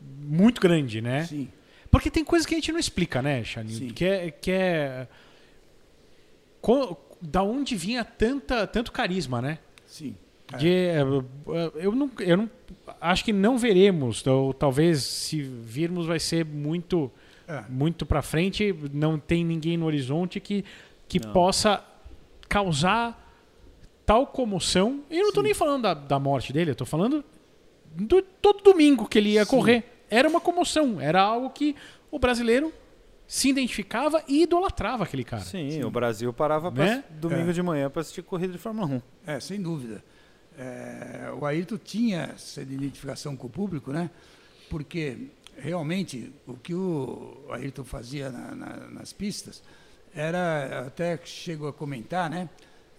muito 0.00 0.60
grande, 0.60 1.00
né? 1.02 1.24
Sim. 1.24 1.48
Porque 1.90 2.08
tem 2.10 2.24
coisas 2.24 2.46
que 2.46 2.54
a 2.54 2.58
gente 2.58 2.70
não 2.70 2.78
explica, 2.78 3.20
né? 3.20 3.42
Sim. 3.44 3.88
Que 3.88 4.04
é, 4.04 4.30
que 4.30 4.50
é 4.52 5.08
co- 6.60 6.96
da 7.20 7.42
onde 7.42 7.74
vinha 7.74 8.04
tanta, 8.04 8.66
tanto 8.66 8.92
carisma, 8.92 9.42
né? 9.42 9.58
Sim. 9.86 10.14
De, 10.58 10.68
eh, 10.68 11.00
eu, 11.74 11.92
não, 11.92 12.10
eu 12.20 12.36
não 12.36 12.50
acho 13.00 13.24
que 13.24 13.32
não 13.32 13.58
veremos, 13.58 14.26
ou 14.26 14.54
talvez 14.54 15.02
se 15.02 15.42
virmos 15.42 16.06
vai 16.06 16.18
ser 16.20 16.44
muito 16.44 17.10
É. 17.46 17.64
muito 17.68 18.06
para 18.06 18.22
frente, 18.22 18.74
não 18.92 19.18
tem 19.18 19.44
ninguém 19.44 19.76
no 19.76 19.86
horizonte 19.86 20.38
que, 20.38 20.64
que 21.08 21.18
Não. 21.18 21.32
possa 21.32 21.82
causar 22.48 23.27
tal 24.08 24.26
comoção. 24.26 25.02
E 25.10 25.18
eu 25.18 25.24
não 25.26 25.32
tô 25.34 25.42
nem 25.42 25.52
falando 25.52 25.82
da, 25.82 25.92
da 25.92 26.18
morte 26.18 26.50
dele, 26.50 26.70
eu 26.70 26.74
tô 26.74 26.86
falando 26.86 27.22
do 27.94 28.22
todo 28.22 28.62
domingo 28.62 29.06
que 29.06 29.18
ele 29.18 29.32
ia 29.34 29.44
Sim. 29.44 29.50
correr. 29.50 29.84
Era 30.08 30.26
uma 30.26 30.40
comoção, 30.40 30.98
era 30.98 31.20
algo 31.20 31.50
que 31.50 31.76
o 32.10 32.18
brasileiro 32.18 32.72
se 33.26 33.50
identificava 33.50 34.24
e 34.26 34.44
idolatrava 34.44 35.04
aquele 35.04 35.24
cara. 35.24 35.42
Sim, 35.42 35.84
o 35.84 35.90
Brasil 35.90 36.32
parava 36.32 36.72
pra- 36.72 36.84
Né? 36.86 37.04
domingo 37.20 37.50
É. 37.50 37.52
de 37.52 37.62
manhã 37.62 37.90
para 37.90 38.00
assistir 38.00 38.22
corrida 38.22 38.54
de 38.54 38.58
Fórmula 38.58 38.86
1. 38.86 39.02
É, 39.26 39.38
sem 39.40 39.60
dúvida. 39.60 40.02
É, 40.58 41.30
o 41.38 41.44
Ayrton 41.44 41.76
tinha 41.76 42.30
essa 42.34 42.62
identificação 42.62 43.36
com 43.36 43.46
o 43.46 43.50
público, 43.50 43.92
né? 43.92 44.08
Porque 44.70 45.28
realmente 45.58 46.32
o 46.46 46.54
que 46.54 46.72
o 46.74 47.44
Ayrton 47.50 47.84
fazia 47.84 48.30
na- 48.30 48.54
na- 48.54 48.76
nas 48.90 49.12
pistas 49.12 49.62
era, 50.14 50.86
até 50.86 51.18
chegou 51.24 51.68
a 51.68 51.72
comentar, 51.74 52.30
né? 52.30 52.48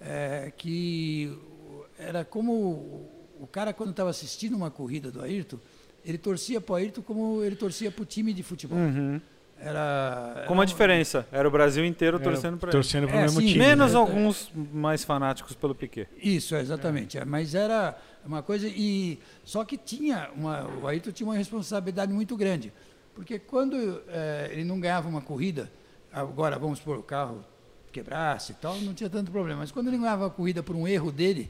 É, 0.01 0.51
que 0.55 1.37
o- 1.69 1.85
era 1.97 2.23
como 2.23 2.53
o, 2.53 3.09
o 3.41 3.47
cara 3.47 3.73
quando 3.73 3.89
estava 3.91 4.09
assistindo 4.09 4.55
uma 4.55 4.71
corrida 4.71 5.11
do 5.11 5.21
Ayrton, 5.21 5.57
ele 6.05 6.17
torcia 6.17 6.61
para 6.61 6.73
o 6.73 6.75
Ayrton 6.77 7.01
como 7.01 7.43
ele 7.43 7.55
torcia 7.55 7.91
para 7.91 8.01
o 8.03 8.05
time 8.05 8.33
de 8.33 8.41
futebol. 8.43 8.77
Uhum. 8.77 9.19
Era, 9.61 10.45
Com 10.47 10.53
uma 10.53 10.63
era 10.63 10.69
um- 10.69 10.73
diferença. 10.73 11.27
Era 11.33 11.45
o 11.45 11.51
Brasil 11.51 11.83
inteiro 11.83 12.15
Era 12.15 12.23
torcendo 12.23 12.57
pra 12.57 12.69
ele. 12.69 12.71
torcendo 12.77 13.07
pro 13.07 13.17
É, 13.17 13.21
mesmo 13.23 13.41
sim, 13.41 13.47
time. 13.47 13.59
Menos 13.59 13.91
né? 13.91 13.99
alguns 13.99 14.49
mais 14.71 15.03
fanáticos 15.03 15.53
pelo 15.53 15.75
Piquet. 15.75 16.07
Isso, 16.15 16.55
é, 16.55 16.61
exatamente. 16.61 17.17
é, 17.17 17.25
mas 17.25 17.53
era 17.53 17.97
uma 18.25 18.41
coisa 18.41 18.67
e 18.69 19.19
só 19.43 19.65
que 19.65 19.77
tinha 19.77 20.29
uma, 20.33 20.65
o 20.81 20.87
Ayrton 20.87 21.11
tinha 21.11 21.27
uma 21.27 21.35
responsabilidade 21.35 22.13
muito 22.13 22.37
grande, 22.37 22.71
porque 23.13 23.37
quando 23.37 24.01
eh, 24.07 24.49
ele 24.53 24.63
não 24.63 24.79
ganhava 24.79 25.09
uma 25.09 25.21
corrida, 25.21 25.69
agora 26.09 26.57
vamos 26.57 26.79
supor 26.79 26.97
o 26.97 27.03
carro 27.03 27.43
quebrasse 27.91 28.51
e 28.53 28.55
tal, 28.55 28.79
não 28.81 28.93
tinha 28.93 29.09
tanto 29.09 29.31
problema. 29.31 29.61
Mas 29.61 29.71
quando 29.71 29.87
ele 29.87 29.97
ganhava 29.97 30.27
a 30.27 30.29
corrida 30.29 30.63
por 30.63 30.75
um 30.75 30.87
erro 30.87 31.11
dele 31.11 31.49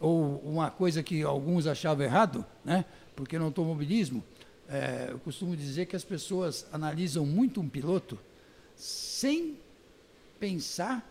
ou 0.00 0.38
uma 0.44 0.70
coisa 0.70 1.02
que 1.02 1.22
alguns 1.22 1.66
achavam 1.66 2.04
errado, 2.04 2.44
né? 2.64 2.84
Porque 3.16 3.38
no 3.38 3.46
automobilismo, 3.46 4.22
eh, 4.68 5.08
eu 5.10 5.18
costumo 5.18 5.56
dizer 5.56 5.86
que 5.86 5.96
as 5.96 6.04
pessoas 6.04 6.66
analisam 6.72 7.26
muito 7.26 7.60
um 7.60 7.68
piloto 7.68 8.18
sem 8.76 9.56
pensar 10.38 11.04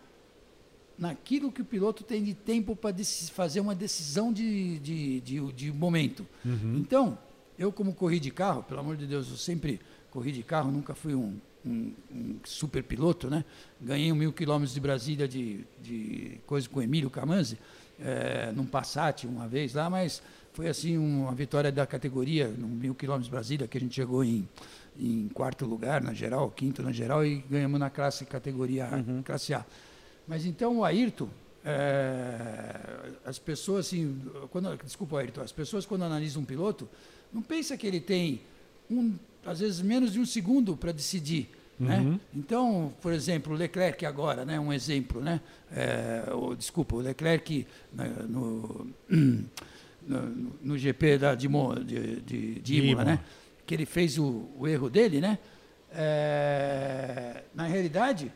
naquilo 0.98 1.52
que 1.52 1.62
o 1.62 1.64
piloto 1.64 2.02
tem 2.02 2.24
de 2.24 2.34
tempo 2.34 2.74
para 2.74 2.94
fazer 3.32 3.60
uma 3.60 3.74
decisão 3.74 4.32
de, 4.32 4.78
de, 4.78 5.20
de, 5.20 5.52
de 5.52 5.72
momento. 5.72 6.26
Então, 6.78 7.18
eu 7.58 7.70
como 7.70 7.94
corri 7.94 8.18
de 8.18 8.30
carro, 8.30 8.62
pelo 8.62 8.80
amor 8.80 8.96
de 8.96 9.06
Deus, 9.06 9.30
eu 9.30 9.36
sempre 9.36 9.80
corri 10.10 10.32
de 10.32 10.42
carro, 10.42 10.72
nunca 10.72 10.94
fui 10.94 11.14
um, 11.14 11.38
um, 11.68 11.92
um 12.10 12.36
super 12.44 12.82
piloto, 12.82 13.28
né? 13.28 13.44
Ganhei 13.80 14.10
um 14.10 14.14
mil 14.14 14.32
quilômetros 14.32 14.74
de 14.74 14.80
Brasília 14.80 15.28
de, 15.28 15.64
de 15.82 16.40
coisa 16.46 16.68
com 16.68 16.80
o 16.80 16.82
Emílio 16.82 17.10
Camanzi, 17.10 17.58
é, 18.00 18.52
num 18.52 18.66
Passat 18.66 19.26
uma 19.26 19.46
vez 19.46 19.74
lá, 19.74 19.90
mas 19.90 20.22
foi 20.52 20.68
assim 20.68 20.96
uma 20.96 21.34
vitória 21.34 21.70
da 21.70 21.86
categoria, 21.86 22.48
no 22.48 22.66
mil 22.66 22.94
quilômetros 22.94 23.26
de 23.26 23.30
Brasília, 23.30 23.68
que 23.68 23.76
a 23.76 23.80
gente 23.80 23.94
chegou 23.94 24.24
em, 24.24 24.48
em 24.98 25.28
quarto 25.28 25.64
lugar 25.64 26.02
na 26.02 26.12
geral, 26.12 26.50
quinto 26.50 26.82
na 26.82 26.90
geral, 26.90 27.24
e 27.24 27.44
ganhamos 27.48 27.78
na 27.78 27.90
classe 27.90 28.24
categoria 28.24 28.86
A, 28.86 29.22
classe 29.22 29.54
A. 29.54 29.64
Mas 30.26 30.44
então 30.44 30.78
o 30.78 30.84
Ayrton, 30.84 31.28
é, 31.64 32.74
as 33.24 33.38
pessoas 33.38 33.86
assim, 33.86 34.20
quando, 34.50 34.76
desculpa 34.78 35.18
Ayrton, 35.20 35.42
as 35.42 35.52
pessoas 35.52 35.86
quando 35.86 36.02
analisam 36.02 36.42
um 36.42 36.44
piloto, 36.44 36.88
não 37.32 37.42
pensa 37.42 37.76
que 37.76 37.86
ele 37.86 38.00
tem 38.00 38.40
um, 38.90 39.14
às 39.44 39.60
vezes 39.60 39.80
menos 39.80 40.12
de 40.12 40.20
um 40.20 40.26
segundo 40.26 40.76
para 40.76 40.92
decidir. 40.92 41.50
Né? 41.80 42.18
Então, 42.34 42.92
por 43.00 43.12
exemplo, 43.12 43.52
o 43.54 43.56
Leclerc 43.56 44.04
agora, 44.04 44.44
né, 44.44 44.58
um 44.58 44.72
exemplo, 44.72 45.20
né? 45.20 45.40
É, 45.72 46.24
o, 46.34 46.54
desculpa, 46.56 46.96
o 46.96 47.00
Leclerc 47.00 47.66
né, 47.92 48.12
no, 48.28 48.88
no, 49.08 50.20
no 50.62 50.78
GP 50.78 51.18
da, 51.18 51.34
de, 51.34 51.46
de, 51.84 52.20
de, 52.22 52.60
de 52.60 52.74
Imola, 52.78 52.90
Imola. 52.90 53.04
né? 53.04 53.20
que 53.66 53.74
ele 53.74 53.84
fez 53.86 54.18
o, 54.18 54.48
o 54.58 54.66
erro 54.66 54.88
dele, 54.90 55.20
né? 55.20 55.38
É, 55.92 57.42
na 57.54 57.64
realidade, 57.66 58.32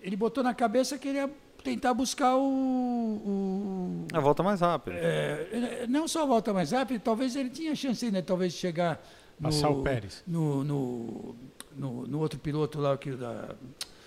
ele 0.00 0.16
botou 0.16 0.42
na 0.44 0.54
cabeça 0.54 0.96
que 0.96 1.08
ele 1.08 1.18
ia 1.18 1.30
tentar 1.64 1.92
buscar 1.92 2.36
o. 2.36 2.42
o- 2.44 4.06
A 4.12 4.20
volta 4.20 4.42
mais 4.42 4.60
rápida. 4.60 4.96
é, 4.96 5.86
não 5.88 6.06
só 6.06 6.22
a 6.22 6.26
volta 6.26 6.52
mais 6.54 6.70
rápida, 6.70 7.00
talvez 7.00 7.34
ele 7.34 7.50
tinha 7.50 7.74
chance 7.74 8.04
ainda, 8.04 8.22
talvez, 8.22 8.52
de 8.52 8.58
chegar. 8.60 9.04
No, 9.38 9.48
Passar 9.48 9.68
o 9.70 9.82
Pérez. 9.82 10.22
No, 10.26 10.64
no, 10.64 11.36
no, 11.78 12.06
no 12.06 12.18
outro 12.18 12.38
piloto 12.38 12.80
lá, 12.80 12.96
que 12.96 13.10
da. 13.12 13.50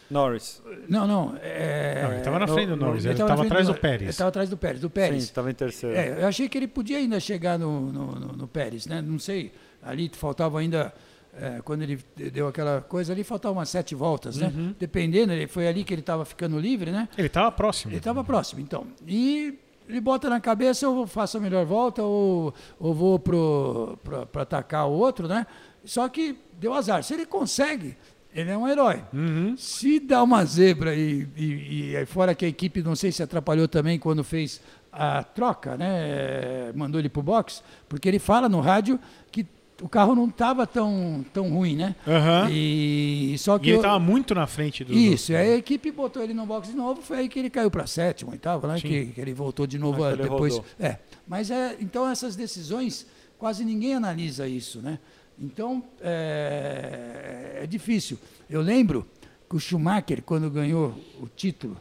Norris. 0.10 0.62
Não, 0.88 1.06
não. 1.06 1.36
É, 1.40 2.02
Não, 2.04 2.12
ele 2.14 2.22
tava 2.22 2.40
na 2.40 2.48
frente 2.48 2.68
do 2.70 2.76
Norris, 2.76 3.06
ele 3.06 3.14
tava 3.14 3.30
tava 3.30 3.44
na 3.44 3.50
frente 3.50 3.52
atrás 3.62 3.68
do 3.68 3.76
Pérez. 3.80 4.02
Ele 4.02 4.10
estava 4.10 4.30
atrás 4.30 4.50
do 4.50 4.58
Pérez, 4.58 4.82
do 4.82 4.90
Pérez. 4.90 5.24
Sim, 5.24 5.30
estava 5.30 5.52
em 5.52 5.54
terceiro. 5.54 5.96
É, 5.96 6.24
eu 6.24 6.28
achei 6.28 6.50
que 6.50 6.58
ele 6.58 6.68
podia 6.68 6.98
ainda 6.98 7.20
chegar 7.20 7.60
no, 7.60 7.92
no, 7.92 8.06
no- 8.16 8.34
no 8.34 8.48
Pérez, 8.48 8.88
né? 8.88 9.04
Não 9.04 9.20
sei, 9.20 9.52
ali 9.84 10.10
faltava 10.12 10.60
ainda, 10.60 10.92
é, 11.40 11.62
quando 11.64 11.84
ele 11.84 12.00
deu 12.34 12.48
aquela 12.48 12.82
coisa 12.82 13.14
ali, 13.14 13.24
faltavam 13.24 13.60
umas 13.60 13.70
sete 13.70 13.94
voltas, 13.94 14.38
né? 14.38 14.52
Uhum. 14.56 14.74
Dependendo, 14.80 15.32
ele, 15.32 15.46
foi 15.48 15.68
ali 15.68 15.84
que 15.84 15.94
ele 15.94 16.02
estava 16.02 16.26
ficando 16.26 16.58
livre, 16.60 16.90
né? 16.90 17.08
Ele 17.16 17.30
tava 17.30 17.52
próximo. 17.52 17.92
Ele 17.92 18.00
estava 18.00 18.24
próximo, 18.24 18.62
então. 18.62 18.88
E 19.08 19.60
ele 19.88 20.02
bota 20.02 20.28
na 20.28 20.40
cabeça, 20.40 20.86
eu 20.86 21.06
faço 21.06 21.38
a 21.38 21.40
melhor 21.40 21.66
volta, 21.68 22.02
ou, 22.02 22.52
ou 22.80 22.94
vou 22.96 23.20
para 23.20 24.42
atacar 24.42 24.88
o 24.88 24.92
outro, 24.92 25.28
né? 25.28 25.46
Só 25.86 26.08
que 26.10 26.38
deu 26.60 26.74
azar. 26.74 27.04
Se 27.04 27.14
ele 27.14 27.26
consegue, 27.26 27.96
ele 28.34 28.50
é 28.52 28.58
um 28.58 28.68
herói. 28.68 29.02
Uhum. 29.14 29.56
Se 29.58 30.00
dá 30.00 30.22
uma 30.24 30.44
zebra 30.46 30.96
e, 30.96 31.28
e, 31.36 31.96
e 31.96 32.06
fora 32.06 32.36
que 32.36 32.46
a 32.46 32.48
equipe, 32.50 32.82
não 32.82 32.96
sei 32.96 33.12
se 33.12 33.24
atrapalhou 33.24 33.68
também 33.68 33.98
quando 33.98 34.24
fez 34.24 34.62
a 34.92 35.24
troca, 35.24 35.78
né? 35.78 36.72
Mandou 36.76 37.00
ele 37.00 37.10
pro 37.10 37.22
box, 37.22 37.64
porque 37.88 38.08
ele 38.08 38.20
fala 38.20 38.50
no 38.50 38.60
rádio 38.60 39.00
que 39.32 39.46
o 39.82 39.88
carro 39.88 40.14
não 40.14 40.28
estava 40.28 40.68
tão, 40.68 41.24
tão 41.34 41.50
ruim, 41.50 41.76
né? 41.78 41.96
Aham. 42.06 42.50
E 42.52 43.36
só 43.40 43.56
E 43.56 43.60
que 43.62 43.70
ele 43.70 43.78
eu- 43.78 43.82
tava 43.82 44.00
muito 44.00 44.36
na 44.36 44.46
frente 44.46 44.84
do. 44.84 44.92
isso, 44.94 45.32
e 45.32 45.36
aí 45.38 45.54
a 45.54 45.56
equipe 45.58 45.90
botou 45.92 46.22
ele 46.22 46.34
no 46.34 46.46
box 46.46 46.68
de 46.70 46.76
novo, 46.76 47.02
foi 47.02 47.20
aí 47.20 47.30
que 47.30 47.40
ele 47.40 47.50
caiu 47.50 47.72
para 47.72 47.88
sétimo, 47.88 48.32
oitavo, 48.32 48.68
né? 48.68 48.76
Que, 48.82 49.06
que 49.08 49.22
ele 49.22 49.34
voltou 49.34 49.66
de 49.66 49.78
novo 49.80 50.04
Ah, 50.04 50.10
a- 50.10 50.14
que 50.16 50.22
ele 50.22 50.30
depois. 50.30 50.60
É, 50.80 50.98
mas 51.28 51.50
é, 51.50 51.78
então 51.80 52.10
essas 52.10 52.36
decisões 52.36 53.08
quase 53.38 53.64
ninguém 53.64 53.94
analisa 53.96 54.48
isso, 54.48 54.82
né? 54.82 55.00
Então 55.40 55.84
é, 56.02 57.60
é 57.64 57.68
difícil. 57.68 58.18
Eu 58.50 58.62
lembro 58.62 59.08
que 59.50 59.56
o 59.56 59.60
Schumacher 59.60 60.22
quando 60.24 60.50
ganhou 60.50 60.90
o 61.22 61.28
título, 61.28 61.78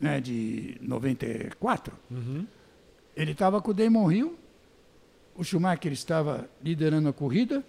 né, 0.00 0.20
de 0.20 0.76
94, 0.80 1.92
Uhum. 2.10 2.46
ele 3.16 3.32
estava 3.32 3.60
com 3.62 3.70
o 3.70 3.74
Damon 3.74 4.10
Hill, 4.12 4.36
o 5.34 5.44
Schumacher 5.44 5.92
estava 5.92 6.48
liderando 6.62 7.08
a 7.08 7.12
corrida, 7.12 7.64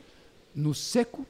no 0.55 0.73
seco. 0.73 1.25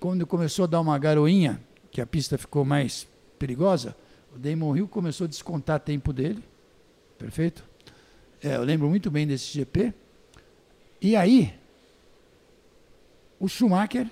Quando 0.00 0.26
começou 0.26 0.64
a 0.64 0.68
dar 0.68 0.80
uma 0.80 0.98
garoinha, 0.98 1.60
que 1.90 2.00
a 2.00 2.06
pista 2.06 2.36
ficou 2.38 2.64
mais 2.64 3.06
perigosa, 3.38 3.96
o 4.34 4.38
Damon 4.38 4.76
Hill 4.76 4.88
começou 4.88 5.24
a 5.24 5.28
descontar 5.28 5.80
tempo 5.80 6.12
dele. 6.12 6.42
Perfeito? 7.18 7.64
É, 8.42 8.56
eu 8.56 8.62
lembro 8.62 8.88
muito 8.88 9.10
bem 9.10 9.26
desse 9.26 9.52
GP. 9.52 9.92
E 11.00 11.14
aí, 11.16 11.54
o 13.44 13.48
Schumacher 13.48 14.08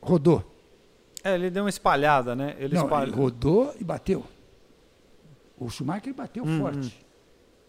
rodou. 0.00 0.44
É, 1.22 1.34
ele 1.34 1.50
deu 1.50 1.64
uma 1.64 1.68
espalhada, 1.70 2.34
né? 2.34 2.56
Ele 2.58 2.74
Não, 2.74 2.84
espalhou. 2.84 3.06
ele 3.08 3.16
rodou 3.16 3.74
e 3.78 3.84
bateu. 3.84 4.24
O 5.58 5.68
Schumacher 5.68 6.14
bateu 6.14 6.44
Uhum. 6.44 6.58
forte. 6.60 7.06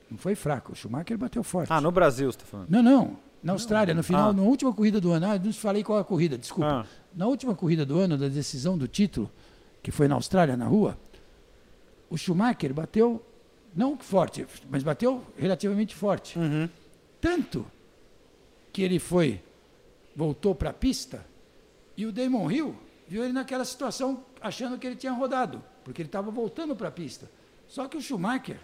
Não 0.10 0.18
foi 0.18 0.36
fraco, 0.36 0.72
o 0.72 0.76
Schumacher 0.76 1.18
bateu 1.18 1.44
forte. 1.44 1.72
Ah, 1.72 1.82
no 1.82 1.92
Brasil, 1.92 2.32
você 2.32 2.38
tá 2.40 2.46
falando. 2.46 2.70
Não, 2.70 2.82
não. 2.82 3.18
Na 3.44 3.54
Austrália, 3.54 3.94
no 3.94 4.04
final, 4.04 4.30
Ah. 4.30 4.34
na 4.34 4.42
última 4.44 4.72
corrida 4.72 5.02
do 5.02 5.12
ano, 5.12 5.26
ah, 5.26 5.38
não 5.38 5.52
falei 5.52 5.84
qual 5.84 5.98
é 5.98 6.02
a 6.02 6.06
corrida, 6.06 6.38
desculpa. 6.38 6.70
Ah. 6.70 6.86
Na 7.14 7.28
última 7.28 7.56
corrida 7.56 7.86
do 7.86 7.98
ano, 8.00 8.18
da 8.18 8.28
decisão 8.30 8.78
do 8.78 8.88
título, 8.88 9.30
que 9.82 9.92
foi 9.92 10.08
na 10.08 10.16
Austrália, 10.16 10.56
na 10.56 10.66
rua, 10.66 10.98
o 12.10 12.18
Schumacher 12.18 12.74
bateu, 12.74 13.22
não 13.76 13.98
forte, 13.98 14.46
mas 14.70 14.84
bateu 14.84 15.24
relativamente 15.38 15.96
forte. 15.96 16.38
Uhum. 16.38 16.70
Tanto 17.20 17.66
que 18.72 18.82
ele 18.82 19.00
foi, 19.00 19.42
voltou 20.16 20.56
para 20.56 20.70
a 20.70 20.74
pista, 20.74 21.26
e 21.96 22.06
o 22.06 22.12
Damon 22.12 22.50
Hill 22.52 22.76
viu 23.08 23.24
ele 23.24 23.34
naquela 23.34 23.66
situação 23.66 24.24
achando 24.40 24.78
que 24.78 24.88
ele 24.88 24.96
tinha 24.96 25.12
rodado, 25.12 25.64
porque 25.84 26.02
ele 26.02 26.08
estava 26.08 26.32
voltando 26.32 26.76
para 26.76 26.88
a 26.88 26.92
pista. 26.92 27.30
Só 27.68 27.88
que 27.88 27.98
o 27.98 28.02
Schumacher 28.02 28.60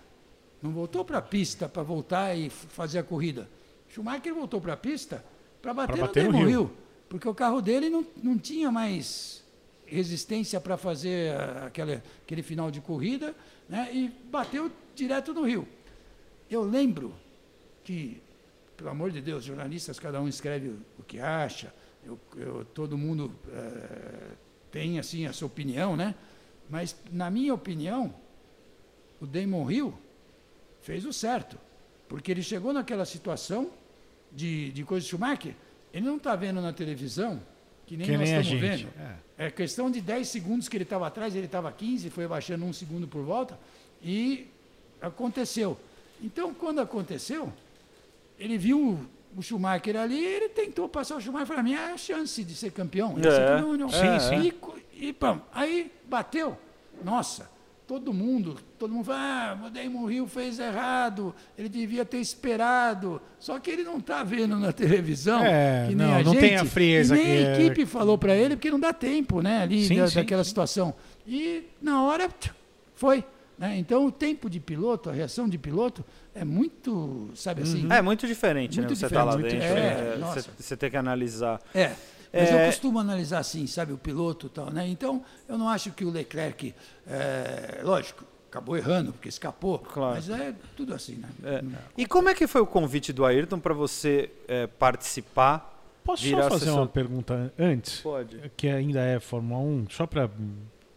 não 0.62 0.72
voltou 0.72 1.06
para 1.06 1.20
a 1.20 1.22
pista 1.22 1.70
para 1.70 1.84
voltar 1.84 2.36
e 2.36 2.50
fazer 2.50 3.00
a 3.00 3.04
corrida. 3.04 3.50
O 3.90 3.94
Schumacher 3.94 4.34
voltou 4.34 4.60
para 4.60 4.74
a 4.74 4.78
pista 4.78 5.24
para 5.62 5.74
bater, 5.74 5.98
bater 5.98 6.24
no 6.24 6.32
no 6.32 6.38
Damon 6.38 6.50
Hill. 6.50 6.62
Hill, 6.62 6.72
porque 7.10 7.28
o 7.28 7.34
carro 7.34 7.62
dele 7.62 7.90
não, 7.90 8.06
não 8.22 8.38
tinha 8.38 8.72
mais 8.72 9.44
resistência 9.86 10.60
para 10.60 10.78
fazer 10.78 11.34
aquela, 11.66 12.04
aquele 12.24 12.44
final 12.44 12.70
de 12.70 12.82
corrida, 12.82 13.34
né, 13.70 13.90
e 13.94 14.10
bateu 14.30 14.70
direto 14.94 15.34
no 15.34 15.44
Rio. 15.44 15.68
Eu 16.50 16.64
lembro 16.64 17.14
que, 17.84 18.22
pelo 18.78 18.90
amor 18.92 19.12
de 19.12 19.20
Deus, 19.22 19.44
jornalistas, 19.44 20.00
cada 20.00 20.22
um 20.22 20.28
escreve 20.28 20.76
o, 21.00 21.04
que 21.04 21.20
acha, 21.20 21.74
eu, 22.06 22.18
eu- 22.36 22.64
todo 22.66 22.98
mundo 22.98 23.34
eh, 23.52 24.30
tem 24.72 25.00
assim 25.00 25.26
a 25.26 25.34
sua 25.34 25.48
opinião, 25.48 25.98
né? 25.98 26.14
Mas, 26.70 26.96
na 27.12 27.30
minha 27.32 27.54
opinião, 27.54 28.14
o 29.20 29.26
Damon 29.26 29.70
Hill 29.72 29.94
fez 30.82 31.06
o 31.06 31.12
certo, 31.14 31.58
porque 32.08 32.32
ele 32.32 32.44
chegou 32.44 32.72
naquela 32.72 33.04
situação 33.06 33.72
de, 34.32 34.72
de 34.72 34.84
coisa 34.84 35.04
de 35.04 35.10
Schumacher, 35.10 35.56
ele 35.94 36.06
não 36.06 36.18
está 36.18 36.36
vendo 36.36 36.62
na 36.62 36.72
televisão, 36.72 37.42
que 37.88 37.98
nem 37.98 38.06
Que 38.06 38.18
nós 38.18 38.30
nem 38.30 38.40
estamos 38.42 38.62
vendo. 38.62 38.90
É. 39.38 39.46
É 39.48 39.52
questão 39.52 39.90
de 39.90 40.02
10 40.02 40.28
segundos 40.28 40.68
que 40.68 40.76
ele 40.78 40.84
estava 40.84 41.08
atrás, 41.08 41.36
ele 41.36 41.46
estava 41.46 41.72
15, 41.72 42.10
foi 42.10 42.26
abaixando 42.26 42.66
um 42.66 42.74
segundo 42.74 43.08
por 43.08 43.24
volta, 43.24 43.58
e 44.04 44.48
aconteceu. 45.02 45.78
Então, 46.22 46.54
quando 46.54 46.80
aconteceu, 46.80 47.52
ele 48.40 48.58
viu 48.58 49.00
o- 49.36 49.42
Schumacher 49.42 49.96
ali, 49.98 50.24
ele 50.24 50.50
tentou 50.50 50.90
passar 50.90 51.16
o 51.18 51.22
Schumacher, 51.22 51.48
para 51.54 51.62
mim 51.64 51.74
é 51.74 51.92
a 51.94 51.98
chance 51.98 52.44
de 52.44 52.56
ser 52.56 52.72
campeão. 52.72 53.16
É. 53.24 53.54
aqui 53.54 53.62
não- 53.62 53.78
não- 53.78 53.90
Sim, 53.90 54.20
sim. 54.20 54.54
E, 54.96 55.10
e 55.10 55.14
pam, 55.14 55.42
aí 55.54 55.92
bateu. 56.10 56.58
Nossa, 57.04 57.48
todo 57.86 58.12
mundo, 58.12 58.58
todo 58.80 58.92
mundo 58.92 59.06
fala, 59.06 59.60
ah, 59.62 59.66
o 59.68 59.70
Damon 59.70 60.10
Hill 60.10 60.28
fez 60.28 60.58
errado, 60.60 61.36
ele 61.56 61.70
devia 61.70 62.04
ter 62.04 62.18
esperado. 62.18 63.22
Só 63.40 63.60
que 63.60 63.70
ele 63.70 63.84
não 63.84 64.00
está 64.00 64.24
vendo 64.24 64.56
na 64.58 64.74
televisão. 64.74 65.46
É, 65.46 65.86
que 65.90 65.96
nem 65.96 66.08
não, 66.08 66.16
a 66.16 66.24
não 66.24 66.32
gente, 66.34 66.42
tem 66.42 66.56
a 66.56 66.66
frieza 66.66 67.16
e 67.16 67.18
nem 67.24 67.26
que 67.26 67.32
a 67.32 67.50
é- 67.52 67.62
equipe 67.66 67.86
falou 67.86 68.18
para 68.18 68.36
ele, 68.36 68.56
porque 68.56 68.72
não 68.72 68.80
dá 68.80 68.92
tempo, 68.92 69.42
né? 69.42 69.62
Ali 69.62 69.86
Sim, 69.86 69.98
da- 69.98 70.08
sim, 70.08 70.16
daquela 70.16 70.44
sim. 70.44 70.50
situação. 70.50 70.96
E 71.28 71.64
na 71.82 72.02
hora 72.04 72.28
foi. 72.96 73.24
né? 73.58 73.76
Então 73.78 74.06
o 74.06 74.12
tempo 74.12 74.50
de 74.50 74.60
piloto, 74.60 75.10
a 75.10 75.14
reação 75.14 75.48
de 75.50 75.58
piloto 75.58 76.04
é 76.40 76.46
muito, 76.46 77.30
sabe 77.36 77.62
assim? 77.64 77.88
É 77.92 78.02
muito 78.02 78.26
diferente, 78.28 78.78
Muito 78.80 78.90
né? 78.90 78.96
Você 78.96 79.10
tá 79.10 79.24
lá 79.24 79.36
dentro, 79.36 79.58
é, 79.58 80.16
é, 80.16 80.18
você, 80.58 80.78
tem 80.78 80.90
que 80.90 80.98
analisar. 80.98 81.60
É. 81.74 81.92
Mas 82.34 82.50
É. 82.50 82.62
eu 82.62 82.66
costumo 82.68 83.00
analisar 83.00 83.40
assim, 83.40 83.66
sabe, 83.68 83.94
o 83.94 83.98
piloto 83.98 84.48
e 84.48 84.50
tal, 84.50 84.70
né? 84.72 84.88
Então, 84.88 85.24
eu 85.48 85.58
não 85.58 85.70
acho 85.70 85.92
que 85.92 86.04
o 86.04 86.10
Leclerc, 86.10 86.76
é, 87.08 87.80
lógico, 87.84 88.24
acabou 88.50 88.78
errando, 88.78 89.14
porque 89.14 89.30
escapou. 89.30 89.80
Claro. 89.80 90.16
Mas 90.16 90.30
é 90.30 90.54
tudo 90.76 90.94
assim, 90.94 91.16
né? 91.16 91.30
É. 91.44 91.64
E 91.98 92.06
como 92.06 92.30
é 92.30 92.34
que 92.36 92.46
foi 92.48 92.62
o 92.62 92.68
convite 92.68 93.12
do 93.14 93.26
Ayrton 93.26 93.60
para 93.60 93.74
você 93.74 94.30
é, 94.48 94.68
participar? 94.68 95.74
Posso 96.04 96.24
Virar 96.24 96.44
só 96.44 96.50
fazer 96.52 96.66
assessor- 96.66 96.80
uma 96.82 96.88
pergunta 96.88 97.54
antes? 97.60 98.00
Pode. 98.02 98.40
Que 98.56 98.68
ainda 98.70 99.02
é 99.02 99.20
Fórmula 99.20 99.60
1, 99.62 99.88
só 99.90 100.06
para. 100.08 100.30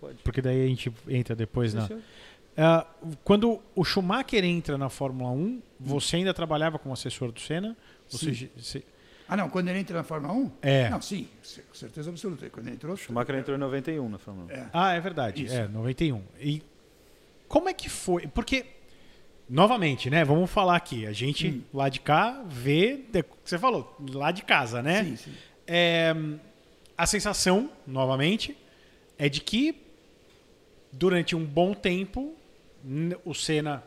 Pode. 0.00 0.22
Porque 0.22 0.40
daí 0.40 0.64
a 0.64 0.66
gente 0.66 0.92
entra 1.08 1.34
depois 1.34 1.74
na. 1.74 1.82
Sim, 1.82 1.86
senhor. 1.88 2.02
Ah, 2.56 2.86
quando 3.24 3.60
o 3.74 3.84
Schumacher 3.84 4.44
entra 4.44 4.76
na 4.76 4.88
Fórmula 4.88 5.30
1, 5.30 5.60
você 5.78 6.16
ainda 6.16 6.34
trabalhava 6.34 6.78
como 6.78 6.92
assessor 6.92 7.32
do 7.32 7.40
Senna? 7.40 7.76
Você, 8.08 8.34
Sim. 8.34 8.48
você- 8.56 8.82
Ah, 9.28 9.36
não, 9.36 9.48
quando 9.48 9.68
ele 9.68 9.78
entra 9.78 9.96
na 9.96 10.02
Fórmula 10.02 10.32
1? 10.34 10.50
É. 10.60 10.90
Não, 10.90 11.00
sim, 11.00 11.28
com 11.68 11.74
certeza 11.74 12.10
absoluta. 12.10 12.50
Quando 12.50 12.66
ele 12.66 12.74
entrou. 12.76 12.96
Schumacher 12.96 13.36
entrou 13.36 13.56
em 13.56 13.60
91 13.60 14.08
na 14.08 14.18
Fórmula 14.18 14.46
1. 14.48 14.50
É. 14.50 14.66
Ah, 14.72 14.92
é 14.92 15.00
verdade. 15.00 15.44
Isso. 15.44 15.54
É, 15.54 15.68
91. 15.68 16.22
E 16.40 16.60
como 17.46 17.68
é 17.68 17.72
que 17.72 17.88
foi? 17.88 18.26
Porque, 18.26 18.66
novamente, 19.48 20.10
né? 20.10 20.24
Vamos 20.24 20.50
falar 20.50 20.74
aqui. 20.76 21.06
A 21.06 21.12
gente 21.12 21.46
Hum. 21.48 21.62
lá 21.72 21.88
de 21.88 22.00
cá 22.00 22.42
vê. 22.46 23.04
Você 23.44 23.56
falou, 23.58 23.96
lá 24.12 24.32
de 24.32 24.42
casa, 24.42 24.82
né? 24.82 25.04
Sim, 25.04 25.16
sim. 25.16 25.32
É, 25.66 26.12
a 26.98 27.06
sensação, 27.06 27.70
novamente, 27.86 28.56
é 29.16 29.28
de 29.28 29.40
que 29.40 29.76
durante 30.92 31.36
um 31.36 31.44
bom 31.44 31.72
tempo 31.72 32.34
o 33.24 33.34
Senna 33.34 33.82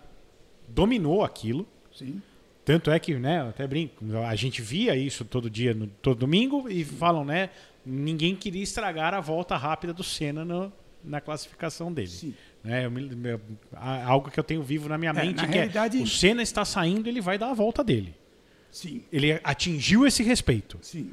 dominou 0.67 1.23
aquilo. 1.23 1.67
sim. 1.93 2.21
Tanto 2.65 2.89
é 2.89 2.97
que, 2.97 3.13
né, 3.15 3.41
até 3.41 3.67
brinco, 3.67 4.05
a 4.25 4.33
gente 4.35 4.61
via 4.61 4.95
isso 4.95 5.25
todo 5.25 5.49
dia, 5.49 5.73
no- 5.73 5.87
todo 6.01 6.19
domingo, 6.19 6.69
e 6.69 6.85
falam, 6.85 7.25
né, 7.25 7.49
ninguém 7.85 8.37
queria 8.37 8.63
estragar 8.63 9.13
a 9.13 9.19
volta 9.19 9.57
rápida 9.57 9.93
do 9.93 10.01
Senna 10.01 10.45
no- 10.45 10.71
na 11.03 11.19
classificação 11.19 11.91
dele. 11.91 12.07
Sim. 12.07 12.33
Né, 12.63 12.85
eu 12.85 12.91
eu- 13.29 13.41
algo 14.05 14.31
que 14.31 14.39
eu 14.39 14.43
tenho 14.45 14.63
vivo 14.63 14.87
na 14.87 14.97
minha 14.97 15.11
É, 15.11 15.13
mente, 15.13 15.35
na 15.35 15.45
que 15.45 15.51
realidade- 15.55 15.99
é 15.99 16.01
o 16.01 16.07
Senna 16.07 16.41
está 16.41 16.63
saindo, 16.63 17.09
ele 17.09 17.19
vai 17.19 17.37
dar 17.37 17.49
a 17.49 17.53
volta 17.53 17.83
dele. 17.83 18.15
Sim, 18.71 19.03
Ele 19.11 19.33
atingiu 19.43 20.07
esse 20.07 20.23
respeito. 20.23 20.79
sim. 20.81 21.11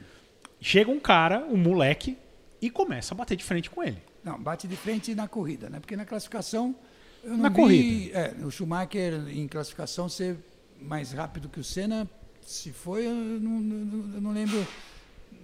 Chega 0.61 0.89
um 0.91 1.01
cara, 1.01 1.45
um 1.51 1.57
moleque, 1.57 2.17
e 2.63 2.71
começa 2.71 3.13
a 3.13 3.17
bater 3.17 3.35
de 3.35 3.43
frente 3.43 3.69
com 3.69 3.83
ele. 3.83 3.99
Não, 4.23 4.39
bate 4.41 4.69
de 4.69 4.77
frente 4.77 5.15
na 5.17 5.27
corrida, 5.27 5.69
né? 5.69 5.81
Porque 5.81 5.97
na 5.97 6.05
classificação. 6.05 6.77
Eu 7.23 7.31
não 7.31 7.37
Na 7.39 7.49
vi, 7.49 7.55
corrida. 7.55 8.19
É, 8.19 8.45
o 8.45 8.51
Schumacher 8.51 9.13
em 9.29 9.47
classificação 9.47 10.09
ser 10.09 10.37
mais 10.81 11.13
rápido 11.13 11.49
que 11.49 11.61
o 11.61 11.65
Senna. 11.65 12.09
Se 12.43 12.73
foi, 12.73 13.07
eu 13.07 13.15
não, 13.15 13.61
não- 13.61 14.15
eu 14.15 14.21
não 14.21 14.33
lembro 14.33 14.67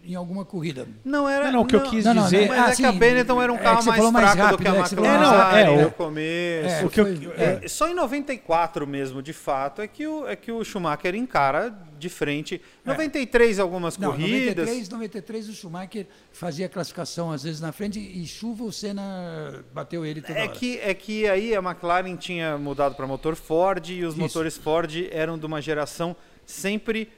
em 0.06 0.14
alguma 0.14 0.44
corrida. 0.44 0.86
Não 1.04 1.28
era. 1.28 1.46
Não, 1.46 1.52
não, 1.52 1.60
o 1.62 1.66
que 1.66 1.74
eu 1.76 1.82
quis 1.82 2.04
Não, 2.04 2.14
não, 2.14 2.24
dizer. 2.24 2.48
Mas 2.48 2.58
Ah, 2.58 2.70
é 2.72 2.76
que 2.76 2.84
a 2.84 2.92
sim, 2.92 2.98
Benetton 2.98 3.42
era 3.42 3.52
um 3.52 3.56
é 3.56 3.58
carro 3.58 3.82
você 3.82 3.88
mais 3.90 4.12
mais 4.12 4.14
fraco 4.32 4.36
do 4.36 4.42
rápido, 4.44 4.62
que 4.62 4.68
a 4.68 4.74
é 4.74 4.78
McLaren 4.78 5.14
É, 5.16 5.64
não, 5.64 5.74
é, 5.78 5.82
no 5.82 5.88
o- 5.88 5.90
começo. 5.92 6.68
É, 6.68 6.84
o 6.84 6.90
que 6.90 7.00
eu- 7.00 7.04
foi- 7.16 7.30
é, 7.36 7.60
É, 7.64 7.68
só 7.68 7.88
em 7.88 7.94
94 7.94 8.86
mesmo, 8.86 9.20
de 9.22 9.32
fato, 9.32 9.82
é 9.82 9.88
que 9.88 10.06
o, 10.06 10.26
é 10.28 10.36
que 10.36 10.52
o 10.52 10.62
Schumacher 10.64 11.14
encara 11.14 11.74
de 11.98 12.08
frente. 12.08 12.60
93 12.84 13.58
algumas 13.58 13.96
corridas. 13.96 14.56
93, 14.66 14.88
93 14.88 15.48
o 15.48 15.52
Schumacher 15.54 16.06
fazia 16.30 16.68
classificação 16.68 17.32
às 17.32 17.42
vezes 17.42 17.60
na 17.60 17.72
frente 17.72 17.98
e 17.98 18.26
chuva 18.26 18.64
o 18.64 18.72
Senna 18.72 19.64
bateu 19.72 20.04
ele 20.04 20.20
toda 20.20 20.38
É 20.38 20.42
hora. 20.42 20.52
que, 20.52 20.78
é 20.78 20.92
que 20.94 21.26
aí 21.28 21.54
a 21.54 21.60
McLaren 21.60 22.14
tinha 22.16 22.58
mudado 22.58 22.94
para 22.94 23.06
motor 23.06 23.34
Ford 23.34 23.88
e 23.88 24.04
os 24.04 24.12
Isso. 24.14 24.20
motores 24.22 24.56
Ford 24.56 24.92
eram 25.10 25.38
de 25.38 25.46
uma 25.46 25.60
geração 25.62 26.14
sempre 26.44 27.08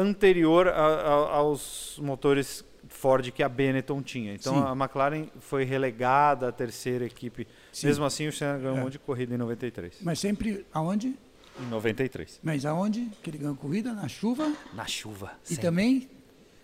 anterior 0.00 0.68
a- 0.68 0.72
a- 0.72 1.36
aos 1.36 1.98
motores 2.02 2.64
Ford 2.88 3.30
que 3.30 3.42
a 3.42 3.48
Benetton 3.48 4.02
tinha. 4.02 4.32
Então 4.34 4.54
Sim. 4.54 4.62
a 4.66 4.72
McLaren 4.72 5.26
foi 5.40 5.64
relegada 5.64 6.48
à 6.48 6.52
terceira 6.52 7.04
equipe. 7.04 7.46
Sim. 7.72 7.86
Mesmo 7.88 8.04
assim, 8.04 8.26
o 8.28 8.32
Senna 8.32 8.56
ganhou 8.58 8.76
É. 8.76 8.80
um 8.80 8.84
monte 8.84 8.92
de 8.92 8.98
corrida 9.00 9.34
em 9.34 9.38
93. 9.38 9.96
Mas 10.00 10.18
sempre 10.18 10.64
aonde? 10.72 11.14
Em 11.60 11.66
93. 11.68 12.40
Mas 12.42 12.64
aonde 12.64 13.10
que 13.22 13.28
ele 13.30 13.38
ganhou 13.38 13.56
corrida? 13.56 13.92
Na 13.92 14.08
chuva 14.08 14.52
Na 14.72 14.86
chuva. 14.86 15.32
e 15.44 15.48
sempre. 15.48 15.62
também 15.62 16.08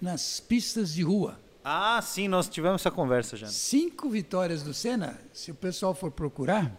nas 0.01 0.41
pistas 0.41 0.95
de 0.95 1.03
rua. 1.03 1.39
Ah, 1.63 2.01
sim, 2.03 2.29
nós 2.29 2.49
tivemos 2.49 2.81
essa 2.83 2.91
conversa 2.91 3.37
já. 3.37 3.47
Cinco 3.49 4.09
vitórias 4.09 4.63
do 4.63 4.73
Senna, 4.73 5.19
se 5.33 5.51
o 5.51 5.55
pessoal 5.55 5.95
for 5.95 6.11
procurar, 6.11 6.71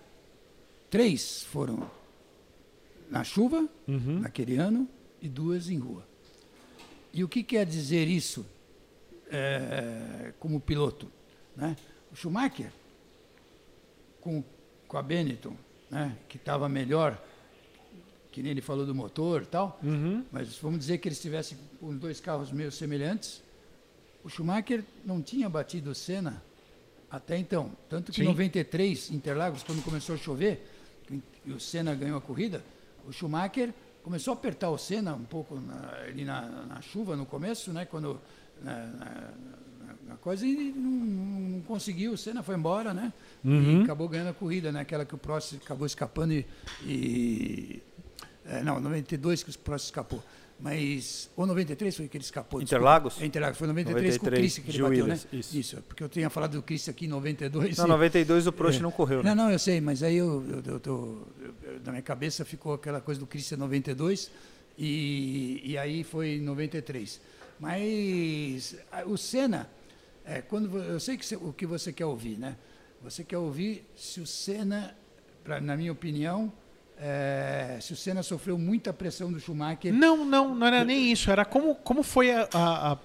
três 0.89 1.43
foram 1.43 1.89
na 3.09 3.23
chuva, 3.23 3.67
Uhum. 3.87 4.19
naquele 4.21 4.57
ano, 4.57 4.87
e 5.21 5.27
duas 5.29 5.69
em 5.69 5.77
rua. 5.77 6.05
E 7.15 7.23
o 7.23 7.29
que 7.29 7.41
quer 7.43 7.65
dizer 7.65 8.07
isso 8.09 8.45
é, 9.31 10.33
como 10.39 10.59
piloto? 10.59 11.09
Né? 11.55 11.75
O 12.11 12.15
Schumacher, 12.15 12.71
com, 14.21 14.43
com 14.87 14.97
a 14.97 15.01
Benetton, 15.01 15.55
né, 15.89 16.15
que 16.27 16.35
estava 16.37 16.67
melhor, 16.67 17.21
que 18.31 18.41
nem 18.41 18.51
ele 18.51 18.61
falou 18.61 18.85
do 18.85 18.93
motor 18.93 19.43
e 19.43 19.45
tal, 19.45 19.79
Uhum. 19.81 20.25
mas 20.29 20.57
vamos 20.57 20.79
dizer 20.79 20.97
que 20.97 21.07
eles 21.07 21.21
tivessem 21.21 21.57
com 21.79 21.95
dois 21.95 22.19
carros 22.19 22.51
meio 22.51 22.69
semelhantes. 22.71 23.41
O 24.23 24.29
Schumacher 24.29 24.83
não 25.05 25.21
tinha 25.21 25.47
batido 25.49 25.91
o 25.91 25.95
Senna 25.95 26.43
até 27.09 27.37
então. 27.37 27.71
Tanto 27.87 28.11
que 28.11 28.19
em 28.21 28.25
Sim. 28.25 28.29
93, 28.31 29.11
Interlagos, 29.11 29.63
quando 29.63 29.81
começou 29.83 30.15
a 30.15 30.17
chover, 30.17 30.67
e 31.45 31.51
o 31.53 31.59
Senna 31.61 31.95
ganhou 31.95 32.17
a 32.17 32.21
corrida, 32.21 32.61
o 33.07 33.11
Schumacher 33.13 33.73
começou 34.05 34.33
a 34.33 34.35
apertar 34.35 34.69
o 34.69 34.77
Senna 34.77 35.15
um 35.15 35.23
pouco 35.23 35.59
na, 35.59 35.89
ali 36.07 36.23
na, 36.23 36.41
na 36.67 36.79
chuva 36.79 37.15
no 37.15 37.25
começo, 37.25 37.73
né? 37.73 37.85
Quando 37.85 38.21
na, 38.61 38.85
na- 38.85 39.31
coisa 40.21 40.45
e 40.45 40.71
não, 40.71 40.91
não 41.55 41.61
conseguiu, 41.61 42.13
o 42.13 42.17
Senna 42.17 42.41
foi 42.43 42.55
embora, 42.55 42.93
né? 42.93 43.11
Uhum. 43.43 43.81
E 43.81 43.83
acabou 43.83 44.07
ganhando 44.07 44.29
a 44.29 44.33
corrida, 44.33 44.71
né? 44.71 44.79
Aquela 44.81 45.05
que 45.05 45.13
o 45.15 45.17
Prost 45.17 45.55
acabou 45.55 45.85
escapando 45.87 46.31
e, 46.33 46.45
e 46.83 47.83
é, 48.45 48.63
não, 48.63 48.79
92 48.79 49.43
que 49.43 49.49
o 49.49 49.59
Prost 49.59 49.85
escapou. 49.85 50.23
Mas. 50.59 51.29
Ou 51.35 51.45
93 51.45 51.95
foi 51.97 52.07
que 52.07 52.17
ele 52.17 52.23
escapou. 52.23 52.59
desculpa. 52.61 52.77
Interlagos? 52.81 53.21
É, 53.21 53.25
Interlagos. 53.25 53.57
Foi 53.57 53.67
93, 53.67 54.17
com 54.17 54.25
o 54.25 54.29
93, 54.29 54.39
Christian 54.53 54.63
que 54.63 54.71
ele 54.71 54.83
bateu, 54.83 55.05
Willis, 55.05 55.23
né? 55.25 55.59
isso. 55.59 55.83
porque 55.87 56.03
eu 56.03 56.09
tinha 56.09 56.29
falado 56.29 56.53
do 56.53 56.61
Christian 56.63 56.91
aqui 56.91 57.05
em 57.05 57.09
92. 57.09 57.77
Não, 57.77 57.85
e- 57.85 57.89
92 57.89 58.47
o 58.47 58.51
Prost 58.53 58.79
É. 58.79 58.81
não 58.81 58.91
correu, 58.91 59.21
né? 59.21 59.35
Não, 59.35 59.45
não, 59.45 59.51
eu 59.51 59.59
sei, 59.59 59.81
mas 59.81 60.01
aí 60.01 60.15
eu, 60.15 60.43
eu, 60.49 60.73
eu 60.73 60.79
tô- 60.79 61.17
eu- 61.41 61.53
na 61.83 61.91
minha 61.91 62.01
cabeça 62.01 62.45
ficou 62.45 62.73
aquela 62.73 63.01
coisa 63.01 63.19
do 63.19 63.27
Christian 63.27 63.57
92 63.57 64.31
e, 64.77 65.61
e 65.63 65.77
aí 65.77 66.03
foi 66.03 66.35
em 66.35 66.41
93. 66.41 67.19
Mas 67.59 68.75
o 69.05 69.17
Senna, 69.17 69.69
é, 70.23 70.41
quando 70.41 70.77
eu 70.77 70.99
sei 70.99 71.17
que 71.17 71.35
o 71.35 71.51
que 71.53 71.65
você 71.65 71.91
quer 71.91 72.05
ouvir, 72.05 72.37
né? 72.37 72.55
Você 73.03 73.23
quer 73.23 73.37
ouvir 73.37 73.85
se 73.95 74.19
o 74.21 74.25
Senna, 74.25 74.95
pra, 75.43 75.59
na 75.61 75.75
minha 75.77 75.91
opinião, 75.91 76.51
é, 76.99 77.77
se 77.81 77.93
o 77.93 77.95
Senna 77.95 78.23
sofreu 78.23 78.57
muita 78.57 78.93
pressão 78.93 79.31
do 79.31 79.39
Schumacher. 79.39 79.93
Não, 79.93 80.25
não, 80.25 80.55
não 80.55 80.67
era 80.67 80.83
nem 80.83 81.11
isso. 81.11 81.29
Era 81.29 81.43
como, 81.45 81.75
como 81.75 82.03
foi 82.03 82.31
a, 82.31 82.47
a- 82.53 82.91
a- 82.93 82.97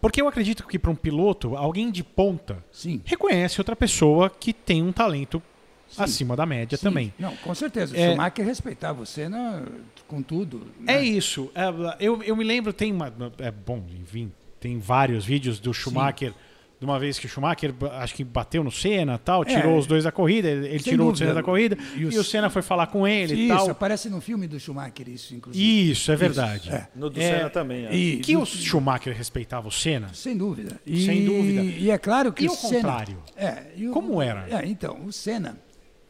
Porque 0.00 0.20
eu 0.20 0.28
acredito 0.28 0.66
que 0.66 0.78
para 0.78 0.90
um 0.90 0.94
piloto, 0.94 1.56
alguém 1.56 1.90
de 1.90 2.02
ponta 2.04 2.62
Sim. 2.72 3.00
reconhece 3.04 3.60
outra 3.60 3.74
pessoa 3.76 4.28
que 4.30 4.52
tem 4.52 4.82
um 4.82 4.92
talento 4.92 5.42
Sim. 5.88 6.02
acima 6.02 6.36
da 6.36 6.46
média 6.46 6.76
Sim, 6.78 6.84
também. 6.84 7.14
Não, 7.18 7.34
com 7.36 7.54
certeza. 7.54 7.94
O 7.94 7.98
É- 7.98 8.10
Schumacher 8.10 8.44
respeitava 8.46 9.02
o 9.02 9.06
Senna 9.06 9.64
com 10.06 10.22
tudo. 10.22 10.66
É 10.86 10.94
né? 10.94 11.02
isso. 11.04 11.50
É, 11.54 11.64
eu, 12.04 12.22
eu 12.22 12.36
me 12.36 12.44
lembro, 12.44 12.72
tem 12.72 12.92
uma. 12.92 13.12
É 13.38 13.50
bom, 13.50 13.84
enfim, 14.00 14.30
tem 14.60 14.78
vários 14.78 15.24
vídeos 15.24 15.58
do 15.58 15.72
Schumacher. 15.74 16.32
De 16.80 16.86
uma 16.86 16.98
vez 16.98 17.18
que 17.18 17.26
o 17.26 17.28
Schumacher 17.28 17.74
acho 17.92 18.14
que 18.14 18.24
bateu 18.24 18.64
no 18.64 18.70
Senna 18.72 19.18
tal, 19.18 19.42
É. 19.42 19.44
tirou 19.44 19.76
os 19.78 19.86
dois 19.86 20.04
da 20.04 20.10
corrida, 20.10 20.48
ele 20.48 20.78
tirou 20.82 21.08
o 21.08 21.10
dúvida. 21.10 21.26
Senna 21.26 21.34
da 21.34 21.42
corrida, 21.42 21.76
E 21.94 22.00
e, 22.00 22.04
os- 22.06 22.16
o 22.16 22.24
Senna 22.24 22.48
foi 22.48 22.62
falar 22.62 22.86
com 22.86 23.06
ele 23.06 23.34
e 23.34 23.46
Isso, 23.48 23.54
tal. 23.54 23.70
aparece 23.70 24.08
no 24.08 24.18
filme 24.18 24.48
do 24.48 24.58
Schumacher, 24.58 25.06
isso, 25.06 25.34
inclusive. 25.34 25.90
Isso, 25.90 26.10
é 26.10 26.16
verdade. 26.16 26.70
é. 26.70 26.88
No 26.96 27.10
do 27.10 27.20
É, 27.20 27.36
Senna 27.36 27.50
também. 27.50 27.86
acho. 27.86 27.94
E, 27.94 28.16
Que 28.20 28.32
do- 28.32 28.40
o 28.40 28.46
Schumacher 28.46 29.14
respeitava 29.14 29.68
o 29.68 29.70
Senna? 29.70 30.08
Sem 30.14 30.34
dúvida. 30.34 30.80
E, 30.86 31.04
Sem 31.04 31.22
dúvida. 31.26 31.60
E 31.60 31.90
é 31.90 31.98
claro 31.98 32.32
que 32.32 32.44
E 32.44 32.48
o 32.48 32.52
o 32.52 32.56
Senna... 32.56 32.74
contrário? 32.88 33.18
É, 33.36 33.64
e 33.76 33.86
o- 33.86 33.92
Como 33.92 34.22
era? 34.22 34.46
É, 34.48 34.66
então, 34.66 35.04
o 35.04 35.12
Senna, 35.12 35.58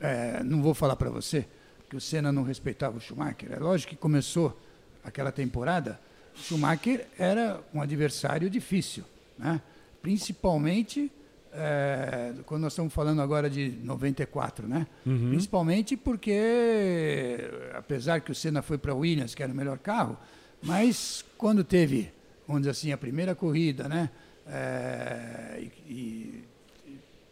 é, 0.00 0.40
não 0.44 0.62
vou 0.62 0.72
falar 0.72 0.94
para 0.94 1.10
você 1.10 1.46
que 1.88 1.96
o 1.96 2.00
Senna 2.00 2.30
não 2.30 2.44
respeitava 2.44 2.96
o 2.96 3.00
Schumacher. 3.00 3.50
É 3.50 3.58
lógico 3.58 3.90
que 3.90 3.96
começou 3.96 4.56
aquela 5.02 5.32
temporada, 5.32 5.98
o 6.36 6.38
Schumacher 6.40 7.08
era 7.18 7.58
um 7.74 7.82
adversário 7.82 8.48
difícil, 8.48 9.02
né? 9.36 9.60
Principalmente 10.02 11.10
é, 11.52 12.34
quando 12.46 12.62
nós 12.62 12.72
estamos 12.72 12.92
falando 12.92 13.20
agora 13.20 13.50
de 13.50 13.70
94, 13.82 14.68
né? 14.68 14.86
Principalmente 15.28 15.96
porque, 15.96 17.38
apesar 17.74 18.20
que 18.20 18.30
o 18.30 18.34
Senna 18.34 18.62
foi 18.62 18.78
para 18.78 18.94
Williams, 18.94 19.34
que 19.34 19.42
era 19.42 19.52
o 19.52 19.56
melhor 19.56 19.78
carro, 19.78 20.16
mas 20.62 21.24
quando 21.36 21.64
teve, 21.64 22.12
vamos 22.46 22.62
dizer 22.62 22.70
assim, 22.70 22.92
a 22.92 22.98
primeira 22.98 23.34
corrida, 23.34 23.88
né? 23.88 24.10
É, 24.46 25.58
e, 25.60 25.64
e, 25.92 26.44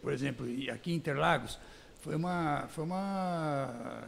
por 0.01 0.11
exemplo, 0.11 0.45
aqui 0.71 0.91
em 0.91 0.95
Interlagos, 0.95 1.59
foi 2.01 2.15
uma, 2.15 2.67
foi 2.69 2.83
uma 2.83 4.03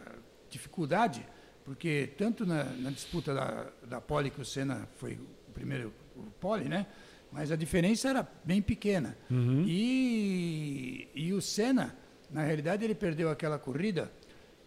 dificuldade, 0.49 1.25
porque 1.63 2.09
tanto 2.17 2.45
na, 2.45 2.63
na 2.63 2.89
disputa 2.89 3.33
da, 3.33 3.67
da 3.87 4.01
pole, 4.01 4.29
que 4.29 4.41
o 4.41 4.45
Senna 4.45 4.87
foi 4.97 5.13
o 5.13 5.51
primeiro 5.53 5.93
o 6.15 6.23
pole, 6.39 6.65
né? 6.65 6.85
Mas 7.31 7.51
a 7.51 7.55
diferença 7.55 8.09
era 8.09 8.27
bem 8.43 8.61
pequena. 8.61 9.15
E, 9.31 11.07
e 11.15 11.33
o 11.33 11.41
Senna, 11.41 11.95
na 12.29 12.43
realidade, 12.43 12.83
ele 12.83 12.95
perdeu 12.95 13.29
aquela 13.29 13.57
corrida 13.57 14.11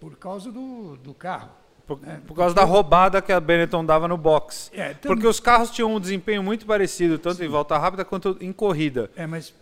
por 0.01 0.17
causa 0.17 0.51
do, 0.51 0.97
do 0.97 1.13
carro. 1.15 1.51
Por, 1.87 2.01
né? 2.01 2.23
por 2.27 2.35
causa 2.35 2.55
da 2.55 2.65
roubada 2.65 3.21
que 3.21 3.31
a 3.31 3.39
Benetton 3.39 3.85
dava 3.85 4.09
no 4.09 4.17
box. 4.17 4.71
É, 4.75 4.95
tam- 4.95 5.09
Porque 5.13 5.27
os 5.27 5.39
carros 5.39 5.71
tinham 5.71 5.95
um 5.95 6.01
desempenho 6.01 6.43
muito 6.43 6.65
parecido, 6.65 7.19
tanto 7.19 7.45
em 7.45 7.49
volta 7.49 7.77
rápida 7.77 8.05
quanto 8.05 8.39
em 8.41 8.53
corrida. 8.53 9.11
É, 9.15 9.27
mas 9.27 9.53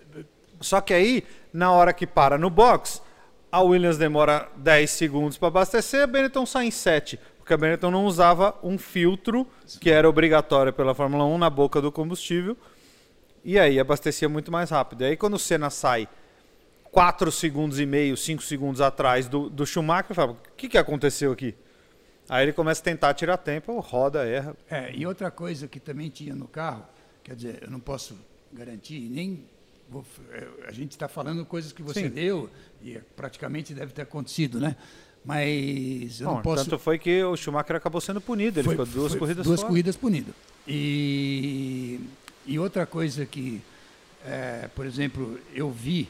Só 0.61 0.81
que 0.81 0.95
aí, 0.95 1.25
na 1.53 1.73
hora 1.73 1.93
que 1.93 2.07
para 2.07 2.39
no 2.39 2.49
box, 2.49 3.03
a 3.51 3.61
Williams 3.61 3.99
demora 3.99 4.49
10 4.57 4.89
segundos 4.91 5.37
para 5.37 5.49
abastecer, 5.49 6.03
a 6.05 6.07
Benetton 6.07 6.47
sai 6.47 6.67
em 6.67 6.71
7. 6.71 7.19
Porque 7.39 7.53
a 7.53 7.57
Benetton 7.57 7.91
não 7.91 8.07
usava 8.07 8.55
um 8.63 8.79
filtro 8.79 9.45
que 9.81 9.91
era 9.91 10.09
obrigatório 10.09 10.73
pela 10.73 10.95
Fórmula 10.95 11.25
1 11.25 11.39
na 11.39 11.51
boca 11.51 11.81
do 11.81 11.91
combustível. 11.91 12.57
E 13.45 13.59
aí 13.59 13.79
abastecia 13.81 14.29
muito 14.29 14.51
mais 14.53 14.71
rápido. 14.71 15.03
E 15.03 15.07
aí 15.07 15.17
quando 15.17 15.35
o 15.35 15.39
Senna 15.39 15.71
sai 15.71 16.09
4 16.91 17.31
segundos 17.33 17.81
e 17.81 17.87
meio, 17.87 18.17
5 18.17 18.43
segundos 18.43 18.81
atrás 18.81 19.27
do, 19.29 19.49
do 19.49 19.67
Schumacher, 19.67 20.15
fala, 20.15 20.33
o 20.33 20.37
que, 20.57 20.69
que 20.69 20.79
aconteceu 20.79 21.33
aqui? 21.33 21.55
Aí 22.29 22.45
ele 22.45 22.53
começa 22.53 22.81
a 22.81 22.85
tentar 22.85 23.15
tirar 23.15 23.37
tempo, 23.39 23.79
roda, 23.81 24.25
erra. 24.27 24.57
É, 24.71 24.95
e 24.95 25.07
outra 25.07 25.31
coisa 25.31 25.67
que 25.67 25.81
também 25.81 26.09
tinha 26.09 26.35
no 26.35 26.47
carro, 26.47 26.85
quer 27.25 27.35
dizer, 27.35 27.59
eu 27.63 27.71
não 27.71 27.81
posso 27.81 28.17
garantir, 28.53 29.01
nem 29.11 29.45
vou, 29.89 30.05
é, 30.31 30.47
a 30.69 30.73
gente 30.73 30.93
está 30.93 31.09
falando 31.09 31.45
coisas 31.45 31.73
que 31.73 31.83
você 31.83 32.09
Sim. 32.09 32.15
leu 32.15 32.49
e 32.81 32.97
é, 32.97 33.01
praticamente 33.17 33.75
deve 33.75 33.93
ter 33.93 34.03
acontecido, 34.03 34.61
né? 34.61 34.77
Mas 35.25 36.21
eu 36.21 36.29
Bom, 36.29 36.35
não 36.37 36.43
posso. 36.43 36.65
Tanto 36.65 36.79
foi 36.79 36.99
que 36.99 37.23
o 37.23 37.37
Schumacher 37.37 37.77
acabou 37.77 38.01
sendo 38.01 38.21
punido, 38.21 38.61
ele 38.61 38.65
Foi- 38.65 38.75
ficou 38.75 38.87
duas 38.87 39.13
foi 39.13 39.19
corridas 39.19 39.47
duas 39.47 39.61
fora. 39.61 39.69
corridas 39.71 39.97
punido. 39.97 40.35
E, 40.67 42.01
e 42.47 42.59
outra 42.59 42.87
coisa 42.87 43.25
que, 43.25 43.63
é, 44.25 44.69
por 44.75 44.87
exemplo, 44.87 45.39
eu 45.55 45.71
vi 45.71 46.09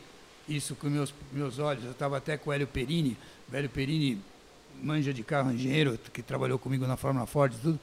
isso 0.48 0.74
com 0.74 0.88
meus 0.88 1.14
meus 1.32 1.58
olhos. 1.58 1.84
Eu 1.84 1.92
estava 1.92 2.16
até 2.16 2.36
com 2.36 2.50
o 2.50 2.52
Hélio 2.52 2.66
Perini. 2.66 3.16
O 3.50 3.56
Hélio 3.56 3.70
Perini 3.70 4.18
manja 4.82 5.12
de 5.12 5.22
carro, 5.22 5.52
engenheiro 5.52 5.98
que 6.12 6.22
trabalhou 6.22 6.58
comigo 6.58 6.86
na 6.86 6.96
Fórmula 6.96 7.26
Ford 7.26 7.52
e 7.54 7.58
tudo. 7.58 7.80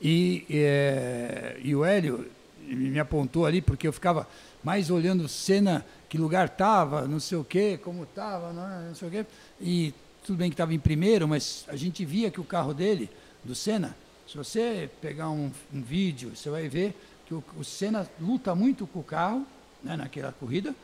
E, 0.00 0.46
é, 0.50 1.58
e 1.62 1.74
o 1.74 1.84
Hélio 1.84 2.26
me 2.66 2.98
apontou 2.98 3.46
ali 3.46 3.60
porque 3.60 3.86
eu 3.86 3.92
ficava 3.92 4.26
mais 4.62 4.90
olhando 4.90 5.28
cena, 5.28 5.84
que 6.08 6.18
lugar 6.18 6.46
estava, 6.46 7.06
não 7.06 7.20
sei 7.20 7.38
o 7.38 7.44
quê, 7.44 7.78
como 7.82 8.04
estava, 8.04 8.52
não, 8.52 8.94
sei 8.94 9.08
o 9.08 9.10
quê. 9.10 9.26
E 9.60 9.94
tudo 10.24 10.38
bem 10.38 10.50
que 10.50 10.54
estava 10.54 10.74
em 10.74 10.78
primeiro, 10.78 11.26
mas 11.26 11.64
a 11.68 11.76
gente 11.76 12.04
via 12.04 12.30
que 12.30 12.40
o 12.40 12.44
carro 12.44 12.74
dele, 12.74 13.10
do 13.44 13.54
Senna, 13.54 13.96
se 14.26 14.36
você 14.36 14.88
pegar 15.00 15.30
um, 15.30 15.50
um 15.72 15.82
vídeo, 15.82 16.32
você 16.34 16.50
vai 16.50 16.68
ver 16.68 16.94
que 17.30 17.34
o, 17.34 17.44
o 17.56 17.64
Senna 17.64 18.10
luta 18.20 18.54
muito 18.56 18.88
com 18.88 18.98
o 18.98 19.04
carro, 19.04 19.46
né, 19.84 19.96
naquela 19.96 20.32
corrida, 20.32 20.74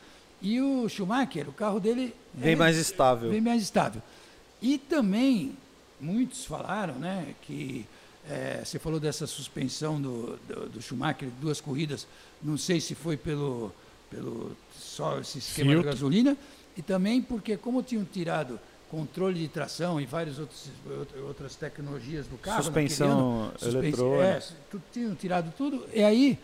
e 0.41 0.61
o 0.61 0.87
Schumacher, 0.87 1.49
o 1.49 1.51
carro 1.51 1.77
dele 1.79 2.15
Bem 2.33 2.53
é 2.53 2.55
mais 2.55 2.77
estável. 2.77 3.29
bem 3.29 3.41
mais 3.41 3.61
estável. 3.61 4.01
E 4.61 4.77
também, 4.77 5.53
muitos 5.99 6.45
falaram, 6.45 6.95
né, 6.95 7.35
que 7.41 7.85
eh, 8.29 8.61
você 8.63 8.79
falou 8.79 8.97
dessa 8.99 9.27
suspensão 9.27 9.99
do, 10.01 10.39
do, 10.47 10.69
do 10.69 10.81
Schumacher, 10.81 11.27
duas 11.41 11.59
corridas, 11.59 12.07
não 12.41 12.57
sei 12.57 12.79
se 12.79 12.95
foi 12.95 13.17
pelo, 13.17 13.73
pelo 14.09 14.55
só 14.79 15.19
esse 15.19 15.39
esquema 15.39 15.71
Filtro. 15.71 15.85
da 15.89 15.91
gasolina, 15.91 16.37
e 16.77 16.81
também 16.81 17.21
porque 17.21 17.57
como 17.57 17.83
tinham 17.83 18.05
tirado 18.05 18.57
controle 18.89 19.39
de 19.39 19.47
tração 19.47 19.99
e 19.99 20.05
várias 20.05 20.39
outras, 20.39 20.69
outras 21.25 21.55
tecnologias 21.55 22.25
do 22.27 22.37
carro. 22.37 22.63
Suspensão 22.63 23.51
suspen- 23.57 23.79
eletrônica. 23.79 24.23
É, 24.23 24.41
tinham 24.91 25.15
tirado 25.15 25.53
tudo. 25.57 25.85
E 25.93 26.03
aí, 26.03 26.39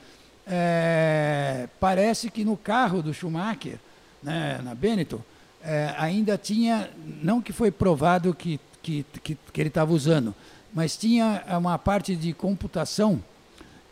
é, 0.45 1.67
parece 1.79 2.29
que 2.29 2.43
no 2.43 2.57
carro 2.57 3.01
do 3.01 3.13
Schumacher, 3.13 3.79
né, 4.21 4.59
na 4.63 4.75
Benetton, 4.75 5.21
é, 5.63 5.93
ainda 5.97 6.37
tinha, 6.37 6.89
não 7.21 7.41
que 7.41 7.53
foi 7.53 7.71
provado 7.71 8.33
que, 8.33 8.59
que, 8.81 9.05
que, 9.23 9.37
que 9.51 9.61
ele 9.61 9.69
estava 9.69 9.93
usando, 9.93 10.35
mas 10.73 10.97
tinha 10.97 11.43
uma 11.57 11.77
parte 11.77 12.15
de 12.15 12.33
computação 12.33 13.23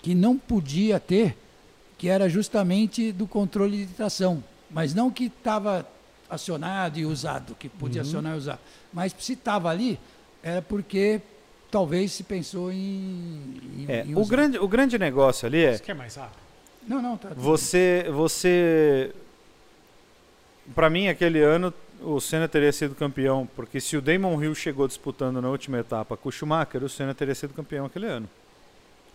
que 0.02 0.14
não 0.14 0.38
podia 0.38 1.00
ter, 1.00 1.38
que 1.98 2.10
era 2.10 2.28
justamente 2.28 3.12
do 3.12 3.28
controle 3.28 3.86
de 3.86 3.94
tração, 3.94 4.44
mas 4.70 4.94
não 4.94 5.10
que 5.12 5.26
estava 5.26 5.88
acionado 6.32 6.98
e 6.98 7.06
usado, 7.06 7.54
que 7.56 7.68
podia 7.68 8.02
acionar 8.02 8.36
e 8.36 8.38
usar. 8.38 8.60
Mas 8.92 9.14
se 9.20 9.34
estava 9.34 9.70
ali, 9.70 10.00
era 10.42 10.62
porque 10.62 11.22
talvez 11.70 12.12
se 12.12 12.24
pensou 12.24 12.72
em, 12.72 13.60
em, 13.78 13.86
É, 13.88 14.06
em 14.06 14.16
o, 14.16 14.26
grande, 14.26 14.58
o 14.58 14.68
grande 14.68 14.98
negócio 14.98 15.46
ali 15.46 15.64
é 15.64 15.74
Você 15.74 15.84
quer 15.84 15.96
mais 15.96 16.16
rápido? 16.16 16.40
Não, 16.88 17.02
não, 17.02 17.18
tá. 17.18 17.30
tudo 17.30 17.42
você. 17.42 18.06
você 18.12 19.14
Pra 20.74 20.90
mim, 20.90 21.08
aquele 21.08 21.42
ano, 21.42 21.74
o 22.02 22.20
Senna 22.20 22.48
teria 22.48 22.72
sido 22.72 22.96
campeão, 22.96 23.48
porque 23.56 23.82
se 23.82 23.98
o 23.98 24.02
Damon 24.02 24.42
Hill 24.42 24.56
chegou 24.56 24.88
disputando 24.88 25.42
na 25.42 25.50
última 25.50 25.80
etapa 25.80 26.16
com 26.16 26.30
o 26.30 26.32
Schumacher, 26.32 26.84
o 26.84 26.90
Senna 26.90 27.14
teria 27.14 27.36
sido 27.36 27.54
campeão 27.54 27.86
aquele 27.86 28.06
ano. 28.08 28.30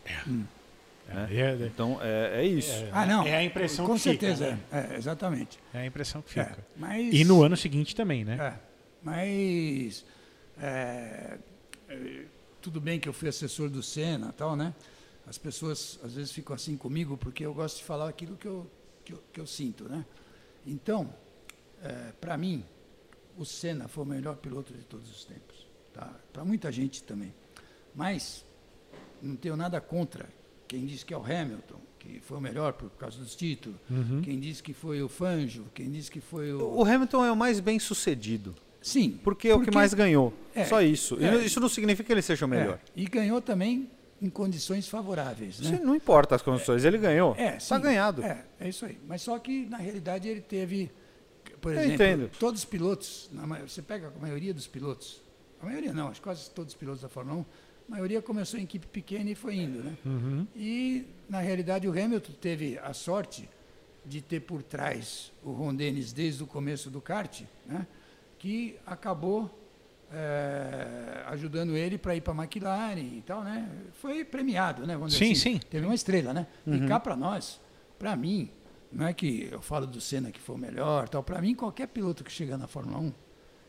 É, 0.04 0.20
é, 1.08 1.66
Então 1.66 1.98
é, 2.02 2.40
é 2.42 2.44
isso. 2.46 2.72
é. 2.72 2.90
Ah, 2.92 3.06
não. 3.06 3.24
É 3.26 3.36
a 3.36 3.44
impressão 3.44 3.86
Com 3.86 3.94
que 3.94 4.00
certeza, 4.00 4.44
fica. 4.56 4.56
né? 4.76 4.88
é. 4.90 4.94
É, 4.94 4.96
exatamente. 4.98 5.58
É 5.72 5.78
a 5.80 5.86
impressão 5.86 6.22
que 6.22 6.38
É, 6.38 6.44
fica. 6.44 6.66
mas, 6.76 7.14
E 7.14 7.24
no 7.24 7.42
ano 7.42 7.56
seguinte 7.56 7.94
também, 7.94 8.24
né? 8.24 8.36
É, 8.40 8.58
mas 9.02 10.04
tudo 12.60 12.80
bem 12.80 12.98
que 12.98 13.08
eu 13.08 13.12
fui 13.12 13.28
assessor 13.28 13.68
do 13.68 13.82
Senna 13.82 14.28
e 14.30 14.32
tal, 14.32 14.56
né? 14.56 14.74
As 15.26 15.38
pessoas 15.38 15.98
às 16.04 16.14
vezes 16.14 16.32
ficam 16.32 16.54
assim 16.54 16.76
comigo 16.76 17.16
porque 17.16 17.44
eu 17.44 17.52
gosto 17.54 17.78
de 17.78 17.84
falar 17.84 18.08
aquilo 18.08 18.36
que 18.36 18.46
eu, 18.46 18.68
que 19.04 19.12
eu, 19.12 19.22
que 19.32 19.40
eu 19.40 19.46
sinto, 19.46 19.84
né? 19.88 20.04
Então, 20.66 21.12
é, 21.82 22.12
para 22.20 22.36
mim, 22.36 22.64
o 23.36 23.44
Senna 23.44 23.86
foi 23.88 24.04
o 24.04 24.06
melhor 24.06 24.36
piloto 24.36 24.72
de 24.72 24.82
todos 24.84 25.10
os 25.10 25.24
tempos. 25.24 25.66
Tá? 25.92 26.10
Para 26.32 26.44
muita 26.44 26.70
gente 26.72 27.02
também. 27.02 27.32
Mas 27.94 28.44
não 29.22 29.36
tenho 29.36 29.56
nada 29.56 29.80
contra 29.80 30.26
quem 30.66 30.86
diz 30.86 31.02
que 31.02 31.12
é 31.12 31.16
o 31.16 31.22
Hamilton, 31.22 31.80
que 31.98 32.20
foi 32.20 32.38
o 32.38 32.40
melhor 32.40 32.72
por 32.72 32.90
causa 32.90 33.18
dos 33.18 33.34
títulos. 33.34 33.78
Uhum. 33.90 34.22
Quem 34.22 34.38
diz 34.38 34.60
que 34.60 34.72
foi 34.72 35.02
o 35.02 35.08
Fangio, 35.08 35.66
quem 35.74 35.90
diz 35.90 36.08
que 36.08 36.20
foi 36.20 36.52
o... 36.52 36.78
O 36.78 36.84
Hamilton 36.84 37.24
é 37.24 37.32
o 37.32 37.36
mais 37.36 37.60
bem 37.60 37.78
sucedido. 37.78 38.54
Sim. 38.80 39.18
Porque 39.24 39.48
é 39.48 39.54
o 39.54 39.60
que 39.60 39.70
mais 39.72 39.92
ganhou. 39.92 40.32
É, 40.54 40.64
Só 40.64 40.80
isso. 40.80 41.18
É. 41.20 41.44
Isso 41.44 41.58
não 41.58 41.68
significa 41.68 42.06
que 42.06 42.12
ele 42.12 42.22
seja 42.22 42.44
o 42.44 42.48
melhor. 42.48 42.78
É, 42.96 43.00
e 43.00 43.04
ganhou 43.06 43.40
também 43.40 43.90
em 44.22 44.30
condições 44.30 44.88
favoráveis. 44.88 45.60
Né? 45.60 45.80
não 45.82 45.94
importa 45.94 46.34
as 46.34 46.42
condições, 46.42 46.84
ele 46.84 46.96
ganhou. 46.98 47.34
É, 47.36 47.56
Está 47.56 47.76
sim, 47.76 47.82
ganhado. 47.82 48.22
É, 48.22 48.44
é 48.60 48.68
isso 48.68 48.86
aí. 48.86 48.98
Mas 49.06 49.22
só 49.22 49.38
que, 49.38 49.66
na 49.66 49.76
realidade, 49.76 50.28
ele 50.28 50.40
teve, 50.40 50.90
por 51.60 51.72
Eu 51.72 51.80
exemplo, 51.80 51.94
entendo. 51.94 52.30
todos 52.38 52.60
os 52.60 52.64
pilotos, 52.64 53.28
na 53.32 53.44
você 53.58 53.82
pega 53.82 54.12
a 54.14 54.20
maioria 54.20 54.54
dos 54.54 54.66
pilotos, 54.66 55.20
a 55.60 55.66
maioria 55.66 55.92
não, 55.92 56.08
acho 56.08 56.20
que 56.20 56.24
quase 56.24 56.50
todos 56.50 56.72
os 56.72 56.78
pilotos 56.78 57.02
da 57.02 57.08
Fórmula 57.08 57.40
1, 57.40 57.44
a 57.88 57.90
maioria 57.90 58.20
começou 58.20 58.58
em 58.58 58.64
equipe 58.64 58.86
pequena 58.86 59.30
e 59.30 59.34
foi 59.34 59.56
indo. 59.56 59.82
Né? 59.82 59.96
Uhum. 60.04 60.46
E, 60.54 61.06
na 61.28 61.40
realidade, 61.40 61.88
o 61.88 61.90
Hamilton 61.90 62.32
teve 62.40 62.78
a 62.78 62.92
sorte 62.92 63.48
de 64.04 64.20
ter 64.20 64.40
por 64.40 64.62
trás 64.62 65.32
o 65.42 65.52
Ron 65.52 65.74
Dennis 65.74 66.12
desde 66.12 66.42
o 66.42 66.46
começo 66.46 66.90
do 66.90 67.00
kart, 67.00 67.42
né? 67.66 67.86
que 68.38 68.76
acabou 68.86 69.50
eh, 70.12 71.24
ajudando 71.26 71.76
ele 71.76 71.98
para 71.98 72.14
ir 72.14 72.20
para 72.20 72.32
a 72.32 72.36
McLaren 72.36 73.00
e 73.00 73.22
tal, 73.26 73.42
né? 73.42 73.68
Foi 73.94 74.24
premiado, 74.24 74.86
né? 74.86 74.94
Sim, 75.08 75.32
assim. 75.32 75.34
sim. 75.34 75.58
Teve 75.58 75.84
uma 75.84 75.94
estrela, 75.94 76.32
né? 76.32 76.46
E 76.64 76.86
cá 76.86 77.00
para 77.00 77.16
nós, 77.16 77.60
para 77.98 78.14
mim, 78.14 78.50
não 78.92 79.06
é 79.06 79.12
que 79.12 79.48
eu 79.50 79.60
falo 79.60 79.86
do 79.86 80.00
Senna 80.00 80.30
que 80.30 80.40
foi 80.40 80.54
o 80.54 80.58
melhor, 80.58 81.08
tal. 81.08 81.22
Para 81.24 81.40
mim, 81.40 81.54
qualquer 81.54 81.88
piloto 81.88 82.22
que 82.22 82.30
chega 82.30 82.56
na 82.56 82.68
Fórmula 82.68 82.98
1, 83.00 83.12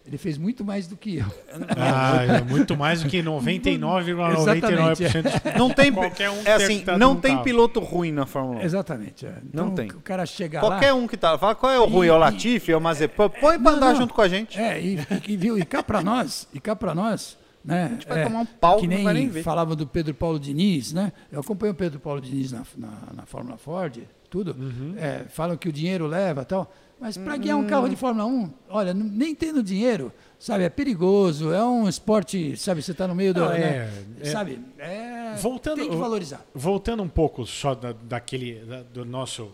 ele 0.08 0.18
fez 0.18 0.38
muito 0.38 0.64
mais 0.64 0.88
do 0.88 0.96
que 0.96 1.18
eu. 1.18 1.26
Ah, 1.76 2.24
é 2.24 2.42
muito 2.42 2.78
mais 2.78 3.04
do 3.04 3.10
que 3.10 3.22
99,99% 3.22 5.24
dos 5.24 5.56
Não 5.58 5.70
tem, 5.70 5.92
Qualquer 5.92 6.30
um 6.30 6.42
é 6.46 6.54
assim, 6.54 6.84
não 6.98 7.16
tem 7.16 7.42
piloto 7.44 7.80
ruim 7.80 8.12
na 8.12 8.26
Fórmula 8.26 8.60
1. 8.62 8.64
Exatamente. 8.64 9.26
é. 9.26 9.34
Não 9.54 9.66
Então, 9.66 9.76
tem. 9.76 9.90
O 9.90 10.02
cara 10.02 10.26
chega 10.26 10.60
Qualquer 10.60 10.92
lá. 10.92 10.98
um 10.98 11.08
que 11.08 11.18
tá. 11.18 11.38
Fala 11.38 11.56
qual 11.56 11.72
é 11.72 11.80
o 11.80 11.86
ruim, 11.86 12.08
é 12.08 12.14
o 12.14 12.18
Latifi, 12.18 12.72
é 12.72 12.78
o 12.78 12.82
Mazepin. 12.82 13.30
Põe 13.40 13.58
Não, 13.58 13.72
andar 13.74 13.94
não. 13.94 13.96
junto 13.96 14.14
com 14.14 14.22
a 14.22 14.28
gente. 14.28 14.60
É, 14.60 14.80
e, 14.80 15.00
e 15.28 15.38
viu, 15.38 15.58
e 15.58 15.66
cá 15.66 15.84
para 15.84 16.02
nós, 16.02 16.48
e 16.54 16.60
cá 16.60 16.76
para 16.76 16.96
nós, 16.96 17.38
né? 17.64 17.86
A 17.86 17.90
gente 17.90 18.08
vai 18.08 18.24
tomar 18.24 18.40
um 18.40 18.46
pau 18.46 18.78
que 18.80 18.88
não 18.88 18.96
nem, 18.96 19.04
vai 19.04 19.14
nem 19.14 19.30
ver. 19.30 19.44
falava 19.44 19.76
do 19.76 19.86
Pedro 19.86 20.14
Paulo 20.14 20.40
Diniz, 20.40 20.94
né? 20.94 21.12
Eu 21.32 21.42
acompanho 21.42 21.74
o 21.74 21.76
Pedro 21.76 22.00
Paulo 22.00 22.22
Diniz 22.22 22.52
na, 22.52 22.64
na, 22.78 22.90
na 23.14 23.26
Fórmula 23.26 23.58
Ford, 23.58 24.00
tudo. 24.30 24.56
Uhum. 24.58 24.96
É, 24.98 25.26
falam 25.30 25.58
que 25.58 25.68
o 25.68 25.72
dinheiro 25.74 26.08
leva 26.08 26.46
tal. 26.46 26.72
Mas 26.99 27.15
para 27.18 27.38
guiar 27.38 27.57
um 27.57 27.68
carro 27.68 27.88
de 27.88 27.95
Fórmula 27.95 28.26
1, 28.26 28.52
olha, 28.69 28.94
nem 28.94 29.36
tendo 29.36 29.61
dinheiro, 29.61 30.11
sabe, 30.40 30.64
é 30.64 30.69
perigoso, 30.69 31.52
é 31.53 31.64
um 31.64 31.88
esporte, 31.88 32.57
sabe, 32.57 32.82
você 32.82 32.91
está 32.91 33.07
no 33.07 33.14
meio 33.14 33.34
do. 33.36 33.41
Não, 33.41 33.49
né, 33.49 33.90
é- 34.19 34.28
é- 34.28 34.32
sabe? 34.32 34.60
É, 34.80 35.36
Voltando- 35.36 35.78
tem 35.80 35.90
que 35.90 35.95
valorizar. 35.95 36.44
Voltando 36.56 37.03
um 37.03 37.07
pouco 37.10 37.45
só 37.45 37.76
da, 37.76 37.91
daquele 37.94 38.56
da- 38.65 38.82
do 38.82 39.06
nosso 39.06 39.52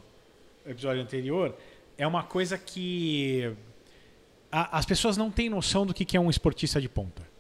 episódio 0.66 1.02
anterior, 1.02 1.54
é 1.98 2.08
uma 2.08 2.24
coisa 2.24 2.58
que 2.58 3.52
a- 4.50 4.78
as 4.78 4.86
pessoas 4.86 5.18
não 5.18 5.30
têm 5.30 5.50
noção 5.50 5.86
do 5.86 5.94
que, 5.94 6.06
que 6.06 6.16
é 6.16 6.20
um 6.20 6.30
esportista 6.30 6.80
de 6.80 6.88
ponta. 6.88 7.33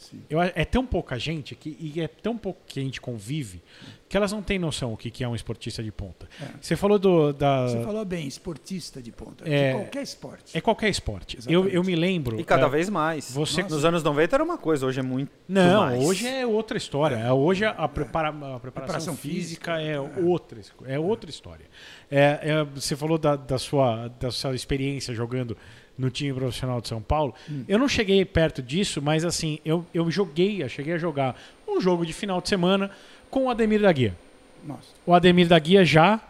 Sim. 0.00 0.22
Eu 0.30 0.40
é 0.40 0.64
tão 0.64 0.84
pouca 0.86 1.18
gente 1.18 1.54
que, 1.54 1.76
e 1.78 2.00
é 2.00 2.08
tão 2.08 2.36
pouco 2.36 2.60
que 2.66 2.80
a 2.80 2.82
gente 2.82 3.00
convive 3.00 3.62
que 4.08 4.16
elas 4.16 4.32
não 4.32 4.42
têm 4.42 4.58
noção 4.58 4.92
o 4.92 4.96
que, 4.96 5.08
que 5.08 5.22
é 5.22 5.28
um 5.28 5.36
esportista 5.36 5.84
de 5.84 5.92
ponta. 5.92 6.26
É. 6.42 6.46
Você 6.60 6.74
falou 6.74 6.98
do 6.98 7.32
da 7.32 7.68
Você 7.68 7.80
falou 7.84 8.04
bem, 8.04 8.26
esportista 8.26 9.00
de 9.00 9.12
ponta, 9.12 9.48
É- 9.48 9.72
de 9.72 9.78
qualquer 9.78 10.02
esporte. 10.02 10.58
é 10.58 10.60
qualquer 10.60 10.88
esporte. 10.88 11.38
Eu, 11.46 11.68
eu 11.68 11.84
me 11.84 11.94
lembro. 11.94 12.40
E 12.40 12.42
cada 12.44 12.66
é, 12.66 12.68
vez 12.68 12.88
mais. 12.88 13.30
você- 13.30 13.62
Nos 13.62 13.84
anos 13.84 14.02
90 14.02 14.34
era 14.36 14.42
uma 14.42 14.58
coisa, 14.58 14.84
hoje 14.86 14.98
é 14.98 15.02
muito 15.02 15.30
Não, 15.46 15.82
mais. 15.82 16.02
hoje 16.02 16.26
é 16.26 16.44
outra 16.46 16.76
história. 16.78 17.16
É, 17.16 17.32
Hoje 17.32 17.64
a, 17.64 17.86
prepara- 17.86 18.30
a 18.30 18.32
preparação, 18.32 18.60
Preparação 18.60 19.16
física, 19.16 19.76
física, 19.76 19.80
é, 19.80 20.00
outra, 20.00 20.58
es- 20.58 20.72
é 20.86 20.98
outra 20.98 21.30
história. 21.30 21.66
É, 22.10 22.38
é, 22.42 22.64
você 22.64 22.96
falou 22.96 23.16
da, 23.18 23.36
da 23.36 23.58
sua, 23.58 24.08
da 24.08 24.30
sua 24.32 24.54
experiência 24.56 25.14
jogando 25.14 25.56
no 25.98 26.10
time 26.10 26.32
profissional 26.32 26.80
de 26.80 26.88
São 26.88 27.00
Paulo. 27.02 27.34
Eu 27.68 27.78
não 27.78 27.88
cheguei 27.88 28.24
perto 28.24 28.62
disso, 28.62 29.02
mas 29.02 29.24
assim, 29.24 29.58
eu, 29.64 29.84
eu 29.92 30.10
joguei, 30.10 30.62
eu 30.62 30.68
cheguei 30.68 30.94
a 30.94 30.98
jogar 30.98 31.40
um 31.68 31.80
jogo 31.80 32.06
de 32.06 32.12
final 32.12 32.40
de 32.40 32.48
semana 32.48 32.90
com 33.30 33.44
o 33.46 33.50
Ademir 33.50 33.80
da 33.82 33.92
Guia. 33.92 34.16
Nossa. 34.64 34.88
O 35.06 35.14
Ademir 35.14 35.46
da 35.48 35.58
Guia 35.58 35.84
já. 35.84 36.20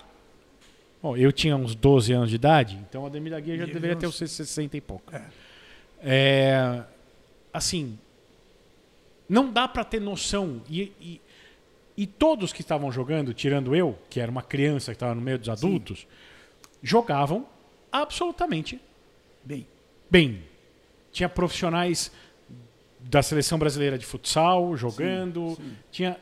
Bom, 1.03 1.17
eu 1.17 1.33
tinha 1.33 1.57
uns 1.57 1.75
12 1.75 2.13
anos 2.13 2.29
de 2.31 2.37
idade, 2.37 2.79
então 2.89 3.05
o 3.05 3.07
Ademir 3.07 3.31
da 3.33 3.41
Guia 3.41 3.57
já 3.57 3.65
E 3.65 3.67
deveria 3.69 3.95
não 3.95 4.01
ter 4.01 4.13
se- 4.13 4.29
60 4.29 4.77
e 4.77 4.81
pouco. 4.81 5.15
É. 5.15 5.23
É, 6.03 6.83
assim, 7.53 7.99
não 9.29 9.51
dá 9.53 9.67
pra 9.69 9.85
ter 9.85 10.01
noção. 10.01 10.61
E, 10.69 10.93
e, 11.01 11.21
e 11.97 12.07
todos 12.07 12.53
que 12.53 12.61
estavam 12.61 12.91
jogando, 12.93 13.33
tirando 13.33 13.75
eu, 13.77 13.97
que 14.11 14.21
era 14.21 14.31
uma 14.31 14.43
criança 14.43 14.93
que 14.93 14.97
estava 14.97 15.15
no 15.15 15.21
meio 15.21 15.39
dos 15.39 15.49
adultos, 15.49 16.07
jogavam 16.83 17.47
absolutamente 17.93 18.81
Bem, 19.45 19.67
bem. 20.11 20.43
Tinha 21.13 21.29
profissionais 21.29 22.11
da 23.01 23.23
seleção 23.23 23.59
brasileira 23.59 23.97
de 23.99 24.05
futsal 24.07 24.77
jogando. 24.77 25.55
sim. 25.57 25.77
Tinha 25.91 26.17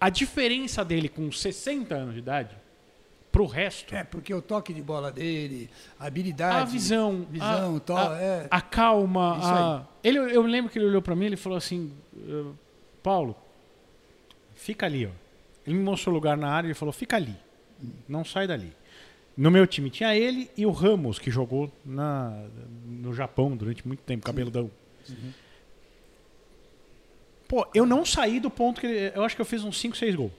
a 0.00 0.08
diferença 0.10 0.84
dele 0.84 1.08
com 1.08 1.30
60 1.30 1.94
anos 1.94 2.14
de 2.14 2.18
idade 2.20 2.56
pro 3.30 3.46
resto. 3.46 3.94
é, 3.94 4.02
porque 4.04 4.34
o 4.34 4.42
toque 4.42 4.74
de 4.74 4.82
bola 4.82 5.10
dele, 5.10 5.70
a 5.98 6.06
habilidade. 6.06 6.56
a 6.56 6.64
visão, 6.64 7.24
visão, 7.30 7.76
a, 7.76 7.80
to- 7.80 7.96
a, 7.96 8.18
é. 8.20 8.48
a 8.50 8.60
calma. 8.60 9.38
A- 9.40 9.86
Ele, 10.04 10.18
eu 10.18 10.42
lembro 10.42 10.70
que 10.70 10.78
ele 10.78 10.86
olhou 10.86 11.00
pra 11.00 11.14
mim 11.14 11.24
e 11.24 11.28
ele 11.28 11.36
falou 11.36 11.56
assim: 11.56 11.92
"Eh, 12.16 12.44
Paulo, 13.02 13.34
fica 14.54 14.84
ali. 14.86 15.06
Ó. 15.06 15.10
Ele 15.66 15.76
me 15.76 15.82
mostrou 15.84 16.12
o 16.12 16.16
lugar 16.16 16.36
na 16.36 16.50
área 16.50 16.66
e 16.66 16.70
ele 16.70 16.74
falou: 16.74 16.92
fica 16.92 17.16
ali, 17.16 17.36
não 18.08 18.24
sai 18.24 18.46
dali. 18.46 18.72
No 19.36 19.50
meu 19.50 19.66
time 19.66 19.88
tinha 19.90 20.14
ele 20.14 20.50
e 20.56 20.66
o 20.66 20.70
Ramos, 20.70 21.18
que 21.18 21.30
jogou 21.30 21.70
na, 21.84 22.44
no 22.86 23.12
Japão 23.14 23.56
durante 23.56 23.86
muito 23.86 24.00
tempo, 24.00 24.24
cabeludão. 24.24 24.70
Pô, 27.48 27.66
eu 27.74 27.84
não 27.84 28.04
saí 28.04 28.40
do 28.40 28.50
ponto 28.50 28.80
que 28.80 28.86
ele. 28.86 29.12
Eu 29.14 29.24
acho 29.24 29.34
que 29.36 29.42
eu 29.42 29.46
fiz 29.46 29.62
uns 29.64 29.78
5, 29.80 29.96
6 29.96 30.14
gols. 30.14 30.32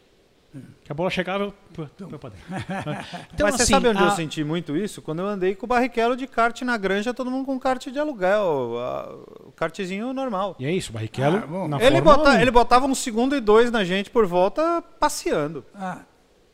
Que 0.83 0.91
a 0.91 0.93
bola 0.95 1.09
chegava, 1.09 1.45
eu. 1.45 1.53
dentro. 1.97 2.19
Então, 3.33 3.47
Mas 3.47 3.55
você 3.55 3.63
assim, 3.63 3.73
sabe 3.73 3.87
onde 3.87 3.99
eu 4.01 4.07
a- 4.07 4.15
senti 4.15 4.43
muito 4.43 4.77
isso? 4.77 5.01
Quando 5.01 5.19
eu 5.19 5.27
andei 5.27 5.55
com 5.55 5.65
o 5.65 5.69
Barrichello 5.69 6.15
de 6.15 6.27
kart 6.27 6.61
na 6.61 6.77
granja, 6.77 7.11
todo 7.11 7.31
mundo 7.31 7.45
com 7.47 7.59
kart 7.59 7.83
de 7.87 7.97
aluguel, 7.97 8.77
a- 8.79 9.15
o 9.47 9.51
kartzinho 9.55 10.13
normal. 10.13 10.55
E 10.59 10.65
é 10.67 10.71
isso, 10.71 10.91
o 10.91 10.93
Barrichello. 10.93 11.37
Ah, 11.73 11.83
Ele, 11.83 11.99
bota, 12.01 12.29
1. 12.33 12.39
ele 12.41 12.51
botava 12.51 12.85
um 12.85 12.93
segundo 12.93 13.35
e 13.35 13.39
dois 13.41 13.71
na 13.71 13.83
gente 13.83 14.11
por 14.11 14.27
volta 14.27 14.83
passeando. 14.99 15.65
Ah, 15.73 16.01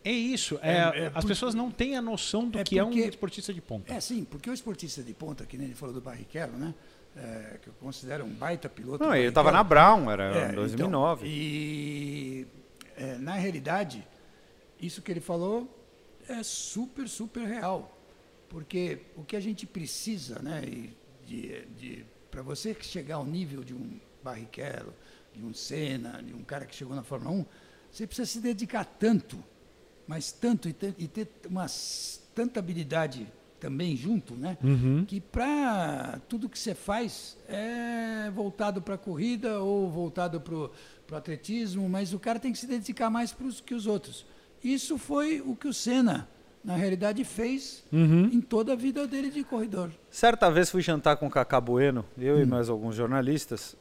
É 0.10 0.14
isso. 0.14 0.58
é- 0.62 0.72
É- 0.72 1.00
é 1.06 1.12
as 1.14 1.24
pessoas 1.26 1.54
não 1.54 1.70
têm 1.70 1.96
a 1.96 2.02
noção 2.02 2.50
do 2.50 2.58
É 2.60 2.64
que 2.64 2.78
é 2.80 2.84
um 2.84 2.88
porque- 2.90 3.02
esportista 3.08 3.54
de 3.54 3.62
ponta. 3.62 3.94
é 3.94 4.00
sim, 4.00 4.24
porque 4.24 4.50
o 4.50 4.54
esportista 4.54 5.04
de 5.04 5.14
ponta, 5.14 5.46
que 5.46 5.58
nem 5.58 5.68
ele 5.68 5.76
falou 5.76 5.94
do 5.94 6.02
Barrichello, 6.02 6.58
né? 6.58 6.74
é, 7.16 7.58
que 7.62 7.68
eu 7.68 7.74
considero 7.82 8.24
um 8.24 8.30
baita 8.30 8.70
piloto. 8.70 9.04
Não, 9.04 9.14
ele 9.14 9.28
estava 9.28 9.52
na. 9.52 9.64
Brown, 9.64 10.10
era 10.10 10.48
É, 10.48 10.52
em 10.52 10.56
2009. 10.56 11.28
então, 11.28 11.38
e 11.38 12.48
é, 12.96 13.18
na 13.18 13.34
realidade, 13.34 14.08
isso 14.80 15.02
que 15.02 15.12
ele 15.12 15.20
falou 15.20 15.68
é 16.30 16.42
super, 16.44 17.10
super 17.10 17.44
real. 17.46 17.98
Porque 18.48 19.00
o 19.18 19.24
que 19.24 19.36
a 19.36 19.40
gente 19.40 19.66
precisa, 19.66 20.40
né, 20.40 20.62
de, 21.26 21.66
de, 21.78 22.06
para 22.32 22.42
você 22.42 22.76
chegar 22.80 23.16
ao 23.16 23.26
nível 23.26 23.64
de 23.64 23.74
um 23.74 24.00
Barrichello, 24.24 24.94
de 25.34 25.44
um 25.44 25.54
Senna, 25.54 26.22
de 26.24 26.34
um 26.34 26.44
cara 26.44 26.66
que 26.66 26.76
chegou 26.76 26.96
na 26.96 27.04
Fórmula 27.04 27.32
1, 27.38 27.46
você 27.92 28.06
precisa 28.08 28.28
se 28.28 28.40
dedicar 28.40 28.86
tanto, 28.86 29.44
mas 30.10 30.32
tanto, 30.32 30.68
e 30.68 30.74
ter, 30.74 30.96
e 30.98 31.08
ter 31.08 31.28
uma 31.48 31.68
tanta 32.34 32.60
habilidade 32.60 33.28
também 33.60 33.96
junto, 33.96 34.34
né? 34.34 34.58
Uhum. 34.64 35.06
que 35.06 35.22
para 35.22 36.20
tudo 36.28 36.50
que 36.50 36.58
você 36.58 36.74
faz 36.74 37.38
é 37.48 38.32
voltado 38.34 38.82
para 38.82 38.96
a 38.96 38.98
corrida 38.98 39.60
ou 39.60 39.88
voltado 39.88 40.42
para 40.42 40.56
o 40.56 40.72
atletismo, 41.12 41.88
mas 41.88 42.12
o 42.12 42.18
cara 42.18 42.40
tem 42.40 42.52
que 42.52 42.58
se 42.58 42.66
dedicar 42.66 43.12
mais 43.12 43.32
para 43.32 43.46
que 43.64 43.76
os 43.76 43.86
outros. 43.86 44.26
Isso 44.64 44.98
foi 44.98 45.42
o 45.46 45.56
que 45.56 45.68
o 45.68 45.74
Senna, 45.74 46.28
na 46.64 46.76
realidade, 46.76 47.24
fez 47.24 47.84
Uhum. 47.94 48.26
em 48.34 48.42
toda 48.42 48.74
a 48.74 48.76
vida 48.76 49.06
dele 49.06 49.30
de 49.30 49.44
corredor. 49.44 49.92
Certa 50.10 50.50
vez 50.50 50.72
fui 50.72 50.82
jantar 50.82 51.18
com 51.18 51.28
o 51.28 51.30
Cacá 51.30 51.62
Bueno, 51.62 52.04
eu 52.18 52.42
e 52.42 52.46
mais 52.48 52.68
alguns 52.68 52.96
jornalistas. 52.96 53.76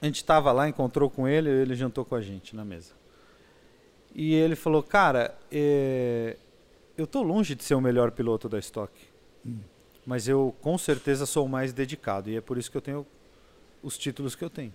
A 0.00 0.06
gente 0.06 0.16
estava 0.16 0.50
lá, 0.50 0.68
encontrou 0.68 1.08
com 1.08 1.28
ele, 1.28 1.48
ele 1.48 1.76
jantou 1.76 2.04
com 2.04 2.16
a 2.16 2.20
gente 2.20 2.56
na 2.56 2.64
mesa. 2.64 3.01
E 4.14 4.34
ele 4.34 4.54
falou, 4.56 4.82
cara, 4.82 5.34
é, 5.50 6.36
eu 6.96 7.06
tô 7.06 7.22
longe 7.22 7.54
de 7.54 7.64
ser 7.64 7.74
o 7.74 7.80
melhor 7.80 8.10
piloto 8.10 8.48
da 8.48 8.58
Stock, 8.58 8.92
mas 10.04 10.28
eu 10.28 10.54
com 10.60 10.76
certeza 10.76 11.24
sou 11.26 11.46
o 11.46 11.48
mais 11.48 11.72
dedicado 11.72 12.28
e 12.28 12.36
é 12.36 12.40
por 12.40 12.58
isso 12.58 12.70
que 12.70 12.76
eu 12.76 12.80
tenho 12.82 13.06
os 13.82 13.96
títulos 13.96 14.34
que 14.34 14.44
eu 14.44 14.50
tenho, 14.50 14.72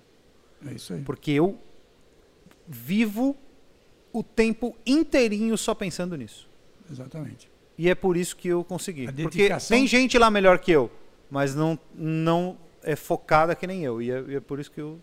É 0.66 0.74
isso 0.74 0.94
aí. 0.94 1.02
porque 1.04 1.32
eu 1.32 1.58
vivo 2.68 3.36
o 4.12 4.24
tempo 4.24 4.76
inteirinho 4.86 5.58
só 5.58 5.74
pensando 5.76 6.16
nisso. 6.18 6.50
Exatamente. 6.90 7.50
E 7.78 7.90
é 7.90 7.94
por 7.96 8.18
isso 8.18 8.36
que 8.36 8.48
eu 8.48 8.64
consegui. 8.64 9.12
Porque 9.12 9.50
tem 9.70 9.86
gente 9.86 10.18
lá 10.18 10.32
melhor 10.32 10.58
que 10.60 10.72
eu, 10.72 10.90
mas 11.30 11.54
não, 11.54 11.78
não 11.94 12.58
é 12.82 12.96
focada 12.96 13.56
que 13.56 13.68
nem 13.68 13.84
eu. 13.84 14.02
E 14.02 14.10
é, 14.10 14.24
e 14.30 14.36
é 14.36 14.40
por 14.40 14.60
isso 14.60 14.72
que 14.72 14.82
eu. 14.82 15.00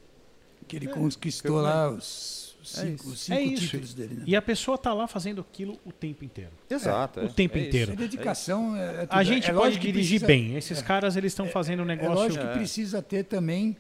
Que 0.67 0.77
ele 0.77 0.89
É, 0.89 0.93
conquistou 0.93 1.59
eu- 1.59 1.63
lá 1.63 1.89
os 1.91 2.44
cinco, 2.69 2.95
isso. 3.05 3.09
os 3.11 3.21
cinco 3.21 3.39
É 3.39 3.43
isso. 3.43 3.63
títulos 3.67 3.95
dele. 3.95 4.15
Né? 4.17 4.25
E 4.27 4.37
a 4.37 4.43
pessoa 4.43 4.77
tá 4.79 4.93
lá 4.93 5.07
fazendo 5.07 5.41
aquilo 5.41 5.79
o 5.85 5.93
tempo 5.93 6.25
inteiro. 6.25 6.53
Exato. 6.69 7.21
o 7.21 7.29
tempo 7.33 7.57
inteiro. 7.59 7.93
A 7.93 7.95
dedicação 7.95 8.77
é, 8.77 8.87
é 8.87 9.07
tudo. 9.07 9.09
A 9.19 9.23
gente 9.25 9.45
É 9.51 9.53
pode 9.53 9.57
lógico 9.67 9.83
dirigir 9.83 10.21
precisa- 10.21 10.27
bem. 10.27 10.57
Esses 10.57 10.79
é. 10.79 10.83
caras 10.83 11.17
eles 11.17 11.33
estão 11.33 11.47
fazendo 11.49 11.81
um 11.81 11.85
É 11.91 11.97
negócio. 11.97 12.15
lógico 12.15 12.45
É. 12.45 12.49
que 12.53 12.59
precisa 12.59 13.01
ter 13.03 13.25
também, 13.25 13.77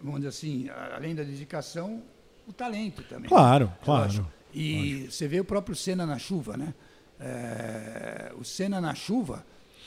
vamos 0.00 0.16
dizer 0.20 0.28
assim, 0.28 0.68
além 0.94 1.14
da 1.14 1.22
dedicação, 1.22 2.02
o 2.46 2.52
talento 2.52 3.02
também. 3.04 3.28
Claro, 3.28 3.72
É 3.80 3.84
claro. 3.84 4.02
lógico. 4.04 4.32
E 4.52 5.06
você 5.10 5.26
vê 5.26 5.40
o 5.40 5.44
próprio 5.44 5.74
Senna 5.74 6.04
na 6.06 6.18
chuva, 6.18 6.56
né? 6.56 6.72
É, 7.18 8.32
o 8.38 8.44
Senna 8.44 8.80
na 8.80 8.94
chuva, 8.94 9.44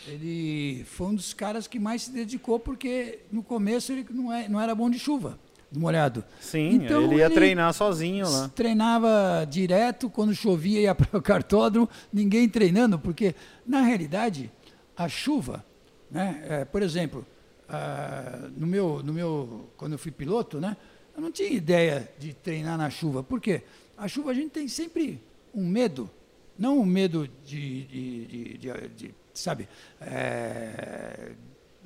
ele 0.08 0.84
foi 0.86 1.08
um 1.08 1.16
dos 1.16 1.34
caras 1.34 1.68
que 1.68 1.80
mais 1.80 2.04
se 2.04 2.12
dedicou 2.12 2.60
porque 2.60 3.20
no 3.32 3.44
começo 3.44 3.92
ele 3.92 4.06
não, 4.10 4.32
é, 4.34 4.48
não 4.50 4.60
era 4.60 4.74
bom 4.74 4.90
de 4.90 4.98
chuva, 5.00 5.38
do 5.72 5.80
molhado. 5.80 6.24
Sim, 6.40 6.76
Então, 6.76 7.04
ele 7.04 7.16
ia 7.16 7.26
ele- 7.26 7.34
treinar 7.36 7.74
sozinho 7.74 8.28
lá. 8.30 8.50
Treinava 8.50 9.46
direto, 9.50 10.10
quando 10.10 10.34
chovia 10.34 10.80
ia 10.82 10.96
para 10.96 11.18
o 11.18 11.22
cartódromo, 11.22 11.90
ninguém 12.12 12.48
treinando, 12.48 12.98
porque 12.98 13.36
na 13.66 13.82
realidade 13.82 14.50
a 14.96 15.08
chuva, 15.10 15.64
né, 16.10 16.44
é, 16.48 16.66
por 16.66 16.82
exemplo, 16.82 17.26
ah, 17.70 18.50
no 18.56 18.66
meu, 18.66 19.02
no 19.04 19.14
meu, 19.14 19.70
quando 19.76 19.92
eu 19.94 20.00
fui 20.00 20.12
piloto, 20.12 20.60
né, 20.60 20.78
eu 21.16 21.22
não 21.22 21.32
tinha 21.32 21.50
ideia 21.50 22.10
de 22.18 22.34
treinar 22.34 22.78
na 22.78 22.90
chuva. 22.90 23.22
Por 23.24 23.42
quê? 23.42 23.64
A 23.98 24.08
chuva 24.08 24.32
a 24.32 24.34
gente 24.34 24.52
tem 24.52 24.68
sempre 24.68 25.22
um 25.54 25.68
medo, 25.68 26.10
não 26.58 26.80
um 26.80 26.86
medo 26.86 27.28
de, 27.46 27.84
de, 27.84 28.26
de- 28.26 28.58
de- 28.58 28.88
de- 28.96 29.16
sabe, 29.34 29.68
é, 30.00 31.32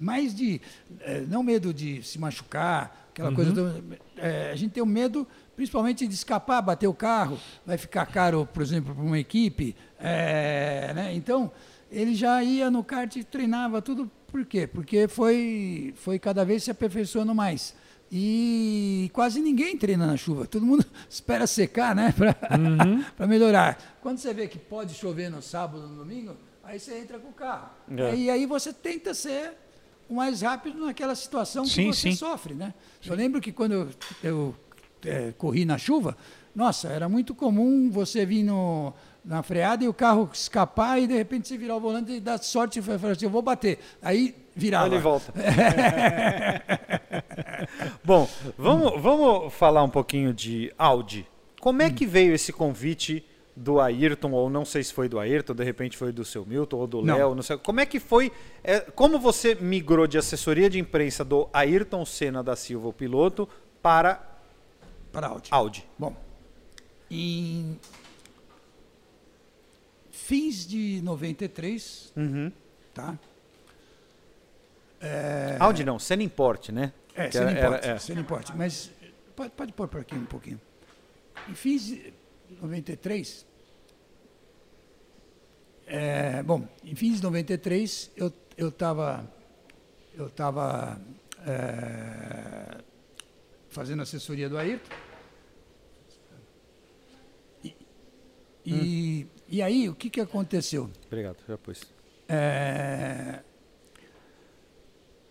mais 0.02 0.34
de, 0.36 0.60
é, 1.02 1.22
não 1.22 1.44
medo 1.44 1.74
de 1.74 2.02
se 2.04 2.18
machucar, 2.20 3.10
aquela 3.12 3.32
coisa, 3.34 3.52
do, 3.52 3.84
é, 4.18 4.52
a 4.52 4.56
gente 4.56 4.72
tem 4.72 4.82
o 4.82 4.86
medo 4.86 5.28
principalmente 5.56 6.08
de 6.08 6.14
escapar, 6.16 6.60
bater 6.62 6.88
o 6.88 6.94
carro, 6.94 7.38
vai 7.66 7.78
ficar 7.78 8.06
caro, 8.08 8.48
por 8.52 8.64
exemplo, 8.64 8.96
para 8.96 9.04
uma 9.04 9.20
equipe, 9.20 9.76
é, 10.00 10.92
né? 10.96 11.14
então 11.14 11.52
ele 11.92 12.16
já 12.16 12.42
ia 12.44 12.72
no 12.72 12.84
kart 12.84 13.16
e 13.16 13.24
treinava 13.24 13.82
tudo, 13.82 14.10
por 14.28 14.44
quê? 14.46 14.66
Porque 14.66 15.08
foi, 15.08 15.94
foi 15.98 16.18
cada 16.18 16.44
vez 16.44 16.64
se 16.64 16.72
aperfeiçoando 16.72 17.36
mais. 17.36 17.76
E 18.14 19.10
quase 19.14 19.42
ninguém 19.42 19.78
treina 19.78 20.06
na 20.06 20.18
chuva. 20.18 20.46
Todo 20.46 20.66
mundo 20.66 20.86
espera 21.10 21.48
secar, 21.48 21.96
né? 21.96 22.14
Para 22.18 22.36
Uhum. 22.58 23.04
melhorar. 23.28 23.78
Quando 24.02 24.18
você 24.18 24.34
vê 24.34 24.48
que 24.48 24.58
pode 24.60 24.94
chover 24.94 25.30
no 25.30 25.42
sábado, 25.42 25.88
no 25.88 25.96
domingo, 25.96 26.36
aí 26.64 26.78
você 26.80 26.98
entra 26.98 27.20
com 27.20 27.30
o 27.30 27.34
carro. 27.34 27.70
É. 27.96 28.16
E 28.16 28.30
aí 28.30 28.46
você 28.46 28.74
tenta 28.74 29.14
ser 29.14 29.54
o 30.12 30.16
mais 30.16 30.42
rápido 30.42 30.86
naquela 30.86 31.16
situação 31.16 31.64
que 31.64 31.70
Sim, 31.70 31.94
você 31.94 32.12
sim. 32.12 32.16
sofre, 32.16 32.54
né? 32.54 32.74
Eu 33.06 33.16
lembro 33.16 33.40
que 33.40 33.52
quando 33.52 33.74
eu, 33.74 33.90
eu, 34.22 34.56
eh, 35.06 35.34
corri 35.38 35.64
na 35.64 35.78
chuva, 35.78 36.18
nossa, 36.54 36.90
era 36.90 37.08
muito 37.08 37.34
comum 37.34 37.90
você 37.90 38.26
vir 38.26 38.44
no, 38.44 38.94
na 39.24 39.42
freada 39.42 39.86
e 39.86 39.88
o 39.88 39.94
carro 39.94 40.30
escapar 40.34 41.02
e 41.02 41.08
de 41.08 41.16
repente 41.16 41.48
você 41.48 41.58
virar 41.58 41.78
o 41.78 41.80
volante 41.80 42.12
e 42.12 42.20
dar 42.20 42.38
sorte 42.40 42.80
e 42.80 42.82
falar 42.82 43.14
assim, 43.14 43.26
eu 43.26 43.32
vou 43.32 43.42
bater. 43.42 43.80
Aí 44.02 44.36
virava. 44.54 44.88
Ele 44.88 45.00
volta. 45.00 45.34
Bom, 48.04 48.28
vamos, 48.58 49.02
vamos 49.02 49.54
falar 49.54 49.84
um 49.84 49.90
pouquinho 49.90 50.34
de 50.34 50.74
Audi. 50.78 51.26
Como 51.62 51.82
é 51.82 51.90
que 51.90 52.06
veio 52.06 52.34
esse 52.34 52.52
convite 52.52 53.24
do 53.56 53.80
Ayrton, 53.82 54.32
ou 54.32 54.50
não 54.50 54.64
sei 54.64 54.84
se 54.84 54.94
foi 54.94 55.10
do 55.10 55.20
Ayrton, 55.20 55.54
de 55.54 55.64
repente 55.64 55.98
foi 55.98 56.12
do 56.12 56.24
seu 56.24 56.46
Milton 56.46 56.78
ou 56.78 56.88
do 56.88 57.02
Não. 57.02 57.18
Léo, 57.18 57.36
não 57.36 57.44
sei. 57.44 57.58
Como 57.58 57.80
é 57.82 57.86
que 57.86 58.00
foi? 58.00 58.32
é, 58.64 58.80
como 58.80 59.20
você 59.20 59.56
migrou 59.56 60.08
de 60.08 60.18
assessoria 60.18 60.70
de 60.70 60.80
imprensa 60.80 61.24
do 61.26 61.50
Ayrton 61.54 62.06
Senna 62.06 62.42
da 62.42 62.56
Silva, 62.56 62.88
o 62.88 62.94
piloto, 62.94 63.48
para 63.82 64.26
Para 65.12 65.28
Audi. 65.28 65.50
Audi? 65.52 65.86
Bom, 66.00 66.16
em 67.10 67.78
fins 70.12 70.66
de 70.66 71.02
93, 71.04 72.14
Uhum. 72.16 72.52
tá? 72.94 73.18
Audi 75.60 75.84
não, 75.84 75.98
Senna 76.00 76.24
Import, 76.24 76.70
né? 76.70 76.94
É, 77.16 77.30
não 77.40 77.50
era- 77.50 77.68
importa, 78.22 78.52
é. 78.52 78.52
não. 78.54 78.58
Mas 78.58 78.92
pode, 79.36 79.52
pode 79.52 79.74
pôr 79.74 79.88
por 79.88 80.00
aqui 80.00 80.16
um 80.16 80.26
pouquinho. 80.26 80.60
Em 81.50 81.54
fins 81.56 81.86
de 81.86 82.14
93, 82.60 83.46
é, 85.88 86.44
bom, 86.44 86.68
em 86.84 86.96
fins 86.96 87.18
de 87.18 87.24
93 87.24 88.12
eu 88.16 88.32
eu 88.58 88.70
estava 88.70 89.30
eu 90.14 90.30
tava, 90.30 91.00
é, 91.46 92.84
fazendo 93.70 94.02
assessoria 94.02 94.50
do 94.50 94.58
Ayrton. 94.58 94.94
E, 97.64 97.76
e, 98.66 99.28
e 99.48 99.62
aí 99.62 99.90
o 99.90 99.96
que 99.96 100.10
que 100.10 100.22
aconteceu? 100.22 100.90
Obrigado, 101.08 101.38
já 101.48 101.58
pus. 101.58 101.82
É, 102.28 103.40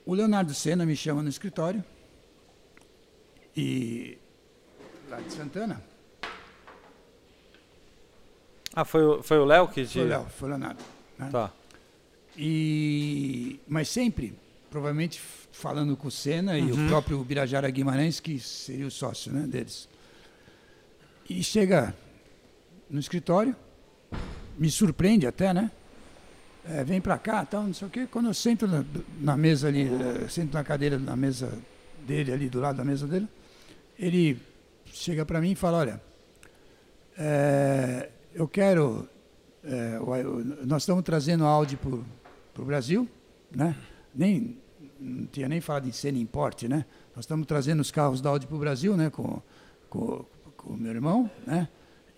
O 0.04 0.14
Leonardo 0.14 0.52
Senna 0.54 0.84
me 0.84 0.96
chama 0.96 1.22
no 1.22 1.28
escritório 1.28 1.84
e 3.56 4.18
lá 5.08 5.20
de 5.20 5.32
Santana, 5.32 5.82
Ah, 8.74 8.84
foi, 8.84 9.02
o- 9.04 9.22
foi 9.22 9.38
o 9.38 9.44
Léo 9.44 9.68
que 9.68 9.84
te... 9.84 9.92
foi 9.94 10.02
o 10.02 10.08
Léo, 10.08 10.26
foi 10.36 10.48
o 10.48 10.50
Leonardo. 10.50 10.82
né? 11.18 11.28
Tá. 11.32 11.50
E, 12.36 13.60
mas 13.68 13.88
sempre, 13.88 14.34
provavelmente 14.70 15.20
falando 15.52 15.96
com 15.96 16.08
o 16.08 16.10
Senna 16.10 16.56
e 16.58 16.70
o 16.72 16.88
próprio 16.88 17.22
Birajara 17.24 17.68
Guimarães, 17.68 18.20
que 18.20 18.38
seria 18.38 18.86
o 18.86 18.90
sócio 18.90 19.32
né, 19.32 19.46
deles. 19.46 19.88
E 21.28 21.42
chega 21.42 21.94
no 22.88 22.98
escritório, 22.98 23.54
me 24.56 24.70
surpreende 24.70 25.26
até, 25.26 25.52
né? 25.52 25.70
É, 26.64 26.84
vem 26.84 27.00
pra 27.00 27.18
cá, 27.18 27.44
tal, 27.44 27.64
não 27.64 27.74
sei 27.74 27.88
o 27.88 27.90
quê. 27.90 28.06
Quando 28.10 28.26
eu 28.26 28.34
sento 28.34 28.66
na, 28.66 28.84
na 29.20 29.36
mesa 29.36 29.68
ali, 29.68 29.82
eh, 29.88 30.28
sento 30.28 30.52
na 30.54 30.62
cadeira 30.62 30.98
na 30.98 31.16
mesa 31.16 31.52
dele 32.06 32.32
ali, 32.32 32.48
do 32.48 32.60
lado 32.60 32.76
da 32.76 32.84
mesa 32.84 33.06
dele, 33.06 33.26
ele 33.98 34.38
chega 34.86 35.24
para 35.24 35.40
mim 35.40 35.52
e 35.52 35.54
fala, 35.54 35.78
olha, 35.78 36.00
é, 37.18 38.08
eu 38.34 38.48
quero 38.48 39.08
é, 39.62 39.98
nós 40.64 40.82
estamos 40.82 41.04
trazendo 41.04 41.44
Audi 41.44 41.76
para 41.76 42.62
o 42.62 42.64
Brasil, 42.64 43.08
né? 43.50 43.76
Nem, 44.14 44.56
não 44.98 45.26
tinha 45.26 45.48
nem 45.48 45.60
falado 45.60 45.88
em 45.88 45.92
Senna 45.92 46.18
Import, 46.18 46.62
né? 46.64 46.84
Nós 47.14 47.24
estamos 47.24 47.46
trazendo 47.46 47.80
os 47.80 47.90
carros 47.90 48.20
da 48.20 48.30
Audi 48.30 48.46
para 48.46 48.56
o 48.56 48.58
Brasil, 48.58 48.96
né? 48.96 49.10
Com, 49.10 49.42
com, 49.88 50.24
com 50.56 50.72
o 50.72 50.76
meu 50.76 50.92
irmão, 50.92 51.30
né? 51.46 51.68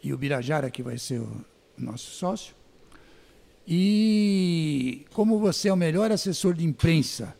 E 0.02 0.12
o 0.12 0.18
Birajara, 0.18 0.70
que 0.70 0.82
vai 0.82 0.98
ser 0.98 1.20
o, 1.20 1.44
nosso 1.76 2.10
sócio. 2.10 2.54
E 3.66 5.04
como 5.12 5.38
você 5.38 5.68
é 5.68 5.72
o 5.72 5.76
melhor 5.76 6.12
assessor 6.12 6.54
de 6.54 6.64
imprensa, 6.64 7.34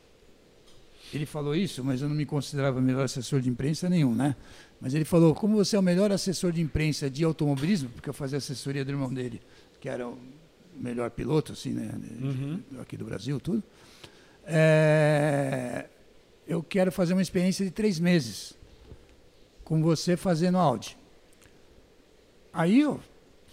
ele 1.13 1.27
falou 1.27 1.55
isso, 1.55 1.85
mas 1.85 2.01
eu 2.01 2.09
não 2.09 2.17
me 2.17 2.25
considerava 2.25 2.81
melhor 2.81 3.05
assessor 3.05 3.41
de 3.41 3.49
imprensa 3.49 3.89
nenhum, 3.89 4.15
né? 4.15 4.35
Mas 4.83 4.95
ele 4.95 5.05
falou, 5.05 5.33
como 5.33 5.55
você 5.55 5.77
é 5.77 5.79
o 5.79 5.83
melhor 5.83 6.11
assessor 6.11 6.51
de 6.51 6.61
imprensa 6.61 7.09
de 7.09 7.23
automobilismo, 7.23 7.89
porque 7.91 8.11
eu 8.11 8.15
fazia 8.15 8.39
assessoria 8.39 8.85
do 8.85 8.91
irmão 8.91 9.15
dele, 9.15 9.41
que 9.81 9.89
era 9.89 10.09
o 10.09 10.19
melhor 10.77 11.09
piloto, 11.11 11.53
assim, 11.53 11.71
né? 11.71 11.89
de- 11.97 12.81
Aqui 12.81 12.97
do 12.97 13.05
Brasil, 13.05 13.39
tudo. 13.39 13.63
É, 14.45 15.87
eu 16.49 16.65
quero 16.65 16.91
fazer 16.91 17.13
uma 17.13 17.23
experiência 17.23 17.65
de 17.65 17.71
três 17.71 18.01
meses 18.01 18.55
com 19.65 19.81
você 19.81 20.17
fazendo 20.17 20.59
Audi. 20.59 20.97
Aí 22.53 22.81
eu 22.81 23.01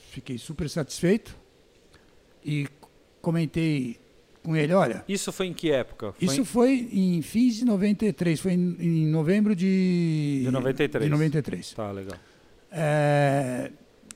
fiquei 0.10 0.40
super 0.40 0.68
satisfeito 0.68 1.36
e 2.44 2.68
comentei 3.22 4.00
com 4.50 4.56
ele, 4.56 4.74
olha, 4.74 5.04
Isso 5.08 5.32
foi 5.32 5.48
em 5.48 5.54
que 5.54 5.72
época? 5.72 6.12
Foi 6.14 6.26
isso 6.28 6.42
em- 6.42 6.46
foi 6.46 6.90
em 6.92 7.22
fins 7.22 7.56
de 7.56 7.66
93, 7.66 8.40
foi 8.40 8.54
em, 8.54 8.76
em 8.80 9.08
novembro 9.08 9.56
de... 9.56 10.42
De 10.44 10.52
93. 10.52 11.06
De 11.06 11.12
93. 11.12 11.74
Tá, 11.74 11.92
legal. 11.92 12.16
É, 12.72 13.72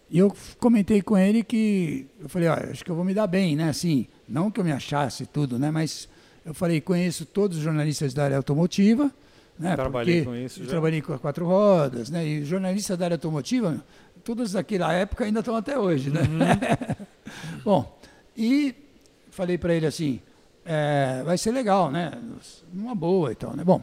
E 0.09 0.17
eu 0.19 0.35
comentei 0.59 1.01
com 1.01 1.17
ele 1.17 1.43
que 1.43 2.05
eu 2.21 2.29
falei, 2.29 2.47
olha, 2.47 2.69
acho 2.71 2.83
que 2.85 2.91
eu 2.91 2.95
vou 2.95 3.03
me 3.05 3.13
dar 3.13 3.25
bem, 3.27 3.55
né? 3.55 3.69
Assim, 3.69 4.07
não 4.27 4.49
que 4.51 4.59
eu 4.59 4.63
me 4.63 4.71
achasse 4.71 5.25
tudo, 5.25 5.57
né? 5.57 5.71
Mas 5.71 6.07
eu 6.45 6.53
falei, 6.53 6.79
conheço 6.81 7.25
todos 7.25 7.57
os 7.57 7.63
jornalistas 7.63 8.13
da 8.13 8.23
área 8.25 8.37
automotiva, 8.37 9.11
né? 9.57 9.75
Trabalhei 9.75 10.23
com 10.23 10.35
isso 10.35 10.59
eu 10.61 10.65
já. 10.65 10.69
trabalhei 10.71 11.01
com 11.01 11.13
a 11.13 11.19
quatro 11.19 11.45
rodas, 11.45 12.09
né? 12.09 12.25
E 12.25 12.43
jornalistas 12.45 12.97
da 12.97 13.05
área 13.05 13.15
automotiva, 13.15 13.83
todos 14.23 14.51
daquela 14.53 14.91
época 14.93 15.25
ainda 15.25 15.39
estão 15.39 15.55
até 15.55 15.77
hoje, 15.79 16.09
né? 16.11 16.21
Uhum. 16.21 17.05
Bom, 17.65 17.99
e 18.37 18.75
falei 19.33 19.57
para 19.57 19.73
ele 19.73 19.85
assim, 19.85 20.21
é, 20.65 21.21
vai 21.23 21.37
ser 21.37 21.51
legal, 21.51 21.91
né? 21.91 22.11
Uma 22.73 22.95
boa 22.95 23.31
e 23.31 23.35
tal, 23.35 23.55
né? 23.55 23.63
Bom, 23.63 23.81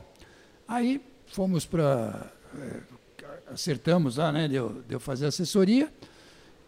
aí 0.67 1.01
fomos 1.27 1.67
para 1.67 2.31
acertamos 3.53 4.17
lá, 4.17 4.33
né? 4.33 4.49
Deu, 4.49 4.83
deu 4.89 5.01
fazer 5.01 5.27
assessoria. 5.27 5.93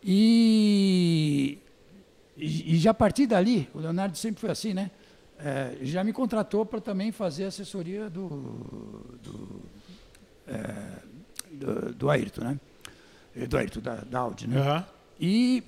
E, 0.03 1.59
e, 2.37 2.75
e 2.75 2.77
já 2.77 2.91
a 2.91 2.95
partir 2.95 3.27
dali, 3.27 3.69
o 3.75 3.79
Leonardo 3.79 4.17
sempre 4.17 4.41
foi 4.41 4.51
assim, 4.51 4.75
né? 4.75 4.91
É, 5.39 5.77
já 5.83 6.05
me 6.05 6.13
contratou 6.13 6.65
para 6.65 6.81
também 6.81 7.11
fazer 7.11 7.45
assessoria 7.45 8.09
do, 8.09 8.29
do, 9.23 9.61
é, 10.47 10.99
do, 11.53 11.93
do 11.95 12.11
Ayrton, 12.11 12.45
né? 12.45 12.61
Do 13.49 13.57
Ayrton, 13.57 13.81
da, 13.81 13.97
da 13.97 14.19
Audi, 14.21 14.47
né? 14.47 14.61
Aham. 14.61 14.87
E, 15.21 15.63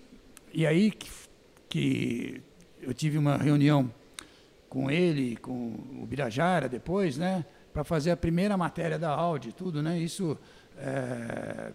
e 0.52 0.66
aí 0.66 0.90
que, 0.90 1.10
que 1.68 2.42
eu 2.84 2.94
tive 2.94 3.18
uma 3.18 3.36
reunião 3.36 3.90
com 4.68 4.90
ele, 4.90 5.36
com 5.36 5.74
o 6.02 6.06
Birajara 6.06 6.68
depois, 6.68 7.16
né? 7.16 7.44
Para 7.72 7.84
fazer 7.84 8.10
a 8.12 8.16
primeira 8.16 8.56
matéria 8.56 8.98
da 8.98 9.10
Audi, 9.10 9.52
tudo, 9.52 9.82
né? 9.82 9.98
Isso 9.98 10.38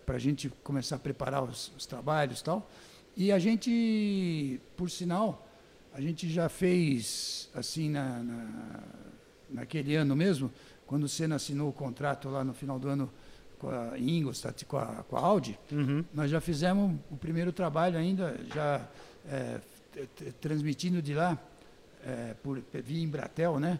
para 0.06 0.16
a 0.16 0.20
gente 0.20 0.50
começar 0.64 0.98
a 0.98 1.00
preparar 1.00 1.44
os, 1.44 1.72
os 1.78 1.86
trabalhos 1.86 2.40
e 2.40 2.44
tal. 2.44 2.70
E 3.16 3.32
a 3.32 3.40
gente, 3.40 4.60
por 4.78 4.90
sinal, 4.90 5.48
a 5.94 6.02
gente 6.02 6.30
já 6.30 6.48
fez, 6.50 7.50
assim, 7.54 7.90
na, 7.90 8.20
na, 8.24 8.80
naquele 9.50 9.96
ano 9.96 10.16
mesmo, 10.16 10.52
quando 10.86 11.04
o 11.04 11.10
Senna 11.10 11.36
assinou 11.36 11.70
o 11.70 11.74
contrato 11.74 12.30
lá 12.30 12.44
no 12.44 12.54
final 12.54 12.80
do 12.80 12.88
ano 12.88 13.10
com 13.58 13.70
a 13.70 13.98
Ingolstadt, 14.00 14.66
com 14.66 14.78
a, 14.78 15.04
com 15.08 15.18
a 15.18 15.20
Audi, 15.20 15.60
Uhum. 15.72 16.04
nós 16.14 16.32
já 16.32 16.40
fizemos 16.40 16.96
o 17.12 17.18
primeiro 17.18 17.52
trabalho 17.52 17.98
ainda, 17.98 18.40
já 18.54 18.88
é, 19.30 19.60
transmitindo 20.40 21.02
de 21.02 21.14
lá, 21.14 21.38
é, 22.06 22.36
por, 22.42 22.62
via 22.74 23.04
Embratel, 23.04 23.60
né? 23.60 23.80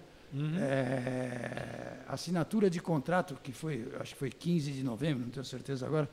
É, 0.60 1.98
assinatura 2.08 2.70
de 2.70 2.80
contrato, 2.80 3.36
que 3.42 3.52
foi, 3.52 3.88
acho 4.00 4.14
que 4.14 4.20
foi 4.20 4.30
15 4.30 4.72
de 4.72 4.84
novembro, 4.84 5.24
não 5.24 5.32
tenho 5.32 5.46
certeza 5.46 5.88
agora, 5.88 6.08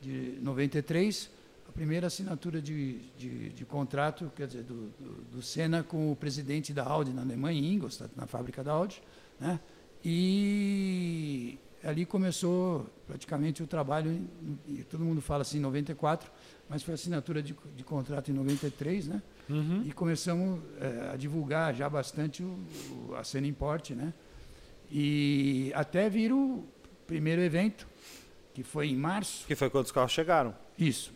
de 0.00 0.38
93, 0.40 1.28
a 1.68 1.72
primeira 1.72 2.06
assinatura 2.06 2.62
de, 2.62 3.00
de, 3.18 3.50
de 3.50 3.64
contrato, 3.64 4.30
quer 4.36 4.46
dizer, 4.46 4.62
do, 4.62 4.88
do, 5.00 5.24
do 5.32 5.42
Senna 5.42 5.82
com 5.82 6.12
o 6.12 6.16
presidente 6.16 6.72
da 6.72 6.84
Audi 6.84 7.12
na 7.12 7.22
Alemanha, 7.22 7.58
em 7.58 7.74
Ingolstadt, 7.74 8.12
na 8.16 8.26
fábrica 8.26 8.62
da 8.62 8.72
Audi, 8.72 9.02
né? 9.40 9.58
E 10.04 11.58
ali 11.82 12.06
começou 12.06 12.86
praticamente 13.06 13.62
o 13.62 13.66
trabalho, 13.66 14.28
e 14.68 14.84
todo 14.84 15.04
mundo 15.04 15.20
fala 15.20 15.42
assim, 15.42 15.58
em 15.58 15.62
94, 15.62 16.30
mas 16.68 16.82
foi 16.84 16.94
assinatura 16.94 17.42
de, 17.42 17.56
de 17.74 17.82
contrato 17.82 18.30
em 18.30 18.34
93, 18.34 19.08
né? 19.08 19.22
Uhum. 19.48 19.82
E 19.86 19.92
começamos 19.92 20.60
eh, 20.80 21.10
a 21.12 21.16
divulgar 21.16 21.72
já 21.74 21.88
bastante 21.88 22.42
o, 22.42 22.58
o- 23.10 23.14
a 23.14 23.22
cena 23.22 23.46
Import, 23.46 23.90
né? 23.90 24.12
E 24.90 25.70
até 25.74 26.08
vir 26.08 26.32
o 26.32 26.64
primeiro 27.06 27.40
evento, 27.42 27.86
que 28.54 28.62
foi 28.62 28.88
em 28.88 28.96
março. 28.96 29.46
Que 29.46 29.54
foi 29.54 29.70
quando 29.70 29.84
os 29.86 29.92
carros 29.92 30.10
chegaram. 30.12 30.54
Isso. 30.78 31.12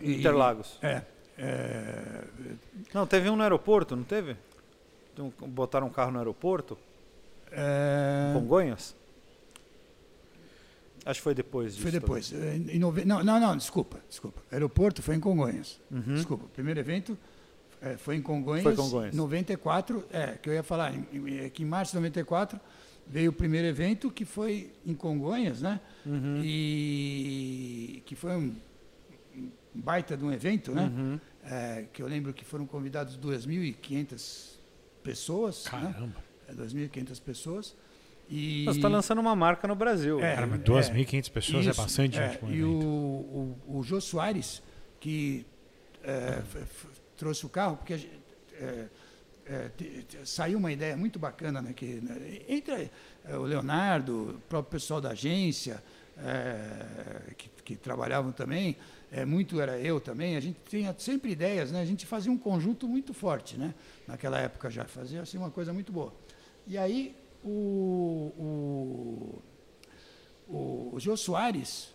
E- 0.00 0.16
Interlagos. 0.16 0.78
É. 0.82 1.02
é, 1.38 2.24
Não, 2.92 3.06
teve 3.06 3.30
um 3.30 3.36
no 3.36 3.42
aeroporto, 3.42 3.96
não 3.96 4.04
teve? 4.04 4.36
Botaram 5.48 5.86
um 5.86 5.90
carro 5.90 6.10
no 6.12 6.18
aeroporto? 6.18 6.76
é, 7.50 8.32
Congonhas? 8.34 8.94
Acho 11.04 11.20
que 11.20 11.24
foi 11.24 11.34
depois 11.34 11.72
disso. 11.72 11.82
foi 11.82 11.90
depois. 11.92 12.32
é, 12.32 12.56
Em 12.56 12.78
nove... 12.78 13.04
não, 13.04 13.22
não, 13.22 13.38
não, 13.38 13.56
desculpa, 13.56 14.00
desculpa. 14.08 14.42
Aeroporto 14.50 15.02
foi 15.02 15.14
em 15.14 15.20
Congonhas. 15.20 15.80
Uhum. 15.90 16.14
Desculpa, 16.16 16.46
primeiro 16.52 16.80
evento 16.80 17.16
é, 17.92 17.96
foi 17.96 18.16
em 18.16 18.22
Congonhas. 18.22 18.62
Foi 18.62 18.72
em 18.72 18.76
Congonhas. 18.76 19.14
94, 19.14 20.04
é, 20.12 20.26
que 20.40 20.48
eu 20.48 20.54
ia 20.54 20.62
falar, 20.62 20.94
em, 20.94 21.06
em- 21.12 21.38
é 21.44 21.50
que 21.50 21.62
em 21.62 21.66
março 21.66 21.92
de 21.92 21.96
94 21.96 22.58
veio 23.06 23.30
o 23.30 23.32
primeiro 23.32 23.66
evento 23.66 24.10
que 24.10 24.24
foi 24.24 24.72
em 24.84 24.94
Congonhas, 24.94 25.62
né? 25.62 25.80
Uhum. 26.04 26.40
E 26.44 28.02
que 28.06 28.14
foi 28.14 28.32
um 28.36 28.54
baita 29.74 30.16
de 30.16 30.24
um 30.24 30.32
evento, 30.32 30.72
né? 30.72 30.90
Uhum. 30.96 31.20
É, 31.44 31.84
que 31.92 32.02
eu 32.02 32.06
lembro 32.08 32.32
que 32.32 32.44
foram 32.44 32.66
convidados 32.66 33.16
2.500 33.18 34.56
pessoas, 35.02 35.64
né? 35.66 35.70
Caramba. 35.94 36.16
É, 36.48 36.52
2.500 36.54 37.20
pessoas. 37.22 37.76
E 38.28 38.64
Você 38.64 38.78
está 38.78 38.88
lançando 38.88 39.20
uma 39.20 39.36
marca 39.36 39.68
no 39.68 39.76
Brasil. 39.76 40.18
É. 40.20 40.34
Cara, 40.34 40.46
mas 40.48 40.60
2.500 40.62 41.30
pessoas 41.30 41.66
é 41.66 41.70
Isso, 41.70 41.80
bastante 41.80 42.18
é, 42.18 42.30
gente 42.32 42.52
E 42.52 42.64
o, 42.64 42.70
o, 42.72 43.56
o 43.78 43.82
Jô 43.84 44.00
Soares, 44.00 44.60
que 44.98 45.46
é, 46.02 46.38
f- 46.40 46.88
trouxe 47.16 47.46
o 47.46 47.48
carro, 47.48 47.76
porque 47.76 48.08
é, 48.54 48.86
é, 49.46 49.70
saiu 50.24 50.58
uma 50.58 50.72
ideia 50.72 50.96
muito 50.96 51.18
bacana, 51.18 51.62
né, 51.62 51.72
que, 51.72 51.86
né, 51.86 52.42
entre 52.48 52.90
é, 53.24 53.36
o 53.36 53.42
Leonardo, 53.42 54.36
o 54.36 54.40
próprio 54.48 54.72
pessoal 54.72 55.00
da 55.00 55.10
agência, 55.10 55.82
é, 56.18 57.34
que, 57.36 57.48
que 57.62 57.76
trabalhavam 57.76 58.32
também, 58.32 58.76
é, 59.12 59.24
muito 59.24 59.60
era 59.60 59.78
eu 59.78 60.00
também, 60.00 60.36
a 60.36 60.40
gente 60.40 60.58
tinha 60.68 60.94
sempre 60.98 61.30
ideias, 61.30 61.70
né, 61.70 61.80
a 61.80 61.84
gente 61.84 62.04
fazia 62.06 62.30
um 62.30 62.38
conjunto 62.38 62.88
muito 62.88 63.14
forte, 63.14 63.56
né, 63.56 63.74
naquela 64.06 64.38
época 64.40 64.68
já, 64.70 64.84
fazia 64.84 65.22
assim, 65.22 65.38
uma 65.38 65.50
coisa 65.50 65.72
muito 65.72 65.92
boa. 65.92 66.12
E 66.66 66.76
aí 66.76 67.14
o, 67.44 68.32
o, 70.48 70.92
o, 70.92 70.98
Jô 70.98 71.16
Soares 71.16 71.94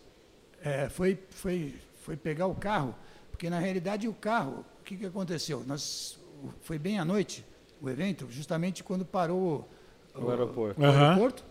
é, 0.62 0.88
foi, 0.88 1.20
foi, 1.30 1.76
foi 1.96 2.16
pegar 2.16 2.48
o 2.48 2.56
carro, 2.56 2.96
porque 3.30 3.50
na 3.50 3.60
realidade 3.60 4.08
o 4.08 4.14
carro, 4.14 4.66
que, 4.92 4.98
que 4.98 5.06
aconteceu? 5.06 5.64
Nós, 5.66 6.20
foi 6.62 6.78
bem 6.78 7.00
à 7.00 7.06
noite 7.06 7.46
o 7.82 7.90
evento, 7.90 8.28
justamente 8.30 8.84
quando 8.84 9.06
parou 9.06 9.68
O 10.16 10.30
aeroporto. 10.30 10.80
o 10.82 10.86
aeroporto, 10.86 11.44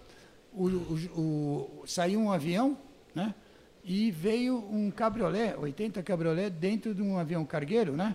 o, 0.52 0.66
o- 0.66 1.20
o- 1.82 1.86
saiu 1.86 2.20
um 2.20 2.30
avião, 2.30 2.76
né? 3.14 3.34
E 3.82 4.10
veio 4.10 4.58
um 4.70 4.90
cabriolé, 4.90 5.56
80 5.56 6.02
cabriolé, 6.02 6.50
dentro 6.50 6.94
de 6.94 7.00
um 7.02 7.18
avião 7.18 7.44
cargueiro, 7.46 7.92
né? 7.96 8.14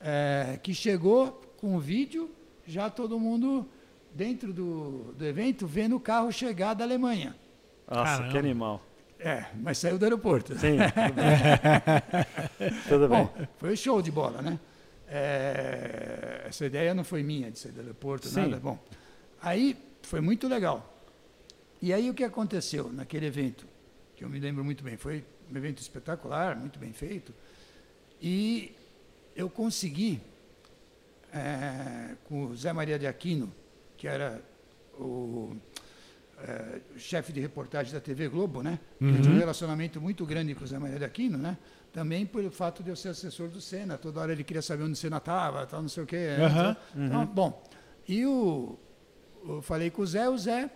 É, 0.00 0.58
que 0.62 0.74
chegou 0.74 1.40
com 1.56 1.74
o 1.76 1.80
vídeo, 1.80 2.30
já 2.66 2.90
todo 2.90 3.18
mundo 3.18 3.66
dentro 4.14 4.52
do, 4.52 5.12
do 5.16 5.24
evento, 5.24 5.66
vendo 5.66 5.96
o 5.96 6.00
carro 6.00 6.30
chegar 6.30 6.74
da 6.74 6.84
Alemanha. 6.84 7.34
Nossa, 7.90 8.04
Caramba. 8.04 8.32
que 8.32 8.38
animal. 8.38 8.82
É, 9.20 9.46
mas 9.54 9.78
saiu 9.78 9.98
do 9.98 10.04
aeroporto. 10.04 10.56
Sim, 10.58 10.78
tudo 10.78 11.14
bem. 11.14 12.74
tudo 12.88 13.08
bem. 13.08 13.24
Bom, 13.24 13.46
foi 13.58 13.76
show 13.76 14.00
de 14.00 14.10
bola, 14.10 14.40
né? 14.40 14.58
É, 15.08 16.44
essa 16.46 16.66
ideia 16.66 16.94
não 16.94 17.02
foi 17.02 17.22
minha 17.22 17.50
de 17.50 17.58
sair 17.58 17.72
do 17.72 17.80
aeroporto, 17.80 18.28
Sim. 18.28 18.42
nada. 18.42 18.58
Bom, 18.58 18.78
aí 19.42 19.76
foi 20.02 20.20
muito 20.20 20.46
legal. 20.46 20.94
E 21.80 21.92
aí 21.92 22.08
o 22.10 22.14
que 22.14 22.22
aconteceu 22.22 22.92
naquele 22.92 23.26
evento, 23.26 23.66
que 24.14 24.24
eu 24.24 24.28
me 24.28 24.38
lembro 24.38 24.64
muito 24.64 24.84
bem, 24.84 24.96
foi 24.96 25.24
um 25.50 25.56
evento 25.56 25.80
espetacular, 25.80 26.56
muito 26.56 26.78
bem 26.78 26.92
feito. 26.92 27.32
E 28.20 28.74
eu 29.34 29.48
consegui, 29.48 30.20
é, 31.32 32.14
com 32.24 32.46
o 32.46 32.56
Zé 32.56 32.72
Maria 32.72 32.98
de 32.98 33.06
Aquino, 33.06 33.52
que 33.96 34.06
era 34.06 34.42
o 34.94 35.56
é, 36.42 36.80
chefe 36.96 37.32
de 37.32 37.40
reportagem 37.40 37.92
da 37.92 38.00
TV 38.00 38.28
Globo, 38.28 38.62
né? 38.62 38.78
Eu 39.00 39.20
tinha 39.22 39.34
um 39.34 39.38
relacionamento 39.38 40.00
muito 40.00 40.24
grande 40.24 40.54
com 40.54 40.64
o 40.64 40.66
Zé 40.66 40.78
Maria 40.78 40.98
de 40.98 41.04
Aquino, 41.04 41.36
né? 41.38 41.56
Também 41.92 42.24
pelo 42.26 42.50
fato 42.50 42.82
de 42.82 42.90
eu 42.90 42.96
ser 42.96 43.08
assessor 43.08 43.48
do 43.48 43.60
Senna, 43.60 43.96
toda 43.98 44.20
hora 44.20 44.32
ele 44.32 44.44
queria 44.44 44.62
saber 44.62 44.82
onde 44.84 44.92
o 44.92 44.96
Senna 44.96 45.16
estava, 45.16 45.66
tal, 45.66 45.80
não 45.82 45.88
sei 45.88 46.02
o 46.02 46.06
quê. 46.06 46.36
né? 46.38 46.44
Aham. 46.44 46.76
Então, 46.96 47.26
bom, 47.26 47.62
e 48.06 48.24
o, 48.26 48.78
eu 49.46 49.62
falei 49.62 49.90
com 49.90 50.02
o 50.02 50.06
Zé, 50.06 50.28
o 50.28 50.36
Zé 50.38 50.70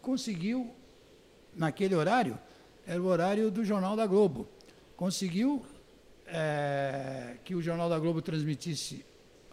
conseguiu, 0.00 0.74
naquele 1.54 1.94
horário, 1.94 2.38
era 2.86 3.00
o 3.00 3.06
horário 3.06 3.50
do 3.50 3.64
Jornal 3.64 3.94
da 3.94 4.06
Globo, 4.06 4.48
conseguiu 4.96 5.64
eh, 6.26 7.36
que 7.44 7.54
o 7.54 7.62
Jornal 7.62 7.88
da 7.88 7.98
Globo 7.98 8.20
transmitisse 8.22 9.04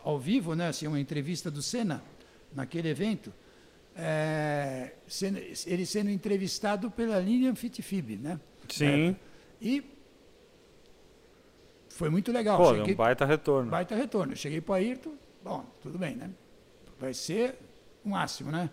ao 0.04 0.18
vivo, 0.18 0.56
né, 0.56 0.70
assim, 0.70 0.88
uma 0.88 1.00
entrevista 1.00 1.52
do 1.52 1.62
Senna, 1.62 2.02
naquele 2.54 2.88
evento, 2.90 3.32
eh, 4.02 4.94
sendo- 5.08 5.40
ele 5.68 5.86
sendo 5.86 6.10
entrevistado 6.10 6.90
pela 6.90 7.20
Lilian 7.20 7.54
Fittipaldi, 7.56 8.16
né? 8.18 8.40
Sim. 8.70 9.16
E 9.62 9.84
foi 11.90 12.10
muito 12.10 12.32
legal. 12.32 12.58
Pô, 12.58 12.72
é 12.74 12.78
Cheguei- 12.78 12.94
um 12.94 12.98
baita 12.98 13.26
retorno. 13.26 13.70
Baita 13.72 13.96
retorno. 13.96 14.36
Cheguei 14.36 14.62
para 14.62 14.72
o 14.72 14.76
Ayrton, 14.76 15.14
bom, 15.44 15.66
tudo 15.82 15.98
bem, 15.98 16.16
né? 16.16 16.30
Vai 17.00 17.14
ser 17.14 17.56
o 18.06 18.10
máximo, 18.10 18.52
né? 18.52 18.70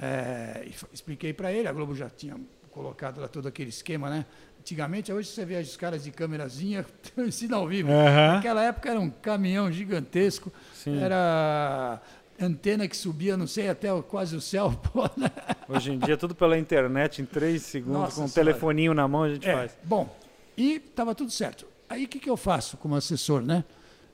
É, 0.00 0.66
expliquei 0.92 1.32
para 1.32 1.52
ele, 1.52 1.68
a 1.68 1.72
Globo 1.72 1.94
já 1.94 2.10
tinha 2.10 2.36
colocado 2.72 3.20
lá 3.20 3.28
todo 3.28 3.46
aquele 3.46 3.70
esquema, 3.70 4.10
né? 4.10 4.26
Antigamente, 4.58 5.12
hoje 5.12 5.28
você 5.28 5.44
vê 5.44 5.60
os 5.60 5.76
caras 5.76 6.02
de 6.02 6.10
câmerazinha 6.10 6.84
ensina 7.18 7.56
ao 7.56 7.68
vivo. 7.68 7.92
Aham. 7.92 8.34
Naquela 8.36 8.64
época 8.64 8.90
era 8.90 8.98
um 8.98 9.10
caminhão 9.10 9.70
gigantesco, 9.70 10.52
Sim. 10.72 11.00
era 11.00 12.00
antena 12.40 12.86
que 12.88 12.96
subia, 12.96 13.36
não 13.36 13.46
sei, 13.46 13.68
até 13.68 13.88
quase 14.02 14.34
o 14.36 14.40
céu. 14.40 14.72
Pô, 14.92 15.02
né? 15.16 15.30
Hoje 15.68 15.92
em 15.92 15.98
dia, 15.98 16.16
tudo 16.16 16.34
pela 16.34 16.58
internet, 16.58 17.22
em 17.22 17.24
três 17.24 17.62
segundos, 17.62 18.00
Nossa 18.00 18.16
com 18.16 18.22
um 18.24 18.28
Senhora. 18.28 18.50
telefoninho 18.52 18.94
na 18.94 19.06
mão, 19.08 19.22
a 19.24 19.32
gente 19.32 19.48
É, 19.48 19.52
faz. 19.54 19.76
Bom, 19.84 20.14
e 20.56 20.76
estava 20.76 21.14
tudo 21.14 21.30
certo. 21.30 21.66
Aí 21.88 22.04
o 22.04 22.08
que, 22.08 22.18
que 22.18 22.28
eu 22.30 22.36
faço 22.36 22.76
como 22.76 22.94
assessor, 22.96 23.40
né? 23.42 23.64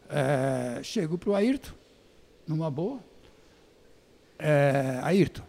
É, 0.09 0.83
chego 0.83 1.17
para 1.17 1.31
o 1.31 1.35
Ayrton, 1.35 1.71
numa 2.47 2.71
boa. 2.71 2.99
É, 4.39 4.99
Ayrton, 5.03 5.43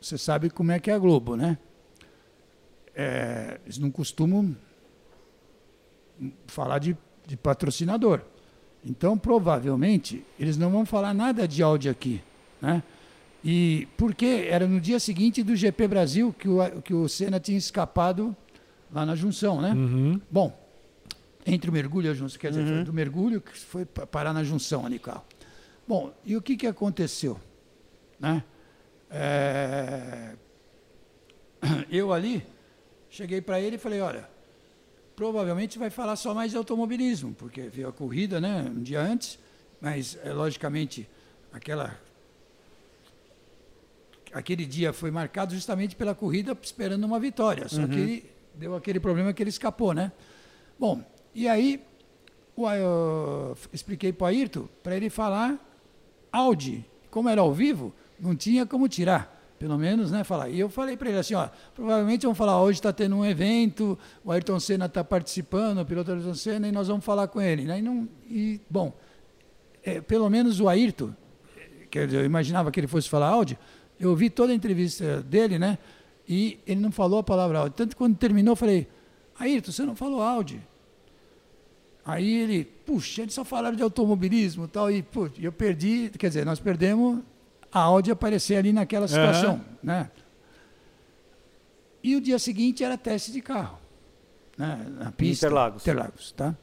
você 0.00 0.16
sabe 0.18 0.50
como 0.50 0.70
é 0.72 0.78
que 0.78 0.90
é 0.90 0.94
a 0.94 0.98
Globo, 0.98 1.36
né? 1.36 1.58
É, 2.94 3.58
eles 3.64 3.78
não 3.78 3.90
costumam 3.90 4.54
falar 6.46 6.78
de, 6.78 6.96
de 7.26 7.36
patrocinador. 7.36 8.20
Então, 8.84 9.16
provavelmente, 9.16 10.24
eles 10.38 10.56
não 10.56 10.70
vão 10.70 10.84
falar 10.84 11.14
nada 11.14 11.46
de 11.46 11.62
áudio 11.62 11.90
aqui, 11.90 12.20
né? 12.60 12.82
E 13.44 13.88
porque 13.96 14.46
era 14.48 14.66
no 14.66 14.80
dia 14.80 14.98
seguinte 15.00 15.42
do 15.42 15.54
GP 15.56 15.88
Brasil 15.88 16.32
que 16.36 16.48
o, 16.48 16.82
que 16.82 16.94
o 16.94 17.08
Senna 17.08 17.40
tinha 17.40 17.58
escapado 17.58 18.36
lá 18.92 19.04
na 19.06 19.14
junção, 19.16 19.60
né? 19.60 19.72
Uhum. 19.72 20.20
Bom, 20.30 20.56
entre 21.44 21.68
o 21.70 21.72
mergulho 21.72 22.06
e 22.06 22.10
a 22.10 22.14
junção, 22.14 22.38
quer 22.40 22.50
dizer, 22.50 22.64
foi 22.66 22.84
do 22.84 22.92
mergulho 22.92 23.40
que 23.40 23.56
foi 23.58 23.84
pa- 23.84 24.06
parar 24.06 24.32
na 24.32 24.44
junção 24.44 24.86
ali, 24.86 24.98
carro. 24.98 25.24
Bom, 25.86 26.12
e 26.24 26.36
o 26.36 26.42
que, 26.42 26.56
que 26.56 26.66
aconteceu? 26.66 27.38
Né? 28.20 28.44
É, 29.10 30.34
Eu 31.90 32.12
ali, 32.12 32.44
cheguei 33.10 33.40
para 33.40 33.60
ele 33.60 33.76
e 33.76 33.78
falei, 33.78 34.00
olha, 34.00 34.28
provavelmente 35.16 35.78
vai 35.78 35.90
falar 35.90 36.16
só 36.16 36.34
mais 36.34 36.50
de 36.50 36.56
automobilismo, 36.56 37.34
porque 37.34 37.62
veio 37.62 37.88
a 37.88 37.92
corrida, 37.92 38.40
né, 38.40 38.70
um 38.74 38.82
dia 38.82 39.00
antes, 39.00 39.38
mas, 39.80 40.18
é, 40.22 40.32
logicamente, 40.32 41.08
aquela 41.52 41.98
aquele 44.32 44.64
dia 44.64 44.92
foi 44.92 45.10
marcado 45.10 45.54
justamente 45.54 45.94
pela 45.94 46.14
corrida 46.14 46.56
esperando 46.62 47.04
uma 47.04 47.20
vitória. 47.20 47.68
Só 47.68 47.86
que 47.86 47.98
ele 47.98 48.30
deu 48.54 48.74
aquele 48.74 48.98
problema 48.98 49.32
que 49.32 49.42
ele 49.42 49.50
escapou, 49.50 49.92
né? 49.92 50.10
Bom, 50.78 51.04
e 51.34 51.46
aí 51.46 51.84
o, 52.56 52.68
eu 52.70 53.56
expliquei 53.72 54.12
para 54.12 54.24
o 54.24 54.26
Ayrton 54.28 54.68
para 54.82 54.96
ele 54.96 55.10
falar 55.10 55.58
Audi. 56.30 56.84
Como 57.10 57.28
era 57.28 57.40
ao 57.40 57.52
vivo, 57.52 57.92
não 58.18 58.34
tinha 58.34 58.64
como 58.64 58.88
tirar. 58.88 59.31
Pelo 59.62 59.78
menos, 59.78 60.10
né? 60.10 60.24
Falar. 60.24 60.48
E 60.48 60.58
eu 60.58 60.68
falei 60.68 60.96
para 60.96 61.08
ele 61.08 61.18
assim: 61.20 61.34
ó, 61.34 61.48
provavelmente 61.72 62.26
vão 62.26 62.34
falar, 62.34 62.60
hoje 62.60 62.80
está 62.80 62.92
tendo 62.92 63.14
um 63.14 63.24
evento, 63.24 63.96
o 64.24 64.32
Ayrton 64.32 64.58
Senna 64.58 64.86
está 64.86 65.04
participando, 65.04 65.78
o 65.78 65.86
piloto 65.86 66.10
Ayrton 66.10 66.34
Senna, 66.34 66.66
e 66.66 66.72
nós 66.72 66.88
vamos 66.88 67.04
falar 67.04 67.28
com 67.28 67.40
ele. 67.40 67.62
Né? 67.62 67.78
E, 67.78 67.82
não, 67.82 68.08
e, 68.28 68.60
bom, 68.68 68.92
é, 69.84 70.00
pelo 70.00 70.28
menos 70.28 70.58
o 70.58 70.68
Ayrton, 70.68 71.14
dizer, 71.92 72.12
eu 72.12 72.24
imaginava 72.24 72.72
que 72.72 72.80
ele 72.80 72.88
fosse 72.88 73.08
falar 73.08 73.28
áudio, 73.28 73.56
eu 74.00 74.10
ouvi 74.10 74.28
toda 74.28 74.50
a 74.50 74.56
entrevista 74.56 75.22
dele, 75.22 75.60
né? 75.60 75.78
E 76.28 76.58
ele 76.66 76.80
não 76.80 76.90
falou 76.90 77.20
a 77.20 77.22
palavra 77.22 77.60
áudio. 77.60 77.74
Tanto 77.76 77.90
que 77.90 77.96
quando 77.96 78.16
terminou, 78.16 78.52
eu 78.52 78.56
falei, 78.56 78.88
Ayrton, 79.38 79.70
você 79.70 79.84
não 79.84 79.94
falou 79.94 80.20
áudio. 80.20 80.60
Aí 82.04 82.28
ele, 82.28 82.64
puxa, 82.64 83.22
eles 83.22 83.32
só 83.32 83.44
falaram 83.44 83.76
de 83.76 83.82
automobilismo 83.84 84.64
e 84.64 84.68
tal, 84.68 84.90
e 84.90 85.04
pô, 85.04 85.30
eu 85.40 85.52
perdi, 85.52 86.10
quer 86.18 86.26
dizer, 86.26 86.44
nós 86.44 86.58
perdemos 86.58 87.20
a 87.72 87.80
áudio 87.80 88.12
aparecer 88.12 88.56
ali 88.56 88.72
naquela 88.72 89.08
situação, 89.08 89.60
né? 89.82 90.10
E 92.02 92.16
o 92.16 92.20
dia 92.20 92.38
seguinte 92.38 92.82
era 92.82 92.98
teste 92.98 93.32
de 93.32 93.40
carro. 93.40 93.78
Né? 94.58 94.86
Na 94.98 95.12
pista. 95.12 95.46
Interlagos. 95.46 95.82
Interlagos, 95.82 96.32
tá? 96.32 96.54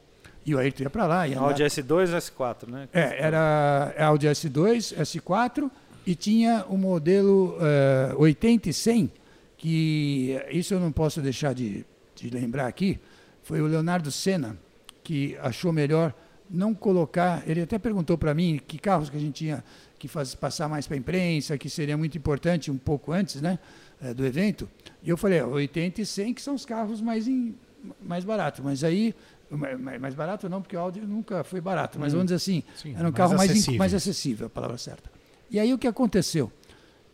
E 0.44 0.54
o 0.54 0.58
Ayrton 0.58 0.84
ia 0.84 0.90
para 0.90 1.06
lá. 1.06 1.26
Ia 1.26 1.38
Audi 1.38 1.62
S2 1.62 2.08
e 2.08 2.16
S4, 2.16 2.68
né? 2.68 2.88
é, 2.92 3.22
era 3.22 3.94
Audi 3.98 4.26
S2, 4.26 4.96
S4 4.96 5.70
e 6.06 6.14
tinha 6.14 6.64
o 6.68 6.76
modelo 6.76 7.56
eh, 7.60 8.14
80 8.16 8.70
e 8.70 8.72
100, 8.72 9.12
que 9.56 10.32
eh, 10.32 10.48
isso 10.52 10.72
eu 10.74 10.80
não 10.80 10.90
posso 10.90 11.20
deixar 11.20 11.52
de, 11.52 11.84
de 12.14 12.30
lembrar 12.30 12.66
aqui, 12.66 12.98
foi 13.42 13.60
o 13.60 13.66
Leonardo 13.66 14.10
Senna 14.10 14.56
que 15.04 15.36
achou 15.40 15.72
melhor 15.72 16.14
não 16.48 16.74
colocar, 16.74 17.42
ele 17.46 17.60
até 17.60 17.78
perguntou 17.78 18.18
para 18.18 18.34
mim 18.34 18.60
que 18.66 18.78
carros 18.78 19.08
que 19.08 19.16
a 19.16 19.20
gente 19.20 19.34
tinha 19.34 19.64
que 20.00 20.08
faz, 20.08 20.34
passar 20.34 20.66
mais 20.68 20.86
para 20.86 20.96
a 20.96 20.98
imprensa, 20.98 21.56
que 21.58 21.68
seria 21.70 21.96
muito 21.96 22.16
importante 22.18 22.70
um 22.70 22.76
pouco 22.78 23.12
antes 23.12 23.40
né, 23.42 23.58
eh, 24.02 24.12
do 24.14 24.24
evento, 24.26 24.68
e 25.02 25.10
eu 25.10 25.16
falei, 25.16 25.40
ó, 25.42 25.46
80 25.48 26.00
e 26.00 26.06
100 26.06 26.34
que 26.34 26.40
são 26.42 26.54
os 26.54 26.64
carros 26.64 27.00
mais, 27.02 27.28
em- 27.28 27.54
mais 28.02 28.24
baratos, 28.24 28.60
mas 28.64 28.82
aí, 28.82 29.14
ma- 29.50 29.76
ma- 29.76 29.98
mais 29.98 30.14
barato 30.14 30.48
não, 30.48 30.62
porque 30.62 30.74
o 30.74 30.80
Audi 30.80 31.00
nunca 31.02 31.44
foi 31.44 31.60
barato, 31.60 31.98
mas 32.00 32.12
vamos 32.14 32.26
dizer 32.28 32.36
assim, 32.36 32.62
Sim, 32.74 32.90
era 32.94 33.00
um 33.00 33.02
mais 33.04 33.14
carro 33.14 33.36
mais, 33.36 33.50
in- 33.50 33.52
acessíveis. 33.52 33.78
mais 33.78 33.94
acessível, 33.94 34.46
a 34.46 34.50
palavra 34.50 34.78
certa. 34.78 35.10
E 35.50 35.60
aí 35.60 35.72
o 35.74 35.78
que 35.78 35.86
aconteceu? 35.86 36.50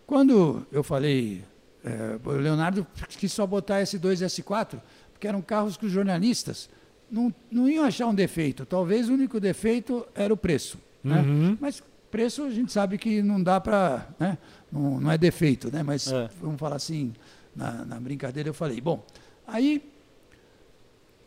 Quando 0.06 0.64
eu 0.70 0.84
falei, 0.84 1.42
eh, 1.84 2.18
o 2.24 2.30
Leonardo 2.30 2.86
quis 3.18 3.32
só 3.32 3.46
botar 3.46 3.80
S2 3.82 4.20
e 4.20 4.24
S4, 4.26 4.80
porque 5.12 5.26
eram 5.26 5.42
carros 5.42 5.76
que 5.76 5.86
os 5.86 5.92
jornalistas 5.92 6.70
não, 7.10 7.34
não 7.50 7.68
iam 7.68 7.84
achar 7.84 8.06
um 8.06 8.14
defeito. 8.14 8.64
Talvez 8.64 9.08
o 9.08 9.14
único 9.14 9.40
defeito 9.40 10.06
era 10.14 10.32
o 10.32 10.36
preço. 10.36 10.78
Né? 11.02 11.20
Uhum. 11.20 11.58
Mas 11.60 11.82
preço 12.10 12.44
a 12.44 12.50
gente 12.50 12.72
sabe 12.72 12.98
que 12.98 13.22
não 13.22 13.42
dá 13.42 13.60
para. 13.60 14.08
Né? 14.18 14.38
Não, 14.70 15.00
não 15.00 15.10
é 15.10 15.18
defeito, 15.18 15.70
né? 15.72 15.82
mas 15.82 16.06
É. 16.10 16.28
vamos 16.40 16.58
falar 16.58 16.76
assim, 16.76 17.12
na, 17.54 17.84
na 17.84 18.00
brincadeira 18.00 18.48
eu 18.48 18.54
falei. 18.54 18.80
Bom, 18.80 19.04
aí 19.46 19.82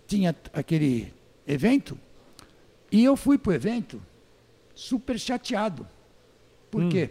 tinha 0.07 0.35
aquele 0.53 1.14
evento 1.47 1.97
e 2.91 3.03
eu 3.03 3.15
fui 3.15 3.38
para 3.38 3.51
o 3.51 3.53
evento 3.53 4.01
super 4.73 5.19
chateado. 5.19 5.88
Por 6.72 6.84
Hum. 6.84 6.89
quê? 6.89 7.10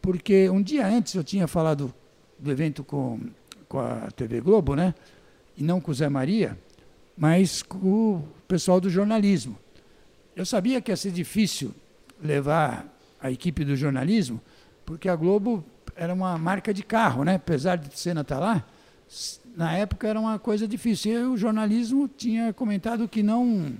Porque 0.00 0.48
um 0.48 0.62
dia 0.62 0.86
antes 0.86 1.14
eu 1.14 1.24
tinha 1.24 1.46
falado 1.46 1.92
do 2.38 2.50
evento 2.50 2.82
com, 2.84 3.20
com 3.68 3.78
a 3.80 4.10
TV 4.10 4.40
Globo, 4.40 4.74
né? 4.74 4.94
E 5.56 5.62
não 5.62 5.80
com 5.80 5.90
o 5.90 5.94
Zé 5.94 6.08
Maria, 6.08 6.56
mas 7.16 7.62
com 7.62 7.78
o 8.16 8.28
pessoal 8.46 8.80
do 8.80 8.88
jornalismo. 8.88 9.58
Eu 10.36 10.46
sabia 10.46 10.80
que 10.80 10.92
ia 10.92 10.96
ser 10.96 11.10
difícil 11.10 11.74
levar 12.22 12.86
a 13.20 13.30
equipe 13.30 13.64
do 13.64 13.74
jornalismo, 13.76 14.40
porque 14.84 15.08
a 15.08 15.16
Globo 15.16 15.64
era 15.96 16.12
uma 16.14 16.36
marca 16.38 16.72
de 16.72 16.82
carro, 16.82 17.24
né? 17.24 17.34
Apesar 17.36 17.76
de 17.76 17.98
Senna 17.98 18.20
estar 18.20 18.38
lá, 18.38 18.64
s- 19.08 19.40
na 19.56 19.72
época 19.76 20.06
era 20.06 20.18
uma 20.20 20.38
coisa 20.38 20.68
difícil. 20.68 21.12
E 21.12 21.18
o 21.24 21.36
jornalismo 21.36 22.08
tinha 22.08 22.52
comentado 22.52 23.08
que 23.08 23.22
não 23.22 23.74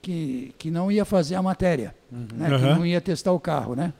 que, 0.00 0.54
que 0.58 0.70
não 0.70 0.90
ia 0.90 1.04
fazer 1.04 1.34
a 1.34 1.42
matéria, 1.42 1.94
né? 2.10 2.48
que 2.48 2.54
Aham. 2.54 2.76
não 2.76 2.86
ia 2.86 3.00
testar 3.00 3.32
o 3.32 3.40
carro, 3.40 3.74
né? 3.74 3.92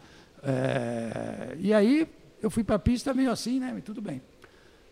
É, 0.43 1.57
e 1.59 1.74
aí 1.74 2.07
eu 2.41 2.49
fui 2.51 2.62
para 2.62 2.77
a 2.77 2.78
pista 2.78 3.12
meio 3.12 3.31
assim, 3.31 3.59
né? 3.59 3.81
Tudo 3.85 4.01
bem. 4.01 4.23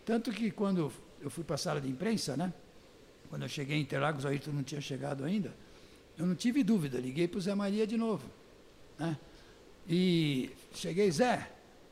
Tanto 0.05 0.29
que 0.31 0.51
quando 0.51 0.91
eu 1.21 1.29
fui 1.29 1.43
para 1.43 1.55
a 1.55 1.57
sala 1.57 1.79
de 1.81 1.89
imprensa, 1.89 2.35
né? 2.35 2.53
Quando 3.29 3.43
eu 3.43 3.47
cheguei 3.49 3.77
em 3.77 3.81
Interlagos, 3.81 4.25
o 4.25 4.27
Ayrton 4.27 4.51
não 4.51 4.63
tinha 4.63 4.81
chegado 4.81 5.23
ainda. 5.23 5.53
Eu 6.17 6.25
não 6.25 6.35
tive 6.35 6.63
dúvida, 6.63 6.99
liguei 6.99 7.27
para 7.27 7.37
o 7.37 7.41
Zé 7.41 7.55
Maria 7.55 7.87
de 7.87 7.97
novo. 7.97 8.23
Né? 8.97 9.17
E 9.87 10.49
cheguei, 10.73 11.11
Zé, 11.11 11.47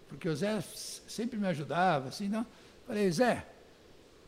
porque 0.08 0.28
o 0.28 0.36
Zé 0.36 0.62
sempre 1.08 1.38
me 1.38 1.48
ajudava, 1.48 2.10
assim, 2.10 2.28
não. 2.28 2.46
Falei, 2.88 3.12
Zé, 3.12 3.46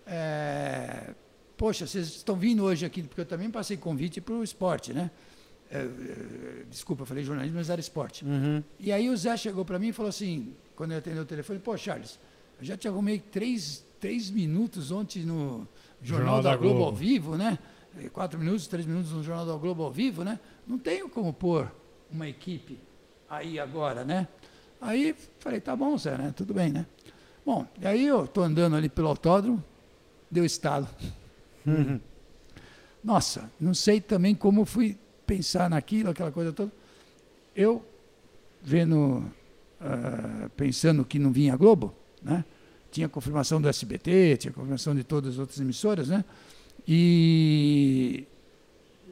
é, 0.05 1.13
poxa, 1.57 1.87
vocês 1.87 2.07
estão 2.07 2.35
vindo 2.35 2.63
hoje 2.63 2.85
aqui, 2.85 3.01
porque 3.03 3.21
eu 3.21 3.25
também 3.25 3.49
passei 3.49 3.77
convite 3.77 4.21
para 4.21 4.33
o 4.33 4.43
esporte, 4.43 4.93
né? 4.93 5.09
É, 5.71 5.79
é, 5.79 6.63
desculpa, 6.69 7.01
eu 7.01 7.05
falei 7.05 7.23
jornalismo, 7.23 7.57
mas 7.57 7.69
era 7.69 7.81
esporte. 7.81 8.23
Uhum. 8.23 8.63
E 8.79 8.91
aí 8.91 9.09
o 9.09 9.17
Zé 9.17 9.35
chegou 9.35 9.65
para 9.65 9.79
mim 9.79 9.87
e 9.87 9.93
falou 9.93 10.09
assim, 10.09 10.53
quando 10.75 10.91
eu 10.91 10.99
atendi 10.99 11.17
o 11.17 11.25
telefone, 11.25 11.59
pô, 11.59 11.75
Charles, 11.75 12.19
eu 12.59 12.65
já 12.65 12.77
te 12.77 12.87
arrumei 12.87 13.19
três, 13.19 13.83
três 13.99 14.29
minutos 14.29 14.91
ontem 14.91 15.23
no 15.23 15.67
Jornal, 16.01 16.41
da, 16.41 16.55
Globo, 16.55 16.83
ao 16.83 16.93
vivo, 16.93 17.35
né? 17.35 17.57
Quatro 18.13 18.37
minutos, 18.37 18.67
três 18.67 18.85
minutos 18.85 19.11
no 19.11 19.23
Jornal 19.23 19.45
da 19.45 19.55
Globo 19.55 19.83
ao 19.83 19.91
vivo, 19.91 20.23
né? 20.23 20.39
Não 20.67 20.77
tenho 20.77 21.09
como 21.09 21.33
pôr 21.33 21.71
uma 22.11 22.27
equipe 22.27 22.79
aí 23.29 23.59
agora, 23.59 24.03
né? 24.03 24.27
Aí 24.81 25.15
falei, 25.39 25.59
tá 25.59 25.75
bom, 25.75 25.97
Zé, 25.97 26.17
né? 26.17 26.33
Tudo 26.35 26.53
bem, 26.53 26.71
né? 26.71 26.85
Bom, 27.45 27.65
e 27.79 27.85
aí 27.85 28.05
eu 28.05 28.27
tô 28.27 28.41
andando 28.41 28.75
ali 28.75 28.89
pelo 28.89 29.07
autódromo, 29.07 29.63
deu 30.29 30.43
estalo. 30.45 30.87
Nossa, 33.03 33.49
não 33.59 33.73
sei 33.73 34.01
também 34.01 34.33
como 34.33 34.65
fui 34.65 34.97
pensar 35.25 35.69
naquilo, 35.69 36.09
aquela 36.09 36.31
coisa 36.31 36.51
toda. 36.51 36.71
Eu, 37.55 37.85
vendo, 38.61 39.23
ah, 39.79 40.49
pensando 40.57 41.05
que 41.05 41.19
não 41.19 41.31
vinha 41.31 41.53
a 41.53 41.57
Globo, 41.57 41.93
né? 42.21 42.43
Tinha 42.91 43.09
confirmação 43.09 43.61
do 43.61 43.67
SBT, 43.67 44.37
tinha 44.37 44.53
confirmação 44.53 44.95
de 44.95 45.03
todas 45.03 45.33
as 45.33 45.39
outras 45.39 45.59
emissoras, 45.59 46.07
né? 46.07 46.23
E 46.87 48.25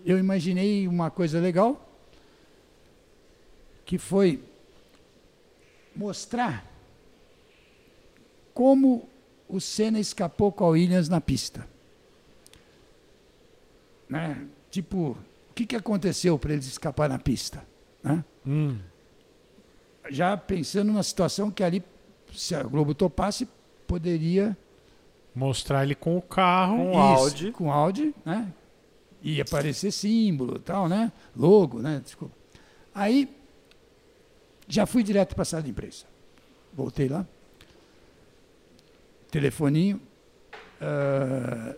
eu 0.05 0.17
imaginei 0.17 0.87
uma 0.87 1.09
coisa 1.11 1.39
legal, 1.39 1.92
que 3.85 3.97
foi 3.97 4.43
mostrar 5.95 6.65
como 8.53 9.07
o 9.47 9.59
Senna 9.59 9.99
escapou 9.99 10.51
com 10.51 10.65
a 10.65 10.69
Williams 10.69 11.09
na 11.09 11.19
pista. 11.19 11.67
Né? 14.09 14.47
Tipo, 14.69 15.17
o 15.49 15.53
que, 15.53 15.65
que 15.65 15.75
aconteceu 15.75 16.37
para 16.37 16.53
eles 16.53 16.65
escapar 16.65 17.09
na 17.09 17.19
pista? 17.19 17.65
Né? 18.01 18.23
Hum. 18.45 18.79
Já 20.09 20.35
pensando 20.35 20.91
na 20.91 21.03
situação 21.03 21.49
que 21.49 21.63
ali, 21.63 21.83
se 22.33 22.53
a 22.55 22.63
Globo 22.63 22.93
topasse, 22.93 23.47
poderia 23.87 24.57
Mostrar 25.35 25.83
ele 25.83 25.95
com 25.95 26.15
o 26.15 26.21
carro. 26.21 26.77
Com 26.77 26.91
Isso, 26.91 27.23
Audi. 27.23 27.51
com 27.51 27.71
Audi, 27.71 28.15
né? 28.23 28.53
Ia 29.21 29.41
aparecer 29.41 29.91
símbolo, 29.91 30.59
tal, 30.59 30.87
né? 30.87 31.11
Logo, 31.35 31.79
né? 31.79 32.01
Desculpa. 32.03 32.35
Aí 32.93 33.29
já 34.67 34.85
fui 34.85 35.03
direto 35.03 35.35
para 35.35 35.43
a 35.43 35.45
sala 35.45 35.63
de 35.63 35.69
imprensa. 35.69 36.05
Voltei 36.73 37.07
lá. 37.07 37.25
Telefoninho. 39.29 40.01
ah, 40.81 41.75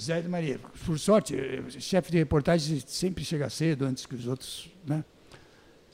Zé 0.00 0.20
de 0.20 0.28
Maria. 0.28 0.58
Por 0.86 0.98
sorte, 0.98 1.36
chefe 1.78 2.10
de 2.10 2.18
reportagem 2.18 2.82
sempre 2.86 3.24
chega 3.24 3.48
cedo 3.50 3.84
antes 3.84 4.06
que 4.06 4.14
os 4.14 4.26
outros, 4.26 4.70
né? 4.86 5.04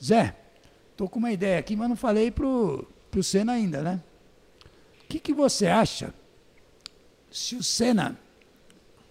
Zé, 0.01 0.35
tô 0.95 1.07
com 1.07 1.19
uma 1.19 1.31
ideia 1.31 1.59
aqui, 1.59 1.75
mas 1.75 1.89
não 1.89 1.95
falei 1.95 2.31
pro 2.31 2.87
pro 3.11 3.23
Senna 3.23 3.53
ainda, 3.53 3.81
né? 3.81 4.01
O 5.03 5.07
que, 5.09 5.19
que 5.19 5.33
você 5.33 5.67
acha 5.67 6.13
se 7.31 7.55
o 7.55 7.63
Senna 7.63 8.17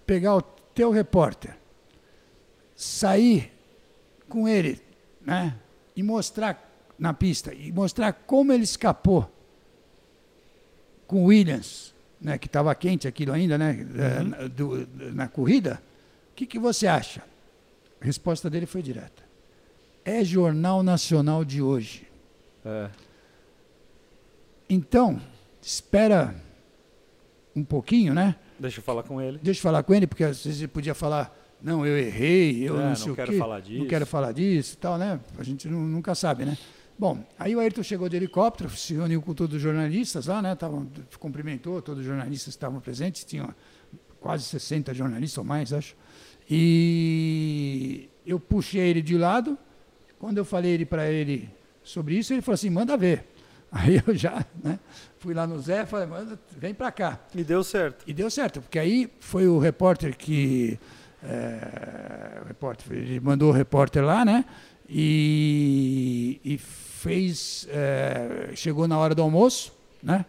pegar 0.07 0.37
o 0.37 0.43
teu 0.43 0.91
repórter, 0.91 1.57
sair 2.75 3.53
com 4.29 4.49
ele, 4.49 4.81
né, 5.21 5.59
e 5.97 6.03
mostrar 6.03 6.68
na 6.99 7.13
pista 7.15 7.55
e 7.55 7.71
mostrar 7.73 8.13
como 8.13 8.53
ele 8.53 8.65
escapou 8.65 9.31
com 11.07 11.23
o 11.23 11.27
Williams, 11.27 11.95
né, 12.21 12.37
que 12.37 12.47
estava 12.47 12.75
quente 12.75 13.07
aquilo 13.09 13.33
ainda, 13.33 13.57
né, 13.57 13.87
eh, 13.97 14.23
na, 14.23 14.37
do- 14.49 14.87
na 15.15 15.29
corrida, 15.29 15.81
o 16.33 16.35
que, 16.35 16.45
que 16.47 16.59
você 16.59 16.87
acha? 16.87 17.23
A 18.01 18.05
resposta 18.05 18.49
dele 18.51 18.67
foi 18.67 18.83
direta. 18.83 19.23
É 20.05 20.25
Jornal 20.25 20.83
Nacional 20.83 21.45
de 21.45 21.63
hoje. 21.63 22.07
É. 22.65 22.89
Então, 24.69 25.21
espera 25.63 26.35
um 27.55 27.65
pouquinho, 27.65 28.13
né? 28.15 28.37
Deixa 28.59 28.81
eu 28.81 28.85
falar 28.85 29.03
com 29.03 29.21
ele. 29.21 29.39
Deixa 29.43 29.59
eu 29.59 29.63
falar 29.63 29.83
com 29.83 29.95
ele, 29.95 30.07
porque 30.07 30.25
às 30.25 30.45
vezes 30.45 30.61
ele 30.61 30.69
podia 30.69 30.95
falar, 30.95 31.35
não, 31.63 31.87
eu 31.87 31.97
errei, 31.97 32.69
eu 32.69 32.77
É, 32.77 32.81
não 32.81 32.89
não 32.91 32.97
sei 32.97 33.13
o 33.13 33.15
quero 33.15 33.33
quê, 33.33 33.39
falar 33.39 33.61
disso." 33.61 33.79
não 33.81 33.87
quero 33.89 34.07
falar 34.07 34.33
disso 34.33 34.75
e 34.75 34.77
tal, 34.77 34.99
né? 34.99 35.21
A 35.39 35.43
gente 35.43 35.69
nu- 35.69 35.81
nunca 35.87 36.15
sabe, 36.15 36.45
né? 36.45 36.57
Bom, 36.99 37.25
aí 37.39 37.55
o 37.55 37.61
Ayrton 37.61 37.83
chegou 37.85 38.09
de 38.09 38.17
helicóptero, 38.17 38.69
se 38.71 38.93
reuniu 38.93 39.23
com 39.23 39.33
todos 39.33 39.55
os 39.55 39.63
jornalistas 39.63 40.27
lá, 40.27 40.43
né? 40.43 40.57
Tavam, 40.57 40.91
cumprimentou 41.21 41.81
todos 41.81 42.01
os 42.01 42.07
jornalistas 42.07 42.55
que 42.55 42.59
estavam 42.59 42.81
presentes, 42.81 43.25
tinham 43.25 43.55
quase 44.19 44.43
60 44.43 44.93
jornalistas 44.93 45.39
ou 45.39 45.45
mais, 45.45 45.73
acho. 45.73 45.95
E 46.51 48.09
eu 48.27 48.41
puxei 48.41 48.81
ele 48.81 49.01
de 49.01 49.17
lado, 49.17 49.57
quando 50.19 50.39
eu 50.39 50.45
falei 50.45 50.73
ele 50.73 50.85
para 50.85 51.09
ele 51.09 51.49
sobre 51.85 52.17
isso, 52.17 52.33
ele 52.33 52.43
falou 52.43 52.55
assim, 52.55 52.71
manda 52.71 52.97
ver. 52.97 53.25
Aí 53.71 54.03
eu 54.05 54.15
já 54.15 54.45
né, 54.65 54.81
fui 55.19 55.35
lá 55.35 55.47
no 55.47 55.61
Zé 55.61 55.83
e 55.83 55.87
falei, 55.87 56.07
manda, 56.07 56.39
vem 56.57 56.75
para 56.75 56.91
cá. 56.91 57.21
E 57.35 57.45
deu 57.45 57.63
certo. 57.63 58.03
E 58.09 58.15
deu 58.15 58.31
certo, 58.31 58.63
porque 58.63 58.79
aí 58.79 59.13
foi 59.21 59.47
o 59.47 59.59
repórter 59.59 60.17
que. 60.17 60.81
é, 61.23 62.41
o 62.43 62.49
repórter, 62.49 62.97
ele 62.97 63.21
mandou 63.21 63.51
o 63.51 63.53
repórter 63.53 64.03
lá, 64.03 64.25
né? 64.25 64.47
E, 64.89 66.41
e 66.45 66.59
fez. 66.59 67.67
é, 67.71 68.51
chegou 68.55 68.89
na 68.89 68.99
hora 68.99 69.15
do 69.15 69.23
almoço, 69.23 69.73
né? 70.03 70.25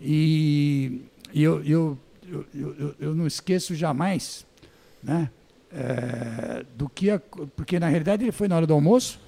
E 0.00 1.02
e 1.32 1.42
eu, 1.42 1.62
eu, 1.64 1.98
eu, 2.26 2.46
eu, 2.54 2.94
eu 2.98 3.14
não 3.14 3.26
esqueço 3.26 3.74
jamais, 3.74 4.46
né? 5.02 5.30
é, 5.72 6.64
do 6.74 6.88
que 6.88 7.10
a, 7.10 7.18
porque 7.18 7.78
na 7.78 7.88
realidade 7.88 8.24
ele 8.24 8.32
foi 8.32 8.48
na 8.48 8.56
hora 8.56 8.66
do 8.66 8.72
almoço, 8.72 9.20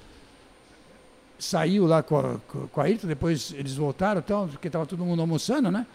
saiu 1.38 1.86
lá 1.86 2.02
com 2.02 2.18
a, 2.18 2.38
com 2.72 2.80
a 2.80 2.84
Ayrton, 2.84 3.06
depois 3.06 3.52
eles 3.52 3.74
voltaram, 3.74 4.20
então, 4.20 4.48
porque 4.48 4.68
estava 4.68 4.86
todo 4.86 5.04
mundo 5.04 5.20
almoçando, 5.20 5.70
né? 5.70 5.86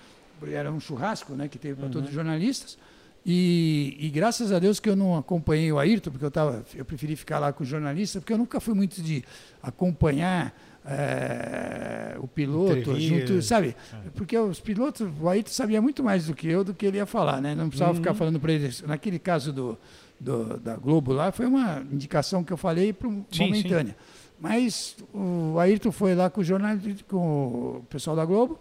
Era 0.45 0.71
um 0.71 0.79
churrasco, 0.79 1.33
né, 1.33 1.47
que 1.47 1.57
teve 1.57 1.79
para 1.79 1.89
todos 1.89 2.09
os 2.09 2.13
jornalistas. 2.13 2.77
E, 3.25 3.95
e, 3.99 4.09
graças 4.09 4.51
a 4.51 4.59
Deus 4.59 4.81
que 4.81 4.89
eu 4.89 4.97
não 4.97 5.17
acompanhei 5.17 5.71
o 5.71 5.79
Ayrton, 5.79 6.11
porque 6.11 6.25
eu 6.25 6.31
tava, 6.31 6.65
eu 6.75 6.83
preferi 6.83 7.15
ficar 7.15 7.39
lá 7.39 7.53
com 7.53 7.63
o 7.63 7.65
jornalista, 7.65 8.19
porque 8.19 8.33
eu 8.33 8.37
nunca 8.37 8.59
fui 8.59 8.73
muito 8.73 9.01
de 9.01 9.23
acompanhar 9.61 10.53
é, 10.85 12.17
o 12.19 12.27
piloto, 12.27 12.99
junto, 12.99 13.41
sabe? 13.41 13.75
É. 13.93 14.09
Porque 14.13 14.37
os 14.37 14.59
pilotos, 14.59 15.07
o 15.21 15.29
Ayrton 15.29 15.51
sabia 15.51 15.81
muito 15.81 16.03
mais 16.03 16.27
do 16.27 16.33
que 16.33 16.47
eu, 16.47 16.65
do 16.65 16.73
que 16.73 16.85
ele 16.85 16.97
ia 16.97 17.05
falar, 17.05 17.41
né? 17.41 17.55
Não 17.55 17.69
precisava 17.69 17.91
uhum. 17.91 17.97
ficar 17.97 18.13
falando 18.13 18.39
para 18.41 18.51
ele. 18.51 18.69
Naquele 18.85 19.19
caso 19.19 19.53
do, 19.53 19.77
do, 20.19 20.57
da 20.57 20.75
Globo 20.75 21.13
lá, 21.13 21.31
foi 21.31 21.45
uma 21.45 21.81
indicação 21.89 22.43
que 22.43 22.51
eu 22.51 22.57
falei 22.57 22.91
para 22.91 23.07
momentânea. 23.07 23.93
Sim. 23.93 24.13
Mas 24.37 24.97
o 25.13 25.57
Ayrton 25.57 25.93
foi 25.93 26.13
lá 26.13 26.29
com 26.29 26.41
o 26.41 26.43
jornal, 26.43 26.77
com 27.07 27.77
o 27.77 27.85
pessoal 27.89 28.17
da 28.17 28.25
Globo. 28.25 28.59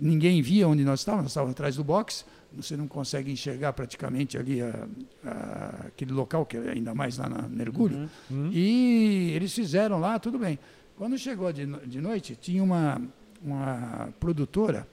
Ninguém 0.00 0.42
via 0.42 0.66
onde 0.66 0.84
nós 0.84 1.00
estávamos, 1.00 1.24
nós 1.24 1.30
estávamos 1.30 1.52
atrás 1.52 1.76
do 1.76 1.84
box 1.84 2.24
você 2.54 2.76
não 2.76 2.88
consegue 2.88 3.30
enxergar 3.30 3.72
praticamente 3.72 4.36
ali 4.36 4.60
a, 4.60 4.88
a, 5.24 5.86
aquele 5.86 6.12
local, 6.12 6.44
que 6.44 6.56
é 6.56 6.70
ainda 6.70 6.94
mais 6.94 7.18
lá 7.18 7.28
na 7.28 7.48
Mergulho. 7.48 8.08
Uhum, 8.30 8.44
uhum. 8.44 8.50
E 8.52 9.32
eles 9.34 9.54
fizeram 9.54 10.00
lá, 10.00 10.18
tudo 10.18 10.38
bem. 10.38 10.58
Quando 10.96 11.16
chegou 11.16 11.52
de, 11.52 11.66
de 11.86 12.00
noite, 12.00 12.36
tinha 12.36 12.62
uma, 12.62 13.00
uma 13.42 14.12
produtora, 14.18 14.86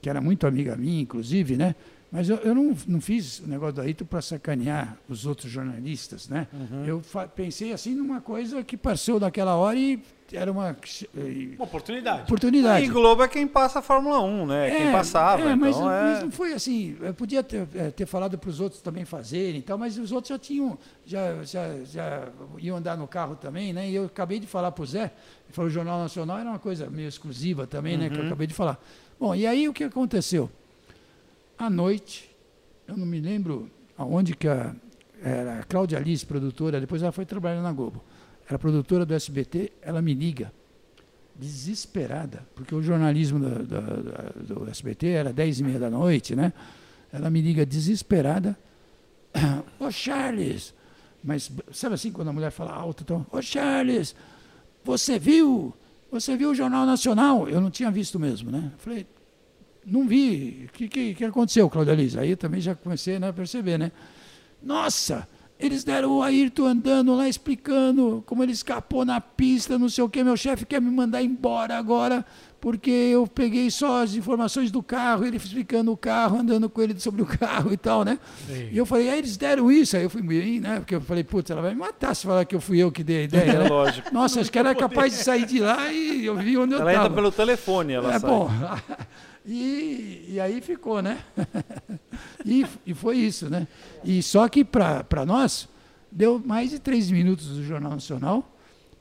que 0.00 0.10
era 0.10 0.20
muito 0.20 0.46
amiga 0.46 0.76
minha, 0.76 1.00
inclusive, 1.00 1.56
né? 1.56 1.74
Mas 2.10 2.28
eu, 2.30 2.36
eu 2.36 2.54
não, 2.54 2.74
não 2.86 3.00
fiz 3.00 3.40
o 3.40 3.46
negócio 3.46 3.74
do 3.74 3.80
Aito 3.82 4.04
para 4.04 4.22
sacanear 4.22 4.96
os 5.08 5.26
outros 5.26 5.50
jornalistas, 5.50 6.28
né? 6.28 6.48
Uhum. 6.52 6.84
Eu 6.84 7.02
pensei 7.34 7.72
assim 7.72 7.94
numa 7.94 8.20
coisa 8.20 8.64
que 8.64 8.76
passou 8.76 9.20
daquela 9.20 9.56
hora 9.56 9.78
e 9.78 10.02
era 10.32 10.50
uma, 10.50 10.76
uma 11.56 11.64
oportunidade. 11.64 12.22
oportunidade. 12.22 12.84
E 12.84 12.88
Globo 12.88 13.22
é 13.22 13.28
quem 13.28 13.46
passa 13.46 13.78
a 13.78 13.82
Fórmula 13.82 14.20
1, 14.20 14.46
né? 14.46 14.68
É, 14.68 14.76
quem 14.76 14.92
passava. 14.92 15.42
É, 15.42 15.54
mas, 15.54 15.76
então 15.76 15.90
é... 15.90 16.02
mas, 16.02 16.22
não 16.22 16.30
foi 16.30 16.52
assim. 16.52 16.96
Eu 17.00 17.14
podia 17.14 17.42
ter, 17.42 17.66
é, 17.74 17.90
ter 17.90 18.06
falado 18.06 18.38
para 18.38 18.50
os 18.50 18.60
outros 18.60 18.82
também 18.82 19.04
fazerem, 19.04 19.60
tal, 19.60 19.78
mas 19.78 19.98
os 19.98 20.12
outros 20.12 20.28
já 20.28 20.38
tinham, 20.38 20.78
já, 21.04 21.42
já, 21.44 21.84
já 21.84 22.28
iam 22.58 22.76
andar 22.76 22.96
no 22.96 23.06
carro 23.06 23.36
também, 23.36 23.72
né? 23.72 23.88
E 23.88 23.94
eu 23.94 24.06
acabei 24.06 24.38
de 24.38 24.46
falar 24.46 24.72
para 24.72 24.82
o 24.82 24.86
Zé, 24.86 25.04
ele 25.04 25.52
falou 25.52 25.70
o 25.70 25.72
Jornal 25.72 25.98
Nacional 25.98 26.38
era 26.38 26.48
uma 26.48 26.58
coisa 26.58 26.88
meio 26.90 27.08
exclusiva 27.08 27.66
também, 27.66 27.94
uhum. 27.94 28.00
né? 28.00 28.10
Que 28.10 28.16
eu 28.16 28.20
uhum. 28.20 28.26
acabei 28.26 28.46
de 28.46 28.54
falar. 28.54 28.78
Bom, 29.18 29.34
e 29.34 29.46
aí 29.46 29.68
o 29.68 29.72
que 29.72 29.84
aconteceu? 29.84 30.50
À 31.58 31.68
noite, 31.68 32.30
eu 32.86 32.96
não 32.96 33.04
me 33.06 33.20
lembro 33.20 33.70
aonde 33.96 34.34
que 34.36 34.46
a, 34.46 34.74
era 35.22 35.60
a 35.60 35.62
Cláudia 35.64 35.98
Alice, 35.98 36.24
produtora, 36.24 36.80
depois 36.80 37.02
ela 37.02 37.12
foi 37.12 37.26
trabalhar 37.26 37.60
na 37.60 37.72
Globo 37.72 38.02
era 38.48 38.58
produtora 38.58 39.04
do 39.04 39.14
SBT, 39.14 39.72
ela 39.82 40.00
me 40.00 40.14
liga, 40.14 40.50
desesperada, 41.36 42.46
porque 42.54 42.74
o 42.74 42.82
jornalismo 42.82 43.38
do, 43.38 43.62
do, 43.62 44.54
do 44.64 44.70
SBT 44.70 45.08
era 45.08 45.32
10 45.32 45.60
e 45.60 45.64
meia 45.64 45.78
da 45.78 45.90
noite, 45.90 46.34
né? 46.34 46.52
Ela 47.12 47.28
me 47.28 47.42
liga 47.42 47.64
desesperada, 47.66 48.58
ô 49.78 49.90
Charles, 49.90 50.74
mas 51.22 51.52
sabe 51.72 51.94
assim 51.94 52.10
quando 52.10 52.28
a 52.28 52.32
mulher 52.32 52.50
fala 52.50 52.72
alto, 52.72 53.02
então, 53.02 53.26
ô 53.30 53.42
Charles, 53.42 54.16
você 54.82 55.18
viu, 55.18 55.74
você 56.10 56.34
viu 56.34 56.50
o 56.50 56.54
Jornal 56.54 56.86
Nacional? 56.86 57.48
Eu 57.48 57.60
não 57.60 57.70
tinha 57.70 57.90
visto 57.90 58.18
mesmo, 58.18 58.50
né? 58.50 58.70
Eu 58.72 58.78
falei, 58.78 59.06
não 59.90 60.06
vi, 60.06 60.68
o 60.68 60.72
que, 60.72 60.88
que, 60.88 61.14
que 61.14 61.24
aconteceu, 61.24 61.68
Cláudia 61.68 61.94
Liz? 61.94 62.16
Aí 62.16 62.36
também 62.36 62.60
já 62.60 62.74
comecei 62.74 63.18
né, 63.18 63.28
a 63.28 63.32
perceber, 63.32 63.78
né? 63.78 63.92
Nossa, 64.62 65.26
eles 65.58 65.82
deram 65.82 66.18
o 66.18 66.22
Ayrton 66.22 66.66
andando 66.66 67.14
lá 67.16 67.28
explicando 67.28 68.22
como 68.26 68.42
ele 68.42 68.52
escapou 68.52 69.04
na 69.04 69.20
pista, 69.20 69.78
não 69.78 69.88
sei 69.88 70.04
o 70.04 70.08
que. 70.08 70.22
Meu 70.22 70.36
chefe 70.36 70.64
quer 70.64 70.80
me 70.80 70.90
mandar 70.90 71.22
embora 71.22 71.76
agora 71.76 72.24
porque 72.60 72.90
eu 72.90 73.26
peguei 73.26 73.70
só 73.70 74.02
as 74.02 74.14
informações 74.14 74.70
do 74.70 74.82
carro, 74.82 75.24
ele 75.24 75.36
explicando 75.36 75.92
o 75.92 75.96
carro, 75.96 76.38
andando 76.38 76.68
com 76.68 76.82
ele 76.82 76.98
sobre 76.98 77.22
o 77.22 77.26
carro 77.26 77.72
e 77.72 77.76
tal, 77.76 78.04
né? 78.04 78.18
Sim. 78.46 78.68
E 78.72 78.76
eu 78.76 78.84
falei, 78.84 79.08
aí 79.08 79.18
eles 79.18 79.36
deram 79.36 79.70
isso, 79.70 79.96
aí 79.96 80.02
eu 80.02 80.10
fui 80.10 80.22
bem, 80.22 80.60
né? 80.60 80.76
Porque 80.76 80.94
eu 80.94 81.00
falei, 81.00 81.22
putz, 81.22 81.50
ela 81.50 81.62
vai 81.62 81.72
me 81.72 81.80
matar 81.80 82.14
se 82.14 82.26
falar 82.26 82.44
que 82.44 82.54
eu 82.54 82.60
fui 82.60 82.78
eu 82.78 82.90
que 82.90 83.04
dei 83.04 83.18
a 83.18 83.22
ideia. 83.22 83.50
É, 83.50 83.58
né? 83.58 83.68
lógico. 83.70 84.12
Nossa, 84.12 84.40
acho 84.40 84.50
que 84.50 84.58
era 84.58 84.74
capaz 84.74 85.12
de 85.12 85.22
sair 85.22 85.46
de 85.46 85.60
lá 85.60 85.92
e 85.92 86.24
eu 86.24 86.36
vi 86.36 86.56
onde 86.56 86.74
ela 86.74 86.82
eu 86.82 86.88
estava. 86.88 86.90
Ela 86.90 87.04
entra 87.04 87.14
pelo 87.14 87.32
telefone, 87.32 87.92
ela 87.92 88.14
é, 88.14 88.18
sai. 88.18 88.30
Bom, 88.30 88.50
e, 89.48 90.26
e 90.28 90.40
aí 90.40 90.60
ficou, 90.60 91.00
né? 91.00 91.24
e, 92.44 92.66
e 92.86 92.94
foi 92.94 93.16
isso, 93.16 93.48
né? 93.48 93.66
E 94.04 94.22
só 94.22 94.48
que 94.48 94.64
para 94.64 95.24
nós 95.26 95.68
Deu 96.10 96.40
mais 96.44 96.70
de 96.70 96.78
três 96.78 97.10
minutos 97.10 97.48
do 97.48 97.62
Jornal 97.62 97.92
Nacional. 97.92 98.50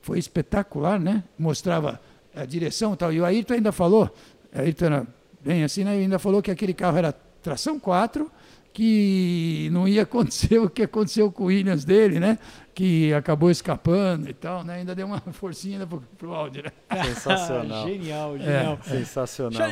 Foi 0.01 0.19
espetacular, 0.19 0.99
né? 0.99 1.23
Mostrava 1.37 1.99
a 2.35 2.45
direção 2.45 2.93
e 2.93 2.97
tal. 2.97 3.13
E 3.13 3.19
o 3.19 3.25
Ayrton 3.25 3.55
ainda 3.55 3.71
falou, 3.71 4.13
Ayrton 4.53 4.85
era 4.85 5.07
bem 5.41 5.63
assim, 5.63 5.83
né? 5.83 5.91
ainda 5.91 6.19
falou 6.19 6.41
que 6.41 6.51
aquele 6.51 6.73
carro 6.73 6.97
era 6.97 7.13
tração 7.41 7.79
4, 7.79 8.29
que 8.77 9.69
não 9.71 9.87
ia 9.87 10.03
acontecer 10.03 10.59
o 10.61 10.69
que 10.69 10.83
aconteceu 10.83 11.31
com 11.31 11.45
o 11.45 11.47
Williams 11.47 11.83
dele, 11.83 12.19
né? 12.19 12.37
Que 12.75 13.11
acabou 13.11 13.49
escapando 13.49 14.29
e 14.29 14.33
tal, 14.35 14.63
né? 14.63 14.75
Ainda 14.75 14.93
deu 14.93 15.07
uma 15.07 15.19
forcinha 15.33 15.87
pro, 15.87 16.03
pro 16.15 16.31
áudio, 16.31 16.63
né? 16.63 16.71
Sensacional. 17.05 17.87
genial, 17.87 18.37
genial. 18.37 18.79
É, 18.85 18.89
sensacional. 18.89 19.69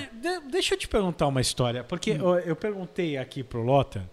deixa 0.50 0.74
eu 0.74 0.80
te 0.80 0.88
perguntar 0.88 1.28
uma 1.28 1.40
história, 1.40 1.84
porque 1.84 2.14
hum. 2.14 2.18
eu, 2.20 2.40
eu 2.40 2.56
perguntei 2.56 3.16
aqui 3.16 3.44
pro 3.44 3.62
Lota. 3.62 4.10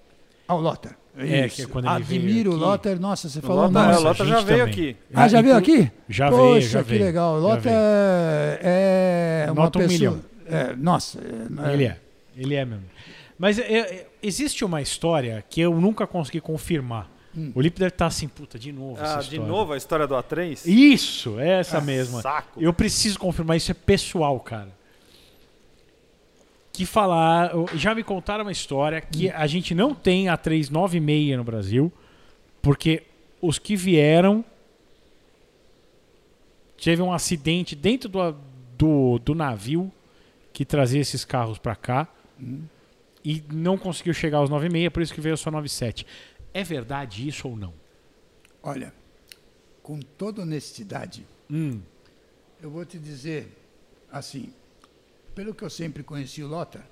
Ah, 0.47 0.57
o 0.57 0.61
Lota. 0.61 0.95
É, 1.17 1.49
que 1.49 1.63
é 1.63 1.67
quando 1.67 1.87
ele 1.87 1.95
Admiro 1.95 2.53
o 2.53 2.57
Lotter. 2.57 3.01
Nossa, 3.01 3.31
você 3.31 3.41
falou 3.41 3.63
Lota, 3.63 3.73
nossa, 3.73 4.01
O 4.01 4.03
Lotter 4.05 4.27
já 4.27 4.41
veio 4.41 4.59
também. 4.67 4.73
aqui. 4.73 4.97
Ah, 5.15 5.29
já 5.29 5.41
veio 5.41 5.57
aqui? 5.57 5.91
Já 6.07 6.29
Poxa, 6.31 6.43
veio, 6.43 6.61
já 6.61 6.83
que 6.83 6.91
veio. 6.91 7.05
legal. 7.05 7.35
O 7.37 7.41
Lotter 7.41 7.73
é, 7.73 9.45
é 9.47 9.51
uma 9.53 9.65
Nota 9.65 9.79
pessoa... 9.79 9.89
um 9.89 9.99
milhão. 9.99 10.21
É, 10.47 10.77
nossa. 10.77 11.19
É, 11.19 11.73
ele 11.73 11.85
é. 11.85 11.99
Ele 12.37 12.55
é 12.55 12.65
mesmo. 12.65 12.92
Mas 13.39 13.59
é, 13.59 13.63
é, 13.63 14.07
existe 14.23 14.65
uma 14.65 14.81
história 14.81 15.45
que 15.49 15.61
eu 15.61 15.75
nunca 15.81 16.07
consegui 16.07 16.41
confirmar. 16.41 17.11
Hum. 17.37 17.51
O 17.55 17.61
Lipe 17.61 17.79
deve 17.79 17.91
estar 17.91 18.07
assim, 18.07 18.29
puta, 18.29 18.59
de 18.59 18.73
novo. 18.73 18.99
Ah, 19.01 19.17
de 19.17 19.39
novo 19.39 19.73
a 19.73 19.77
história 19.77 20.07
do 20.07 20.15
A3? 20.15 20.67
Isso, 20.67 21.41
é 21.41 21.61
essa 21.61 21.79
ah, 21.79 21.81
mesma. 21.81 22.21
Saco. 22.21 22.61
Eu 22.61 22.73
preciso 22.73 23.19
confirmar, 23.19 23.57
isso 23.57 23.71
é 23.71 23.75
pessoal, 23.75 24.39
cara 24.41 24.83
que 26.73 26.87
falar. 26.87 27.53
Já 27.75 27.95
me 27.95 28.03
contaram 28.03 28.45
uma 28.45 28.53
história 28.53 29.01
que 29.01 29.31
a 29.31 29.47
gente 29.47 29.75
não 29.75 29.95
tem 29.95 30.29
a 30.29 30.37
396 30.37 31.37
no 31.37 31.45
Brasil, 31.45 31.93
porque 32.63 33.03
os 33.41 33.59
que 33.59 33.77
vieram 33.77 34.45
teve 36.83 37.03
um 37.03 37.13
acidente 37.13 37.77
dentro 37.77 38.09
do, 38.09 38.35
do, 38.77 39.19
do 39.19 39.35
navio 39.35 39.93
que 40.53 40.65
trazia 40.65 41.01
esses 41.01 41.25
carros 41.25 41.59
para 41.59 41.77
cá 41.77 42.09
hum. 42.41 42.63
E 43.25 43.43
não 43.53 43.79
conseguiu 43.79 44.13
chegar 44.13 44.39
aos 44.39 44.51
96, 44.51 44.93
por 44.93 45.03
isso 45.03 45.15
que 45.15 45.21
veio 45.21 45.37
só 45.37 45.51
97. 45.51 46.07
É 46.53 46.63
verdade 46.63 47.27
isso 47.27 47.49
ou 47.49 47.57
não? 47.57 47.73
Olha, 48.63 48.93
com 49.83 49.99
toda 50.01 50.43
honestidade, 50.43 51.27
hum. 51.51 51.81
eu 52.61 52.71
vou 52.71 52.85
te 52.85 52.99
dizer 52.99 53.49
assim, 54.11 54.53
pelo 55.35 55.55
que 55.55 55.63
eu 55.63 55.71
sempre 55.71 56.03
conheci 56.03 56.43
o 56.43 56.49
Lothar, 56.49 56.87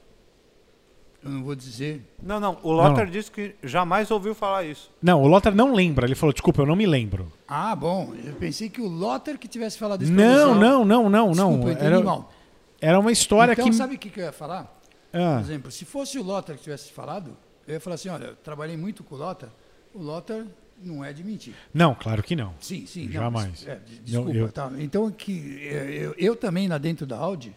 eu 1.22 1.30
não 1.30 1.44
vou 1.44 1.54
dizer. 1.54 2.02
Não, 2.22 2.40
não. 2.40 2.56
O 2.62 2.72
Lothar 2.72 3.04
não. 3.04 3.12
disse 3.12 3.30
que 3.30 3.54
jamais 3.62 4.10
ouviu 4.10 4.34
falar 4.34 4.64
isso. 4.64 4.90
Não, 5.02 5.22
o 5.22 5.26
Lothar 5.26 5.54
não 5.54 5.74
lembra. 5.74 6.06
Ele 6.06 6.14
falou, 6.14 6.32
desculpa, 6.32 6.62
eu 6.62 6.66
não 6.66 6.74
me 6.74 6.86
lembro. 6.86 7.30
Ah, 7.46 7.76
bom. 7.76 8.14
Eu 8.24 8.34
pensei 8.36 8.70
que 8.70 8.80
o 8.80 8.88
Lothar 8.88 9.38
que 9.38 9.46
tivesse 9.46 9.78
falado 9.78 10.02
isso. 10.02 10.10
Não, 10.10 10.54
não, 10.54 10.82
não, 10.82 11.10
não, 11.10 11.30
desculpa, 11.30 11.56
não. 11.58 11.68
Eu 11.68 11.72
entendi 11.72 11.86
era, 11.86 12.00
mal. 12.00 12.32
Era 12.80 12.98
uma 12.98 13.12
história 13.12 13.52
então, 13.52 13.64
que. 13.64 13.68
Então, 13.68 13.78
sabe 13.78 13.96
o 13.96 13.98
que, 13.98 14.08
que 14.08 14.18
eu 14.18 14.24
ia 14.24 14.32
falar? 14.32 14.79
Ah. 15.12 15.36
Por 15.36 15.44
exemplo, 15.44 15.70
se 15.70 15.84
fosse 15.84 16.18
o 16.18 16.22
Lothar 16.22 16.56
que 16.56 16.62
tivesse 16.62 16.92
falado, 16.92 17.36
eu 17.66 17.74
ia 17.74 17.80
falar 17.80 17.94
assim: 17.94 18.08
olha, 18.08 18.26
eu 18.26 18.36
trabalhei 18.36 18.76
muito 18.76 19.02
com 19.02 19.14
o 19.14 19.18
Lothar. 19.18 19.50
O 19.94 20.02
Lothar 20.02 20.46
não 20.82 21.04
é 21.04 21.12
de 21.12 21.22
mentir. 21.24 21.54
Não, 21.74 21.94
claro 21.94 22.22
que 22.22 22.36
não. 22.36 22.54
Sim, 22.60 22.86
sim. 22.86 23.10
Jamais. 23.10 23.64
Não, 23.64 23.72
é, 23.72 23.80
desculpa, 24.02 24.30
eu, 24.30 24.46
eu... 24.46 24.52
Tá. 24.52 24.70
Então, 24.78 25.10
que 25.10 25.62
eu, 25.64 26.14
eu, 26.16 26.36
também 26.36 26.68
lá 26.68 26.78
dentro 26.78 27.06
da 27.06 27.16
Audi 27.16 27.54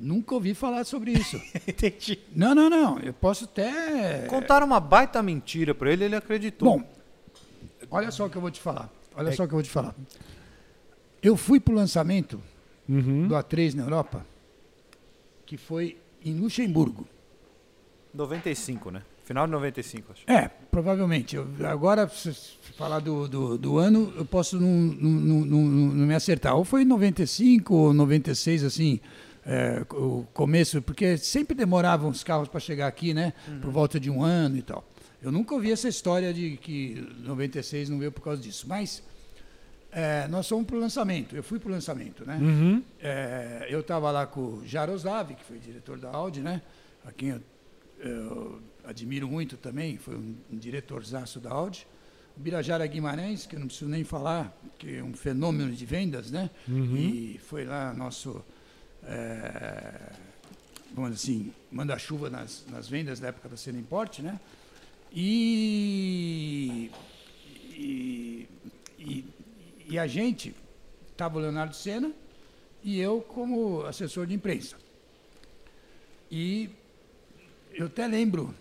Nunca 0.00 0.34
ouvi 0.34 0.54
falar 0.54 0.84
sobre 0.84 1.12
isso. 1.12 1.36
Entendi. 1.68 2.18
Não, 2.34 2.54
não, 2.54 2.70
não. 2.70 2.98
Eu 3.00 3.12
posso 3.12 3.44
até. 3.44 4.24
Contaram 4.28 4.66
uma 4.66 4.80
baita 4.80 5.22
mentira 5.22 5.74
para 5.74 5.92
ele, 5.92 6.04
ele 6.04 6.16
acreditou. 6.16 6.78
Bom, 6.78 6.90
olha 7.90 8.10
só 8.10 8.24
o 8.24 8.30
que 8.30 8.36
eu 8.36 8.40
vou 8.40 8.50
te 8.50 8.58
falar. 8.58 8.90
Olha 9.14 9.28
é... 9.28 9.32
só 9.32 9.44
o 9.44 9.46
que 9.46 9.52
eu 9.52 9.58
vou 9.58 9.62
te 9.62 9.68
falar. 9.68 9.94
Eu 11.22 11.36
fui 11.36 11.60
para 11.60 11.74
o 11.74 11.76
lançamento 11.76 12.40
uhum. 12.88 13.28
do 13.28 13.34
A3 13.34 13.74
na 13.74 13.82
Europa, 13.82 14.24
que 15.44 15.58
foi 15.58 15.98
em 16.24 16.34
Luxemburgo. 16.34 17.06
95, 18.12 18.90
né? 18.90 19.02
Final 19.24 19.46
de 19.46 19.52
95, 19.52 20.12
acho. 20.12 20.22
É, 20.26 20.48
provavelmente. 20.70 21.36
Eu, 21.36 21.46
agora, 21.64 22.08
se 22.08 22.32
falar 22.76 22.98
do, 22.98 23.28
do, 23.28 23.56
do, 23.56 23.78
ano, 23.78 24.12
eu 24.16 24.24
posso 24.24 24.58
não, 24.58 24.68
não, 24.68 25.44
não, 25.44 25.60
não, 25.62 26.06
me 26.06 26.14
acertar. 26.14 26.56
Ou 26.56 26.64
foi 26.64 26.82
em 26.82 26.84
95 26.84 27.72
ou 27.72 27.94
96, 27.94 28.64
assim, 28.64 28.98
é, 29.46 29.84
o 29.92 30.26
começo, 30.34 30.82
porque 30.82 31.16
sempre 31.16 31.54
demoravam 31.54 32.10
os 32.10 32.24
carros 32.24 32.48
para 32.48 32.58
chegar 32.58 32.88
aqui, 32.88 33.14
né? 33.14 33.32
Por 33.62 33.70
volta 33.70 34.00
de 34.00 34.10
um 34.10 34.22
ano 34.24 34.56
e 34.56 34.62
tal. 34.62 34.84
Eu 35.22 35.30
nunca 35.30 35.54
ouvi 35.54 35.70
essa 35.70 35.88
história 35.88 36.34
de 36.34 36.56
que 36.56 37.06
96 37.20 37.88
não 37.88 37.98
veio 37.98 38.10
por 38.10 38.22
causa 38.22 38.42
disso, 38.42 38.66
mas 38.66 39.00
é, 39.92 40.28
nós 40.28 40.48
fomos 40.48 40.66
para 40.66 40.76
o 40.76 40.80
lançamento. 40.80 41.34
Eu 41.34 41.42
fui 41.42 41.58
para 41.58 41.68
o 41.68 41.72
lançamento, 41.72 42.24
né? 42.24 42.38
Uhum. 42.40 42.82
É, 43.00 43.66
eu 43.68 43.80
estava 43.80 44.10
lá 44.10 44.26
com 44.26 44.40
o 44.40 44.66
Jaroslav, 44.66 45.34
que 45.34 45.44
foi 45.44 45.58
diretor 45.58 45.98
da 45.98 46.10
Audi, 46.10 46.40
né? 46.40 46.62
A 47.04 47.12
quem 47.12 47.30
eu, 47.30 47.40
eu 47.98 48.62
admiro 48.84 49.28
muito 49.28 49.56
também, 49.56 49.96
foi 49.98 50.16
um, 50.16 50.36
um 50.52 50.56
diretorzaço 50.56 51.40
da 51.40 51.50
Audi. 51.50 51.86
O 52.36 52.40
Birajara 52.40 52.86
Guimarães, 52.86 53.46
que 53.46 53.56
eu 53.56 53.60
não 53.60 53.66
preciso 53.66 53.90
nem 53.90 54.04
falar, 54.04 54.56
que 54.78 54.96
é 54.96 55.02
um 55.02 55.12
fenômeno 55.12 55.72
de 55.72 55.84
vendas, 55.84 56.30
né? 56.30 56.48
E 56.96 57.40
foi 57.40 57.64
lá 57.64 57.92
nosso, 57.92 58.44
é, 59.04 60.12
vamos 60.94 61.10
dizer 61.16 61.32
assim, 61.32 61.52
manda-chuva 61.70 62.30
nas, 62.30 62.64
nas 62.70 62.88
vendas 62.88 63.18
da 63.18 63.28
época 63.28 63.48
da 63.48 63.56
Cena 63.56 63.78
Import, 63.78 64.20
né? 64.20 64.38
E, 65.12 66.90
e, 67.72 68.48
e, 68.96 69.24
e 69.90 69.98
a 69.98 70.06
gente, 70.06 70.54
estava 71.10 71.36
o 71.36 71.40
Leonardo 71.40 71.74
Senna 71.74 72.12
e 72.80 73.00
eu 73.00 73.20
como 73.20 73.82
assessor 73.82 74.24
de 74.24 74.32
imprensa. 74.32 74.76
E 76.30 76.70
eu 77.72 77.86
até 77.86 78.06
lembro 78.06 78.54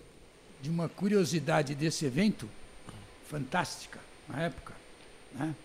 de 0.60 0.72
uma 0.72 0.90
curiosidade 0.90 1.76
desse 1.76 2.04
evento, 2.04 2.50
fantástica, 3.28 4.00
na 4.28 4.42
época, 4.42 4.74
né? 5.36 5.56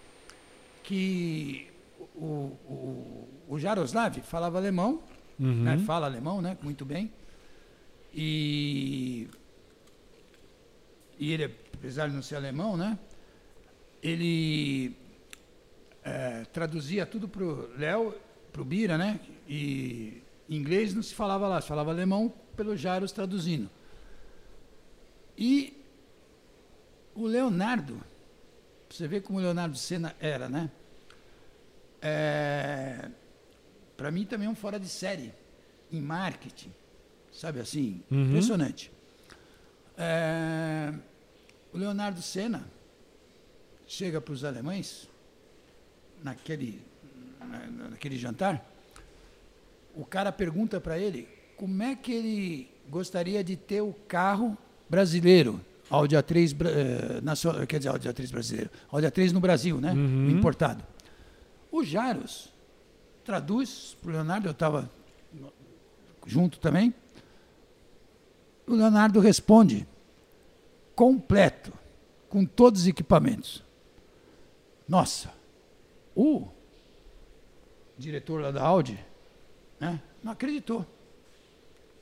que 0.83 1.67
o, 2.15 2.53
o, 2.69 3.29
o 3.49 3.59
Jaroslav 3.59 4.21
falava 4.21 4.59
alemão, 4.59 5.03
né? 5.39 5.79
fala 5.79 6.07
alemão, 6.07 6.43
né? 6.43 6.59
muito 6.63 6.85
bem, 6.85 7.11
e, 8.13 9.29
e 11.19 11.33
ele, 11.33 11.57
apesar 11.73 12.09
de 12.09 12.15
não 12.15 12.23
ser 12.23 12.37
alemão, 12.37 12.77
né? 12.77 12.99
ele 14.03 14.95
eh, 16.05 16.45
traduzia 16.53 17.07
tudo 17.07 17.27
para 17.27 17.43
o 17.43 17.69
Léo, 17.79 18.15
para 18.53 18.61
o 18.61 18.65
Bira, 18.65 18.99
né? 18.99 19.19
E 19.49 20.23
inglês 20.49 20.95
não 20.95 21.03
se 21.03 21.15
falava 21.15 21.49
lá, 21.49 21.61
se 21.61 21.69
falava 21.69 21.91
alemão 21.91 22.33
pelo 22.55 22.77
Jaros 22.77 23.11
traduzindo. 23.11 23.71
E 25.37 25.83
o 27.15 27.27
Leonardo, 27.27 28.01
você 28.89 29.09
ver 29.09 29.23
como 29.23 29.39
o 29.39 29.43
Leonardo 29.43 29.77
Senna 29.77 30.15
era, 30.21 30.49
né? 30.49 30.71
É, 32.03 33.09
para 33.97 34.11
mim 34.11 34.27
também 34.27 34.47
é 34.47 34.51
um 34.51 34.55
fora 34.55 34.79
de 34.79 34.89
série 34.89 35.33
em 35.91 36.03
marketing, 36.03 36.73
sabe 37.33 37.61
assim, 37.61 38.03
impressionante. 38.11 38.93
É, 39.97 40.93
o 41.73 41.79
Leonardo 41.79 42.21
Senna 42.21 42.69
chega 43.87 44.21
para 44.21 44.35
os 44.35 44.45
alemães 44.45 45.09
naquele, 46.25 46.83
na- 47.41 47.89
naquele 47.91 48.17
jantar, 48.17 48.65
o 49.95 50.05
cara 50.05 50.33
pergunta 50.33 50.81
para 50.81 50.99
ele 50.99 51.29
como 51.57 51.81
é 51.83 51.95
que 51.95 52.11
ele 52.13 52.71
gostaria 52.89 53.45
de 53.45 53.55
ter 53.57 53.81
o 53.83 53.93
carro 54.09 54.59
brasileiro, 54.91 55.61
Audi 55.89 56.17
A3, 56.17 56.53
bra- 56.55 56.71
eh, 56.71 57.21
nacional, 57.23 57.65
quer 57.67 57.79
dizer, 57.79 57.91
Audi 57.91 58.09
A3 58.09 58.31
brasileiro, 58.33 58.71
Audi 58.91 59.07
A3 59.07 59.31
no 59.33 59.39
Brasil, 59.41 59.81
né? 59.81 59.93
Importado. 60.31 60.83
O 61.71 61.85
Jaros 61.85 62.53
traduz 63.25 63.97
para 64.01 64.11
o 64.11 64.13
Leonardo, 64.15 64.49
eu 64.49 64.53
estava 64.53 64.91
junto 66.27 66.59
também. 66.59 66.93
O 68.67 68.75
Leonardo 68.75 69.21
responde 69.21 69.87
completo, 70.95 71.73
com 72.29 72.45
todos 72.47 72.83
os 72.83 72.87
equipamentos. 72.87 73.63
Nossa, 74.89 75.31
o 76.15 76.49
diretor 77.99 78.41
lá 78.41 78.51
da 78.51 78.63
Audi 78.63 78.99
né, 79.81 80.01
não 80.23 80.33
acreditou. 80.33 80.87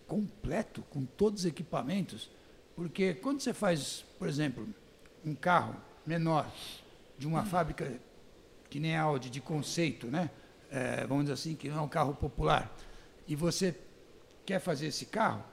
Completo, 0.07 0.83
com 0.91 1.05
todos 1.05 1.41
os 1.41 1.47
equipamentos. 1.47 2.31
Porque 2.77 3.15
quando 3.15 3.41
você 3.41 3.53
faz, 3.53 4.05
por 4.19 4.29
exemplo, 4.29 4.67
um 5.25 5.35
carro 5.35 5.77
menor 6.07 6.51
de 7.19 7.27
uma 7.27 7.45
fábrica 7.45 7.99
que 8.69 8.81
nem 8.81 8.97
a 8.97 9.03
Audi, 9.03 9.31
de 9.31 9.41
conceito, 9.41 10.07
né? 10.07 10.31
É, 10.71 11.07
vamos 11.07 11.25
dizer 11.25 11.35
assim, 11.35 11.55
que 11.55 11.69
não 11.69 11.79
é 11.79 11.81
um 11.83 11.89
carro 11.89 12.15
popular, 12.15 12.75
e 13.29 13.37
você 13.37 13.77
quer 14.47 14.59
fazer 14.59 14.87
esse 14.87 15.05
carro, 15.05 15.45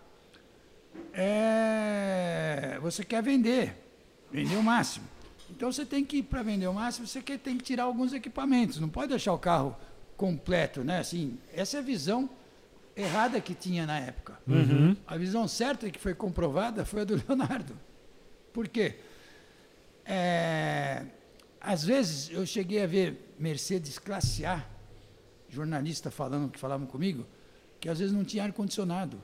é, 1.13 2.79
você 2.81 3.03
quer 3.03 3.21
vender, 3.21 3.75
vender 4.31 4.55
o 4.55 4.63
máximo. 4.63 5.05
Então 5.49 5.71
você 5.71 5.85
tem 5.85 6.03
que, 6.05 6.21
para 6.23 6.41
vender 6.43 6.67
o 6.67 6.73
máximo, 6.73 7.05
você 7.07 7.21
tem 7.21 7.57
que 7.57 7.63
tirar 7.63 7.83
alguns 7.83 8.13
equipamentos, 8.13 8.79
não 8.79 8.89
pode 8.89 9.09
deixar 9.09 9.33
o 9.33 9.39
carro 9.39 9.75
completo, 10.15 10.83
né? 10.83 10.99
Assim, 10.99 11.37
essa 11.53 11.77
é 11.77 11.79
a 11.79 11.83
visão 11.83 12.29
errada 12.95 13.39
que 13.41 13.53
tinha 13.55 13.85
na 13.85 13.99
época. 13.99 14.39
A 15.07 15.17
visão 15.17 15.47
certa 15.47 15.89
que 15.89 15.99
foi 15.99 16.13
comprovada 16.13 16.85
foi 16.85 17.01
a 17.01 17.03
do 17.03 17.15
Leonardo. 17.27 17.77
Por 18.53 18.67
quê? 18.67 18.95
É, 20.05 21.05
às 21.61 21.83
vezes 21.83 22.29
eu 22.31 22.45
cheguei 22.45 22.83
a 22.83 22.87
ver 22.87 23.33
Mercedes 23.37 23.97
classe 23.99 24.45
A, 24.45 24.65
jornalista 25.49 26.09
falando 26.11 26.49
que 26.51 26.59
falavam 26.59 26.85
comigo, 26.87 27.25
que 27.79 27.87
às 27.89 27.99
vezes 27.99 28.13
não 28.13 28.23
tinha 28.23 28.43
ar-condicionado. 28.43 29.21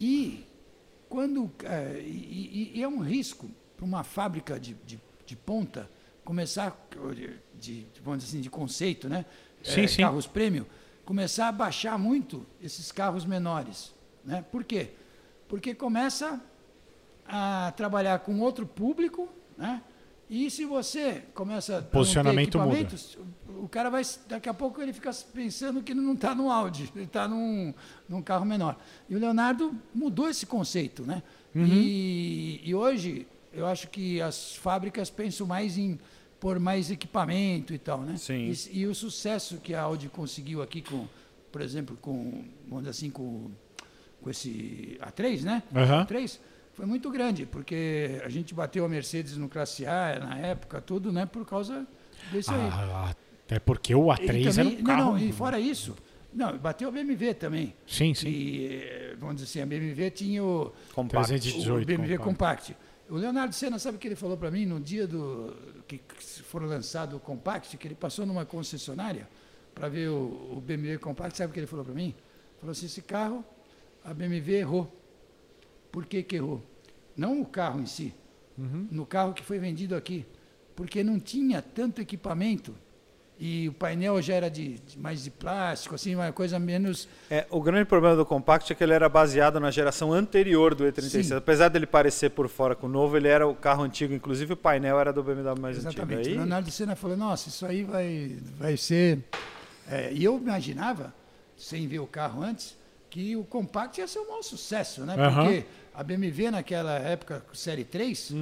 E 0.00 0.44
quando 1.08 1.50
e, 2.00 2.70
e- 2.74 2.78
e 2.78 2.82
é 2.82 2.88
um 2.88 3.00
risco 3.00 3.50
para 3.80 3.86
uma 3.86 4.04
fábrica 4.04 4.60
de, 4.60 4.74
de, 4.86 5.00
de 5.24 5.34
ponta 5.34 5.88
começar 6.22 6.86
de, 7.58 7.86
vamos 8.04 8.20
dizer 8.22 8.36
assim, 8.36 8.40
de 8.42 8.50
conceito, 8.50 9.08
né? 9.08 9.24
Sim, 9.62 9.80
Eh, 9.82 9.88
sim. 9.88 10.02
Carros 10.02 10.26
premium, 10.26 10.66
começar 11.04 11.48
a 11.48 11.52
baixar 11.52 11.98
muito 11.98 12.46
esses 12.62 12.92
carros 12.92 13.24
menores, 13.24 13.94
né? 14.22 14.44
Por 14.52 14.64
quê? 14.64 14.90
Porque 15.48 15.74
começa 15.74 16.40
a 17.26 17.72
trabalhar 17.74 18.18
com 18.20 18.38
outro 18.40 18.66
público, 18.66 19.28
né? 19.56 19.82
E 20.28 20.48
se 20.50 20.64
você 20.64 21.24
começa 21.34 21.78
a 21.78 21.82
Posicionamento 21.82 22.56
muda. 22.58 22.68
equipamentos, 22.68 23.18
o 23.60 23.68
cara 23.68 23.88
vai, 23.90 24.02
daqui 24.28 24.48
a 24.48 24.54
pouco 24.54 24.80
ele 24.80 24.92
fica 24.92 25.10
pensando 25.34 25.82
que 25.82 25.92
não 25.94 26.12
está 26.12 26.34
no 26.34 26.50
Audi, 26.52 26.92
ele 26.94 27.06
está 27.06 27.26
num, 27.26 27.74
num 28.08 28.22
carro 28.22 28.44
menor. 28.44 28.76
E 29.08 29.16
o 29.16 29.18
Leonardo 29.18 29.74
mudou 29.92 30.28
esse 30.28 30.46
conceito, 30.46 31.02
né? 31.02 31.22
Uhum. 31.52 31.66
E, 31.66 32.60
e 32.62 32.74
hoje 32.74 33.26
eu 33.52 33.66
acho 33.66 33.88
que 33.88 34.20
as 34.20 34.54
fábricas 34.56 35.10
pensam 35.10 35.46
mais 35.46 35.76
em 35.78 35.98
pôr 36.38 36.58
mais 36.58 36.90
equipamento 36.90 37.74
e 37.74 37.78
tal, 37.78 38.00
né? 38.00 38.16
Sim. 38.16 38.50
E, 38.72 38.80
e 38.80 38.86
o 38.86 38.94
sucesso 38.94 39.58
que 39.58 39.74
a 39.74 39.82
Audi 39.82 40.08
conseguiu 40.08 40.62
aqui 40.62 40.80
com, 40.80 41.06
por 41.52 41.60
exemplo, 41.60 41.96
com, 42.00 42.44
vamos 42.66 42.84
dizer 42.84 42.90
assim, 42.90 43.10
com, 43.10 43.50
com 44.22 44.30
esse 44.30 44.96
A3, 45.02 45.42
né? 45.42 45.62
Aham. 45.74 46.06
A3 46.06 46.38
foi 46.72 46.86
muito 46.86 47.10
grande, 47.10 47.44
porque 47.44 48.20
a 48.24 48.28
gente 48.30 48.54
bateu 48.54 48.84
a 48.84 48.88
Mercedes 48.88 49.36
no 49.36 49.48
Classe 49.48 49.84
A 49.86 50.18
na 50.18 50.38
época, 50.38 50.80
tudo, 50.80 51.12
né? 51.12 51.26
Por 51.26 51.44
causa 51.44 51.86
desse 52.32 52.50
aí. 52.50 52.68
Ah, 52.72 53.14
até 53.44 53.58
porque 53.58 53.94
o 53.94 54.10
E 54.10 54.16
A3 54.16 54.54
também- 54.54 54.72
era 54.74 54.80
um 54.80 54.84
carro... 54.84 55.04
Não, 55.04 55.12
não, 55.12 55.18
e 55.18 55.32
fora 55.32 55.58
isso, 55.60 55.94
não, 56.32 56.56
bateu 56.56 56.88
a 56.88 56.92
BMW 56.92 57.34
também. 57.34 57.74
Sim, 57.86 58.14
sim. 58.14 58.28
E, 58.28 58.66
eh, 58.82 59.16
vamos 59.18 59.34
dizer 59.36 59.46
assim, 59.46 59.60
a 59.60 59.66
BMW 59.66 60.10
tinha 60.10 60.42
o, 60.42 60.72
Compacto. 60.94 61.26
318 61.28 61.82
o 61.82 61.86
BMW 61.86 62.16
compacto. 62.18 62.72
Compact. 62.72 62.76
O 63.10 63.16
Leonardo 63.16 63.52
Senna, 63.52 63.76
sabe 63.76 63.96
o 63.96 64.00
que 64.00 64.06
ele 64.06 64.14
falou 64.14 64.36
para 64.36 64.52
mim 64.52 64.64
no 64.64 64.78
dia 64.78 65.04
do 65.04 65.52
que 65.88 65.98
que 65.98 66.42
foram 66.44 66.68
lançado 66.68 67.16
o 67.16 67.20
Compact, 67.20 67.76
que 67.76 67.88
ele 67.88 67.96
passou 67.96 68.24
numa 68.24 68.46
concessionária 68.46 69.28
para 69.74 69.88
ver 69.88 70.08
o, 70.10 70.56
o 70.56 70.62
BMW 70.64 70.96
Compact, 71.00 71.36
sabe 71.36 71.50
o 71.50 71.52
que 71.52 71.58
ele 71.58 71.66
falou 71.66 71.84
para 71.84 71.92
mim? 71.92 72.14
Falou 72.60 72.70
assim, 72.70 72.86
esse 72.86 73.02
carro, 73.02 73.44
a 74.04 74.14
BMW 74.14 74.58
errou. 74.58 74.96
Por 75.90 76.06
que 76.06 76.22
que 76.22 76.36
errou? 76.36 76.62
Não 77.16 77.40
o 77.40 77.46
carro 77.46 77.80
em 77.80 77.86
si, 77.86 78.14
no 78.56 79.04
carro 79.04 79.34
que 79.34 79.42
foi 79.42 79.58
vendido 79.58 79.96
aqui, 79.96 80.24
porque 80.76 81.02
não 81.02 81.18
tinha 81.18 81.60
tanto 81.60 82.00
equipamento 82.00 82.76
e 83.42 83.70
o 83.70 83.72
painel 83.72 84.20
já 84.20 84.34
era 84.34 84.50
de, 84.50 84.78
de 84.80 84.98
mais 84.98 85.24
de 85.24 85.30
plástico, 85.30 85.94
assim, 85.94 86.14
uma 86.14 86.30
coisa 86.30 86.58
menos 86.58 87.08
É, 87.30 87.46
o 87.48 87.58
grande 87.62 87.86
problema 87.86 88.14
do 88.14 88.26
Compact 88.26 88.70
é 88.70 88.76
que 88.76 88.84
ele 88.84 88.92
era 88.92 89.08
baseado 89.08 89.58
na 89.58 89.70
geração 89.70 90.12
anterior 90.12 90.74
do 90.74 90.84
E36. 90.84 91.22
Sim. 91.24 91.34
Apesar 91.34 91.68
dele 91.68 91.86
parecer 91.86 92.28
por 92.30 92.50
fora 92.50 92.76
com 92.76 92.86
o 92.86 92.90
novo, 92.90 93.16
ele 93.16 93.28
era 93.28 93.48
o 93.48 93.54
carro 93.54 93.82
antigo, 93.82 94.12
inclusive 94.12 94.52
o 94.52 94.56
painel 94.56 95.00
era 95.00 95.10
do 95.10 95.22
BMW 95.22 95.58
mais 95.58 95.78
Exatamente. 95.78 96.18
antigo. 96.18 96.28
O 96.28 96.32
Aí, 96.32 96.36
Leonardo 96.36 96.70
Senna 96.70 96.94
falou, 96.94 97.16
nossa, 97.16 97.48
isso 97.48 97.64
aí 97.64 97.82
vai, 97.82 98.36
vai 98.58 98.76
ser... 98.76 99.20
É, 99.90 100.12
e 100.12 100.22
eu 100.22 100.36
imaginava, 100.36 101.14
sem 101.56 101.88
ver 101.88 102.00
o 102.00 102.06
carro 102.06 102.42
antes, 102.42 102.76
que 103.08 103.34
o 103.36 103.42
Compact 103.42 104.00
ia 104.00 104.06
ser 104.06 104.18
um 104.20 104.28
maior 104.28 104.42
sucesso, 104.42 105.00
né? 105.00 105.16
Aham. 105.18 105.44
Porque 105.44 105.64
a 106.00 106.02
BMW 106.02 106.50
naquela 106.50 106.94
época, 106.98 107.44
Série 107.52 107.84
3, 107.84 108.32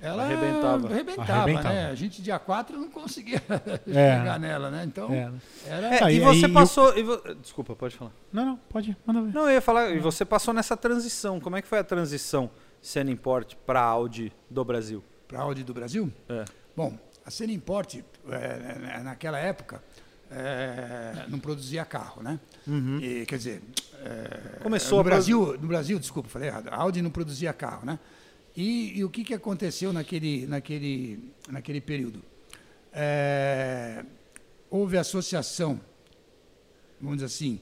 ela 0.00 0.22
Arrebentava. 0.22 0.86
arrebentava, 0.88 1.32
Arrebentava. 1.42 1.74
né? 1.74 1.90
A 1.90 1.94
gente, 1.96 2.22
dia 2.22 2.38
4, 2.38 2.78
não 2.78 2.88
conseguia 2.88 3.42
É. 3.88 4.18
chegar 4.18 4.38
nela, 4.38 4.70
né? 4.70 4.84
Então, 4.86 5.12
É. 5.12 5.32
era... 5.66 5.96
É, 6.08 6.12
e 6.12 6.16
e- 6.18 6.20
você 6.20 6.46
e- 6.46 6.52
passou. 6.52 6.96
e 6.96 7.02
vo- 7.02 7.20
Desculpa, 7.42 7.74
pode 7.74 7.96
falar. 7.96 8.12
Não, 8.32 8.44
não, 8.46 8.56
pode, 8.68 8.96
manda 9.04 9.20
ver. 9.22 9.34
Não, 9.34 9.42
eu 9.46 9.52
ia 9.54 9.60
falar, 9.60 9.90
e 9.90 9.98
você 9.98 10.24
passou 10.24 10.54
nessa 10.54 10.76
transição. 10.76 11.40
Como 11.40 11.56
é 11.56 11.62
que 11.62 11.66
foi 11.66 11.78
a 11.80 11.84
transição 11.84 12.48
Sena 12.80 13.10
Import 13.10 13.54
para 13.66 13.80
Audi 13.80 14.32
do 14.48 14.64
Brasil? 14.64 15.02
Para 15.26 15.40
a 15.40 15.42
Audi 15.42 15.64
do 15.64 15.74
Brasil? 15.74 16.12
É. 16.28 16.44
Bom, 16.76 16.96
a 17.26 17.30
Sena 17.32 17.52
Import, 17.52 17.96
é, 18.30 19.00
naquela 19.02 19.38
época, 19.40 19.82
é, 20.30 21.24
não 21.28 21.38
produzia 21.38 21.84
carro, 21.84 22.22
né? 22.22 22.38
E, 23.00 23.24
quer 23.26 23.36
dizer, 23.38 23.62
é, 24.04 24.58
Começou 24.62 24.98
no 24.98 25.04
produ- 25.04 25.16
Brasil, 25.16 25.58
no 25.60 25.68
Brasil, 25.68 25.98
desculpa, 25.98 26.28
falei 26.28 26.48
errado. 26.48 26.68
A 26.68 26.76
Audi 26.76 27.00
não 27.02 27.10
produzia 27.10 27.52
carro, 27.52 27.84
né? 27.86 27.98
E, 28.56 28.98
e 28.98 29.04
o 29.04 29.10
que, 29.10 29.24
que 29.24 29.34
aconteceu 29.34 29.92
naquele, 29.92 30.46
naquele, 30.46 31.32
naquele 31.48 31.80
período? 31.80 32.22
É, 32.92 34.04
houve 34.70 34.98
associação, 34.98 35.80
vamos 37.00 37.16
dizer 37.18 37.26
assim, 37.26 37.60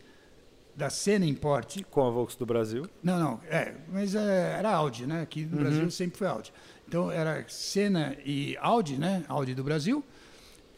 da 0.74 0.90
Sena 0.90 1.24
Import 1.26 1.82
Com 1.90 2.06
a 2.06 2.10
Volks 2.10 2.36
do 2.36 2.44
Brasil. 2.46 2.86
não, 3.02 3.18
não, 3.18 3.40
é, 3.48 3.74
mas 3.92 4.14
é, 4.14 4.56
era 4.58 4.70
Audi, 4.72 5.06
né? 5.06 5.22
Aqui 5.22 5.44
no 5.44 5.56
Brasil 5.58 5.90
sempre 5.90 6.18
foi 6.18 6.26
Audi. 6.26 6.52
Então 6.88 7.10
era 7.10 7.44
Senna 7.48 8.16
e 8.24 8.56
Audi, 8.60 8.96
né? 8.96 9.24
Audi 9.28 9.54
do 9.54 9.64
Brasil. 9.64 10.04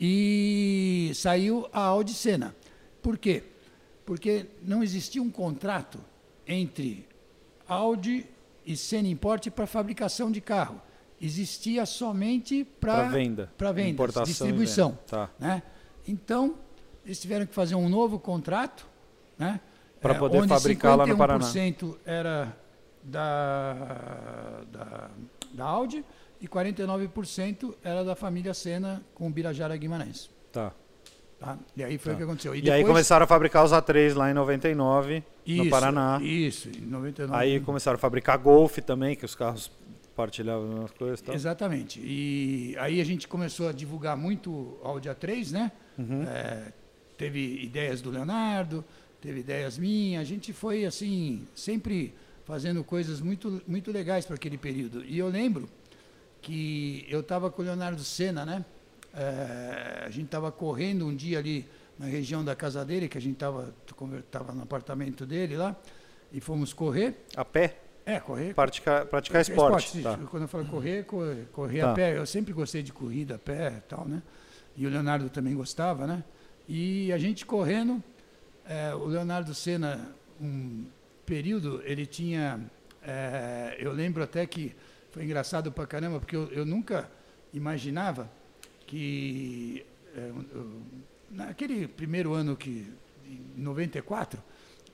E 0.01 1.11
saiu 1.15 1.69
a 1.73 1.81
Audi 1.81 2.15
Senna. 2.15 2.55
Por 3.03 3.19
quê? 3.19 3.43
Porque 4.07 4.47
não 4.63 4.83
existia 4.83 5.23
um 5.23 5.31
contrato 5.31 5.99
entre 6.47 7.07
Audi 7.67 8.25
e 8.65 8.77
Senna 8.77 9.09
Import 9.09 9.49
para 9.51 9.67
fabricação 9.67 10.31
de 10.31 10.41
carro. 10.41 10.81
Existia 11.21 11.85
somente 11.85 12.65
para 12.65 13.09
venda. 13.09 13.51
Para 13.59 13.73
venda, 13.73 13.89
Importação 13.91 14.25
distribuição. 14.25 14.91
venda. 14.91 15.03
Tá. 15.09 15.31
Né? 15.39 15.63
Então, 16.07 16.55
eles 17.05 17.21
tiveram 17.21 17.45
que 17.45 17.53
fazer 17.55 17.75
um 17.75 17.89
novo 17.89 18.19
contrato, 18.21 18.87
né? 19.37 19.61
Pra 20.01 20.15
É, 20.15 20.19
poder 20.19 20.39
onde 20.39 20.49
fabricar 20.49 20.97
lá 20.97 21.07
no 21.07 21.17
Paraná. 21.17 21.45
51% 21.45 21.97
era 22.07 22.57
da, 23.03 24.63
da, 24.71 25.11
da 25.53 25.65
Audi 25.65 26.05
e 26.41 26.47
49% 26.49 27.75
era 27.83 28.05
da 28.05 28.15
família 28.15 28.55
Senna 28.55 29.03
com 29.15 29.31
Birajara 29.31 29.77
Guimarães. 29.77 30.31
Tá. 30.53 30.73
Tá? 31.39 31.57
E 31.77 31.85
aí 31.85 31.99
foi 31.99 32.13
Tá. 32.13 32.15
o 32.15 32.19
que 32.19 32.25
aconteceu. 32.25 32.55
E, 32.55 32.69
aí 32.71 32.85
começaram 32.85 33.25
a 33.25 33.27
fabricar 33.27 33.65
os 33.65 33.71
A3 33.71 34.15
lá 34.15 34.31
em 34.31 34.35
99, 34.35 35.23
isso, 35.47 35.65
no 35.65 35.71
Paraná. 35.71 36.19
Isso, 36.21 36.69
em 36.69 36.81
99. 36.81 37.39
Aí 37.41 37.61
começaram 37.61 37.95
a 37.95 37.99
fabricar 37.99 38.37
Golf 38.39 38.79
também, 38.79 39.15
que 39.15 39.25
os 39.25 39.35
carros 39.37 39.71
partilhavam 40.17 40.85
as 40.85 40.91
coisas 40.91 41.21
e 41.21 41.23
tal. 41.23 41.35
Exatamente. 41.35 42.01
E 42.03 42.75
aí 42.79 43.01
a 43.01 43.05
gente 43.05 43.29
começou 43.29 43.69
a 43.69 43.73
divulgar 43.73 44.17
muito 44.17 44.77
Audi 44.83 45.09
A3, 45.09 45.53
né? 45.53 45.71
Uhum. 45.97 46.25
É, 46.25 46.73
teve 47.17 47.63
ideias 47.63 48.03
do 48.03 48.11
Leonardo, 48.11 48.85
teve 49.21 49.41
ideias 49.41 49.79
minhas. 49.79 50.23
A 50.23 50.25
gente 50.25 50.53
foi, 50.53 50.85
assim, 50.85 51.47
sempre 51.55 52.15
fazendo 52.45 52.83
coisas 52.83 53.21
muito, 53.21 53.63
muito 53.65 53.93
legais 53.93 54.27
para 54.27 54.35
aquele 54.35 54.59
período. 54.59 55.05
E 55.05 55.17
eu 55.19 55.29
lembro 55.29 55.69
que 56.41 57.07
eu 57.09 57.21
estava 57.21 57.51
com 57.51 57.63
o 57.63 57.65
Leonardo 57.65 58.03
Senna, 58.03 58.45
né? 58.45 58.65
É, 59.15 60.05
a 60.07 60.11
gente 60.11 60.27
estava 60.27 60.53
correndo 60.53 61.07
um 61.07 61.15
dia 61.15 61.39
ali 61.39 61.67
na 61.99 62.07
região 62.07 62.45
da 62.45 62.55
casa 62.55 62.85
dele, 62.85 63.09
que 63.09 63.19
a 63.19 63.21
gente 63.21 63.35
estava 63.35 63.75
tava 64.31 64.53
no 64.53 64.63
apartamento 64.63 65.27
dele 65.27 65.57
lá, 65.57 65.77
e 66.33 66.41
fomos 66.41 66.73
correr. 66.73 67.25
A 67.37 67.45
pé? 67.45 67.77
É, 68.07 68.21
correr. 68.21 68.55
Praticar, 68.55 69.05
praticar 69.07 69.43
esporte. 69.43 69.91
sim. 69.91 70.03
tá. 70.03 70.17
Quando 70.31 70.45
eu 70.45 70.49
falo 70.49 70.65
correr, 70.67 71.05
correr, 71.05 71.47
correr 71.53 71.81
Tá. 71.81 71.91
a 71.93 71.95
pé. 71.95 72.17
Eu 72.17 72.25
sempre 72.25 72.53
gostei 72.53 72.83
de 72.83 72.93
corrida 72.93 73.35
a 73.35 73.39
pé 73.39 73.75
e 73.79 73.81
tal, 73.83 74.07
né? 74.07 74.23
E 74.77 74.87
o 74.87 74.91
Leonardo 74.91 75.29
também 75.29 75.55
gostava, 75.55 76.07
né? 76.07 76.25
E 76.69 77.13
a 77.13 77.19
gente 77.19 77.45
correndo, 77.45 78.03
é, 78.67 78.95
o 78.95 79.07
Leonardo 79.07 79.55
Senna, 79.55 80.15
um 80.41 80.87
período, 81.27 81.83
ele 81.85 82.07
tinha... 82.07 82.61
é, 83.03 83.77
eu 83.79 83.93
lembro 83.93 84.23
até 84.23 84.47
que 84.47 84.75
foi 85.11 85.25
engraçado 85.25 85.71
pra 85.73 85.87
caramba, 85.87 86.19
porque 86.21 86.37
eu, 86.37 86.47
eu 86.53 86.65
nunca 86.67 87.11
imaginava 87.53 88.31
que... 88.87 89.85
é, 90.17 90.31
eu- 90.55 90.83
naquele 91.31 91.87
primeiro 91.89 92.33
ano 92.35 92.57
que... 92.57 92.91
Em 93.27 93.61
94, 93.61 94.43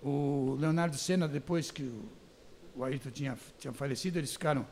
o 0.02 0.56
Leonardo 0.58 0.96
Senna, 0.98 1.28
depois 1.28 1.70
que 1.70 1.84
o, 1.84 2.04
o 2.74 2.82
Ayrton 2.84 3.10
tinha, 3.10 3.38
tinha 3.60 3.72
falecido, 3.72 4.18
eles 4.18 4.32
ficaram 4.32 4.66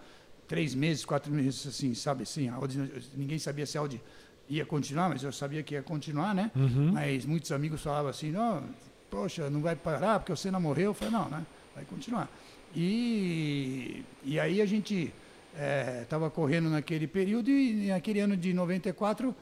três 0.48 0.74
meses, 0.74 1.04
quatro 1.04 1.32
meses, 1.32 1.64
assim, 1.68 1.94
sabe, 1.94 2.24
assim, 2.24 2.48
Audi, 2.48 2.78
ninguém 3.16 3.38
sabia 3.38 3.64
se 3.64 3.78
a 3.78 3.80
Audi 3.82 4.02
ia 4.48 4.66
continuar, 4.66 5.08
mas 5.08 5.22
eu 5.22 5.30
sabia 5.32 5.62
que 5.62 5.74
ia 5.74 5.82
continuar, 5.82 6.34
né? 6.34 6.50
Mas 6.92 7.24
muitos 7.24 7.52
amigos 7.52 7.80
falavam 7.80 8.10
assim, 8.10 8.32
não, 8.32 8.64
poxa, 9.08 9.48
não 9.48 9.62
vai 9.62 9.76
parar 9.76 10.18
porque 10.18 10.32
o 10.32 10.36
Senna 10.36 10.58
morreu. 10.58 10.86
Eu 10.86 10.94
falei, 10.94 11.14
não, 11.14 11.28
né? 11.28 11.46
Vai 11.72 11.84
continuar. 11.84 12.28
E, 12.74 14.02
e 14.24 14.40
aí 14.40 14.60
a 14.60 14.66
gente 14.66 15.14
estava 16.02 16.30
correndo 16.30 16.70
naquele 16.70 17.06
período 17.06 17.50
e 17.50 17.88
naquele 17.88 18.20
ano 18.20 18.36
de 18.36 18.52
94 18.54 19.34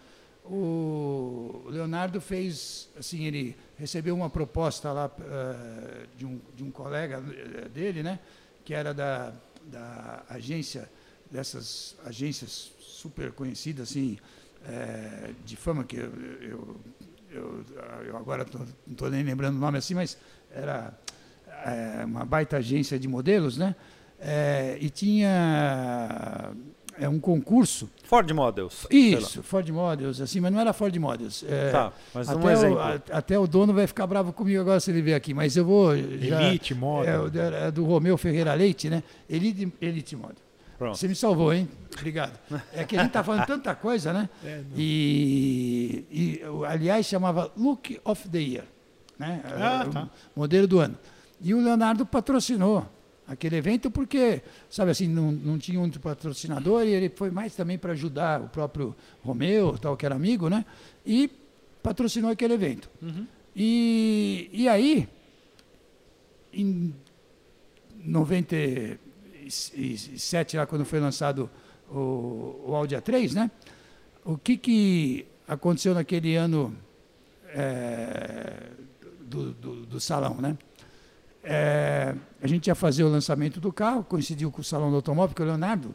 o 0.45 1.66
Leonardo 1.69 2.20
fez, 2.20 2.89
assim, 2.99 3.24
ele 3.24 3.57
recebeu 3.78 4.15
uma 4.15 4.28
proposta 4.28 4.93
lá 4.93 5.11
eh, 5.20 6.07
de, 6.16 6.27
um, 6.27 6.41
de 6.57 6.65
um 6.65 6.70
colega 6.70 7.23
eh, 7.32 7.69
dele, 7.69 8.03
né? 8.03 8.19
Que 8.65 8.74
era 8.74 8.93
da, 8.93 9.32
da 9.65 10.24
agência, 10.28 10.91
dessas 11.31 11.97
agências 12.05 12.73
super 12.81 13.32
conhecidas, 13.32 13.91
assim, 13.91 14.19
eh, 14.66 15.31
de 15.45 15.57
fama, 15.57 15.85
que 15.85 15.97
eu, 15.97 16.12
eu, 16.41 16.81
eu, 17.31 17.65
eu 18.07 18.16
agora 18.16 18.45
tô, 18.45 18.59
não 18.59 18.66
estou 18.91 19.09
nem 19.09 19.23
lembrando 19.23 19.57
o 19.57 19.61
nome 19.61 19.78
assim, 19.78 19.95
mas 19.95 20.19
era 20.51 20.93
eh, 21.47 22.05
uma 22.05 22.24
baita 22.24 22.57
agência 22.57 22.99
de 22.99 23.07
modelos, 23.07 23.57
né? 23.57 23.77
Eh, 24.23 24.77
e 24.81 24.91
tinha 24.91 26.53
é, 26.99 27.09
um 27.09 27.19
concurso 27.19 27.89
Ford 28.05 28.31
Models. 28.33 28.87
isso, 28.91 29.43
Ford 29.43 29.67
Models, 29.71 30.21
assim, 30.21 30.41
mas 30.41 30.53
não 30.53 30.61
era 30.61 30.73
Ford 30.75 30.95
Models. 30.99 31.43
É, 31.49 31.71
Tá, 31.71 31.93
mas 32.13 32.29
um 32.29 32.33
até, 32.33 32.47
o, 32.47 32.51
exemplo. 32.51 32.79
a- 32.79 33.01
até 33.13 33.39
o 33.39 33.47
dono 33.47 33.73
vai 33.73 33.87
ficar 33.87 34.07
bravo 34.07 34.33
comigo 34.33 34.61
agora 34.61 34.79
se 34.81 34.91
ele 34.91 35.01
ver 35.01 35.15
aqui, 35.15 35.33
mas 35.33 35.57
eu 35.57 35.65
vou. 35.65 35.97
Já, 35.97 36.43
Elite, 36.43 36.75
moda. 36.75 37.09
É, 37.35 37.69
é 37.69 37.71
do 37.71 37.85
Romeu 37.85 38.19
Ferreira 38.19 38.53
Leite, 38.53 38.91
né? 38.91 39.03
Elite, 39.29 39.73
Elite 39.81 40.15
Model. 40.17 40.37
Pronto. 40.77 40.97
Você 40.97 41.09
me 41.09 41.15
salvou, 41.15 41.53
hein? 41.53 41.69
Obrigado. 41.99 42.39
É 42.73 42.85
que 42.85 42.97
a 42.97 43.03
gente 43.03 43.13
tá 43.13 43.23
falando 43.23 43.47
tanta 43.47 43.75
coisa, 43.75 44.13
né? 44.13 44.29
É, 44.45 44.63
e, 44.77 46.05
e, 46.11 46.43
aliás, 46.67 47.07
chamava 47.07 47.51
Look 47.57 47.99
of 48.05 48.29
the 48.29 48.39
Year, 48.39 48.65
né? 49.19 49.43
Ah, 49.59 49.85
o 49.87 49.91
tá. 49.91 50.09
Modelo 50.37 50.67
do 50.67 50.79
ano. 50.79 50.97
E 51.41 51.55
o 51.55 51.61
Leonardo 51.63 52.05
patrocinou 52.05 52.87
aquele 53.31 53.57
evento 53.57 53.90
porque, 53.93 54.43
sabe 54.69 54.90
assim, 54.90 55.07
não, 55.07 55.31
não 55.31 55.57
tinha 55.57 55.81
um 55.81 55.89
patrocinador 55.89 56.85
e 56.85 56.89
ele 56.89 57.09
foi 57.09 57.31
mais 57.31 57.55
também 57.55 57.78
para 57.78 57.93
ajudar 57.93 58.43
o 58.43 58.48
próprio 58.48 58.93
Romeu, 59.23 59.78
tal, 59.78 59.97
que 59.97 60.05
era 60.05 60.16
amigo, 60.16 60.48
né? 60.48 60.65
E 61.07 61.31
patrocinou 61.81 62.28
aquele 62.28 62.55
evento. 62.55 62.90
E, 63.55 64.51
e 64.52 64.69
aí, 64.69 65.09
em 66.52 66.93
97, 68.05 70.57
lá 70.57 70.66
quando 70.66 70.85
foi 70.85 70.98
lançado 70.98 71.48
o, 71.89 72.65
o 72.66 72.74
Audi 72.74 72.97
A3, 72.97 73.32
né? 73.32 73.48
O 74.24 74.36
que, 74.36 74.57
que 74.57 75.24
aconteceu 75.47 75.94
naquele 75.94 76.35
ano 76.35 76.77
é, 77.51 78.70
do, 79.20 79.52
do, 79.52 79.86
do 79.86 80.01
salão, 80.01 80.35
né? 80.35 80.59
É, 81.43 82.15
a 82.43 82.47
gente 82.47 82.67
ia 82.67 82.75
fazer 82.75 83.03
o 83.05 83.09
lançamento 83.09 83.61
do 83.61 83.73
carro, 83.73 84.05
coincidiu 84.05 84.51
com 84.51 84.61
o 84.61 84.65
salão 84.65 84.91
do 84.91 84.97
automóvel, 84.97 85.29
porque 85.31 85.43
o 85.43 85.47
Leonardo, 85.47 85.95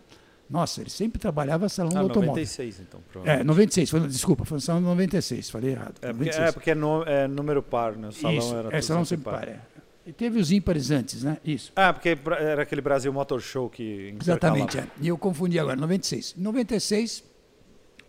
nossa, 0.49 0.81
ele 0.81 0.89
sempre 0.89 1.19
trabalhava 1.19 1.69
salão 1.69 1.91
Ah, 1.91 1.99
do 2.01 2.07
automóvel. 2.07 2.29
96, 2.29 2.79
então. 2.79 2.99
É, 2.99 3.11
provavelmente. 3.11 3.47
96, 3.47 3.89
foi, 3.89 3.99
desculpa, 4.07 4.45
foi 4.45 4.55
no 4.57 4.61
salão 4.61 4.81
de 4.81 4.87
96, 4.87 5.49
falei 5.49 5.71
errado. 5.71 5.95
É, 6.01 6.07
porque, 6.13 6.25
96. 6.31 6.47
é, 6.47 6.51
porque 6.51 6.71
é, 6.71 6.75
no- 6.75 7.03
é 7.03 7.27
número 7.27 7.61
par, 7.61 7.95
né? 7.95 8.07
O 8.07 8.11
salão 8.11 8.37
Isso, 8.37 8.55
era 8.55 8.75
é, 8.77 8.81
salão 8.81 9.05
sempre 9.05 9.25
par. 9.25 9.47
é. 9.47 9.59
E 10.07 10.13
teve 10.13 10.39
os 10.39 10.51
ímpares 10.51 10.91
antes, 10.91 11.23
né? 11.23 11.37
Isso. 11.43 11.71
Ah, 11.75 11.91
porque 11.91 12.15
era 12.39 12.61
aquele 12.61 12.81
Brasil 12.81 13.11
Motor 13.11 13.41
Show 13.41 13.69
que 13.71 14.15
Exatamente, 14.21 14.77
é. 14.77 14.87
E 15.01 15.07
eu 15.07 15.17
confundi 15.17 15.57
agora, 15.57 15.75
96. 15.75 16.35
Em 16.37 16.41
96, 16.41 17.23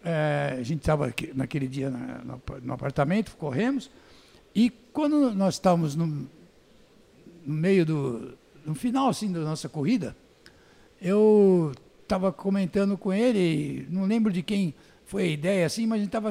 eh, 0.04 0.56
a 0.58 0.62
gente 0.62 0.80
estava 0.80 1.12
naquele 1.34 1.66
dia 1.66 1.88
na- 1.90 2.22
no, 2.22 2.42
no 2.62 2.72
apartamento, 2.74 3.34
corremos, 3.36 3.90
e 4.54 4.68
quando 4.92 5.34
nós 5.34 5.54
estávamos 5.54 5.96
no, 5.96 6.28
no 7.46 7.54
meio 7.54 7.86
do. 7.86 8.36
no 8.64 8.74
final 8.74 9.08
assim 9.08 9.32
da 9.32 9.40
nossa 9.40 9.68
corrida, 9.68 10.16
eu 11.00 11.72
estava 12.02 12.32
comentando 12.32 12.98
com 12.98 13.12
ele, 13.12 13.86
não 13.90 14.04
lembro 14.04 14.32
de 14.32 14.42
quem 14.42 14.74
foi 15.04 15.22
a 15.22 15.26
ideia 15.26 15.66
assim, 15.66 15.86
mas 15.86 15.96
a 15.96 16.02
gente 16.02 16.08
estava 16.08 16.30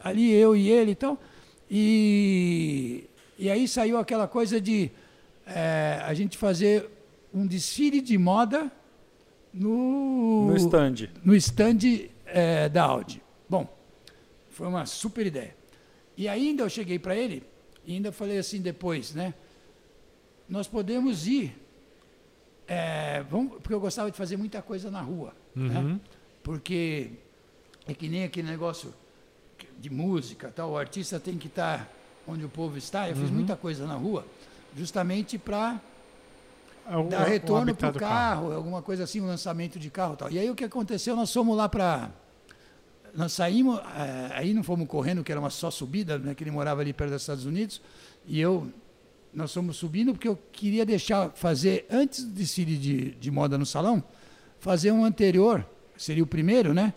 ali, 0.00 0.32
eu 0.32 0.56
e 0.56 0.68
ele 0.68 0.92
e 0.92 0.94
tal, 0.94 1.20
e, 1.70 3.04
e 3.38 3.50
aí 3.50 3.66
saiu 3.68 3.98
aquela 3.98 4.26
coisa 4.26 4.60
de 4.60 4.90
eh, 5.46 6.00
a 6.04 6.12
gente 6.14 6.36
fazer 6.38 6.88
um 7.32 7.46
desfile 7.46 8.00
de 8.00 8.16
moda 8.16 8.70
no, 9.52 10.48
No 10.48 10.56
stand. 10.56 11.08
no 11.22 11.34
stand 11.36 11.78
eh, 12.26 12.68
da 12.68 12.84
Audi. 12.84 13.22
Bom, 13.48 13.66
foi 14.50 14.66
uma 14.66 14.86
super 14.86 15.26
ideia. 15.26 15.54
E 16.16 16.28
ainda 16.28 16.62
eu 16.62 16.68
cheguei 16.68 16.98
para 16.98 17.16
ele 17.16 17.42
e 17.86 17.94
ainda 17.94 18.12
falei 18.12 18.38
assim 18.38 18.60
depois, 18.60 19.14
né? 19.14 19.34
Nós 20.48 20.66
podemos 20.68 21.26
ir, 21.26 21.56
eh, 22.68 23.24
vamos, 23.30 23.54
porque 23.54 23.72
eu 23.74 23.80
gostava 23.80 24.10
de 24.10 24.16
fazer 24.16 24.36
muita 24.36 24.60
coisa 24.62 24.90
na 24.90 25.00
rua, 25.00 25.32
né? 25.54 26.00
Porque 26.42 27.10
é 27.86 27.94
que 27.94 28.08
nem 28.08 28.24
aquele 28.24 28.48
negócio 28.48 28.92
de 29.78 29.90
música, 29.90 30.52
tal. 30.54 30.72
O 30.72 30.78
artista 30.78 31.18
tem 31.18 31.38
que 31.38 31.46
estar 31.46 31.90
onde 32.26 32.44
o 32.44 32.48
povo 32.48 32.76
está. 32.76 33.08
Eu 33.08 33.16
fiz 33.16 33.30
muita 33.30 33.56
coisa 33.56 33.86
na 33.86 33.94
rua, 33.94 34.26
justamente 34.76 35.38
para 35.38 35.80
É 36.86 37.02
dar 37.08 37.24
retorno 37.24 37.74
para 37.74 37.88
o 37.88 37.92
do 37.92 37.98
carro, 37.98 38.52
alguma 38.52 38.82
coisa 38.82 39.04
assim, 39.04 39.20
um 39.20 39.26
lançamento 39.26 39.78
de 39.78 39.90
carro 39.90 40.14
e 40.14 40.16
tal. 40.16 40.30
E 40.30 40.38
aí 40.38 40.50
o 40.50 40.54
que 40.54 40.64
aconteceu? 40.64 41.16
Nós 41.16 41.32
fomos 41.32 41.56
lá 41.56 41.68
para. 41.68 42.10
Nós 43.14 43.32
saímos, 43.32 43.78
eh, 43.78 44.30
aí 44.34 44.52
não 44.52 44.62
fomos 44.62 44.86
correndo, 44.88 45.22
que 45.22 45.30
era 45.30 45.40
uma 45.40 45.48
só 45.50 45.70
subida, 45.70 46.18
né, 46.18 46.34
que 46.34 46.42
ele 46.42 46.50
morava 46.50 46.80
ali 46.80 46.92
perto 46.92 47.12
dos 47.12 47.22
Estados 47.22 47.46
Unidos, 47.46 47.80
e 48.26 48.40
eu. 48.40 48.70
Nós 49.34 49.52
fomos 49.52 49.76
subindo 49.76 50.12
porque 50.12 50.28
eu 50.28 50.38
queria 50.52 50.86
deixar 50.86 51.30
fazer, 51.30 51.86
antes 51.90 52.22
do 52.24 52.30
desfile 52.32 52.76
de, 52.76 53.10
de 53.12 53.30
moda 53.30 53.58
no 53.58 53.66
salão, 53.66 54.02
fazer 54.60 54.92
um 54.92 55.04
anterior, 55.04 55.66
seria 55.96 56.22
o 56.22 56.26
primeiro, 56.26 56.72
né? 56.72 56.94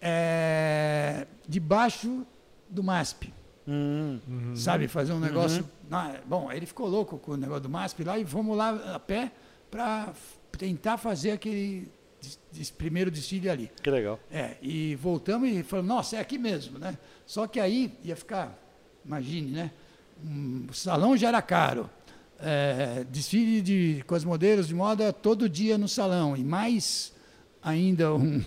eh, 0.00 1.26
debaixo 1.48 2.26
do 2.68 2.82
MASP 2.82 3.32
Hum. 3.68 4.20
sabe? 4.54 4.86
Fazer 4.86 5.12
um 5.12 5.18
negócio. 5.18 5.68
na- 5.90 6.20
bom, 6.24 6.52
ele 6.52 6.66
ficou 6.66 6.86
louco 6.88 7.18
com 7.18 7.32
o 7.32 7.36
negócio 7.36 7.62
do 7.64 7.68
MASP 7.68 8.04
lá 8.04 8.16
e 8.16 8.24
fomos 8.24 8.56
lá 8.56 8.94
a 8.94 9.00
pé 9.00 9.32
para 9.70 10.12
tentar 10.56 10.96
fazer 10.98 11.32
aquele 11.32 11.88
des- 12.22 12.38
des- 12.52 12.70
primeiro 12.70 13.10
desfile 13.10 13.50
ali. 13.50 13.70
Que 13.82 13.90
legal. 13.90 14.20
É, 14.30 14.56
e 14.62 14.94
voltamos 14.94 15.48
e 15.48 15.64
falamos, 15.64 15.88
nossa, 15.88 16.16
é 16.16 16.20
aqui 16.20 16.38
mesmo, 16.38 16.78
né? 16.78 16.96
Só 17.26 17.48
que 17.48 17.58
aí 17.58 17.92
ia 18.04 18.14
ficar, 18.14 18.56
imagine, 19.04 19.50
né? 19.50 19.72
Um, 20.24 20.66
o 20.70 20.74
salão 20.74 21.16
já 21.16 21.28
era 21.28 21.42
caro. 21.42 21.88
É, 22.38 23.04
desfile 23.10 23.62
de, 23.62 24.04
com 24.06 24.14
as 24.14 24.24
modelos 24.24 24.68
de 24.68 24.74
moda 24.74 25.12
todo 25.12 25.48
dia 25.48 25.78
no 25.78 25.88
salão. 25.88 26.36
E 26.36 26.44
mais 26.44 27.12
ainda 27.62 28.14
um, 28.14 28.42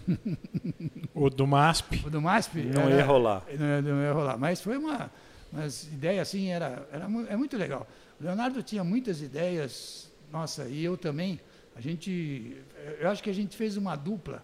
O 1.13 1.29
do 1.29 1.45
MASP. 1.47 2.03
o 2.05 2.09
do 2.09 2.21
MASP. 2.21 2.61
Não 2.63 2.83
era- 2.83 2.95
ia 2.97 3.05
rolar. 3.05 3.43
não, 3.57 3.65
ia- 3.65 3.81
não 3.81 4.01
ia 4.01 4.13
rolar. 4.13 4.37
Mas 4.37 4.61
foi 4.61 4.77
uma, 4.77 5.11
uma 5.51 5.65
ideia 5.91 6.21
assim, 6.21 6.49
era, 6.49 6.87
era 6.91 7.05
é 7.29 7.35
muito 7.35 7.57
legal. 7.57 7.87
O 8.19 8.23
Leonardo 8.23 8.61
tinha 8.63 8.83
muitas 8.83 9.21
ideias, 9.21 10.11
nossa, 10.31 10.65
e 10.65 10.83
eu 10.83 10.95
também. 10.97 11.39
A 11.75 11.81
gente, 11.81 12.57
eu 12.99 13.09
acho 13.09 13.23
que 13.23 13.29
a 13.29 13.33
gente 13.33 13.55
fez 13.55 13.77
uma 13.77 13.95
dupla, 13.95 14.43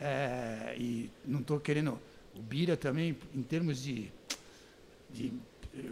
é, 0.00 0.74
e 0.78 1.10
não 1.24 1.40
estou 1.40 1.60
querendo, 1.60 1.98
o 2.34 2.40
Bira 2.40 2.76
também, 2.76 3.14
em 3.34 3.42
termos 3.42 3.82
de, 3.82 4.10
de 5.10 5.32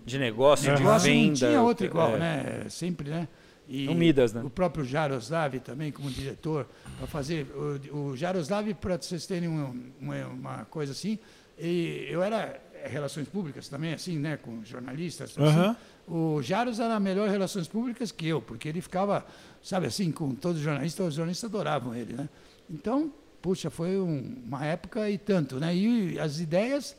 De 0.04 0.18
negócio, 0.18 0.66
de 0.74 0.78
negócio, 0.82 1.08
venda. 1.10 1.26
não 1.28 1.34
tinha 1.34 1.62
outro 1.62 1.86
igual, 1.86 2.16
é. 2.16 2.18
né? 2.18 2.66
Sempre, 2.68 3.08
né? 3.10 3.28
E 3.68 3.88
O 3.88 3.94
Midas, 3.94 4.32
né? 4.32 4.42
O 4.44 4.50
próprio 4.50 4.84
Jaroslav 4.84 5.54
também, 5.60 5.90
como 5.92 6.10
diretor, 6.10 6.66
para 6.98 7.06
fazer. 7.06 7.46
O, 7.92 7.96
o 8.10 8.16
Jaroslav, 8.16 8.72
para 8.74 9.00
vocês 9.00 9.26
terem 9.26 9.48
um- 9.48 9.90
uma, 10.00 10.26
uma 10.26 10.64
coisa 10.66 10.92
assim, 10.92 11.18
e 11.58 12.06
eu 12.10 12.22
era 12.22 12.60
eh, 12.74 12.88
relações 12.88 13.28
públicas 13.28 13.68
também, 13.68 13.94
assim, 13.94 14.18
né? 14.18 14.36
Com 14.36 14.62
jornalistas. 14.64 15.30
assim. 15.30 15.42
Aham. 15.42 15.76
O 16.08 16.42
Jaros 16.42 16.80
era 16.80 16.98
melhor 16.98 17.28
relações 17.28 17.68
públicas 17.68 18.10
que 18.10 18.26
eu, 18.26 18.42
porque 18.42 18.68
ele 18.68 18.80
ficava, 18.80 19.24
sabe 19.62 19.86
assim, 19.86 20.10
com 20.10 20.34
todos 20.34 20.58
os 20.58 20.64
jornalistas, 20.64 21.06
os 21.06 21.14
jornalistas 21.14 21.48
adoravam 21.48 21.94
ele, 21.94 22.12
né? 22.14 22.28
Então, 22.68 23.12
puxa, 23.40 23.70
foi 23.70 23.96
um- 24.00 24.42
uma 24.44 24.66
época 24.66 25.08
e 25.08 25.16
tanto, 25.16 25.60
né? 25.60 25.74
E 25.74 26.18
as 26.18 26.40
ideias 26.40 26.96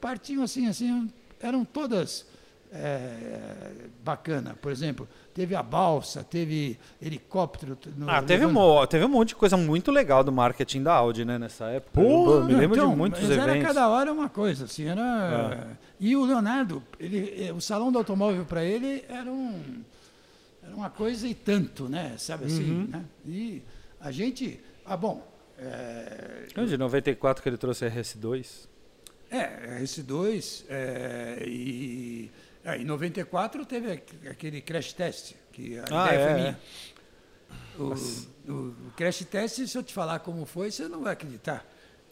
partiam 0.00 0.42
assim, 0.42 0.66
assim, 0.66 1.08
eram 1.40 1.64
todas 1.64 2.26
é, 2.70 3.86
bacana. 4.04 4.54
Por 4.60 4.70
exemplo, 4.70 5.08
teve 5.34 5.54
a 5.54 5.62
balsa, 5.62 6.22
teve 6.22 6.78
helicóptero. 7.00 7.78
no- 7.96 8.08
Ah, 8.10 8.22
teve 8.22 8.44
um, 8.44 8.86
teve 8.86 9.04
um 9.04 9.08
monte 9.08 9.28
de 9.30 9.36
coisa 9.36 9.56
muito 9.56 9.90
legal 9.90 10.22
do 10.22 10.30
marketing 10.30 10.82
da 10.82 10.92
Audi, 10.94 11.24
né, 11.24 11.38
nessa 11.38 11.66
época. 11.66 12.00
Eu 12.00 12.44
me 12.44 12.54
lembro 12.54 12.76
Então, 12.76 12.90
de 12.90 12.96
muitos 12.96 13.20
mas 13.22 13.30
era 13.30 13.52
eventos. 13.52 13.68
cada 13.68 13.88
hora 13.88 14.12
uma 14.12 14.28
coisa, 14.28 14.66
assim, 14.66 14.84
era... 14.86 15.76
E 15.98 16.14
o 16.14 16.24
Leonardo, 16.24 16.82
ele, 17.00 17.46
eh, 17.46 17.52
o 17.52 17.60
salão 17.60 17.90
do 17.90 17.98
automóvel 17.98 18.44
para 18.44 18.62
ele 18.64 19.04
era 19.08 19.30
um 19.32 19.82
era 20.62 20.76
uma 20.76 20.90
coisa 20.90 21.26
e 21.26 21.34
tanto, 21.34 21.88
né? 21.88 22.14
Sabe 22.18 22.44
assim, 22.44 22.70
Uhum. 22.70 22.86
né? 22.88 23.04
E 23.24 23.62
a 23.98 24.10
gente, 24.12 24.60
ah, 24.84 24.96
bom, 24.98 25.26
é, 25.58 26.44
Então, 26.50 26.66
De 26.66 26.76
94 26.76 27.42
que 27.42 27.48
ele 27.48 27.56
trouxe 27.56 27.86
a 27.86 27.90
RS2. 27.90 28.67
É 29.30 29.80
S2 29.82 30.64
é, 30.68 31.42
e 31.46 32.30
é, 32.64 32.76
em 32.78 32.84
94 32.84 33.64
teve 33.66 33.92
aqu- 33.92 34.28
aquele 34.30 34.60
crash 34.60 34.92
test 34.92 35.34
que 35.52 35.78
a 35.78 35.84
Ah, 35.90 36.06
ideia 36.06 36.18
é, 36.18 36.22
foi 36.24 36.32
é. 36.32 36.34
minha. 36.34 36.60
O, 37.78 38.50
o- 38.52 38.68
o 38.88 38.90
crash 38.96 39.24
test, 39.24 39.66
se 39.66 39.76
eu 39.78 39.82
te 39.82 39.92
falar 39.94 40.18
como 40.20 40.44
foi, 40.44 40.70
você 40.70 40.88
não 40.88 41.02
vai 41.02 41.12
acreditar. 41.12 41.64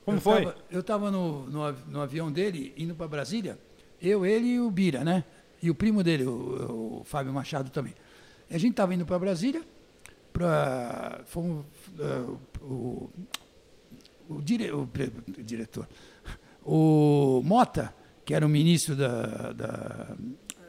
Como 0.04 0.18
eu 0.18 0.20
foi? 0.20 0.44
Tava, 0.44 0.56
eu 0.70 0.80
estava 0.80 1.10
no, 1.10 1.46
no, 1.50 1.72
no 1.72 2.00
avião 2.00 2.30
dele, 2.30 2.72
indo 2.76 2.94
para 2.94 3.08
Brasília, 3.08 3.58
eu, 4.00 4.24
ele 4.24 4.46
e 4.54 4.60
o 4.60 4.70
Bira, 4.70 5.02
né? 5.02 5.24
E 5.62 5.70
o 5.70 5.74
primo 5.74 6.02
dele, 6.04 6.24
o, 6.24 7.00
o 7.00 7.04
Fábio 7.04 7.32
Machado 7.32 7.70
também. 7.70 7.94
E 8.48 8.54
a 8.54 8.58
gente 8.58 8.72
estava 8.72 8.94
indo 8.94 9.04
para 9.04 9.18
Brasília, 9.18 9.62
pra, 10.32 11.22
fomos, 11.26 11.64
eh, 11.98 12.36
o, 12.62 13.10
o, 14.28 14.40
dire, 14.42 14.70
o, 14.70 14.82
o 14.82 15.42
diretor, 15.42 15.88
o 16.66 17.42
Mota, 17.44 17.94
que 18.24 18.34
era 18.34 18.44
o 18.44 18.48
ministro 18.48 18.96
da, 18.96 19.52
da, 19.52 20.16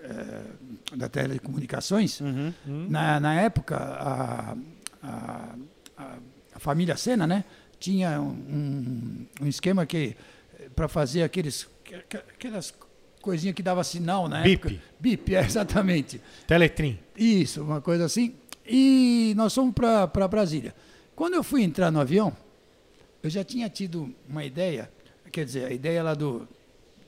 eh, 0.04 0.44
da 0.96 1.10
telecomunicações, 1.10 2.22
Uhum. 2.22 2.54
na, 2.90 3.20
na 3.20 3.34
época, 3.42 3.76
a, 3.76 4.56
a, 5.04 5.56
a, 5.98 6.60
família 6.60 6.96
Sena, 6.96 7.26
né, 7.26 7.44
tinha 7.80 8.22
um, 8.22 9.26
um 9.42 9.48
esquema 9.48 9.86
que 9.86 10.16
para 10.76 10.88
fazer 10.88 11.24
aqueles 11.24 11.68
que- 11.84 11.96
aquelas 12.18 12.74
coisinhas 13.22 13.56
que 13.56 13.64
dava 13.64 13.84
sinal 13.84 14.28
na 14.30 14.42
Bip. 14.44 14.68
época. 14.68 14.82
Bip, 15.00 15.36
é, 15.36 15.40
exatamente. 15.46 16.22
Teletrim. 16.46 16.98
Isso, 17.16 17.64
uma 17.64 17.82
coisa 17.82 18.06
assim. 18.06 18.36
E 18.66 19.34
nós 19.36 19.54
fomos 19.56 19.74
para 19.74 20.28
Brasília. 20.28 20.76
Quando 21.16 21.34
eu 21.36 21.44
fui 21.44 21.64
entrar 21.64 21.90
no 21.92 22.00
avião, 22.00 22.36
eu 23.24 23.30
já 23.30 23.44
tinha 23.44 23.70
tido 23.70 24.14
uma 24.30 24.44
ideia, 24.46 24.90
quer 25.38 25.46
dizer, 25.46 25.66
a 25.66 25.72
ideia 25.72 26.02
lá 26.02 26.16
do, 26.16 26.48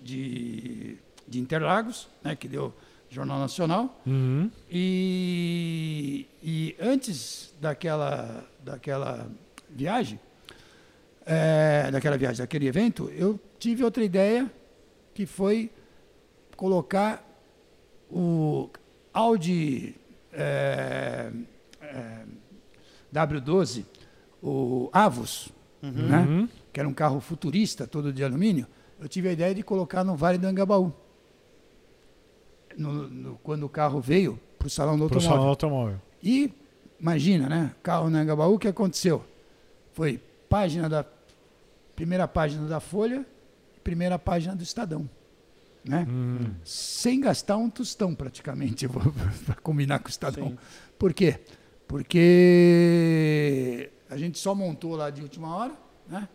de, 0.03 0.97
de 1.27 1.39
Interlagos, 1.39 2.07
né, 2.23 2.35
que 2.35 2.47
deu 2.47 2.71
Jornal 3.09 3.39
Nacional, 3.39 3.99
Uhum. 4.05 4.51
e, 4.69 6.27
e 6.43 6.75
antes 6.79 7.51
daquela, 7.59 8.45
daquela 8.63 9.27
viagem, 9.67 10.19
é, 11.25 11.89
daquela 11.89 12.19
viagem, 12.19 12.37
daquele 12.37 12.67
evento, 12.67 13.09
eu 13.15 13.39
tive 13.57 13.83
outra 13.83 14.03
ideia 14.03 14.47
que 15.15 15.25
foi 15.25 15.71
colocar 16.55 17.25
o 18.11 18.69
Audi 19.11 19.95
é, 20.31 21.31
é, 21.81 22.21
W12, 23.11 23.85
o 24.39 24.87
Avus, 24.93 25.49
né? 25.81 26.47
Que 26.73 26.79
era 26.79 26.87
um 26.89 26.93
carro 26.93 27.19
futurista, 27.19 27.87
todo 27.87 28.11
de 28.13 28.23
alumínio, 28.23 28.67
eu 28.99 29.07
tive 29.07 29.29
a 29.29 29.31
ideia 29.31 29.53
de 29.55 29.63
colocar 29.63 30.03
no 30.03 30.15
Vale 30.15 30.37
do 30.37 30.45
Angabaú. 30.47 30.93
No- 32.77 33.07
no- 33.09 33.39
quando 33.43 33.63
o 33.63 33.69
carro 33.69 33.99
veio 33.99 34.39
para 34.57 34.67
o 34.67 34.69
salão 34.69 34.97
do 34.97 35.03
automóvel. 35.03 35.29
salão 35.29 35.47
automóvel. 35.47 36.01
E 36.21 36.53
imagina, 36.99 37.49
né? 37.49 37.73
Carro 37.81 38.09
no 38.09 38.17
Angabaú, 38.17 38.55
o 38.55 38.59
que 38.59 38.67
aconteceu? 38.67 39.23
Foi 39.93 40.19
página 40.47 40.87
da 40.87 41.03
primeira 41.95 42.27
página 42.27 42.67
da 42.67 42.79
Folha, 42.79 43.25
primeira 43.83 44.17
página 44.19 44.55
do 44.55 44.63
Estadão, 44.63 45.09
né? 45.83 46.05
Hum. 46.09 46.51
Sem 46.63 47.19
gastar 47.19 47.57
um 47.57 47.69
tostão 47.69 48.13
praticamente, 48.15 48.87
para 49.45 49.55
combinar 49.55 49.99
com 49.99 50.07
o 50.07 50.09
Estadão. 50.09 50.49
Sim. 50.49 50.57
Por 50.97 51.13
quê? 51.13 51.39
Porque 51.87 53.89
a 54.09 54.15
gente 54.17 54.37
só 54.39 54.53
montou 54.55 54.95
lá 54.95 55.09
de 55.09 55.21
última 55.21 55.53
hora, 55.55 55.73
né? 56.07 56.27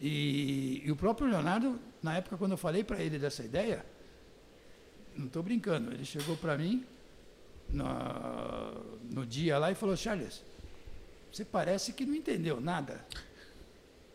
E, 0.00 0.82
e 0.84 0.90
o 0.92 0.96
próprio 0.96 1.26
Leonardo, 1.28 1.78
na 2.02 2.16
época 2.16 2.36
quando 2.36 2.52
eu 2.52 2.58
falei 2.58 2.84
para 2.84 3.00
ele 3.00 3.18
dessa 3.18 3.42
ideia, 3.42 3.84
não 5.16 5.26
estou 5.26 5.42
brincando, 5.42 5.92
ele 5.92 6.04
chegou 6.04 6.36
para 6.36 6.56
mim 6.58 6.84
na- 7.70 8.72
no 9.10 9.24
dia 9.24 9.58
lá 9.58 9.70
e 9.70 9.74
falou, 9.74 9.96
Charles, 9.96 10.42
você 11.32 11.44
parece 11.44 11.92
que 11.92 12.04
não 12.04 12.14
entendeu 12.14 12.60
nada. 12.60 13.04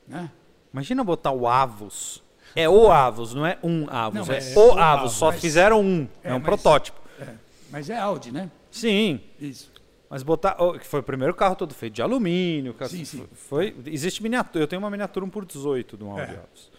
Né? 0.07 0.31
Imagina 0.73 1.03
botar 1.03 1.31
o 1.31 1.47
Avos. 1.47 2.21
É 2.55 2.67
o 2.67 2.91
Avos, 2.91 3.33
não 3.33 3.45
é 3.45 3.57
um 3.63 3.89
Avos. 3.89 4.27
Não, 4.27 4.33
é 4.33 4.37
mas- 4.39 4.55
o 4.55 4.59
o 4.75 4.77
Avos. 4.79 5.13
Só 5.13 5.31
mas- 5.31 5.41
fizeram 5.41 5.81
um. 5.81 6.07
É, 6.23 6.29
É, 6.29 6.33
um 6.33 6.37
mas- 6.39 6.43
protótipo. 6.43 6.99
É, 7.19 7.33
mas 7.71 7.89
é 7.89 7.97
Audi, 7.97 8.31
né? 8.31 8.51
Sim. 8.69 9.21
Isso. 9.39 9.71
Mas 10.11 10.23
botar. 10.23 10.57
oh, 10.59 10.73
que 10.73 10.85
foi 10.85 10.99
o 10.99 11.03
primeiro 11.03 11.33
carro 11.33 11.55
todo 11.55 11.73
feito 11.73 11.93
de 11.93 12.01
alumínio. 12.01 12.75
Sim, 12.89 13.05
sim. 13.05 13.27
Foi, 13.31 13.73
existe 13.85 14.21
miniatura. 14.21 14.65
Eu 14.65 14.67
tenho 14.67 14.81
uma 14.81 14.89
miniatura 14.89 15.25
1 15.25 15.29
por 15.29 15.45
18 15.45 15.95
de 15.95 16.03
um 16.03 16.11
Audi 16.11 16.35
Alves. 16.35 16.69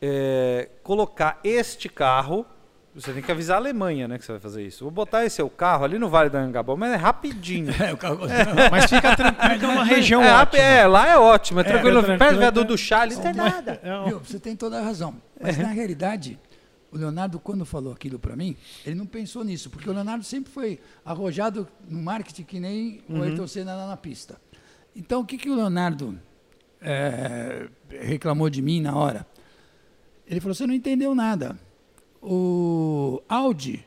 É, 0.00 0.68
colocar 0.82 1.38
este 1.44 1.88
carro. 1.88 2.44
Você 2.96 3.12
tem 3.12 3.22
que 3.22 3.30
avisar 3.30 3.54
a 3.54 3.60
Alemanha, 3.60 4.08
né? 4.08 4.18
Que 4.18 4.24
você 4.24 4.32
vai 4.32 4.40
fazer 4.40 4.66
isso. 4.66 4.82
Vou 4.84 4.90
botar 4.90 5.24
esse 5.24 5.36
seu 5.36 5.48
carro 5.48 5.84
ali 5.84 6.00
no 6.00 6.08
Vale 6.08 6.28
do 6.28 6.36
Anhangabaú, 6.36 6.76
mas 6.76 6.92
é 6.92 6.96
rapidinho. 6.96 7.72
É, 7.80 7.92
o 7.92 7.96
carro... 7.96 8.18
Mas 8.70 8.90
fica 8.90 9.16
tranquilo 9.16 9.58
que 9.60 9.64
é 9.64 9.68
uma 9.68 9.84
região 9.84 10.22
é, 10.22 10.34
ótima. 10.34 10.62
é, 10.62 10.86
lá 10.86 11.08
é 11.08 11.16
ótimo, 11.16 11.60
é 11.60 11.62
tranquilo. 11.62 12.02
tranquilo, 12.02 12.18
Perto 12.18 12.32
do 12.32 12.36
é. 12.36 12.40
viaduto 12.40 12.66
do 12.66 12.76
chá, 12.76 13.02
ali 13.02 13.14
não 13.14 13.22
tem 13.22 13.34
nada. 13.34 13.80
É 13.82 14.08
Viu? 14.08 14.18
Você 14.18 14.40
tem 14.40 14.56
toda 14.56 14.80
a 14.80 14.82
razão. 14.82 15.14
Mas 15.40 15.56
na 15.56 15.68
realidade, 15.68 16.38
o 16.92 16.98
Leonardo, 16.98 17.40
quando 17.40 17.64
falou 17.64 17.92
aquilo 17.92 18.18
para 18.18 18.36
mim, 18.36 18.54
ele 18.84 18.94
não 18.94 19.06
pensou 19.06 19.42
nisso, 19.42 19.70
porque 19.70 19.88
o 19.88 19.92
Leonardo 19.92 20.22
sempre 20.22 20.52
foi 20.52 20.78
arrojado 21.04 21.66
no 21.88 22.02
marketing 22.02 22.44
que 22.44 22.60
nem 22.60 23.02
o 23.08 23.22
Ayrton 23.22 23.46
Senna 23.46 23.74
lá 23.74 23.88
na 23.88 23.96
pista. 23.96 24.38
Então, 24.94 25.22
o 25.22 25.24
que, 25.24 25.38
que 25.38 25.48
o 25.48 25.54
Leonardo 25.54 26.20
eh, 26.82 27.66
reclamou 27.88 28.50
de 28.50 28.60
mim 28.60 28.82
na 28.82 28.94
hora? 28.94 29.26
Ele 30.26 30.38
falou: 30.38 30.54
você 30.54 30.66
não 30.66 30.74
entendeu 30.74 31.14
nada. 31.14 31.58
O 32.20 33.22
Audi, 33.26 33.84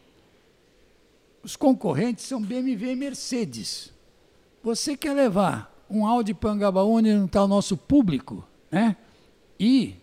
os 1.43 1.55
concorrentes 1.55 2.25
são 2.25 2.41
BMW 2.41 2.91
e 2.91 2.95
Mercedes. 2.95 3.93
Você 4.63 4.97
quer 4.97 5.13
levar 5.13 5.71
um 5.87 6.07
Audi 6.07 6.33
para 6.33 6.49
Angabaú 6.49 6.93
onde 6.93 7.13
não 7.13 7.25
está 7.25 7.43
o 7.43 7.47
nosso 7.47 7.77
público, 7.77 8.43
né? 8.71 8.97
E 9.59 9.95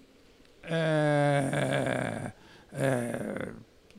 é, 0.62 2.30
é, 2.72 3.52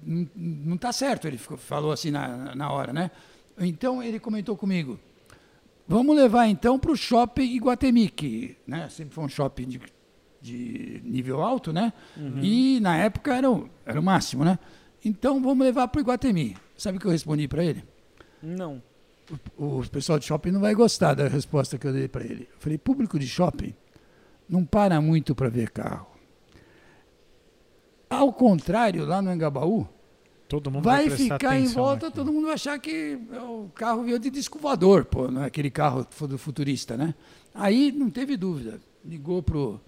não 0.05 0.75
está 0.75 0.91
certo, 0.91 1.27
ele 1.27 1.37
ficou- 1.37 1.57
falou 1.57 1.91
assim 1.91 2.11
na, 2.11 2.53
na 2.55 2.71
hora, 2.71 2.91
né? 2.91 3.11
Então 3.57 4.01
ele 4.01 4.19
comentou 4.19 4.57
comigo, 4.57 4.99
vamos 5.87 6.15
levar 6.15 6.47
então 6.47 6.77
para 6.79 6.91
o 6.91 6.95
shopping 6.95 7.43
Iguatemi, 7.55 8.09
que 8.09 8.57
né, 8.67 8.89
sempre 8.89 9.13
foi 9.13 9.23
um 9.23 9.29
shopping 9.29 9.67
de, 9.67 9.81
de 10.41 11.01
nível 11.03 11.41
alto, 11.41 11.71
né? 11.71 11.93
E 12.41 12.79
na 12.81 12.97
época 12.97 13.35
era 13.35 13.49
o, 13.49 13.69
era 13.85 13.99
o 13.99 14.03
máximo, 14.03 14.43
né? 14.43 14.57
Então 15.05 15.41
vamos 15.41 15.65
levar 15.65 15.87
para 15.87 15.99
o 15.99 16.01
Iguatemi. 16.01 16.57
Sabe 16.77 16.97
o 16.97 17.01
que 17.01 17.07
eu 17.07 17.11
respondi 17.11 17.47
para 17.47 17.63
ele? 17.63 17.83
Não. 18.41 18.81
o, 19.57 19.79
o 19.79 19.89
pessoal 19.89 20.17
de 20.19 20.25
shopping 20.25 20.51
não 20.51 20.59
vai 20.61 20.73
gostar 20.73 21.13
da 21.13 21.27
resposta 21.27 21.77
que 21.77 21.85
eu 21.87 21.93
dei 21.93 22.07
para 22.07 22.23
ele. 22.25 22.47
Eu 22.51 22.57
falei, 22.59 22.77
público 22.77 23.17
de 23.19 23.27
shopping 23.27 23.73
não 24.49 24.65
para 24.65 24.99
muito 24.99 25.33
para 25.35 25.47
ver 25.49 25.69
carro. 25.71 26.07
Ao 28.13 28.31
contrário, 28.31 29.05
lá 29.05 29.21
no 29.21 29.33
Engabaú, 29.33 29.87
Todo 30.47 30.69
mundo 30.69 30.83
vai 30.83 31.05
prestar 31.05 31.39
ficar 31.39 31.59
em 31.59 31.65
volta, 31.67 32.07
aqui. 32.07 32.15
todo 32.15 32.31
mundo 32.31 32.45
vai 32.45 32.53
achar 32.53 32.77
que 32.77 33.17
o 33.31 33.69
carro 33.73 34.03
veio 34.03 34.19
de 34.19 34.29
disco 34.29 34.59
voador, 34.59 35.03
pô, 35.03 35.27
não 35.27 35.41
é 35.41 35.47
aquele 35.47 35.71
carro 35.71 36.05
do 36.27 36.37
futurista, 36.37 36.95
né? 36.95 37.15
Aí 37.55 37.91
não 37.91 38.09
teve 38.09 38.37
dúvida. 38.37 38.79
Ligou 39.03 39.41
pro, 39.41 39.81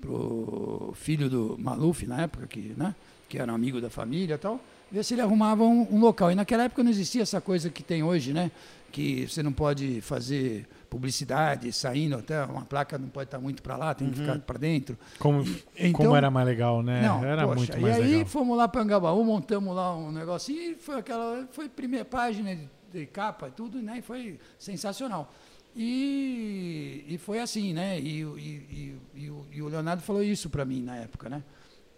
pro 0.00 0.92
filho 0.96 1.30
do 1.30 1.56
Maluf 1.60 2.06
na 2.06 2.22
época, 2.22 2.46
que, 2.48 2.74
né, 2.76 2.94
que 3.28 3.38
era 3.38 3.52
um 3.52 3.54
amigo 3.54 3.80
da 3.80 3.88
família 3.88 4.34
e 4.34 4.38
tal, 4.38 4.60
ver 4.90 5.04
se 5.04 5.14
ele 5.14 5.20
arrumava 5.20 5.62
um, 5.62 5.86
um 5.92 6.00
local. 6.00 6.32
E 6.32 6.34
naquela 6.34 6.64
época 6.64 6.82
não 6.82 6.90
existia 6.90 7.22
essa 7.22 7.40
coisa 7.40 7.70
que 7.70 7.82
tem 7.82 8.02
hoje, 8.02 8.32
né? 8.32 8.50
Que 8.90 9.28
você 9.28 9.42
não 9.44 9.52
pode 9.52 10.00
fazer 10.00 10.66
publicidade 10.90 11.72
saindo, 11.72 12.16
até 12.16 12.42
uma 12.44 12.64
placa 12.64 12.98
não 12.98 13.08
pode 13.08 13.28
estar 13.28 13.38
muito 13.38 13.62
para 13.62 13.76
lá, 13.76 13.94
tem 13.94 14.10
que 14.10 14.18
ficar 14.18 14.38
para 14.40 14.58
dentro. 14.58 14.98
Como, 15.18 15.42
Então- 15.76 15.92
como 15.92 16.16
era 16.16 16.30
mais 16.30 16.46
legal, 16.46 16.82
né? 16.82 17.00
Não, 17.06 17.24
era 17.24 17.44
poxa, 17.46 17.56
muito 17.56 17.78
e 17.78 17.80
mais 17.80 17.96
aí 17.96 18.02
legal. 18.10 18.26
fomos 18.26 18.58
lá 18.58 18.66
para 18.66 18.82
Angabaú, 18.82 19.24
montamos 19.24 19.74
lá 19.74 19.96
um 19.96 20.10
negocinho 20.10 20.72
e 20.72 20.74
foi 20.74 20.96
aquela, 20.98 21.46
foi 21.52 21.68
primeira 21.68 22.04
página 22.04 22.54
de, 22.56 22.68
de 22.92 23.06
capa 23.06 23.48
e 23.48 23.50
tudo, 23.52 23.80
né? 23.80 23.98
E 23.98 24.02
foi 24.02 24.38
sensacional. 24.58 25.32
E, 25.76 27.04
e 27.08 27.18
foi 27.18 27.38
assim, 27.40 27.72
né? 27.72 27.98
E, 28.00 28.24
o- 28.24 28.36
e, 28.38 28.42
e, 28.42 29.22
e 29.24 29.30
o- 29.30 29.46
e 29.52 29.62
Leonardo 29.62 30.02
falou 30.02 30.22
isso 30.22 30.50
para 30.50 30.64
mim 30.64 30.82
na 30.82 30.96
época, 30.96 31.28
né? 31.28 31.42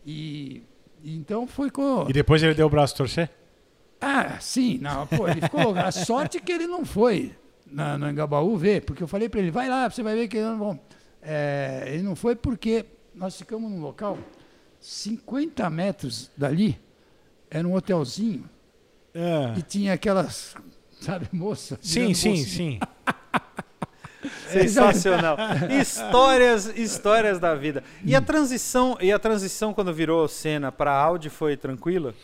E, 0.05 0.63
e 1.03 1.17
então 1.17 1.47
foi 1.47 1.71
com 1.71 2.07
E 2.09 2.13
depois 2.13 2.43
ele 2.43 2.55
deu 2.55 2.67
o 2.67 2.71
braço 2.71 2.95
torcer? 2.97 3.31
ah, 4.01 4.39
sim, 4.41 4.79
não, 4.83 5.07
pô, 5.07 5.29
ele 5.29 5.41
ficou. 5.41 5.75
A 5.79 5.91
sorte 5.93 6.41
que 6.41 6.51
ele 6.53 6.67
não 6.67 6.85
foi 6.85 7.35
na, 7.73 7.97
no 7.99 8.09
Engabaú 8.11 8.57
ver, 8.57 8.83
porque 8.85 9.03
eu 9.03 9.09
falei 9.09 9.29
para 9.29 9.41
ele, 9.41 9.51
vai 9.51 9.69
lá, 9.69 9.89
você 9.91 10.03
vai 10.03 10.15
ver 10.15 10.29
que 10.29 10.41
não 10.41 10.59
vão. 10.59 10.81
É, 11.23 11.85
ele 11.89 12.03
não 12.03 12.15
foi 12.17 12.35
porque 12.37 12.85
nós 13.15 13.37
ficamos 13.37 13.71
num 13.71 13.81
local 13.81 14.19
50 14.81 15.69
metros 15.71 16.31
dali, 16.37 16.79
era 17.51 17.67
um 17.67 17.75
hotelzinho, 17.75 18.49
É. 19.15 19.55
e 19.59 19.63
tinha 19.63 19.93
aquelas, 19.93 20.55
sabe, 21.01 21.29
moça? 21.33 21.79
Sim, 21.81 22.13
sim, 22.15 22.37
sim. 22.37 22.79
Sensacional. 24.49 25.37
histórias, 25.81 26.67
histórias 26.77 27.39
da 27.41 27.55
vida. 27.55 27.83
E 28.05 28.15
a 28.15 28.21
transição, 28.21 28.97
e 29.01 29.11
a 29.13 29.19
transição 29.19 29.73
quando 29.75 29.93
virou 29.93 30.29
Senna 30.29 30.71
para 30.71 30.93
Audi 30.93 31.29
foi 31.31 31.57
tranquila? 31.57 32.15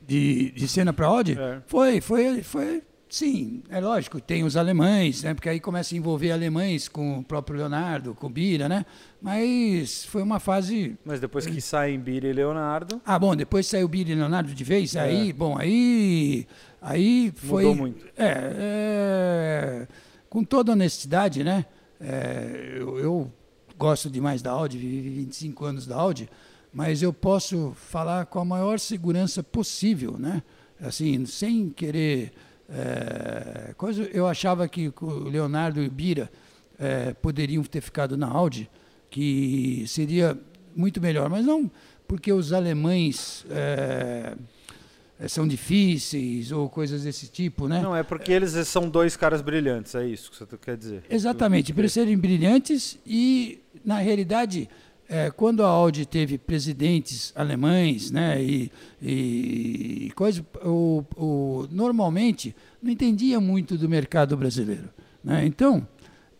de, 0.00 0.52
de 0.52 0.66
cena 0.66 0.90
para 0.92 1.06
Audi? 1.06 1.36
É. 1.38 1.60
Foi, 1.66 2.00
foi, 2.00 2.42
foi. 2.42 2.82
Sim, 3.08 3.62
é 3.70 3.80
lógico, 3.80 4.20
tem 4.20 4.44
os 4.44 4.56
alemães, 4.56 5.22
né? 5.22 5.32
Porque 5.32 5.48
aí 5.48 5.58
começa 5.58 5.94
a 5.94 5.98
envolver 5.98 6.30
alemães 6.30 6.88
com 6.88 7.18
o 7.18 7.24
próprio 7.24 7.56
Leonardo, 7.56 8.14
com 8.14 8.30
Bira, 8.30 8.68
né? 8.68 8.84
Mas 9.20 10.04
foi 10.04 10.22
uma 10.22 10.38
fase. 10.38 10.96
Mas 11.04 11.18
depois 11.18 11.46
que 11.46 11.60
saem 11.60 11.98
Bira 11.98 12.28
e 12.28 12.32
Leonardo, 12.32 13.00
Ah, 13.06 13.18
bom, 13.18 13.34
depois 13.34 13.66
saiu 13.66 13.88
Bira 13.88 14.10
e 14.10 14.14
Leonardo 14.14 14.54
de 14.54 14.64
vez, 14.64 14.94
aí, 14.94 15.32
bom, 15.32 15.56
aí. 15.58 16.46
Aí 16.82 17.32
foi. 17.34 17.64
Mudou 17.64 17.76
muito. 17.76 18.06
É, 18.16 18.52
é, 18.60 19.88
com 20.28 20.44
toda 20.44 20.72
honestidade, 20.72 21.42
né? 21.42 21.64
é, 22.00 22.74
eu, 22.76 22.98
eu 22.98 23.32
gosto 23.76 24.10
demais 24.10 24.42
da 24.42 24.50
Audi, 24.52 24.78
vivi 24.78 25.08
25 25.10 25.64
anos 25.64 25.86
da 25.86 25.96
Audi, 25.96 26.28
mas 26.72 27.02
eu 27.02 27.12
posso 27.12 27.72
falar 27.74 28.26
com 28.26 28.38
a 28.38 28.44
maior 28.44 28.78
segurança 28.78 29.42
possível, 29.42 30.16
né? 30.18 30.42
Assim, 30.80 31.24
sem 31.26 31.70
querer. 31.70 32.32
É, 32.68 33.72
coisa, 33.76 34.02
eu 34.12 34.26
achava 34.26 34.68
que 34.68 34.92
o 35.00 35.28
Leonardo 35.28 35.82
e 35.82 35.86
o 35.86 35.90
Bira 35.90 36.30
é, 36.78 37.12
poderiam 37.14 37.62
ter 37.64 37.80
ficado 37.80 38.16
na 38.16 38.28
Audi, 38.28 38.70
que 39.10 39.84
seria 39.86 40.38
muito 40.76 41.00
melhor, 41.00 41.28
mas 41.28 41.44
não 41.44 41.70
porque 42.08 42.32
os 42.32 42.54
alemães 42.54 43.44
é, 43.50 44.34
são 45.28 45.46
difíceis 45.46 46.50
ou 46.50 46.68
coisas 46.70 47.02
desse 47.04 47.28
tipo, 47.28 47.68
né? 47.68 47.82
não 47.82 47.94
é 47.94 48.02
porque 48.02 48.32
eles 48.32 48.52
são 48.66 48.88
dois 48.88 49.14
caras 49.14 49.42
brilhantes, 49.42 49.94
é 49.94 50.06
isso 50.06 50.30
que 50.30 50.36
você 50.38 50.46
quer 50.56 50.76
dizer. 50.76 51.02
Exatamente, 51.10 51.72
por 51.74 51.80
eles 51.80 51.92
serem 51.92 52.16
brilhantes 52.16 52.98
e, 53.06 53.60
na 53.84 53.98
realidade, 53.98 54.70
eh, 55.08 55.30
quando 55.30 55.64
a 55.64 55.68
Audi 55.68 56.04
teve 56.04 56.36
presidentes 56.38 57.32
alemães, 57.34 58.10
né, 58.10 58.42
e, 58.42 58.70
e, 59.00 60.12
coisa, 60.14 60.44
o, 60.64 61.04
o, 61.16 61.66
normalmente 61.70 62.54
não 62.82 62.90
entendia 62.90 63.40
muito 63.40 63.76
do 63.78 63.88
mercado 63.88 64.36
brasileiro. 64.36 64.88
Né? 65.24 65.46
Então, 65.46 65.86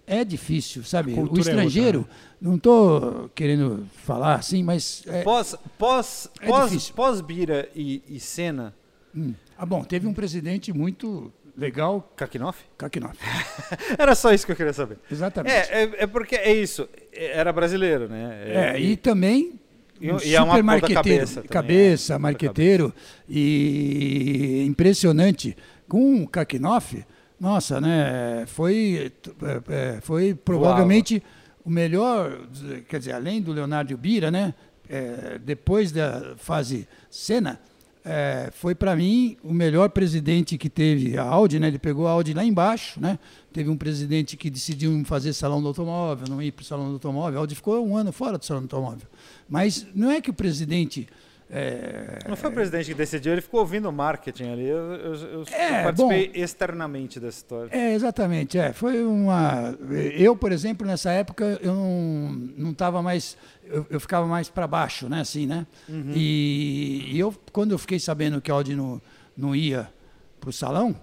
é 0.06 0.24
difícil, 0.24 0.82
sabe? 0.84 1.12
O 1.14 1.36
é 1.36 1.40
estrangeiro, 1.40 2.00
outra, 2.00 2.14
não 2.40 2.54
estou 2.56 3.30
querendo 3.34 3.86
falar 4.04 4.36
assim, 4.36 4.62
mas... 4.62 5.02
é- 5.06 5.22
Pós, 5.22 5.54
pós, 5.78 6.30
É 6.40 6.46
pós, 6.46 6.70
difícil. 6.70 6.94
pós 6.94 7.20
Bira 7.20 7.68
e, 7.74 8.02
e 8.08 8.20
Senna, 8.20 8.74
hum. 9.14 9.34
Ah, 9.60 9.66
bom, 9.66 9.82
teve 9.82 10.06
um 10.06 10.14
presidente 10.14 10.72
muito 10.72 11.32
legal, 11.58 12.12
Kakinoff? 12.16 12.58
Kakinoff. 12.78 13.18
Era 13.98 14.14
só 14.14 14.32
isso 14.32 14.46
que 14.46 14.52
eu 14.52 14.56
queria 14.56 14.72
saber. 14.72 14.98
Exatamente. 15.10 15.52
É, 15.54 15.82
é, 15.82 15.90
é 15.98 16.06
porque 16.06 16.36
é 16.36 16.54
isso. 16.54 16.88
é- 17.12 17.36
Era 17.38 17.52
brasileiro, 17.52 18.08
né? 18.08 18.74
É, 18.74 18.80
e 18.80 18.96
também 18.96 19.58
E- 20.00 20.12
um 20.12 20.18
e 20.24 20.34
é 20.34 20.40
uma 20.40 20.62
marqueteiro, 20.62 20.94
cabeça 21.02 21.34
também, 21.34 21.48
cabeça, 21.48 22.14
é, 22.14 22.18
marqueteiro 22.18 22.94
e 23.28 24.64
impressionante 24.66 25.56
com 25.88 26.22
o 26.22 26.28
Kakinoff. 26.28 27.04
Nossa, 27.40 27.80
né? 27.80 28.44
Foi, 28.46 29.12
é, 29.42 29.96
é, 29.96 30.00
foi 30.00 30.34
provavelmente 30.34 31.22
o 31.64 31.70
melhor, 31.70 32.40
quer 32.88 32.98
dizer, 32.98 33.12
além 33.12 33.40
do 33.42 33.52
Leonardo 33.52 33.96
Bira, 33.96 34.30
né? 34.30 34.54
É, 34.90 35.38
depois 35.44 35.92
da 35.92 36.34
fase 36.38 36.88
Senna, 37.10 37.60
é, 38.04 38.50
foi 38.52 38.74
para 38.74 38.94
mim 38.96 39.36
o 39.42 39.52
melhor 39.52 39.90
presidente 39.90 40.56
que 40.56 40.68
teve 40.68 41.18
a 41.18 41.22
Audi, 41.22 41.58
né? 41.58 41.68
Ele 41.68 41.78
pegou 41.78 42.06
a 42.06 42.12
Audi 42.12 42.32
lá 42.34 42.44
embaixo, 42.44 43.00
né? 43.00 43.18
Teve 43.52 43.68
um 43.70 43.76
presidente 43.76 44.36
que 44.36 44.50
decidiu 44.50 45.02
fazer 45.04 45.32
salão 45.32 45.60
do 45.60 45.68
automóvel, 45.68 46.26
não 46.28 46.40
ir 46.40 46.52
para 46.52 46.62
o 46.62 46.64
salão 46.64 46.86
do 46.86 46.94
automóvel. 46.94 47.38
A 47.38 47.42
Audi 47.42 47.54
ficou 47.54 47.86
um 47.86 47.96
ano 47.96 48.12
fora 48.12 48.38
do 48.38 48.44
salão 48.44 48.62
do 48.64 48.74
automóvel. 48.74 49.08
Mas 49.48 49.86
não 49.94 50.10
é 50.10 50.20
que 50.20 50.30
o 50.30 50.34
presidente 50.34 51.08
é, 51.50 52.18
Não 52.28 52.36
foi 52.36 52.50
o 52.50 52.52
presidente 52.52 52.88
que 52.88 52.94
decidiu, 52.94 53.32
ele 53.32 53.40
ficou 53.40 53.60
ouvindo 53.60 53.88
o 53.88 53.92
marketing 53.92 54.50
ali. 54.50 54.66
Eu, 54.66 54.76
eu, 54.76 55.14
eu 55.14 55.44
É, 55.50 55.82
participei 55.82 56.30
externamente 56.34 57.18
dessa 57.18 57.38
história. 57.38 57.70
É, 57.72 57.94
exatamente. 57.94 58.58
É. 58.58 58.72
Foi 58.74 59.02
uma. 59.02 59.74
Eu, 60.14 60.36
por 60.36 60.52
exemplo, 60.52 60.86
nessa 60.86 61.10
época, 61.10 61.58
eu 61.62 61.74
não 61.74 62.50
não 62.56 62.70
estava 62.72 63.02
mais. 63.02 63.36
Eu, 63.64 63.86
eu 63.88 64.00
ficava 64.00 64.26
mais 64.26 64.50
para 64.50 64.66
baixo, 64.66 65.08
né? 65.08 65.20
Assim, 65.20 65.46
né? 65.46 65.66
E, 65.88 66.77
e 67.08 67.18
eu, 67.18 67.34
quando 67.52 67.72
eu 67.72 67.78
fiquei 67.78 67.98
sabendo 67.98 68.40
que 68.40 68.50
a 68.50 68.54
Audi 68.54 68.74
não, 68.74 69.00
não 69.36 69.54
ia 69.54 69.92
para 70.40 70.50
o 70.50 70.52
salão, 70.52 70.94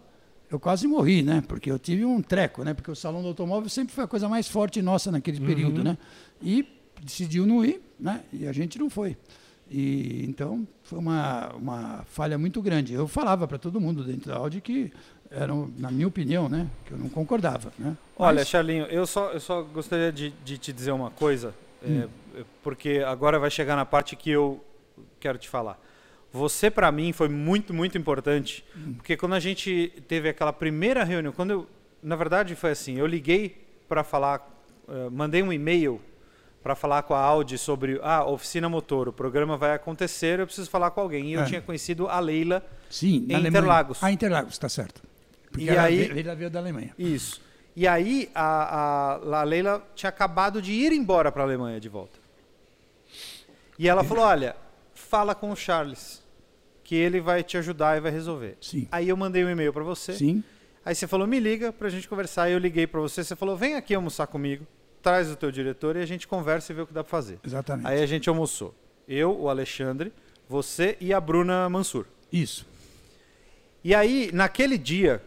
eu 0.50 0.60
quase 0.60 0.88
morri, 0.88 1.22
né? 1.24 1.44
Porque 1.48 1.72
eu 1.72 1.80
tive 1.80 2.06
um 2.06 2.22
treco, 2.22 2.64
né? 2.64 2.74
Porque 2.74 2.92
o 2.92 2.96
salão 2.96 3.22
do 3.22 3.30
automóvel 3.30 3.70
sempre 3.70 3.94
foi 3.94 4.04
a 4.04 4.08
coisa 4.08 4.30
mais 4.30 4.48
forte 4.48 4.82
nossa 4.82 5.12
naquele 5.12 5.40
período, 5.40 5.84
né? 5.84 5.98
E 6.42 6.68
decidiu 7.02 7.46
não 7.46 7.64
ir, 7.64 7.82
né? 8.00 8.24
E 8.32 8.48
a 8.48 8.54
gente 8.54 8.78
não 8.80 8.90
foi. 8.90 9.18
E 9.70 10.24
então 10.28 10.68
foi 10.84 11.00
uma, 11.00 11.50
uma 11.56 12.04
falha 12.06 12.38
muito 12.38 12.62
grande. 12.62 12.94
Eu 12.94 13.08
falava 13.08 13.48
para 13.48 13.58
todo 13.58 13.82
mundo 13.82 14.04
dentro 14.04 14.32
da 14.32 14.38
Audi 14.38 14.62
que 14.62 14.92
era, 15.30 15.54
na 15.78 15.90
minha 15.92 16.08
opinião, 16.08 16.48
né? 16.48 16.70
Que 16.86 16.92
eu 16.92 16.98
não 16.98 17.10
concordava, 17.10 17.74
né? 17.78 17.98
Olha, 18.18 18.40
Mas- 18.40 18.48
Charlinho, 18.48 18.86
eu 18.86 19.06
só, 19.08 19.32
eu 19.32 19.40
só 19.40 19.64
gostaria 19.64 20.12
de, 20.12 20.30
de 20.44 20.58
te 20.58 20.72
dizer 20.72 20.92
uma 20.92 21.10
coisa, 21.10 21.54
é, 21.84 22.08
porque 22.64 23.04
agora 23.06 23.40
vai 23.40 23.50
chegar 23.50 23.76
na 23.76 23.86
parte 23.86 24.16
que 24.16 24.30
eu 24.30 24.64
quero 25.20 25.38
te 25.38 25.50
falar. 25.50 25.80
Você, 26.36 26.70
para 26.70 26.92
mim, 26.92 27.14
foi 27.14 27.30
muito, 27.30 27.74
muito 27.74 27.98
importante, 27.98 28.66
porque 28.98 29.16
quando 29.16 29.36
a 29.36 29.40
gente 29.40 29.94
teve 30.06 30.28
aquela 30.28 30.52
primeira 30.52 31.02
reunião, 31.04 31.32
quando 31.32 31.52
eu, 31.52 31.68
na 32.04 32.18
verdade, 32.18 32.56
foi 32.56 32.72
assim, 32.72 32.98
eu 32.98 33.08
liguei 33.08 33.66
para 33.88 34.04
falar, 34.04 34.46
eh, 34.90 35.10
mandei 35.10 35.42
um 35.42 35.54
e-mail 35.54 36.02
para 36.62 36.76
falar 36.76 37.04
com 37.04 37.14
a 37.14 37.20
Audi 37.20 37.58
sobre 37.58 38.00
a 38.04 38.18
ah, 38.18 38.26
oficina 38.26 38.68
motor, 38.68 39.08
o 39.08 39.14
programa 39.14 39.56
vai 39.56 39.74
acontecer, 39.74 40.40
eu 40.40 40.46
preciso 40.46 40.70
falar 40.70 40.92
com 40.92 41.00
alguém. 41.00 41.28
E 41.30 41.34
eu 41.34 41.42
É. 41.42 41.46
tinha 41.46 41.62
conhecido 41.62 42.08
a 42.10 42.20
Leila, 42.20 42.62
Sim, 42.90 43.18
Em 43.18 43.20
na 43.28 43.38
Alemanha. 43.38 43.48
Interlagos. 43.50 44.04
Ah, 44.04 44.12
Interlagos, 44.12 44.54
está 44.54 44.68
certo. 44.68 45.02
Porque 45.50 45.66
E 45.66 45.70
aí- 45.70 46.20
ela 46.20 46.36
veio 46.36 46.50
da 46.50 46.60
Alemanha. 46.60 46.94
Isso. 47.00 47.42
E 47.78 47.88
aí 47.88 48.30
a, 48.36 49.20
a, 49.24 49.40
a 49.40 49.44
Leila 49.44 49.82
tinha 49.96 50.10
acabado 50.10 50.62
de 50.62 50.74
ir 50.74 50.92
embora 50.92 51.32
para 51.32 51.44
a 51.44 51.46
Alemanha 51.46 51.80
de 51.80 51.88
volta. 51.88 52.20
E 53.80 53.88
ela 53.88 54.04
falou: 54.04 54.24
Olha, 54.26 54.56
fala 54.94 55.36
com 55.36 55.52
o 55.52 55.56
Charles, 55.56 56.25
que 56.86 56.96
ele 56.96 57.20
vai 57.20 57.44
te 57.44 57.58
ajudar 57.58 57.98
e 57.98 58.00
vai 58.00 58.12
resolver. 58.12 58.56
Sim. 58.62 58.88
Aí 58.92 59.10
eu 59.10 59.18
mandei 59.18 59.44
um 59.44 59.50
e-mail 59.50 59.74
para 59.74 59.84
você. 59.84 60.14
Sim. 60.14 60.42
Aí 60.86 60.96
você 60.96 61.06
falou: 61.08 61.28
Me 61.28 61.40
liga 61.40 61.74
para 61.74 61.88
a 61.88 61.92
gente 61.92 62.08
conversar. 62.08 62.44
Aí 62.44 62.54
eu 62.54 62.60
liguei 62.60 62.88
para 62.88 63.02
você. 63.02 63.24
Você 63.24 63.36
falou: 63.36 63.58
Vem 63.58 63.76
aqui 63.76 63.94
almoçar 63.94 64.28
comigo, 64.28 64.66
traz 65.02 65.30
o 65.30 65.36
teu 65.36 65.52
diretor 65.52 65.98
e 65.98 66.00
a 66.00 66.06
gente 66.06 66.28
conversa 66.28 66.72
e 66.72 66.76
vê 66.76 66.82
o 66.84 66.88
que 66.88 66.94
dá 66.94 67.04
para 67.04 67.10
fazer. 67.12 67.40
Exatamente. 67.46 67.88
Aí 67.88 68.02
a 68.02 68.06
gente 68.06 68.30
almoçou. 68.30 68.74
Eu, 69.08 69.36
o 69.38 69.50
Alexandre, 69.50 70.14
você 70.48 70.96
e 71.02 71.12
a 71.12 71.20
Bruna 71.20 71.68
Mansur. 71.70 72.06
Isso. 72.32 72.66
E 73.84 73.94
aí, 73.94 74.30
naquele 74.34 74.78
dia, 74.78 75.22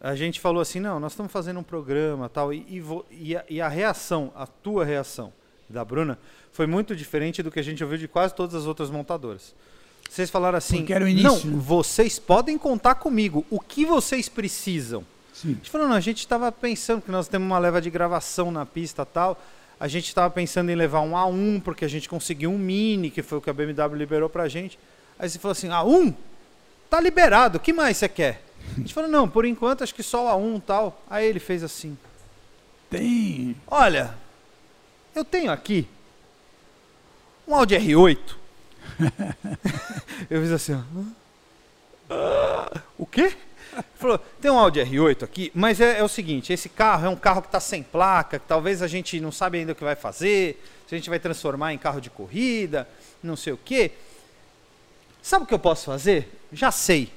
a 0.00 0.14
gente 0.16 0.40
falou 0.40 0.60
assim, 0.60 0.80
não, 0.80 0.98
nós 0.98 1.12
estamos 1.12 1.30
fazendo 1.30 1.60
um 1.60 1.62
programa 1.62 2.28
tal, 2.28 2.52
e, 2.52 2.66
e, 2.68 2.80
vo- 2.80 3.06
e 3.10 3.36
a, 3.36 3.44
e 3.48 3.60
a 3.60 3.68
reação, 3.68 4.32
a 4.34 4.44
tua 4.46 4.84
reação 4.84 5.32
da 5.68 5.84
Bruna, 5.84 6.18
foi 6.50 6.66
muito 6.66 6.96
diferente 6.96 7.42
do 7.44 7.50
que 7.50 7.60
a 7.60 7.62
gente 7.62 7.82
ouviu 7.82 7.96
de 7.98 8.08
quase 8.08 8.34
todas 8.34 8.54
as 8.56 8.66
outras 8.66 8.90
montadoras. 8.90 9.54
Vocês 10.12 10.28
falaram 10.28 10.58
assim, 10.58 10.84
início, 11.08 11.22
não, 11.22 11.56
né?" 11.56 11.58
vocês 11.58 12.18
podem 12.18 12.58
contar 12.58 12.96
comigo, 12.96 13.46
o 13.48 13.58
que 13.58 13.86
vocês 13.86 14.28
precisam? 14.28 15.06
Sim. 15.32 15.52
A 15.52 15.54
gente 15.54 15.70
falou, 15.70 15.88
não, 15.88 15.96
a 15.96 16.00
gente 16.00 16.18
estava 16.18 16.52
pensando 16.52 17.00
que 17.00 17.10
nós 17.10 17.28
temos 17.28 17.46
uma 17.46 17.58
leva 17.58 17.80
de 17.80 17.88
gravação 17.88 18.52
na 18.52 18.66
pista 18.66 19.06
tal. 19.06 19.42
A 19.80 19.88
gente 19.88 20.08
estava 20.08 20.28
pensando 20.28 20.70
em 20.70 20.74
levar 20.74 21.00
um 21.00 21.12
A1, 21.12 21.62
porque 21.62 21.82
a 21.82 21.88
gente 21.88 22.10
conseguiu 22.10 22.50
um 22.50 22.58
Mini, 22.58 23.10
que 23.10 23.22
foi 23.22 23.38
o 23.38 23.40
que 23.40 23.48
a 23.48 23.54
BMW 23.54 23.96
liberou 23.96 24.28
pra 24.28 24.48
gente. 24.48 24.78
Aí 25.18 25.30
você 25.30 25.38
falou 25.38 25.52
assim, 25.52 25.68
A1? 25.68 26.14
Tá 26.90 27.00
liberado, 27.00 27.56
o 27.56 27.60
que 27.60 27.72
mais 27.72 27.96
você 27.96 28.06
quer? 28.06 28.44
A 28.76 28.80
gente 28.80 28.92
falou, 28.92 29.08
não, 29.08 29.26
por 29.26 29.46
enquanto 29.46 29.82
acho 29.82 29.94
que 29.94 30.02
só 30.02 30.26
o 30.26 30.38
A1 30.38 30.58
e 30.58 30.60
tal. 30.60 31.02
Aí 31.08 31.26
ele 31.26 31.40
fez 31.40 31.64
assim, 31.64 31.96
Tem. 32.90 33.56
olha, 33.66 34.14
eu 35.14 35.24
tenho 35.24 35.50
aqui 35.50 35.88
um 37.48 37.54
Audi 37.54 37.76
R8. 37.76 38.41
eu 40.30 40.40
fiz 40.42 40.52
assim, 40.52 40.74
ó. 40.74 40.80
"Ah, 42.10 42.80
o 42.98 43.06
quê? 43.06 43.34
Ele 43.74 43.84
Falou, 43.94 44.18
tem 44.40 44.50
um 44.50 44.58
Audi 44.58 44.80
R8 44.80 45.22
aqui, 45.22 45.50
mas 45.54 45.80
é, 45.80 45.98
é 45.98 46.04
o 46.04 46.08
seguinte, 46.08 46.52
esse 46.52 46.68
carro 46.68 47.06
é 47.06 47.08
um 47.08 47.16
carro 47.16 47.40
que 47.40 47.48
está 47.48 47.60
sem 47.60 47.82
placa, 47.82 48.38
que 48.38 48.46
talvez 48.46 48.82
a 48.82 48.86
gente 48.86 49.18
não 49.18 49.32
sabe 49.32 49.58
ainda 49.58 49.72
o 49.72 49.74
que 49.74 49.84
vai 49.84 49.96
fazer, 49.96 50.62
se 50.86 50.94
a 50.94 50.98
gente 50.98 51.08
vai 51.08 51.18
transformar 51.18 51.72
em 51.72 51.78
carro 51.78 52.00
de 52.00 52.10
corrida, 52.10 52.86
não 53.22 53.34
sei 53.36 53.52
o 53.52 53.56
quê. 53.56 53.92
Sabe 55.22 55.44
o 55.44 55.46
que 55.46 55.54
eu 55.54 55.58
posso 55.58 55.86
fazer? 55.86 56.28
Já 56.52 56.70
sei. 56.70 57.10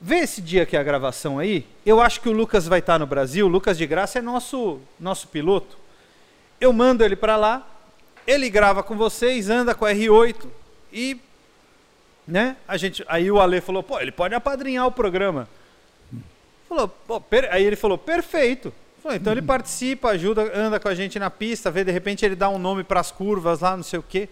Vê 0.00 0.16
esse 0.16 0.40
dia 0.42 0.66
que 0.66 0.76
é 0.76 0.80
a 0.80 0.82
gravação 0.82 1.38
aí. 1.38 1.66
Eu 1.84 2.00
acho 2.00 2.20
que 2.20 2.28
o 2.28 2.32
Lucas 2.32 2.66
vai 2.66 2.80
estar 2.80 2.98
no 2.98 3.06
Brasil. 3.06 3.46
O 3.46 3.48
Lucas 3.48 3.78
de 3.78 3.86
Graça 3.86 4.18
é 4.18 4.22
nosso, 4.22 4.80
nosso 4.98 5.28
piloto. 5.28 5.78
Eu 6.60 6.72
mando 6.72 7.04
ele 7.04 7.14
para 7.14 7.36
lá. 7.36 7.66
Ele 8.26 8.48
grava 8.48 8.82
com 8.82 8.96
vocês, 8.96 9.48
anda 9.50 9.74
com 9.74 9.84
a 9.84 9.92
R8 9.92 10.46
e 10.92 11.20
né? 12.26 12.56
A 12.66 12.78
gente, 12.78 13.04
aí 13.06 13.30
o 13.30 13.38
Ale 13.38 13.60
falou, 13.60 13.82
pô, 13.82 14.00
ele 14.00 14.10
pode 14.10 14.34
apadrinhar 14.34 14.86
o 14.86 14.92
programa. 14.92 15.46
Falou, 16.68 16.90
aí 17.50 17.62
ele 17.64 17.76
falou, 17.76 17.98
perfeito. 17.98 18.72
Falou, 19.02 19.14
então 19.16 19.32
ele 19.32 19.42
participa, 19.46 20.10
ajuda, 20.10 20.50
anda 20.58 20.80
com 20.80 20.88
a 20.88 20.94
gente 20.94 21.18
na 21.18 21.28
pista, 21.28 21.70
vê, 21.70 21.84
de 21.84 21.92
repente 21.92 22.24
ele 22.24 22.34
dá 22.34 22.48
um 22.48 22.58
nome 22.58 22.82
para 22.82 23.00
as 23.00 23.10
curvas 23.10 23.60
lá, 23.60 23.76
não 23.76 23.84
sei 23.84 23.98
o 23.98 24.02
quê. 24.02 24.28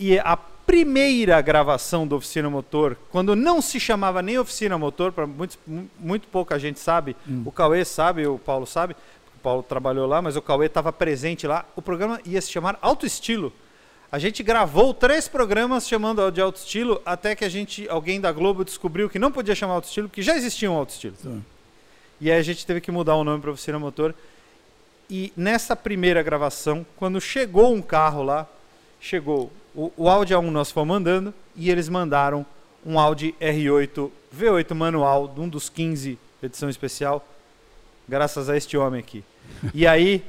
E 0.00 0.18
a 0.18 0.34
primeira 0.36 1.38
gravação 1.42 2.06
do 2.06 2.16
Oficina 2.16 2.48
Motor, 2.48 2.96
quando 3.12 3.36
não 3.36 3.60
se 3.60 3.78
chamava 3.78 4.22
nem 4.22 4.38
Oficina 4.38 4.78
Motor, 4.78 5.12
para 5.12 5.26
muito, 5.26 5.58
mu- 5.66 5.90
muito 6.00 6.26
pouca 6.28 6.58
gente 6.58 6.80
sabe, 6.80 7.14
o 7.44 7.52
Cauê 7.52 7.84
sabe, 7.84 8.26
o 8.26 8.38
Paulo 8.38 8.66
sabe, 8.66 8.96
Paulo 9.44 9.62
trabalhou 9.62 10.06
lá, 10.06 10.22
mas 10.22 10.36
o 10.36 10.40
Cauê 10.40 10.64
estava 10.64 10.90
presente 10.90 11.46
lá, 11.46 11.66
o 11.76 11.82
programa 11.82 12.18
ia 12.24 12.40
se 12.40 12.50
chamar 12.50 12.78
Auto 12.80 13.04
Estilo. 13.04 13.52
A 14.10 14.18
gente 14.18 14.42
gravou 14.42 14.94
três 14.94 15.28
programas 15.28 15.86
chamando 15.86 16.30
de 16.30 16.40
Auto 16.40 16.56
Estilo, 16.56 17.02
até 17.04 17.36
que 17.36 17.44
a 17.44 17.48
gente, 17.50 17.86
alguém 17.90 18.22
da 18.22 18.32
Globo 18.32 18.64
descobriu 18.64 19.10
que 19.10 19.18
não 19.18 19.30
podia 19.30 19.54
chamar 19.54 19.74
Auto 19.74 19.84
Estilo, 19.84 20.08
porque 20.08 20.22
já 20.22 20.34
existia 20.34 20.70
um 20.70 20.76
Auto 20.76 20.90
Estilo. 20.90 21.14
Tá. 21.22 21.30
E 22.18 22.30
aí 22.30 22.38
a 22.38 22.42
gente 22.42 22.64
teve 22.64 22.80
que 22.80 22.90
mudar 22.90 23.16
o 23.16 23.24
nome 23.24 23.42
para 23.42 23.50
Oficina 23.50 23.78
Motor. 23.78 24.14
E 25.10 25.30
nessa 25.36 25.76
primeira 25.76 26.22
gravação, 26.22 26.86
quando 26.96 27.20
chegou 27.20 27.74
um 27.74 27.82
carro 27.82 28.22
lá, 28.22 28.48
chegou 28.98 29.52
o, 29.74 29.92
o 29.94 30.08
Audi 30.08 30.32
A1 30.32 30.50
nós 30.50 30.70
fomos 30.70 30.88
mandando 30.88 31.34
e 31.54 31.70
eles 31.70 31.90
mandaram 31.90 32.46
um 32.86 32.98
Audi 32.98 33.34
R8 33.38 34.10
V8 34.34 34.74
manual, 34.74 35.28
de 35.28 35.40
um 35.40 35.48
dos 35.48 35.68
15 35.68 36.18
edição 36.42 36.70
especial, 36.70 37.26
graças 38.08 38.48
a 38.48 38.56
este 38.56 38.76
homem 38.76 39.00
aqui. 39.00 39.22
E 39.72 39.86
aí 39.86 40.22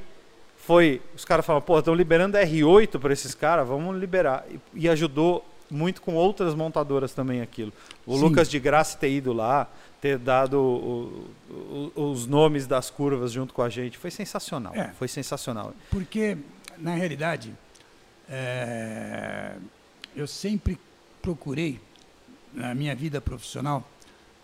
foi, 0.56 1.00
os 1.14 1.24
caras 1.24 1.44
falaram, 1.46 1.64
pô, 1.64 1.78
estão 1.78 1.94
liberando 1.94 2.36
R8 2.38 2.98
para 2.98 3.12
esses 3.12 3.34
caras, 3.34 3.66
vamos 3.68 3.96
liberar. 3.98 4.44
E, 4.50 4.58
e 4.84 4.88
ajudou 4.88 5.44
muito 5.70 6.00
com 6.00 6.14
outras 6.14 6.54
montadoras 6.54 7.12
também 7.12 7.40
aquilo. 7.40 7.72
O 8.06 8.14
Sim. 8.16 8.20
Lucas 8.22 8.48
de 8.48 8.58
Graça 8.58 8.96
ter 8.98 9.10
ido 9.10 9.32
lá, 9.32 9.68
ter 10.00 10.16
dado 10.18 10.60
o- 10.60 11.30
o- 11.96 12.10
os 12.10 12.26
nomes 12.26 12.66
das 12.66 12.88
curvas 12.90 13.32
junto 13.32 13.52
com 13.52 13.62
a 13.62 13.68
gente, 13.68 13.98
foi 13.98 14.10
sensacional. 14.10 14.72
É. 14.74 14.92
Foi 14.98 15.08
sensacional. 15.08 15.72
Porque, 15.90 16.36
na 16.78 16.94
realidade, 16.94 17.52
é, 18.28 19.52
eu 20.14 20.26
sempre 20.26 20.78
procurei, 21.22 21.80
na 22.54 22.74
minha 22.74 22.94
vida 22.94 23.20
profissional, 23.20 23.86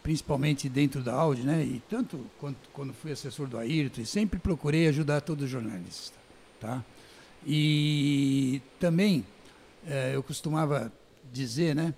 principalmente 0.02 0.68
dentro 0.68 1.02
da 1.02 1.14
Audi, 1.14 1.42
né, 1.42 1.62
e 1.62 1.82
tanto 1.88 2.18
quanto, 2.38 2.68
quando 2.72 2.92
fui 2.92 3.12
assessor 3.12 3.46
do 3.46 3.56
Ayrton, 3.58 4.04
sempre 4.04 4.38
procurei 4.38 4.88
ajudar 4.88 5.20
todos 5.20 5.44
os 5.44 5.50
jornalistas. 5.50 6.12
Tá? 6.60 6.84
E 7.46 8.60
também 8.80 9.24
é, 9.86 10.14
eu 10.14 10.22
costumava 10.22 10.92
dizer, 11.32 11.74
né, 11.74 11.94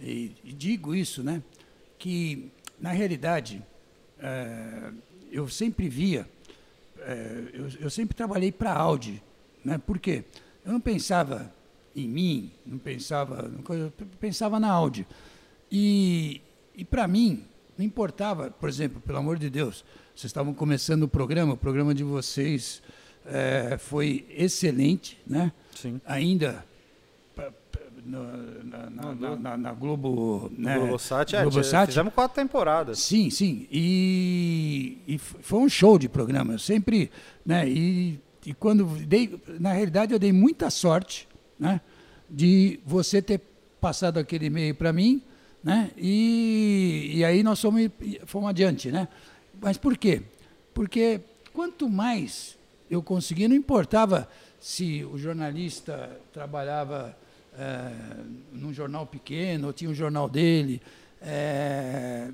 e, 0.00 0.32
e 0.44 0.52
digo 0.52 0.94
isso, 0.94 1.22
né, 1.22 1.42
que, 1.98 2.50
na 2.80 2.90
realidade, 2.90 3.62
é, 4.18 4.90
eu 5.30 5.48
sempre 5.48 5.88
via 5.88 6.28
é, 7.04 7.44
eu, 7.52 7.68
eu 7.80 7.90
sempre 7.90 8.14
trabalhei 8.14 8.50
para 8.50 8.72
a 8.72 8.78
Audi, 8.78 9.22
né? 9.64 9.78
Por 9.78 9.98
quê? 9.98 10.24
Eu 10.64 10.72
não 10.72 10.80
pensava 10.80 11.52
em 11.94 12.08
mim, 12.08 12.50
não 12.64 12.78
pensava, 12.78 13.50
eu 13.68 13.92
pensava 14.18 14.58
na 14.58 14.70
Audi. 14.70 15.06
E, 15.70 16.40
e 16.76 16.84
para 16.84 17.06
mim, 17.08 17.44
não 17.78 17.84
importava, 17.84 18.50
por 18.50 18.68
exemplo, 18.68 19.00
pelo 19.00 19.18
amor 19.18 19.38
de 19.38 19.48
Deus, 19.50 19.84
vocês 20.14 20.26
estavam 20.26 20.54
começando 20.54 21.04
o 21.04 21.08
programa, 21.08 21.54
o 21.54 21.56
programa 21.56 21.94
de 21.94 22.04
vocês 22.04 22.82
é, 23.26 23.76
foi 23.78 24.26
excelente, 24.30 25.18
né? 25.26 25.52
Sim. 25.74 26.00
Ainda 26.06 26.64
na, 28.04 28.90
na- 29.14 29.36
na- 29.36 29.56
na- 29.56 29.72
Globo, 29.72 30.52
né? 30.56 30.78
Globosat, 30.78 31.34
é, 31.34 31.40
Globosat. 31.42 31.86
fizemos 31.86 32.12
quatro 32.12 32.34
temporadas. 32.34 32.98
Sim, 32.98 33.30
sim. 33.30 33.66
E, 33.72 34.98
e 35.06 35.18
foi 35.18 35.60
um 35.60 35.68
show 35.68 35.98
de 35.98 36.08
programa. 36.08 36.52
Eu 36.52 36.58
sempre, 36.58 37.10
né? 37.46 37.66
E, 37.68 38.20
e 38.44 38.52
quando 38.52 38.84
dei, 39.06 39.40
na 39.58 39.72
realidade 39.72 40.12
eu 40.12 40.18
dei 40.18 40.32
muita 40.32 40.68
sorte, 40.70 41.26
né? 41.58 41.80
De 42.28 42.78
você 42.84 43.22
ter 43.22 43.40
passado 43.80 44.18
aquele 44.18 44.46
e-mail 44.46 44.74
para 44.74 44.92
mim, 44.92 45.22
né? 45.64 45.90
E, 45.96 47.12
e 47.14 47.24
aí 47.24 47.42
nós 47.42 47.60
fomos, 47.60 47.90
fomos 48.26 48.50
adiante, 48.50 48.92
né? 48.92 49.08
Mas 49.60 49.78
por 49.78 49.96
quê? 49.96 50.22
Porque 50.74 51.20
quanto 51.52 51.88
mais 51.88 52.58
eu 52.90 53.02
conseguia, 53.02 53.48
não 53.48 53.56
importava 53.56 54.28
se 54.60 55.04
o 55.04 55.16
jornalista 55.16 56.20
trabalhava 56.32 57.16
eh, 57.58 57.92
num 58.52 58.72
jornal 58.74 59.06
pequeno 59.06 59.68
ou 59.68 59.72
tinha 59.72 59.90
um 59.90 59.94
jornal 59.94 60.28
dele. 60.28 60.82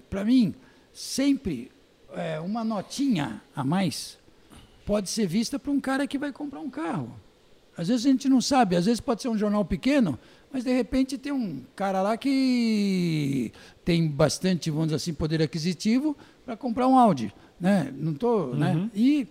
para 0.08 0.24
mim, 0.24 0.54
sempre 0.92 1.70
é, 2.14 2.40
uma 2.40 2.64
notinha 2.64 3.40
a 3.54 3.62
mais 3.62 4.18
pode 4.84 5.08
ser 5.08 5.26
vista 5.26 5.58
para 5.58 5.70
um 5.70 5.80
cara 5.80 6.06
que 6.06 6.18
vai 6.18 6.32
comprar 6.32 6.60
um 6.60 6.70
carro. 6.70 7.14
Às 7.76 7.88
vezes 7.88 8.04
a 8.04 8.08
gente 8.10 8.28
não 8.28 8.40
sabe, 8.40 8.76
às 8.76 8.86
vezes 8.86 9.00
pode 9.00 9.22
ser 9.22 9.28
um 9.28 9.38
jornal 9.38 9.64
pequeno, 9.64 10.18
mas 10.52 10.64
de 10.64 10.72
repente 10.72 11.16
tem 11.18 11.32
um 11.32 11.62
cara 11.76 12.02
lá 12.02 12.16
que 12.16 13.52
tem 13.84 14.08
bastante, 14.08 14.70
vamos 14.70 14.86
dizer 14.86 14.96
assim, 14.96 15.14
poder 15.14 15.40
aquisitivo 15.42 16.16
para 16.44 16.56
comprar 16.56 16.86
um 16.88 16.96
Audi, 16.98 17.32
né? 17.60 17.92
Não 17.96 18.14
tô, 18.14 18.48
né? 18.54 18.88
E, 18.94 19.26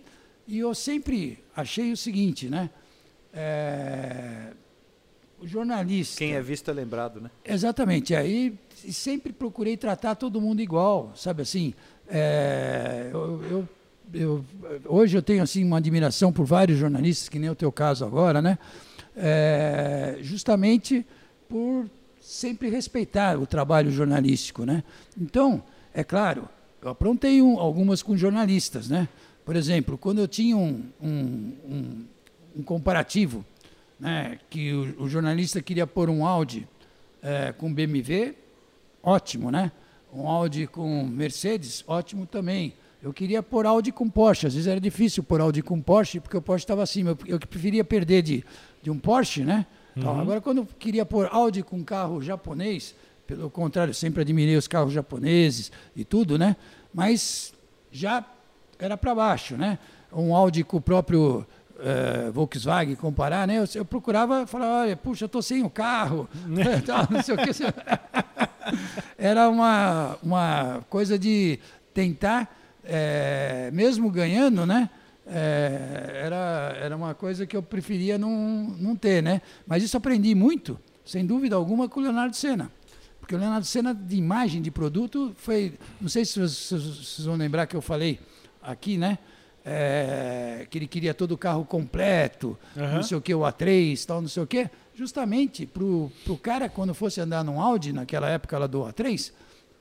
e 0.48 0.58
eu 0.58 0.74
sempre 0.74 1.38
achei 1.54 1.92
o 1.92 1.96
seguinte, 1.96 2.48
né? 2.48 2.70
É, 3.32 4.48
o 5.40 5.46
jornalista. 5.46 6.18
Quem 6.18 6.32
é 6.34 6.42
visto 6.42 6.70
é 6.70 6.74
lembrado, 6.74 7.20
né? 7.20 7.30
Exatamente. 7.44 8.14
Aí 8.14 8.54
sempre 8.90 9.32
procurei 9.32 9.76
tratar 9.76 10.14
todo 10.14 10.40
mundo 10.40 10.60
igual, 10.60 11.12
sabe 11.16 11.42
assim. 11.42 11.72
é, 12.08 13.08
eu, 13.12 13.40
eu- 13.50 13.68
eu- 14.12 14.44
hoje 14.86 15.16
eu 15.16 15.22
tenho 15.22 15.40
assim 15.44 15.64
uma 15.64 15.76
admiração 15.76 16.32
por 16.32 16.44
vários 16.44 16.76
jornalistas, 16.76 17.28
que 17.28 17.38
nem 17.38 17.48
o 17.48 17.54
teu 17.54 17.70
caso 17.70 18.04
agora, 18.04 18.42
né? 18.42 18.58
É, 19.22 20.16
justamente 20.22 21.04
por 21.48 21.86
sempre 22.20 22.68
respeitar 22.70 23.38
o 23.38 23.46
trabalho 23.46 23.90
jornalístico, 23.90 24.64
né? 24.64 24.82
Então, 25.20 25.62
é 25.92 26.02
claro, 26.02 26.48
eu 26.82 26.88
aprontei 26.88 27.42
um- 27.42 27.58
algumas 27.58 28.02
com 28.02 28.16
jornalistas, 28.16 28.88
né? 28.88 29.08
Por 29.44 29.56
exemplo, 29.56 29.98
quando 29.98 30.20
eu 30.20 30.28
tinha 30.28 30.56
um, 30.56 30.84
um- 31.02 31.52
um- 32.56 32.62
comparativo, 32.62 33.44
né, 33.98 34.38
que 34.48 34.72
o, 34.72 35.04
o 35.04 35.08
jornalista 35.08 35.60
queria 35.60 35.86
pôr 35.86 36.08
um 36.10 36.26
Audi 36.26 36.66
eh, 37.22 37.52
com 37.58 37.72
BMW, 37.72 38.34
ótimo, 39.02 39.50
né? 39.50 39.70
Um 40.12 40.26
Audi 40.26 40.66
com 40.66 41.04
Mercedes, 41.04 41.84
ótimo 41.86 42.26
também. 42.26 42.72
Eu 43.02 43.12
queria 43.12 43.42
pôr 43.42 43.64
Audi 43.66 43.92
com 43.92 44.08
Porsche. 44.10 44.46
Às 44.46 44.54
vezes 44.54 44.66
era 44.66 44.80
difícil 44.80 45.22
pôr 45.22 45.40
Audi 45.40 45.62
com 45.62 45.80
Porsche, 45.80 46.18
porque 46.20 46.36
o 46.36 46.42
Porsche 46.42 46.64
estava 46.64 46.82
acima. 46.82 47.16
Eu, 47.26 47.38
preferia 47.38 47.82
perder 47.84 48.22
de, 48.22 48.44
de 48.82 48.90
um 48.90 48.98
Porsche, 48.98 49.44
né? 49.44 49.66
Tal. 50.00 50.20
Agora, 50.20 50.40
quando 50.40 50.58
eu 50.58 50.68
queria 50.78 51.04
pôr 51.04 51.28
Audi 51.30 51.62
com 51.62 51.82
carro 51.84 52.22
japonês, 52.22 52.94
pelo 53.26 53.50
contrário, 53.50 53.92
sempre 53.92 54.22
admirei 54.22 54.56
os 54.56 54.66
carros 54.66 54.92
japoneses 54.92 55.70
e 55.94 56.04
tudo, 56.04 56.38
né? 56.38 56.56
Mas 56.92 57.52
já 57.90 58.24
era 58.78 58.96
para 58.96 59.14
baixo, 59.14 59.56
né? 59.56 59.78
Um 60.12 60.34
Audi 60.34 60.64
com 60.64 60.78
o 60.78 60.80
próprio 60.80 61.46
eh, 61.78 62.30
Volkswagen 62.32 62.94
comparar, 62.94 63.46
né? 63.46 63.58
Eu, 63.58 63.64
eu 63.74 63.84
procurava 63.84 64.46
falar, 64.46 64.82
olha, 64.82 64.96
puxa, 64.96 65.24
eu 65.24 65.28
tô 65.28 65.40
sem 65.40 65.62
o 65.62 65.70
carro, 65.70 66.28
tal, 66.86 67.06
não 67.10 67.22
sei 67.22 67.34
o 67.34 67.38
que. 67.38 67.50
Era 69.18 69.48
uma, 69.48 70.18
uma 70.22 70.84
coisa 70.88 71.18
de 71.18 71.58
tentar, 71.92 72.54
eh, 72.84 73.70
mesmo 73.72 74.10
ganhando, 74.10 74.66
né? 74.66 74.90
Eh, 75.32 76.22
era, 76.24 76.76
era 76.80 76.96
uma 76.96 77.14
coisa 77.14 77.46
que 77.46 77.56
eu 77.56 77.62
preferia 77.62 78.18
não, 78.18 78.74
não 78.78 78.96
ter, 78.96 79.22
né? 79.22 79.40
Mas 79.64 79.82
isso 79.84 79.96
aprendi 79.96 80.34
muito, 80.34 80.78
sem 81.04 81.24
dúvida 81.24 81.54
alguma, 81.54 81.88
com 81.88 82.00
o 82.00 82.02
Leonardo 82.02 82.34
Senna. 82.34 82.70
Porque 83.20 83.36
o 83.36 83.38
Leonardo 83.38 83.64
Senna, 83.64 83.94
de 83.94 84.16
imagem 84.16 84.60
de 84.60 84.72
produto, 84.72 85.32
foi. 85.36 85.74
Não 86.00 86.08
sei 86.08 86.24
se 86.24 86.40
vocês, 86.40 87.24
vão 87.24 87.36
lembrar 87.36 87.66
que 87.66 87.76
eu 87.76 87.80
falei 87.80 88.18
aqui, 88.60 88.98
né? 88.98 89.18
É, 89.64 90.66
que 90.68 90.78
ele 90.78 90.88
queria 90.88 91.14
todo 91.14 91.32
o 91.32 91.38
carro 91.38 91.64
completo, 91.64 92.58
Aham. 92.76 92.94
não 92.94 93.02
sei 93.02 93.16
o 93.16 93.20
que, 93.20 93.32
o 93.32 93.40
A3, 93.40 94.04
tal, 94.04 94.20
não 94.20 94.28
sei 94.28 94.42
o 94.42 94.46
que. 94.46 94.68
Justamente 94.96 95.64
para 95.64 95.84
o 95.84 96.10
cara, 96.42 96.68
quando 96.68 96.92
fosse 96.92 97.20
andar 97.20 97.44
num 97.44 97.60
Audi, 97.60 97.92
naquela 97.92 98.28
época 98.28 98.58
lá 98.58 98.66
do 98.66 98.80
A3, 98.80 99.32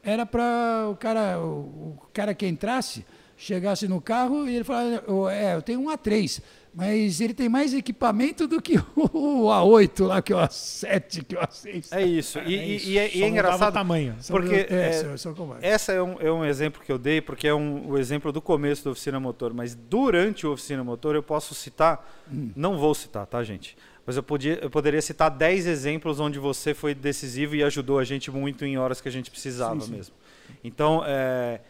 era 0.04 0.26
para 0.26 0.88
o 0.92 0.96
cara, 0.96 1.40
o, 1.40 1.98
o 1.98 2.08
cara 2.14 2.36
que 2.36 2.46
entrasse, 2.46 3.06
chegasse 3.40 3.88
no 3.88 4.02
carro 4.02 4.48
e 4.48 4.56
ele 4.56 4.64
falasse, 4.66 5.02
"Ô, 5.10 5.30
é, 5.30 5.56
eu 5.56 5.62
tenho 5.62 5.80
um 5.80 5.90
A3, 5.90 6.42
mas 6.74 7.22
ele 7.22 7.34
tem 7.34 7.48
mais 7.48 7.74
equipamento 7.74 8.46
do 8.48 8.62
que 8.62 8.78
o 8.96 9.48
A8 9.48 10.06
lá, 10.06 10.22
que 10.22 10.34
é 10.34 10.36
o 10.36 10.40
A7, 10.40 11.24
que 11.26 11.36
é 11.36 11.40
o 11.40 11.42
A6. 11.48 11.88
É 11.92 12.02
isso. 12.06 12.38
E, 12.40 12.54
e- 12.56 12.76
isso. 12.76 12.90
e 12.90 12.98
é, 13.00 13.08
e 13.08 13.20
Só 13.20 13.26
é 13.26 13.30
engraçado 13.30 13.74
tamanho. 13.74 14.16
porque 14.28 14.56
É, 14.56 14.68
é, 14.70 15.16
essa 15.62 15.92
é 15.94 16.02
um, 16.04 16.18
é 16.20 16.32
um 16.32 16.44
exemplo 16.46 16.82
que 16.86 16.92
eu 16.92 16.98
dei, 17.00 17.22
porque 17.22 17.48
é 17.48 17.54
um, 17.56 17.88
o 17.90 17.98
exemplo 17.98 18.32
do 18.32 18.42
começo 18.42 18.84
da 18.84 18.92
Oficina 18.92 19.20
Motor. 19.20 19.54
Mas 19.54 19.74
durante 19.74 20.46
o 20.46 20.52
Oficina 20.52 20.84
Motor 20.84 21.16
eu 21.16 21.24
posso 21.24 21.56
citar, 21.56 22.06
Hum. 22.32 22.52
não 22.56 22.78
vou 22.78 22.94
citar, 22.94 23.26
tá, 23.26 23.42
gente? 23.44 23.76
Mas 24.06 24.16
eu, 24.18 24.24
podia, 24.24 24.60
eu 24.62 24.70
poderia 24.70 25.02
citar 25.02 25.30
10 25.32 25.66
exemplos 25.66 26.20
onde 26.20 26.38
você 26.40 26.74
foi 26.74 26.94
decisivo 26.94 27.56
e 27.56 27.64
ajudou 27.64 28.00
a 28.00 28.04
gente 28.04 28.30
muito 28.30 28.66
em 28.66 28.78
horas 28.78 29.00
que 29.02 29.08
a 29.08 29.12
gente 29.12 29.32
precisava 29.32 29.80
Sim, 29.80 29.88
sim. 29.88 29.92
mesmo. 29.96 30.16
Então, 30.64 31.04
é, 31.06 31.62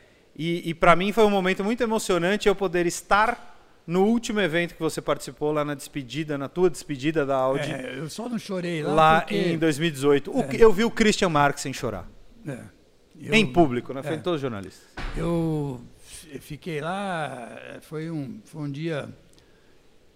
e, 0.41 0.70
e 0.70 0.74
para 0.74 0.95
mim 0.95 1.11
foi 1.11 1.26
um 1.26 1.30
momento 1.30 1.64
muito 1.64 1.84
emocionante 1.84 2.48
eu 2.48 2.56
poder 2.56 2.86
estar 2.86 3.49
no 3.86 4.06
último 4.06 4.40
evento 4.40 4.74
que 4.74 4.80
você 4.80 5.02
participou 5.02 5.52
lá 5.52 5.66
na 5.66 5.74
despedida, 5.74 6.38
na 6.38 6.48
tua 6.48 6.70
despedida 6.70 7.26
da 7.26 7.36
Audi, 7.36 7.70
É, 7.72 7.98
eu 7.98 8.10
só 8.10 8.30
não 8.30 8.40
chorei 8.40 8.82
lá, 8.82 8.94
lá 8.94 9.22
porque... 9.22 9.36
em 9.36 9.57
2018. 9.57 10.32
O 10.32 10.41
É. 10.41 10.49
Eu 10.57 10.72
vi 10.72 10.86
o 10.86 10.91
Christian 10.91 11.28
Marques 11.28 11.61
sem 11.61 11.74
chorar. 11.74 12.10
É, 12.48 12.60
eu- 13.20 13.34
em 13.34 13.52
público, 13.52 13.94
na 13.94 13.99
é. 13.99 14.03
frente 14.03 14.20
de 14.20 14.24
todos 14.24 14.38
os 14.38 14.41
jornalistas. 14.41 14.88
Eu 15.18 15.82
fiquei 16.40 16.80
lá, 16.80 17.60
eh, 17.61 17.80
foi 17.82 18.10
um, 18.10 18.40
foi 18.45 18.61
um 18.61 18.72
dia, 18.72 19.10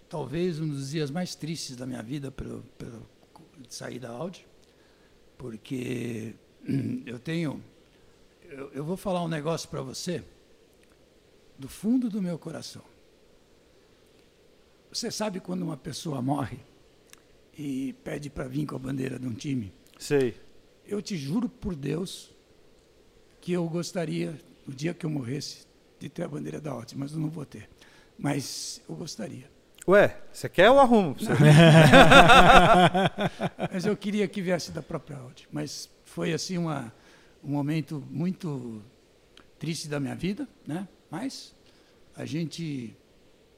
talvez 0.08 0.58
um 0.58 0.68
dos 0.68 0.90
dias 0.92 1.10
mais 1.10 1.34
tristes 1.34 1.76
da 1.76 1.84
minha 1.84 2.02
vida 2.02 2.30
pelo, 2.30 2.62
pelo 2.78 3.06
de 3.58 3.74
sair 3.74 3.98
da 3.98 4.10
Audi, 4.10 4.46
porque 5.36 6.34
hum, 6.66 7.02
eu 7.04 7.18
tenho, 7.18 7.62
eu, 8.56 8.70
eu 8.72 8.84
vou 8.84 8.96
falar 8.96 9.22
um 9.22 9.28
negócio 9.28 9.68
para 9.68 9.80
você, 9.82 10.22
do 11.58 11.68
fundo 11.68 12.08
do 12.08 12.20
meu 12.22 12.38
coração. 12.38 12.82
Você 14.92 15.10
sabe 15.10 15.40
quando 15.40 15.62
uma 15.62 15.76
pessoa 15.76 16.22
morre 16.22 16.58
e 17.58 17.92
pede 18.04 18.30
para 18.30 18.46
vir 18.46 18.66
com 18.66 18.76
a 18.76 18.78
bandeira 18.78 19.18
de 19.18 19.26
um 19.26 19.34
time? 19.34 19.72
Sei. 19.98 20.34
Eu 20.86 21.02
te 21.02 21.16
juro 21.16 21.48
por 21.48 21.74
Deus 21.74 22.30
que 23.40 23.52
eu 23.52 23.68
gostaria, 23.68 24.38
no 24.66 24.74
dia 24.74 24.94
que 24.94 25.04
eu 25.04 25.10
morresse, 25.10 25.66
de 25.98 26.08
ter 26.08 26.22
a 26.24 26.28
bandeira 26.28 26.60
da 26.60 26.70
Audi, 26.70 26.96
mas 26.96 27.12
eu 27.12 27.18
não 27.18 27.28
vou 27.28 27.44
ter. 27.44 27.68
Mas 28.18 28.80
eu 28.88 28.94
gostaria. 28.94 29.50
Ué, 29.86 30.16
você 30.32 30.48
quer 30.48 30.70
ou 30.70 30.78
arrumo? 30.78 31.14
Você- 31.14 31.32
Mas 33.72 33.84
eu 33.84 33.94
queria 33.96 34.26
que 34.26 34.40
viesse 34.40 34.70
da 34.72 34.80
própria 34.82 35.16
Audi. 35.18 35.46
Mas 35.52 35.90
foi 36.04 36.32
assim 36.32 36.56
uma, 36.56 36.90
um 37.44 37.50
momento 37.50 38.02
muito 38.10 38.82
triste 39.58 39.88
da 39.88 40.00
minha 40.00 40.14
vida, 40.14 40.48
né? 40.66 40.88
Mas 41.10 41.54
a 42.16 42.24
gente, 42.24 42.96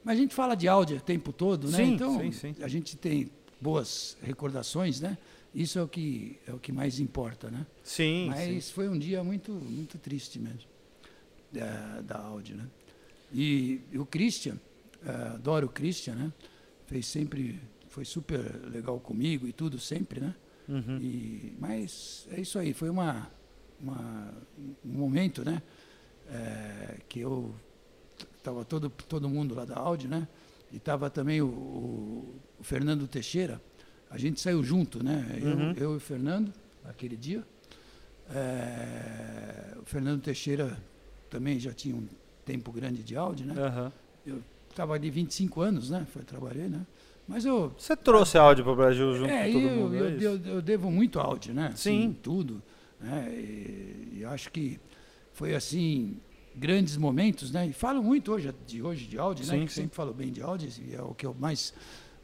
mas 0.03 0.17
a 0.17 0.21
gente 0.21 0.35
fala 0.35 0.55
de 0.55 0.67
Audi 0.67 0.95
o 0.95 1.01
tempo 1.01 1.31
todo, 1.31 1.69
né? 1.69 1.77
Sim, 1.77 1.93
então 1.93 2.19
sim, 2.19 2.31
sim. 2.31 2.55
a 2.61 2.67
gente 2.67 2.97
tem 2.97 3.31
boas 3.59 4.17
recordações, 4.21 4.99
né? 4.99 5.17
Isso 5.55 5.79
é 5.79 5.81
o 5.81 5.87
que 5.87 6.37
é 6.47 6.53
o 6.53 6.59
que 6.59 6.71
mais 6.71 6.99
importa, 6.99 7.49
né? 7.49 7.65
Sim, 7.83 8.27
Mas 8.29 8.69
foi 8.69 8.89
um 8.89 8.97
dia 8.97 9.23
muito, 9.23 9.51
muito 9.51 9.97
triste 9.97 10.37
mesmo, 10.37 10.69
da, 11.51 12.01
da 12.01 12.17
Audi, 12.19 12.53
né? 12.53 12.67
E, 13.33 13.81
e 13.91 13.97
o 13.97 14.05
Christian, 14.05 14.57
eh, 15.05 15.31
adoro 15.33 15.67
o 15.67 15.69
Christian, 15.69 16.15
né? 16.15 16.33
Fez 16.85 17.05
sempre, 17.07 17.59
foi 17.89 18.05
super 18.05 18.39
legal 18.69 18.99
comigo 18.99 19.47
e 19.47 19.51
tudo, 19.51 19.79
sempre, 19.79 20.19
né? 20.19 20.35
Uhum. 20.67 20.99
E, 21.01 21.53
mas 21.59 22.27
é 22.31 22.41
isso 22.41 22.59
aí, 22.59 22.73
foi 22.73 22.89
uma, 22.89 23.29
uma, 23.81 24.33
um 24.85 24.89
momento, 24.97 25.43
né? 25.45 25.61
eh, 26.29 26.97
que 27.07 27.19
eu 27.21 27.53
estava 28.37 28.65
todo, 28.65 28.89
todo 28.89 29.29
mundo 29.29 29.55
lá 29.55 29.65
da 29.65 29.75
Audi, 29.77 30.07
né? 30.07 30.27
E 30.71 30.77
estava 30.77 31.09
também 31.09 31.41
o, 31.41 31.47
o- 31.47 32.35
o 32.59 32.63
Fernando 32.63 33.07
Teixeira. 33.07 33.61
A 34.09 34.17
gente 34.17 34.39
saiu 34.41 34.63
junto, 34.63 35.03
né? 35.03 35.25
Uhum. 35.41 35.71
Eu, 35.71 35.75
eu 35.83 35.93
e 35.93 35.97
o 35.97 35.99
Fernando, 35.99 36.51
aquele 36.85 37.15
dia. 37.15 37.43
Eh, 38.29 39.75
o 39.81 39.85
Fernando 39.85 40.21
Teixeira 40.21 40.77
também 41.29 41.59
já 41.59 41.71
tinha 41.73 41.95
um 41.95 42.07
tempo 42.45 42.71
grande 42.71 43.03
de 43.03 43.15
Audi, 43.15 43.43
né? 43.45 43.53
Aham. 43.57 43.91
Estava 44.69 44.93
ali 44.93 45.09
25 45.09 45.61
anos, 45.61 45.89
né? 45.89 46.05
Foi, 46.11 46.23
trabalhei, 46.23 46.67
né? 46.67 46.85
Mas 47.27 47.45
eu, 47.45 47.73
Você 47.77 47.95
trouxe 47.95 48.37
áudio 48.37 48.63
para 48.63 48.73
o 48.73 48.75
Brasil 48.75 49.13
junto 49.15 49.29
é, 49.31 49.47
com 49.47 49.53
todo 49.53 49.67
eu, 49.67 49.75
mundo, 49.75 49.95
eu, 49.95 50.05
é 50.05 50.15
eu- 50.23 50.45
eu 50.55 50.61
devo 50.61 50.89
muito 50.91 51.19
áudio, 51.19 51.53
né? 51.53 51.73
Sim. 51.75 51.99
Assim, 52.05 52.13
tudo. 52.21 52.61
Né? 52.99 53.29
E, 53.31 54.17
e 54.19 54.25
acho 54.25 54.51
que 54.51 54.79
foi 55.33 55.55
assim 55.55 56.19
grandes 56.55 56.97
momentos, 56.97 57.51
né? 57.51 57.67
E 57.67 57.73
falo 57.73 58.01
muito 58.01 58.31
hoje 58.31 58.53
de 58.65 58.81
hoje 58.81 59.05
de 59.05 59.19
áudio, 59.19 59.45
Sim, 59.45 59.59
né? 59.59 59.65
Que 59.65 59.71
sim. 59.71 59.81
sempre 59.81 59.95
falo 59.95 60.13
bem 60.13 60.31
de 60.31 60.41
áudio 60.41 60.69
e 60.81 60.95
é 60.95 61.01
o 61.01 61.13
que 61.13 61.25
eu 61.25 61.35
mais 61.39 61.73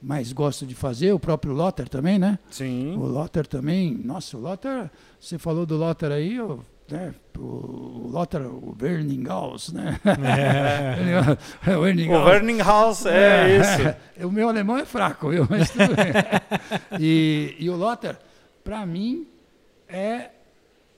mais 0.02 0.34
gosto 0.34 0.66
de 0.66 0.76
fazer. 0.76 1.14
O 1.14 1.20
próprio 1.20 1.54
Lotter 1.54 1.88
também, 1.88 2.20
né? 2.20 2.38
Sim. 2.52 2.96
O 2.98 3.06
Lotter 3.06 3.48
também. 3.48 3.94
Nossa, 3.94 4.36
o 4.36 4.42
Lotter. 4.42 4.92
Você 5.20 5.38
falou 5.38 5.66
do 5.66 5.78
Lotter 5.78 6.12
aí, 6.12 6.36
eu, 6.36 6.66
né? 6.92 7.16
O, 7.38 8.10
Lotter, 8.12 8.42
o 8.42 8.76
Berninghaus, 8.76 9.72
né? 9.72 10.00
o 11.66 11.82
Berninghaus. 11.82 12.22
O 12.22 12.26
Verning 12.26 12.58
House, 12.60 13.06
é, 13.06 13.58
isso. 13.58 13.96
o 14.28 14.32
meu 14.32 14.50
alemão 14.50 14.78
é 14.78 14.86
fraco, 14.86 15.30
viu? 15.30 15.48
Mas 15.50 15.70
tudo 15.70 15.96
bem. 15.96 16.12
e, 17.00 17.56
e 17.58 17.70
o 17.70 17.76
Lotter, 17.76 18.18
para 18.64 18.86
mim, 18.86 19.26
é 19.88 20.32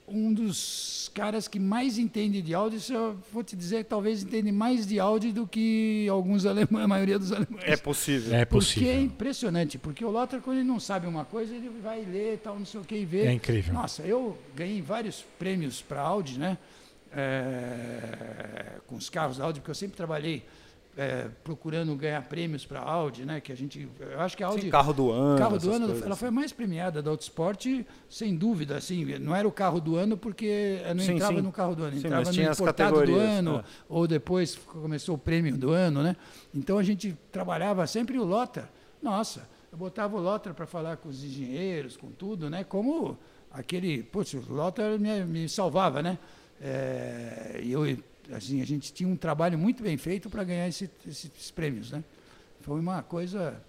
um 0.07 0.33
dos 0.33 1.09
caras 1.13 1.47
que 1.47 1.59
mais 1.59 1.97
entende 1.97 2.41
de 2.41 2.53
áudio. 2.53 2.77
Isso 2.77 2.93
eu 2.93 3.17
vou 3.31 3.43
te 3.43 3.55
dizer 3.55 3.83
que 3.83 3.89
talvez 3.89 4.23
entende 4.23 4.51
mais 4.51 4.85
de 4.85 4.99
áudio 4.99 5.33
do 5.33 5.47
que 5.47 6.07
alguns 6.09 6.45
alemães, 6.45 6.83
a 6.83 6.87
maioria 6.87 7.17
dos 7.17 7.31
alemães. 7.31 7.63
É 7.63 7.75
possível. 7.77 8.33
É 8.35 8.45
Porque 8.45 8.57
é 8.57 8.59
possível. 8.59 9.01
impressionante, 9.01 9.77
porque 9.77 10.03
o 10.05 10.09
Lothar, 10.11 10.41
quando 10.41 10.57
ele 10.57 10.67
não 10.67 10.79
sabe 10.79 11.07
uma 11.07 11.25
coisa, 11.25 11.55
ele 11.55 11.69
vai 11.81 12.01
ler 12.01 12.39
tal, 12.43 12.57
não 12.59 12.65
sei 12.65 12.79
o 12.79 12.83
que, 12.83 12.95
e 12.95 13.05
vê. 13.05 13.21
É 13.25 13.31
incrível. 13.33 13.73
Nossa, 13.73 14.03
eu 14.03 14.37
ganhei 14.55 14.81
vários 14.81 15.25
prêmios 15.39 15.81
para 15.81 16.01
Audi, 16.01 16.37
né? 16.37 16.57
É, 17.17 18.79
com 18.87 18.95
os 18.95 19.09
carros 19.09 19.37
da 19.37 19.45
Audi, 19.45 19.59
porque 19.59 19.71
eu 19.71 19.75
sempre 19.75 19.95
trabalhei 19.95 20.43
é, 20.97 21.27
procurando 21.43 21.93
ganhar 21.95 22.21
prêmios 22.23 22.65
para 22.65 22.79
Audi, 22.79 23.25
né? 23.25 23.41
Que 23.41 23.51
a 23.51 23.55
gente, 23.55 23.87
eu 23.99 24.19
acho 24.21 24.37
que 24.37 24.43
a 24.43 24.47
Audi 24.47 24.63
Sim, 24.63 24.69
carro 24.69 24.93
do 24.93 25.11
ano. 25.11 25.37
carro 25.37 25.59
do 25.59 25.71
ano, 25.71 25.85
coisas 25.87 26.05
ela 26.05 26.15
foi 26.15 26.29
a 26.29 26.31
mais 26.31 26.53
premiada 26.53 27.01
da 27.01 27.11
Autosport, 27.11 27.65
sem 28.09 28.35
dúvida, 28.35 28.77
assim, 28.77 29.03
não 29.19 29.35
era 29.35 29.47
o 29.47 29.51
carro 29.51 29.81
do 29.81 29.95
ano 29.97 30.17
porque 30.17 30.81
não 30.95 31.03
Sim, 31.03 31.13
entrava 31.13 31.35
sim. 31.35 31.41
no 31.41 31.51
carro 31.51 31.75
do 31.75 31.83
ano, 31.83 31.91
Sim, 31.99 32.07
entrava 32.07 32.31
no 32.31 32.41
importado 32.41 33.05
do 33.05 33.15
ano, 33.15 33.57
é. 33.57 33.63
ou 33.89 34.07
depois 34.07 34.55
começou 34.55 35.15
o 35.15 35.19
prêmio 35.19 35.57
do 35.57 35.71
ano, 35.71 36.01
né? 36.01 36.15
Então 36.53 36.77
a 36.77 36.83
gente 36.83 37.17
trabalhava 37.31 37.85
sempre 37.87 38.17
o 38.17 38.23
Lota. 38.23 38.69
Nossa, 39.01 39.47
eu 39.71 39.77
botava 39.77 40.15
o 40.15 40.19
Lota 40.21 40.53
para 40.53 40.65
falar 40.65 40.97
com 40.97 41.09
os 41.09 41.23
engenheiros, 41.23 41.97
com 41.97 42.09
tudo, 42.09 42.49
né? 42.49 42.63
Como 42.63 43.17
aquele, 43.51 44.01
putz, 44.01 44.33
o 44.33 44.53
Lota 44.53 44.97
me, 44.97 45.25
me 45.25 45.49
salvava, 45.49 46.01
né? 46.01 46.17
É, 46.61 47.59
e 47.61 47.73
eu, 47.73 47.85
assim, 48.33 48.61
a 48.61 48.65
gente 48.65 48.93
tinha 48.93 49.07
um 49.09 49.15
trabalho 49.15 49.57
muito 49.57 49.83
bem 49.83 49.97
feito 49.97 50.29
para 50.29 50.43
ganhar 50.43 50.67
esse- 50.67 50.89
esses 51.07 51.51
prêmios, 51.51 51.91
né? 51.91 52.03
Foi 52.61 52.79
uma 52.79 53.01
coisa 53.03 53.61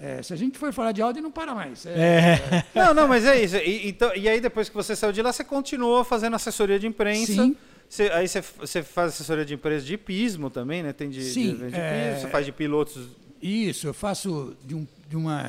é, 0.00 0.22
se 0.22 0.32
a 0.32 0.36
gente 0.36 0.56
for 0.56 0.72
falar 0.72 0.92
de 0.92 1.02
áudio, 1.02 1.20
não 1.20 1.30
para 1.32 1.52
mais. 1.54 1.84
É, 1.84 2.38
Não, 2.72 2.94
não, 2.94 3.08
mas 3.08 3.24
é 3.24 3.42
isso. 3.42 3.56
E, 3.56 3.88
então, 3.88 4.14
e 4.14 4.28
aí, 4.28 4.40
depois 4.40 4.68
que 4.68 4.74
você 4.76 4.94
saiu 4.94 5.12
de 5.12 5.20
lá, 5.20 5.32
você 5.32 5.42
continuou 5.42 6.04
fazendo 6.04 6.36
assessoria 6.36 6.78
de 6.78 6.86
imprensa. 6.86 7.32
Sim. 7.32 7.56
Você- 7.88 8.04
aí 8.12 8.28
você, 8.28 8.40
você 8.40 8.82
faz 8.84 9.14
assessoria 9.14 9.44
de 9.44 9.54
imprensa 9.54 9.84
de 9.84 9.94
hipismo 9.94 10.50
também, 10.50 10.84
né? 10.84 10.92
Tem 10.92 11.10
de, 11.10 11.18
de 11.18 11.24
Sim, 11.24 11.50
evento 11.50 11.70
de 11.72 11.80
é- 11.80 12.02
hipismo, 12.10 12.20
você 12.20 12.28
faz 12.30 12.46
de 12.46 12.52
pilotos. 12.52 13.08
Isso, 13.42 13.88
eu 13.88 13.94
faço 13.94 14.56
de, 14.64 14.76
um, 14.76 14.86
de 15.08 15.16
uma. 15.16 15.42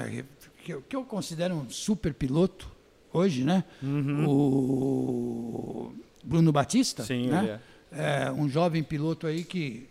Que 0.64 0.74
eu, 0.74 0.82
que 0.82 0.96
eu 0.96 1.04
considero 1.04 1.54
um 1.54 1.70
super 1.70 2.12
piloto 2.14 2.72
hoje, 3.14 3.44
né? 3.44 3.64
O 4.60 5.92
Bruno 6.24 6.52
Batista. 6.52 7.02
Uhum. 7.04 7.08
Sim, 7.08 7.28
né? 7.28 7.60
É. 7.92 8.32
Um 8.32 8.48
jovem 8.50 8.84
piloto 8.84 9.28
aí 9.28 9.44
que. 9.44 9.88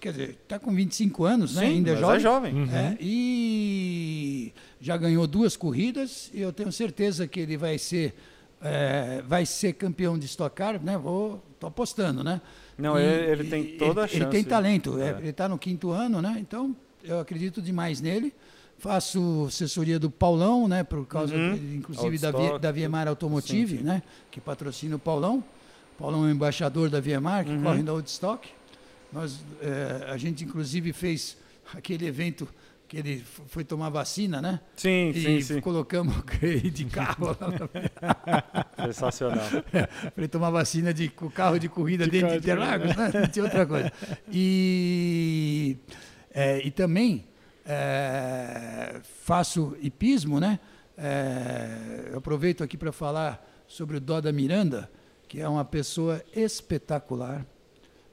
Quer 0.00 0.12
dizer, 0.12 0.30
está 0.42 0.58
com 0.58 0.74
25 0.74 1.24
anos, 1.24 1.54
né? 1.56 1.66
Sim, 1.66 1.72
Ainda 1.74 1.90
é 1.90 1.92
mas 1.92 2.00
jovem. 2.00 2.16
é 2.16 2.20
jovem. 2.20 2.54
Uhum. 2.54 2.74
É, 2.74 2.96
e 3.00 4.52
já 4.80 4.96
ganhou 4.96 5.26
duas 5.26 5.56
corridas 5.56 6.30
e 6.32 6.40
eu 6.40 6.52
tenho 6.52 6.72
certeza 6.72 7.26
que 7.26 7.38
ele 7.40 7.56
vai 7.56 7.76
ser 7.78 8.14
é, 8.62 9.22
vai 9.26 9.44
ser 9.46 9.72
campeão 9.74 10.18
de 10.18 10.26
Stock 10.26 10.54
Car, 10.54 10.82
né? 10.82 10.96
Vou 10.96 11.42
tô 11.58 11.66
apostando, 11.66 12.22
né? 12.24 12.40
Não, 12.78 12.98
E- 12.98 13.02
ele, 13.02 13.30
ele 13.42 13.44
tem 13.50 13.64
toda 13.78 14.02
a 14.02 14.04
ele, 14.04 14.12
chance. 14.12 14.22
Ele 14.22 14.30
tem 14.30 14.44
talento, 14.44 14.98
é, 14.98 15.10
É. 15.10 15.16
ele 15.18 15.28
está 15.30 15.48
no 15.48 15.58
quinto 15.58 15.90
ano, 15.90 16.20
né? 16.22 16.36
Então 16.40 16.74
eu 17.04 17.20
acredito 17.20 17.60
demais 17.60 18.00
nele. 18.00 18.32
Faço 18.78 19.44
assessoria 19.48 19.98
do 19.98 20.10
Paulão, 20.10 20.66
né? 20.66 20.82
Por 20.82 21.06
causa, 21.06 21.34
Uhum. 21.36 21.54
de- 21.54 21.76
inclusive, 21.76 22.16
da, 22.16 22.30
Vie- 22.30 22.58
da 22.58 22.72
Viemar 22.72 23.06
Automotive, 23.08 23.72
Sim, 23.72 23.78
sim. 23.78 23.84
né? 23.84 24.02
Que 24.30 24.40
patrocina 24.40 24.96
o 24.96 24.98
Paulão. 24.98 25.44
O 26.00 26.02
Paulão 26.02 26.24
é 26.24 26.28
o 26.28 26.30
embaixador 26.30 26.88
da 26.88 26.98
Viemar, 26.98 27.44
que 27.44 27.50
Uhum. 27.50 27.62
corre 27.62 27.82
na 27.82 27.92
Woodstock. 27.92 28.48
Nós, 29.12 29.38
eh, 29.60 30.06
a 30.08 30.16
gente, 30.16 30.42
inclusive, 30.44 30.94
fez 30.94 31.36
aquele 31.74 32.06
evento 32.06 32.48
que 32.88 32.96
ele 32.96 33.22
foi 33.48 33.64
tomar 33.64 33.90
vacina, 33.90 34.40
né? 34.40 34.60
Sim, 34.76 35.12
sim, 35.12 35.36
e 35.36 35.42
sim. 35.42 35.60
colocamos 35.60 36.14
ele 36.40 36.70
de 36.70 36.86
carro 36.86 37.36
Sensacional. 38.86 39.44
para 39.70 39.88
ele 40.16 40.28
tomar 40.28 40.48
vacina 40.48 40.94
de, 40.94 41.10
com 41.10 41.28
carro 41.30 41.58
de 41.58 41.68
corrida 41.68 42.04
De 42.06 42.12
dentro 42.12 42.30
de 42.30 42.36
Interlagos, 42.38 42.96
né? 42.96 43.10
Não 43.12 43.26
tinha 43.28 43.44
outra 43.44 43.66
coisa. 43.66 43.92
E, 44.32 45.76
é, 46.32 46.66
e 46.66 46.70
também 46.70 47.26
é, 47.66 49.00
faço 49.22 49.76
hipismo, 49.82 50.40
né? 50.40 50.58
É, 50.96 52.12
aproveito 52.16 52.64
aqui 52.64 52.78
para 52.78 52.90
falar 52.90 53.46
sobre 53.68 53.98
o 53.98 54.00
Doda 54.00 54.32
Miranda, 54.32 54.90
que 55.30 55.40
é 55.40 55.48
uma 55.48 55.64
pessoa 55.64 56.20
espetacular, 56.34 57.46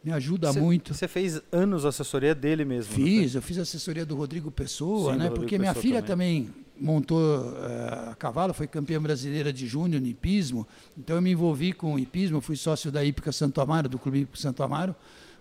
me 0.03 0.11
ajuda 0.11 0.53
Você- 0.53 0.59
muito. 0.61 0.93
Você 0.93 1.07
fez 1.07 1.41
anos 1.51 1.83
assessoria 1.83 2.35
dele 2.35 2.63
mesmo. 2.63 2.95
não 2.95 3.03
Fiz, 3.03 3.33
eu 3.33 3.41
fiz 3.41 3.57
assessoria 3.57 4.05
do 4.05 4.15
Rodrigo 4.15 4.51
Pessoa, 4.51 5.13
Sim, 5.13 5.17
né? 5.17 5.23
Rodrigo 5.23 5.41
Porque 5.41 5.57
minha 5.57 5.73
Pessoa 5.73 5.81
filha 5.81 6.01
também, 6.03 6.47
montou 6.79 7.57
eh, 7.57 8.09
a 8.11 8.15
cavalo, 8.15 8.53
foi 8.53 8.67
campeã 8.67 9.01
brasileira 9.01 9.51
de 9.51 9.65
júnior 9.65 9.99
no 9.99 10.05
hipismo. 10.05 10.67
Então 10.95 11.15
eu 11.15 11.21
me 11.23 11.31
envolvi 11.31 11.73
com 11.73 11.95
o 11.95 11.99
hipismo, 11.99 12.39
fui 12.39 12.55
sócio 12.55 12.91
da 12.91 13.03
Hípica 13.03 13.31
Santo 13.31 13.59
Amaro, 13.61 13.89
do 13.89 13.97
Clube 13.97 14.19
Hípico 14.19 14.37
Santo 14.37 14.61
Amaro, 14.61 14.95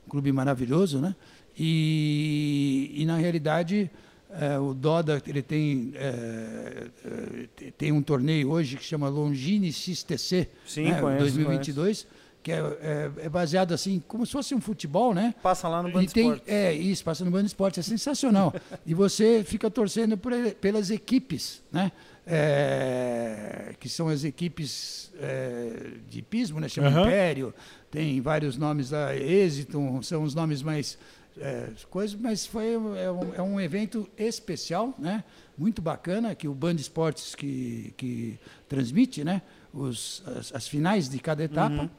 um 0.06 0.08
clube 0.08 0.32
maravilhoso, 0.32 0.98
né? 0.98 1.14
E, 1.58 2.90
e 2.94 3.04
na 3.04 3.18
realidade 3.18 3.90
eh, 4.30 4.58
o 4.58 4.74
Doda 4.74 5.22
ele 5.26 5.42
tem 5.42 5.92
eh, 5.94 6.86
eh, 7.04 7.70
tem 7.76 7.92
um 7.92 8.02
torneio 8.02 8.50
hoje 8.50 8.76
que 8.76 8.84
chama 8.84 9.08
Longines 9.08 9.76
XTC, 9.76 10.48
Sim, 10.66 10.84
né? 10.84 11.00
conheço, 11.00 11.20
2022, 11.24 12.06
que 12.42 12.52
é, 12.52 12.56
é- 12.58 13.10
é 13.24 13.28
baseado 13.28 13.72
assim 13.74 14.02
como 14.06 14.24
se 14.26 14.32
fosse 14.32 14.54
um 14.54 14.60
futebol, 14.60 15.12
né? 15.14 15.34
Passa 15.42 15.68
lá 15.68 15.82
no 15.82 15.90
Band 15.90 16.02
E 16.04 16.06
tem, 16.08 16.28
Esportes. 16.30 16.52
é, 16.54 16.72
isso, 16.72 17.04
passa 17.04 17.24
no 17.24 17.30
Band 17.30 17.44
Esporte, 17.44 17.80
é 17.80 17.82
sensacional. 17.82 18.54
e 18.84 18.94
você 18.94 19.42
fica 19.44 19.70
torcendo 19.70 20.16
por 20.16 20.32
pelas 20.60 20.90
equipes, 20.90 21.62
né? 21.72 21.90
É, 22.28 23.74
que 23.78 23.88
são 23.88 24.08
as 24.08 24.24
equipes 24.24 25.12
é, 25.20 25.90
de 26.08 26.22
pismo, 26.22 26.60
né? 26.60 26.68
Chama 26.68 26.88
Aham. 26.88 27.02
Império, 27.06 27.54
tem 27.90 28.20
vários 28.20 28.56
nomes 28.56 28.90
lá, 28.90 29.14
Êxito, 29.16 29.78
são 30.02 30.22
os 30.22 30.34
nomes 30.34 30.62
mais 30.62 30.98
é, 31.40 31.68
coisas, 31.90 32.18
mas 32.18 32.46
foi 32.46 32.74
é 32.74 33.10
um, 33.10 33.34
é 33.34 33.42
um 33.42 33.60
evento 33.60 34.08
especial, 34.16 34.94
né? 34.98 35.24
Muito 35.56 35.80
bacana 35.80 36.34
que 36.34 36.48
o 36.48 36.54
Band 36.54 36.74
Esportes 36.74 37.34
que, 37.34 37.92
que 37.96 38.38
transmite, 38.68 39.24
né? 39.24 39.42
Os, 39.72 40.22
as, 40.26 40.54
as 40.54 40.68
finais 40.68 41.08
de 41.08 41.18
cada 41.18 41.44
etapa. 41.44 41.90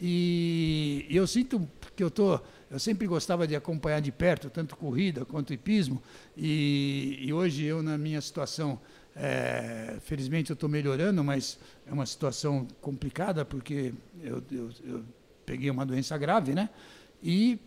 E, 0.00 1.06
e 1.08 1.16
eu 1.16 1.26
sinto 1.26 1.68
que 1.94 2.02
eu 2.02 2.10
tô, 2.10 2.38
eu 2.70 2.78
sempre 2.78 3.06
gostava 3.06 3.46
de 3.46 3.56
acompanhar 3.56 4.00
de 4.00 4.12
perto 4.12 4.50
tanto 4.50 4.76
corrida 4.76 5.24
quanto 5.24 5.52
hipismo. 5.52 6.02
E, 6.36 7.18
e 7.20 7.32
hoje 7.32 7.64
eu 7.64 7.82
na 7.82 7.96
minha 7.96 8.20
situação, 8.20 8.78
é, 9.14 9.96
felizmente 10.00 10.50
eu 10.50 10.54
estou 10.54 10.68
melhorando, 10.68 11.24
mas 11.24 11.58
é 11.86 11.92
uma 11.92 12.04
situação 12.06 12.66
complicada 12.80 13.44
porque 13.44 13.94
eu, 14.22 14.42
eu, 14.50 14.70
eu 14.84 15.04
peguei 15.46 15.70
uma 15.70 15.86
doença 15.86 16.16
grave, 16.18 16.54
né? 16.54 16.68
E 17.22 17.58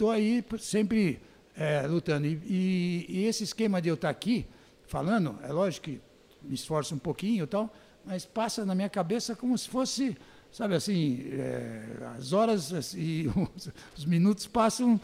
estou 0.00 0.10
aí 0.10 0.42
sempre 0.58 1.20
é, 1.54 1.86
lutando. 1.86 2.26
E, 2.26 2.40
e- 2.46 3.06
e 3.18 3.24
esse 3.26 3.44
esquema 3.44 3.82
de 3.82 3.90
eu 3.90 3.94
estar 3.96 4.08
aqui 4.08 4.46
falando, 4.86 5.38
é 5.42 5.52
lógico 5.52 5.84
que 5.90 6.00
me 6.42 6.54
esforço 6.54 6.94
um 6.94 6.98
pouquinho 6.98 7.44
e 7.44 7.46
tal, 7.46 7.70
mas 8.02 8.24
passa 8.24 8.64
na 8.64 8.74
minha 8.74 8.88
cabeça 8.88 9.36
como 9.36 9.56
se 9.58 9.68
fosse, 9.68 10.16
sabe 10.52 10.74
assim, 10.74 11.26
é, 11.32 11.82
as 12.18 12.32
horas 12.32 12.72
assim, 12.72 12.98
e 13.00 13.30
os, 13.56 13.68
os 13.98 14.04
minutos 14.04 14.46
passam 14.46 15.00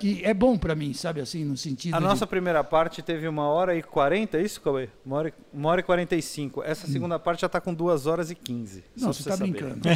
que 0.00 0.24
é 0.24 0.32
bom 0.32 0.56
para 0.56 0.74
mim, 0.74 0.94
sabe 0.94 1.20
assim, 1.20 1.44
no 1.44 1.54
sentido 1.54 1.94
A 1.94 1.98
de- 1.98 2.04
nossa 2.04 2.26
primeira 2.26 2.64
parte 2.64 3.02
teve 3.02 3.28
uma 3.28 3.46
hora 3.46 3.76
e 3.76 3.82
40, 3.82 4.38
é 4.38 4.42
isso, 4.42 4.58
Cauê? 4.62 4.88
Uma 5.04 5.16
hora, 5.18 5.28
e- 5.28 5.32
uma 5.52 5.68
hora 5.68 5.80
e 5.80 5.84
45. 5.84 6.62
Essa 6.64 6.86
segunda 6.86 7.18
parte 7.18 7.42
já 7.42 7.48
tá 7.48 7.60
com 7.60 7.74
duas 7.74 8.06
horas 8.06 8.30
e 8.30 8.34
15. 8.34 8.82
Não, 8.96 9.12
você 9.12 9.20
está 9.20 9.36
brincando. 9.36 9.78
você 9.82 9.90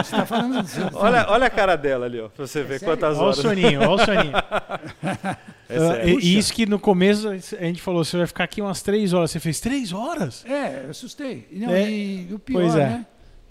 está 0.00 0.24
falando... 0.24 0.66
você 0.66 0.80
tá 0.80 0.90
Olha, 0.94 1.26
olha 1.28 1.46
a 1.46 1.50
cara 1.50 1.76
dela 1.76 2.06
ali, 2.06 2.18
ó, 2.18 2.30
pra 2.30 2.46
você 2.46 2.62
ver 2.64 2.76
É 2.76 2.78
sério? 2.78 2.96
quantas 2.96 3.16
Olha 3.18 3.22
o 3.22 3.24
horas. 3.26 3.36
soninho, 3.36 3.80
olha 3.82 3.90
o 3.90 3.98
soninho. 3.98 4.32
É 5.70 5.78
sério. 5.78 6.18
e, 6.20 6.24
e 6.24 6.38
isso 6.38 6.50
que 6.54 6.64
no 6.64 6.78
começo 6.80 7.28
a 7.28 7.36
gente 7.36 7.82
falou, 7.82 8.02
você 8.02 8.16
vai 8.16 8.26
ficar 8.26 8.44
aqui 8.44 8.62
umas 8.62 8.80
três 8.80 9.12
horas. 9.12 9.30
Você 9.30 9.38
fez 9.38 9.60
três 9.60 9.92
horas? 9.92 10.42
É, 10.46 10.84
eu 10.86 10.90
assustei. 10.90 11.46
E, 11.52 11.58
não, 11.58 11.70
É, 11.74 11.90
e 11.90 12.28
o 12.32 12.38
pior, 12.38 12.62
pois 12.62 12.74
é. 12.74 12.86
né? 12.88 13.06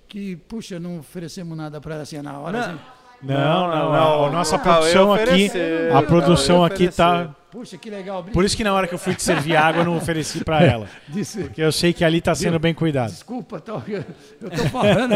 Que, 0.07 0.35
puxa, 0.35 0.79
não 0.79 0.99
oferecemos 0.99 1.57
nada 1.57 1.81
para 1.81 1.95
ela 1.95 2.03
assim 2.03 2.21
na 2.21 2.39
hora. 2.39 2.57
Não. 2.57 2.65
assim. 2.65 2.79
Não, 3.19 3.67
não, 3.67 3.91
não. 3.91 4.25
A 4.25 4.29
nossa 4.29 4.59
produção 4.59 5.11
aqui, 5.11 5.49
a 5.93 6.01
produção 6.03 6.63
aqui 6.63 6.87
tá. 6.89 7.33
Puxa, 7.51 7.75
que 7.77 7.89
legal. 7.89 8.23
Por 8.23 8.45
isso 8.45 8.55
que 8.55 8.63
na 8.63 8.71
hora 8.73 8.85
que 8.87 8.93
eu 8.93 8.99
fui 8.99 9.15
te 9.15 9.23
servir 9.23 9.55
água, 9.55 9.81
eu 9.81 9.85
não 9.85 9.97
ofereci 9.97 10.43
pra 10.43 10.61
ela. 10.63 10.87
Disse, 11.09 11.41
Porque 11.45 11.61
eu 11.61 11.71
sei 11.71 11.93
que 11.93 12.05
ali 12.05 12.21
tá 12.21 12.35
sendo 12.35 12.59
bem 12.59 12.73
cuidado. 12.75 13.09
desculpa, 13.09 13.59
tal, 13.59 13.81
eu 13.87 14.03
tô 14.51 14.63
falando. 14.69 15.15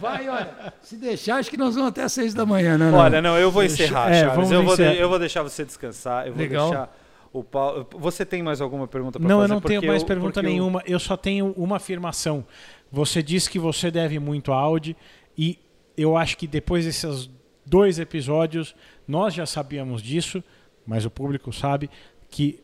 vai, 0.00 0.28
olha, 0.28 0.50
se 0.82 0.96
deixar, 0.96 1.36
acho 1.36 1.48
que 1.48 1.56
nós 1.56 1.74
vamos 1.74 1.88
até 1.90 2.02
às 2.02 2.12
seis 2.12 2.34
da 2.34 2.44
manhã, 2.44 2.76
né? 2.76 2.90
Olha, 2.92 3.22
não, 3.22 3.38
eu 3.38 3.50
vou 3.50 3.64
encerrar, 3.64 4.10
É, 4.12 4.20
Charles. 4.26 4.50
Eu 4.50 4.62
vou, 4.62 4.74
encerrar. 4.74 4.92
eu 4.94 5.08
vou 5.08 5.18
deixar 5.18 5.42
você 5.42 5.64
descansar. 5.64 6.26
Eu 6.26 6.34
vou 6.34 6.42
Legal. 6.42 6.68
deixar 6.68 6.96
o 7.32 7.42
Paulo. 7.42 7.86
Você 7.98 8.26
tem 8.26 8.42
mais 8.42 8.60
alguma 8.60 8.86
pergunta 8.86 9.18
para 9.18 9.26
Não, 9.28 9.38
fazer? 9.40 9.50
eu 9.50 9.54
não 9.54 9.60
tenho 9.62 9.86
mais 9.86 10.02
eu- 10.02 10.06
pergunta 10.06 10.32
porque 10.34 10.46
eu- 10.46 10.50
nenhuma. 10.50 10.82
Eu 10.84 10.98
só 10.98 11.16
tenho 11.16 11.54
uma 11.56 11.76
afirmação. 11.76 12.44
Você 12.92 13.22
disse 13.22 13.48
que 13.48 13.58
você 13.58 13.90
deve 13.90 14.18
muito 14.18 14.52
a 14.52 14.56
Audi 14.56 14.96
e 15.36 15.58
eu 15.96 16.16
acho 16.16 16.36
que 16.36 16.46
depois 16.46 16.84
desses 16.84 17.30
dois 17.64 17.98
episódios 17.98 18.74
nós 19.06 19.34
já 19.34 19.46
sabíamos 19.46 20.02
disso, 20.02 20.42
mas 20.86 21.04
o 21.04 21.10
público 21.10 21.52
sabe 21.52 21.88
que 22.28 22.60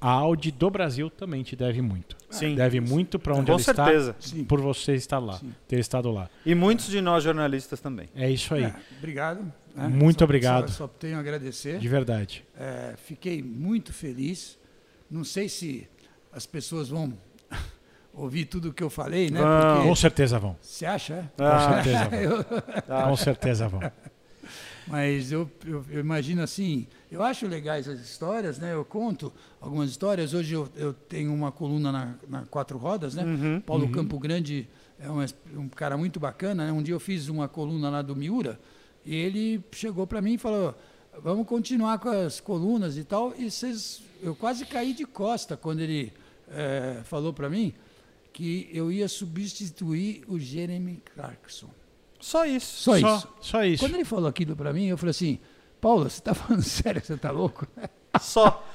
a 0.00 0.10
Audi 0.10 0.50
do 0.50 0.70
Brasil 0.70 1.10
também 1.10 1.42
te 1.42 1.54
deve 1.54 1.82
muito. 1.82 2.16
Sim. 2.30 2.54
Deve 2.54 2.80
muito 2.80 3.18
para 3.18 3.34
onde 3.34 3.46
Com 3.46 3.52
ela 3.52 3.62
certeza. 3.62 4.16
está, 4.18 4.34
Sim. 4.36 4.44
por 4.44 4.58
você 4.60 4.94
estar 4.94 5.18
lá, 5.18 5.38
ter 5.68 5.78
estado 5.78 6.10
lá. 6.10 6.30
E 6.44 6.54
muitos 6.54 6.86
de 6.88 7.00
nós 7.02 7.22
jornalistas 7.24 7.80
também. 7.80 8.08
É 8.14 8.30
isso 8.30 8.54
aí, 8.54 8.64
É, 8.64 8.74
obrigado. 8.96 9.52
né? 9.74 9.88
Muito 9.88 10.20
Só- 10.20 10.24
obrigado. 10.24 10.68
Só, 10.70 10.74
só 10.74 10.88
tenho 10.88 11.16
a 11.16 11.20
agradecer. 11.20 11.78
de 11.78 11.88
verdade. 11.88 12.44
É, 12.58 12.94
fiquei 12.96 13.42
muito 13.42 13.92
feliz. 13.92 14.58
Não 15.10 15.22
sei 15.24 15.48
se 15.50 15.86
as 16.32 16.46
pessoas 16.46 16.88
vão 16.88 17.12
ouvir 18.12 18.44
tudo 18.46 18.68
o 18.70 18.72
que 18.72 18.82
eu 18.82 18.90
falei, 18.90 19.30
né? 19.30 19.40
Porque- 19.40 19.88
Com 19.88 19.94
certeza 19.94 20.38
vão. 20.38 20.56
Você 20.60 20.84
acha? 20.86 21.14
é? 21.14 21.22
Com 21.36 21.44
Ah, 21.44 21.82
certeza 21.82 22.08
vão. 22.08 22.18
Eu- 23.00 23.08
Com 23.08 23.16
certeza 23.16 23.68
vão. 23.68 23.80
Mas 24.86 25.30
eu, 25.30 25.48
eu- 25.64 25.84
eu 25.90 26.00
imagino 26.00 26.42
assim, 26.42 26.86
eu 27.12 27.22
acho 27.22 27.46
legais 27.46 27.86
as 27.86 28.00
histórias, 28.00 28.58
né? 28.58 28.72
Eu 28.74 28.84
conto 28.84 29.32
algumas 29.60 29.88
histórias. 29.90 30.34
Hoje 30.34 30.54
eu, 30.54 30.68
eu 30.74 30.92
tenho 30.92 31.32
uma 31.32 31.52
coluna 31.52 31.92
na, 31.92 32.14
na 32.28 32.42
Quatro 32.46 32.76
Rodas, 32.76 33.14
né? 33.14 33.22
Uhum. 33.22 33.60
Paulo 33.60 33.88
Campo 33.90 34.18
Grande 34.18 34.66
é 34.98 35.08
um, 35.08 35.24
um 35.60 35.68
cara 35.68 35.96
muito 35.96 36.18
bacana. 36.18 36.66
Né? 36.66 36.72
Um 36.72 36.82
dia 36.82 36.94
eu 36.94 36.98
fiz 37.00 37.28
uma 37.28 37.46
coluna 37.46 37.88
lá 37.88 38.02
do 38.02 38.16
Miura 38.16 38.58
e 39.06 39.14
ele 39.14 39.62
chegou 39.70 40.06
para 40.08 40.20
mim 40.20 40.34
e 40.34 40.38
falou: 40.38 40.74
vamos 41.22 41.46
continuar 41.46 41.98
com 42.00 42.08
as 42.08 42.40
colunas 42.40 42.96
e 42.96 43.04
tal. 43.04 43.32
E 43.38 43.48
vocês, 43.48 44.02
eu 44.20 44.34
quase 44.34 44.64
caí 44.66 44.92
de 44.92 45.04
costa 45.04 45.56
quando 45.56 45.80
ele 45.80 46.12
eh, 46.50 47.00
falou 47.04 47.32
para 47.32 47.48
mim 47.48 47.72
que 48.40 48.70
eu 48.72 48.90
ia 48.90 49.06
substituir 49.06 50.24
o 50.26 50.38
Jeremy 50.38 51.02
Clarkson. 51.14 51.68
Só 52.18 52.46
isso. 52.46 52.82
Só, 52.84 52.98
Só, 52.98 53.16
isso. 53.16 53.28
só 53.42 53.64
isso. 53.64 53.84
Quando 53.84 53.94
ele 53.96 54.04
falou 54.06 54.28
aquilo 54.30 54.56
para 54.56 54.72
mim, 54.72 54.86
eu 54.86 54.96
falei 54.96 55.10
assim: 55.10 55.38
Paulo, 55.78 56.04
você 56.08 56.20
está 56.20 56.32
falando 56.32 56.62
sério? 56.64 57.04
Você 57.04 57.12
está 57.12 57.30
louco? 57.30 57.68
Só. 58.18 58.66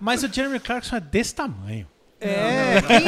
Mas 0.00 0.22
o 0.22 0.32
Jeremy 0.32 0.58
Clarkson 0.58 0.96
é 0.96 1.00
desse 1.00 1.34
tamanho. 1.34 1.86
É, 2.20 2.82
quem, 2.82 3.00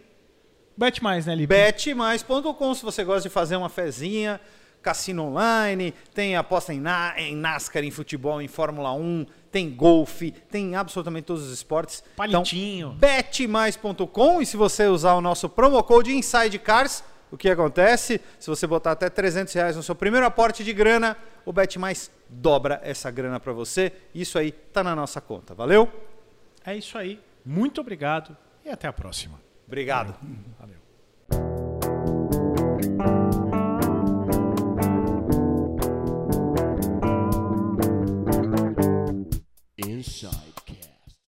bet 0.78 1.04
mais, 1.04 1.26
né, 1.26 1.36
Lipe? 1.36 1.48
betmais.com 1.48 2.74
se 2.74 2.84
você 2.84 3.04
gosta 3.04 3.28
de 3.28 3.30
fazer 3.30 3.56
uma 3.56 3.70
fezinha, 3.70 4.40
cassino 4.82 5.24
online, 5.24 5.94
tem 6.14 6.36
aposta 6.36 6.74
em, 6.74 6.80
na, 6.80 7.14
em 7.18 7.36
NASCAR, 7.36 7.84
em 7.84 7.92
futebol, 7.92 8.42
em 8.42 8.48
Fórmula 8.48 8.94
1, 8.94 9.26
tem 9.52 9.70
golfe, 9.70 10.32
tem 10.32 10.76
absolutamente 10.76 11.26
todos 11.26 11.44
os 11.44 11.52
esportes. 11.52 12.04
Palitinho. 12.16 12.96
Então, 12.98 12.98
betmais.com 12.98 14.42
e 14.42 14.46
se 14.46 14.58
você 14.58 14.88
usar 14.88 15.14
o 15.14 15.22
nosso 15.22 15.50
promo 15.50 15.82
code 15.84 16.16
Inside 16.16 16.58
Cars, 16.60 17.04
o 17.32 17.38
que 17.38 17.50
acontece? 17.50 18.20
Se 18.38 18.50
você 18.50 18.68
botar 18.68 18.92
até 18.92 19.10
300 19.10 19.54
reais 19.54 19.76
no 19.76 19.84
seu 19.84 19.96
primeiro 19.96 20.26
aporte 20.26 20.64
de 20.64 20.74
grana, 20.74 21.16
o 21.46 21.54
BetMais 21.54 22.12
dobra 22.30 22.82
essa 22.84 23.10
grana 23.10 23.40
para 23.40 23.54
você. 23.54 23.94
Isso 24.14 24.38
aí 24.38 24.52
tá 24.52 24.84
na 24.84 24.94
nossa 24.94 25.22
conta. 25.22 25.54
Valeu? 25.54 25.90
É 26.66 26.76
isso 26.76 26.98
aí. 26.98 27.20
Muito 27.46 27.82
obrigado 27.82 28.38
e 28.64 28.70
até 28.70 28.88
a 28.88 28.94
próxima. 28.94 29.40
Obrigado. 29.68 30.16
Valeu. 30.60 30.80
Inside. 39.78 40.41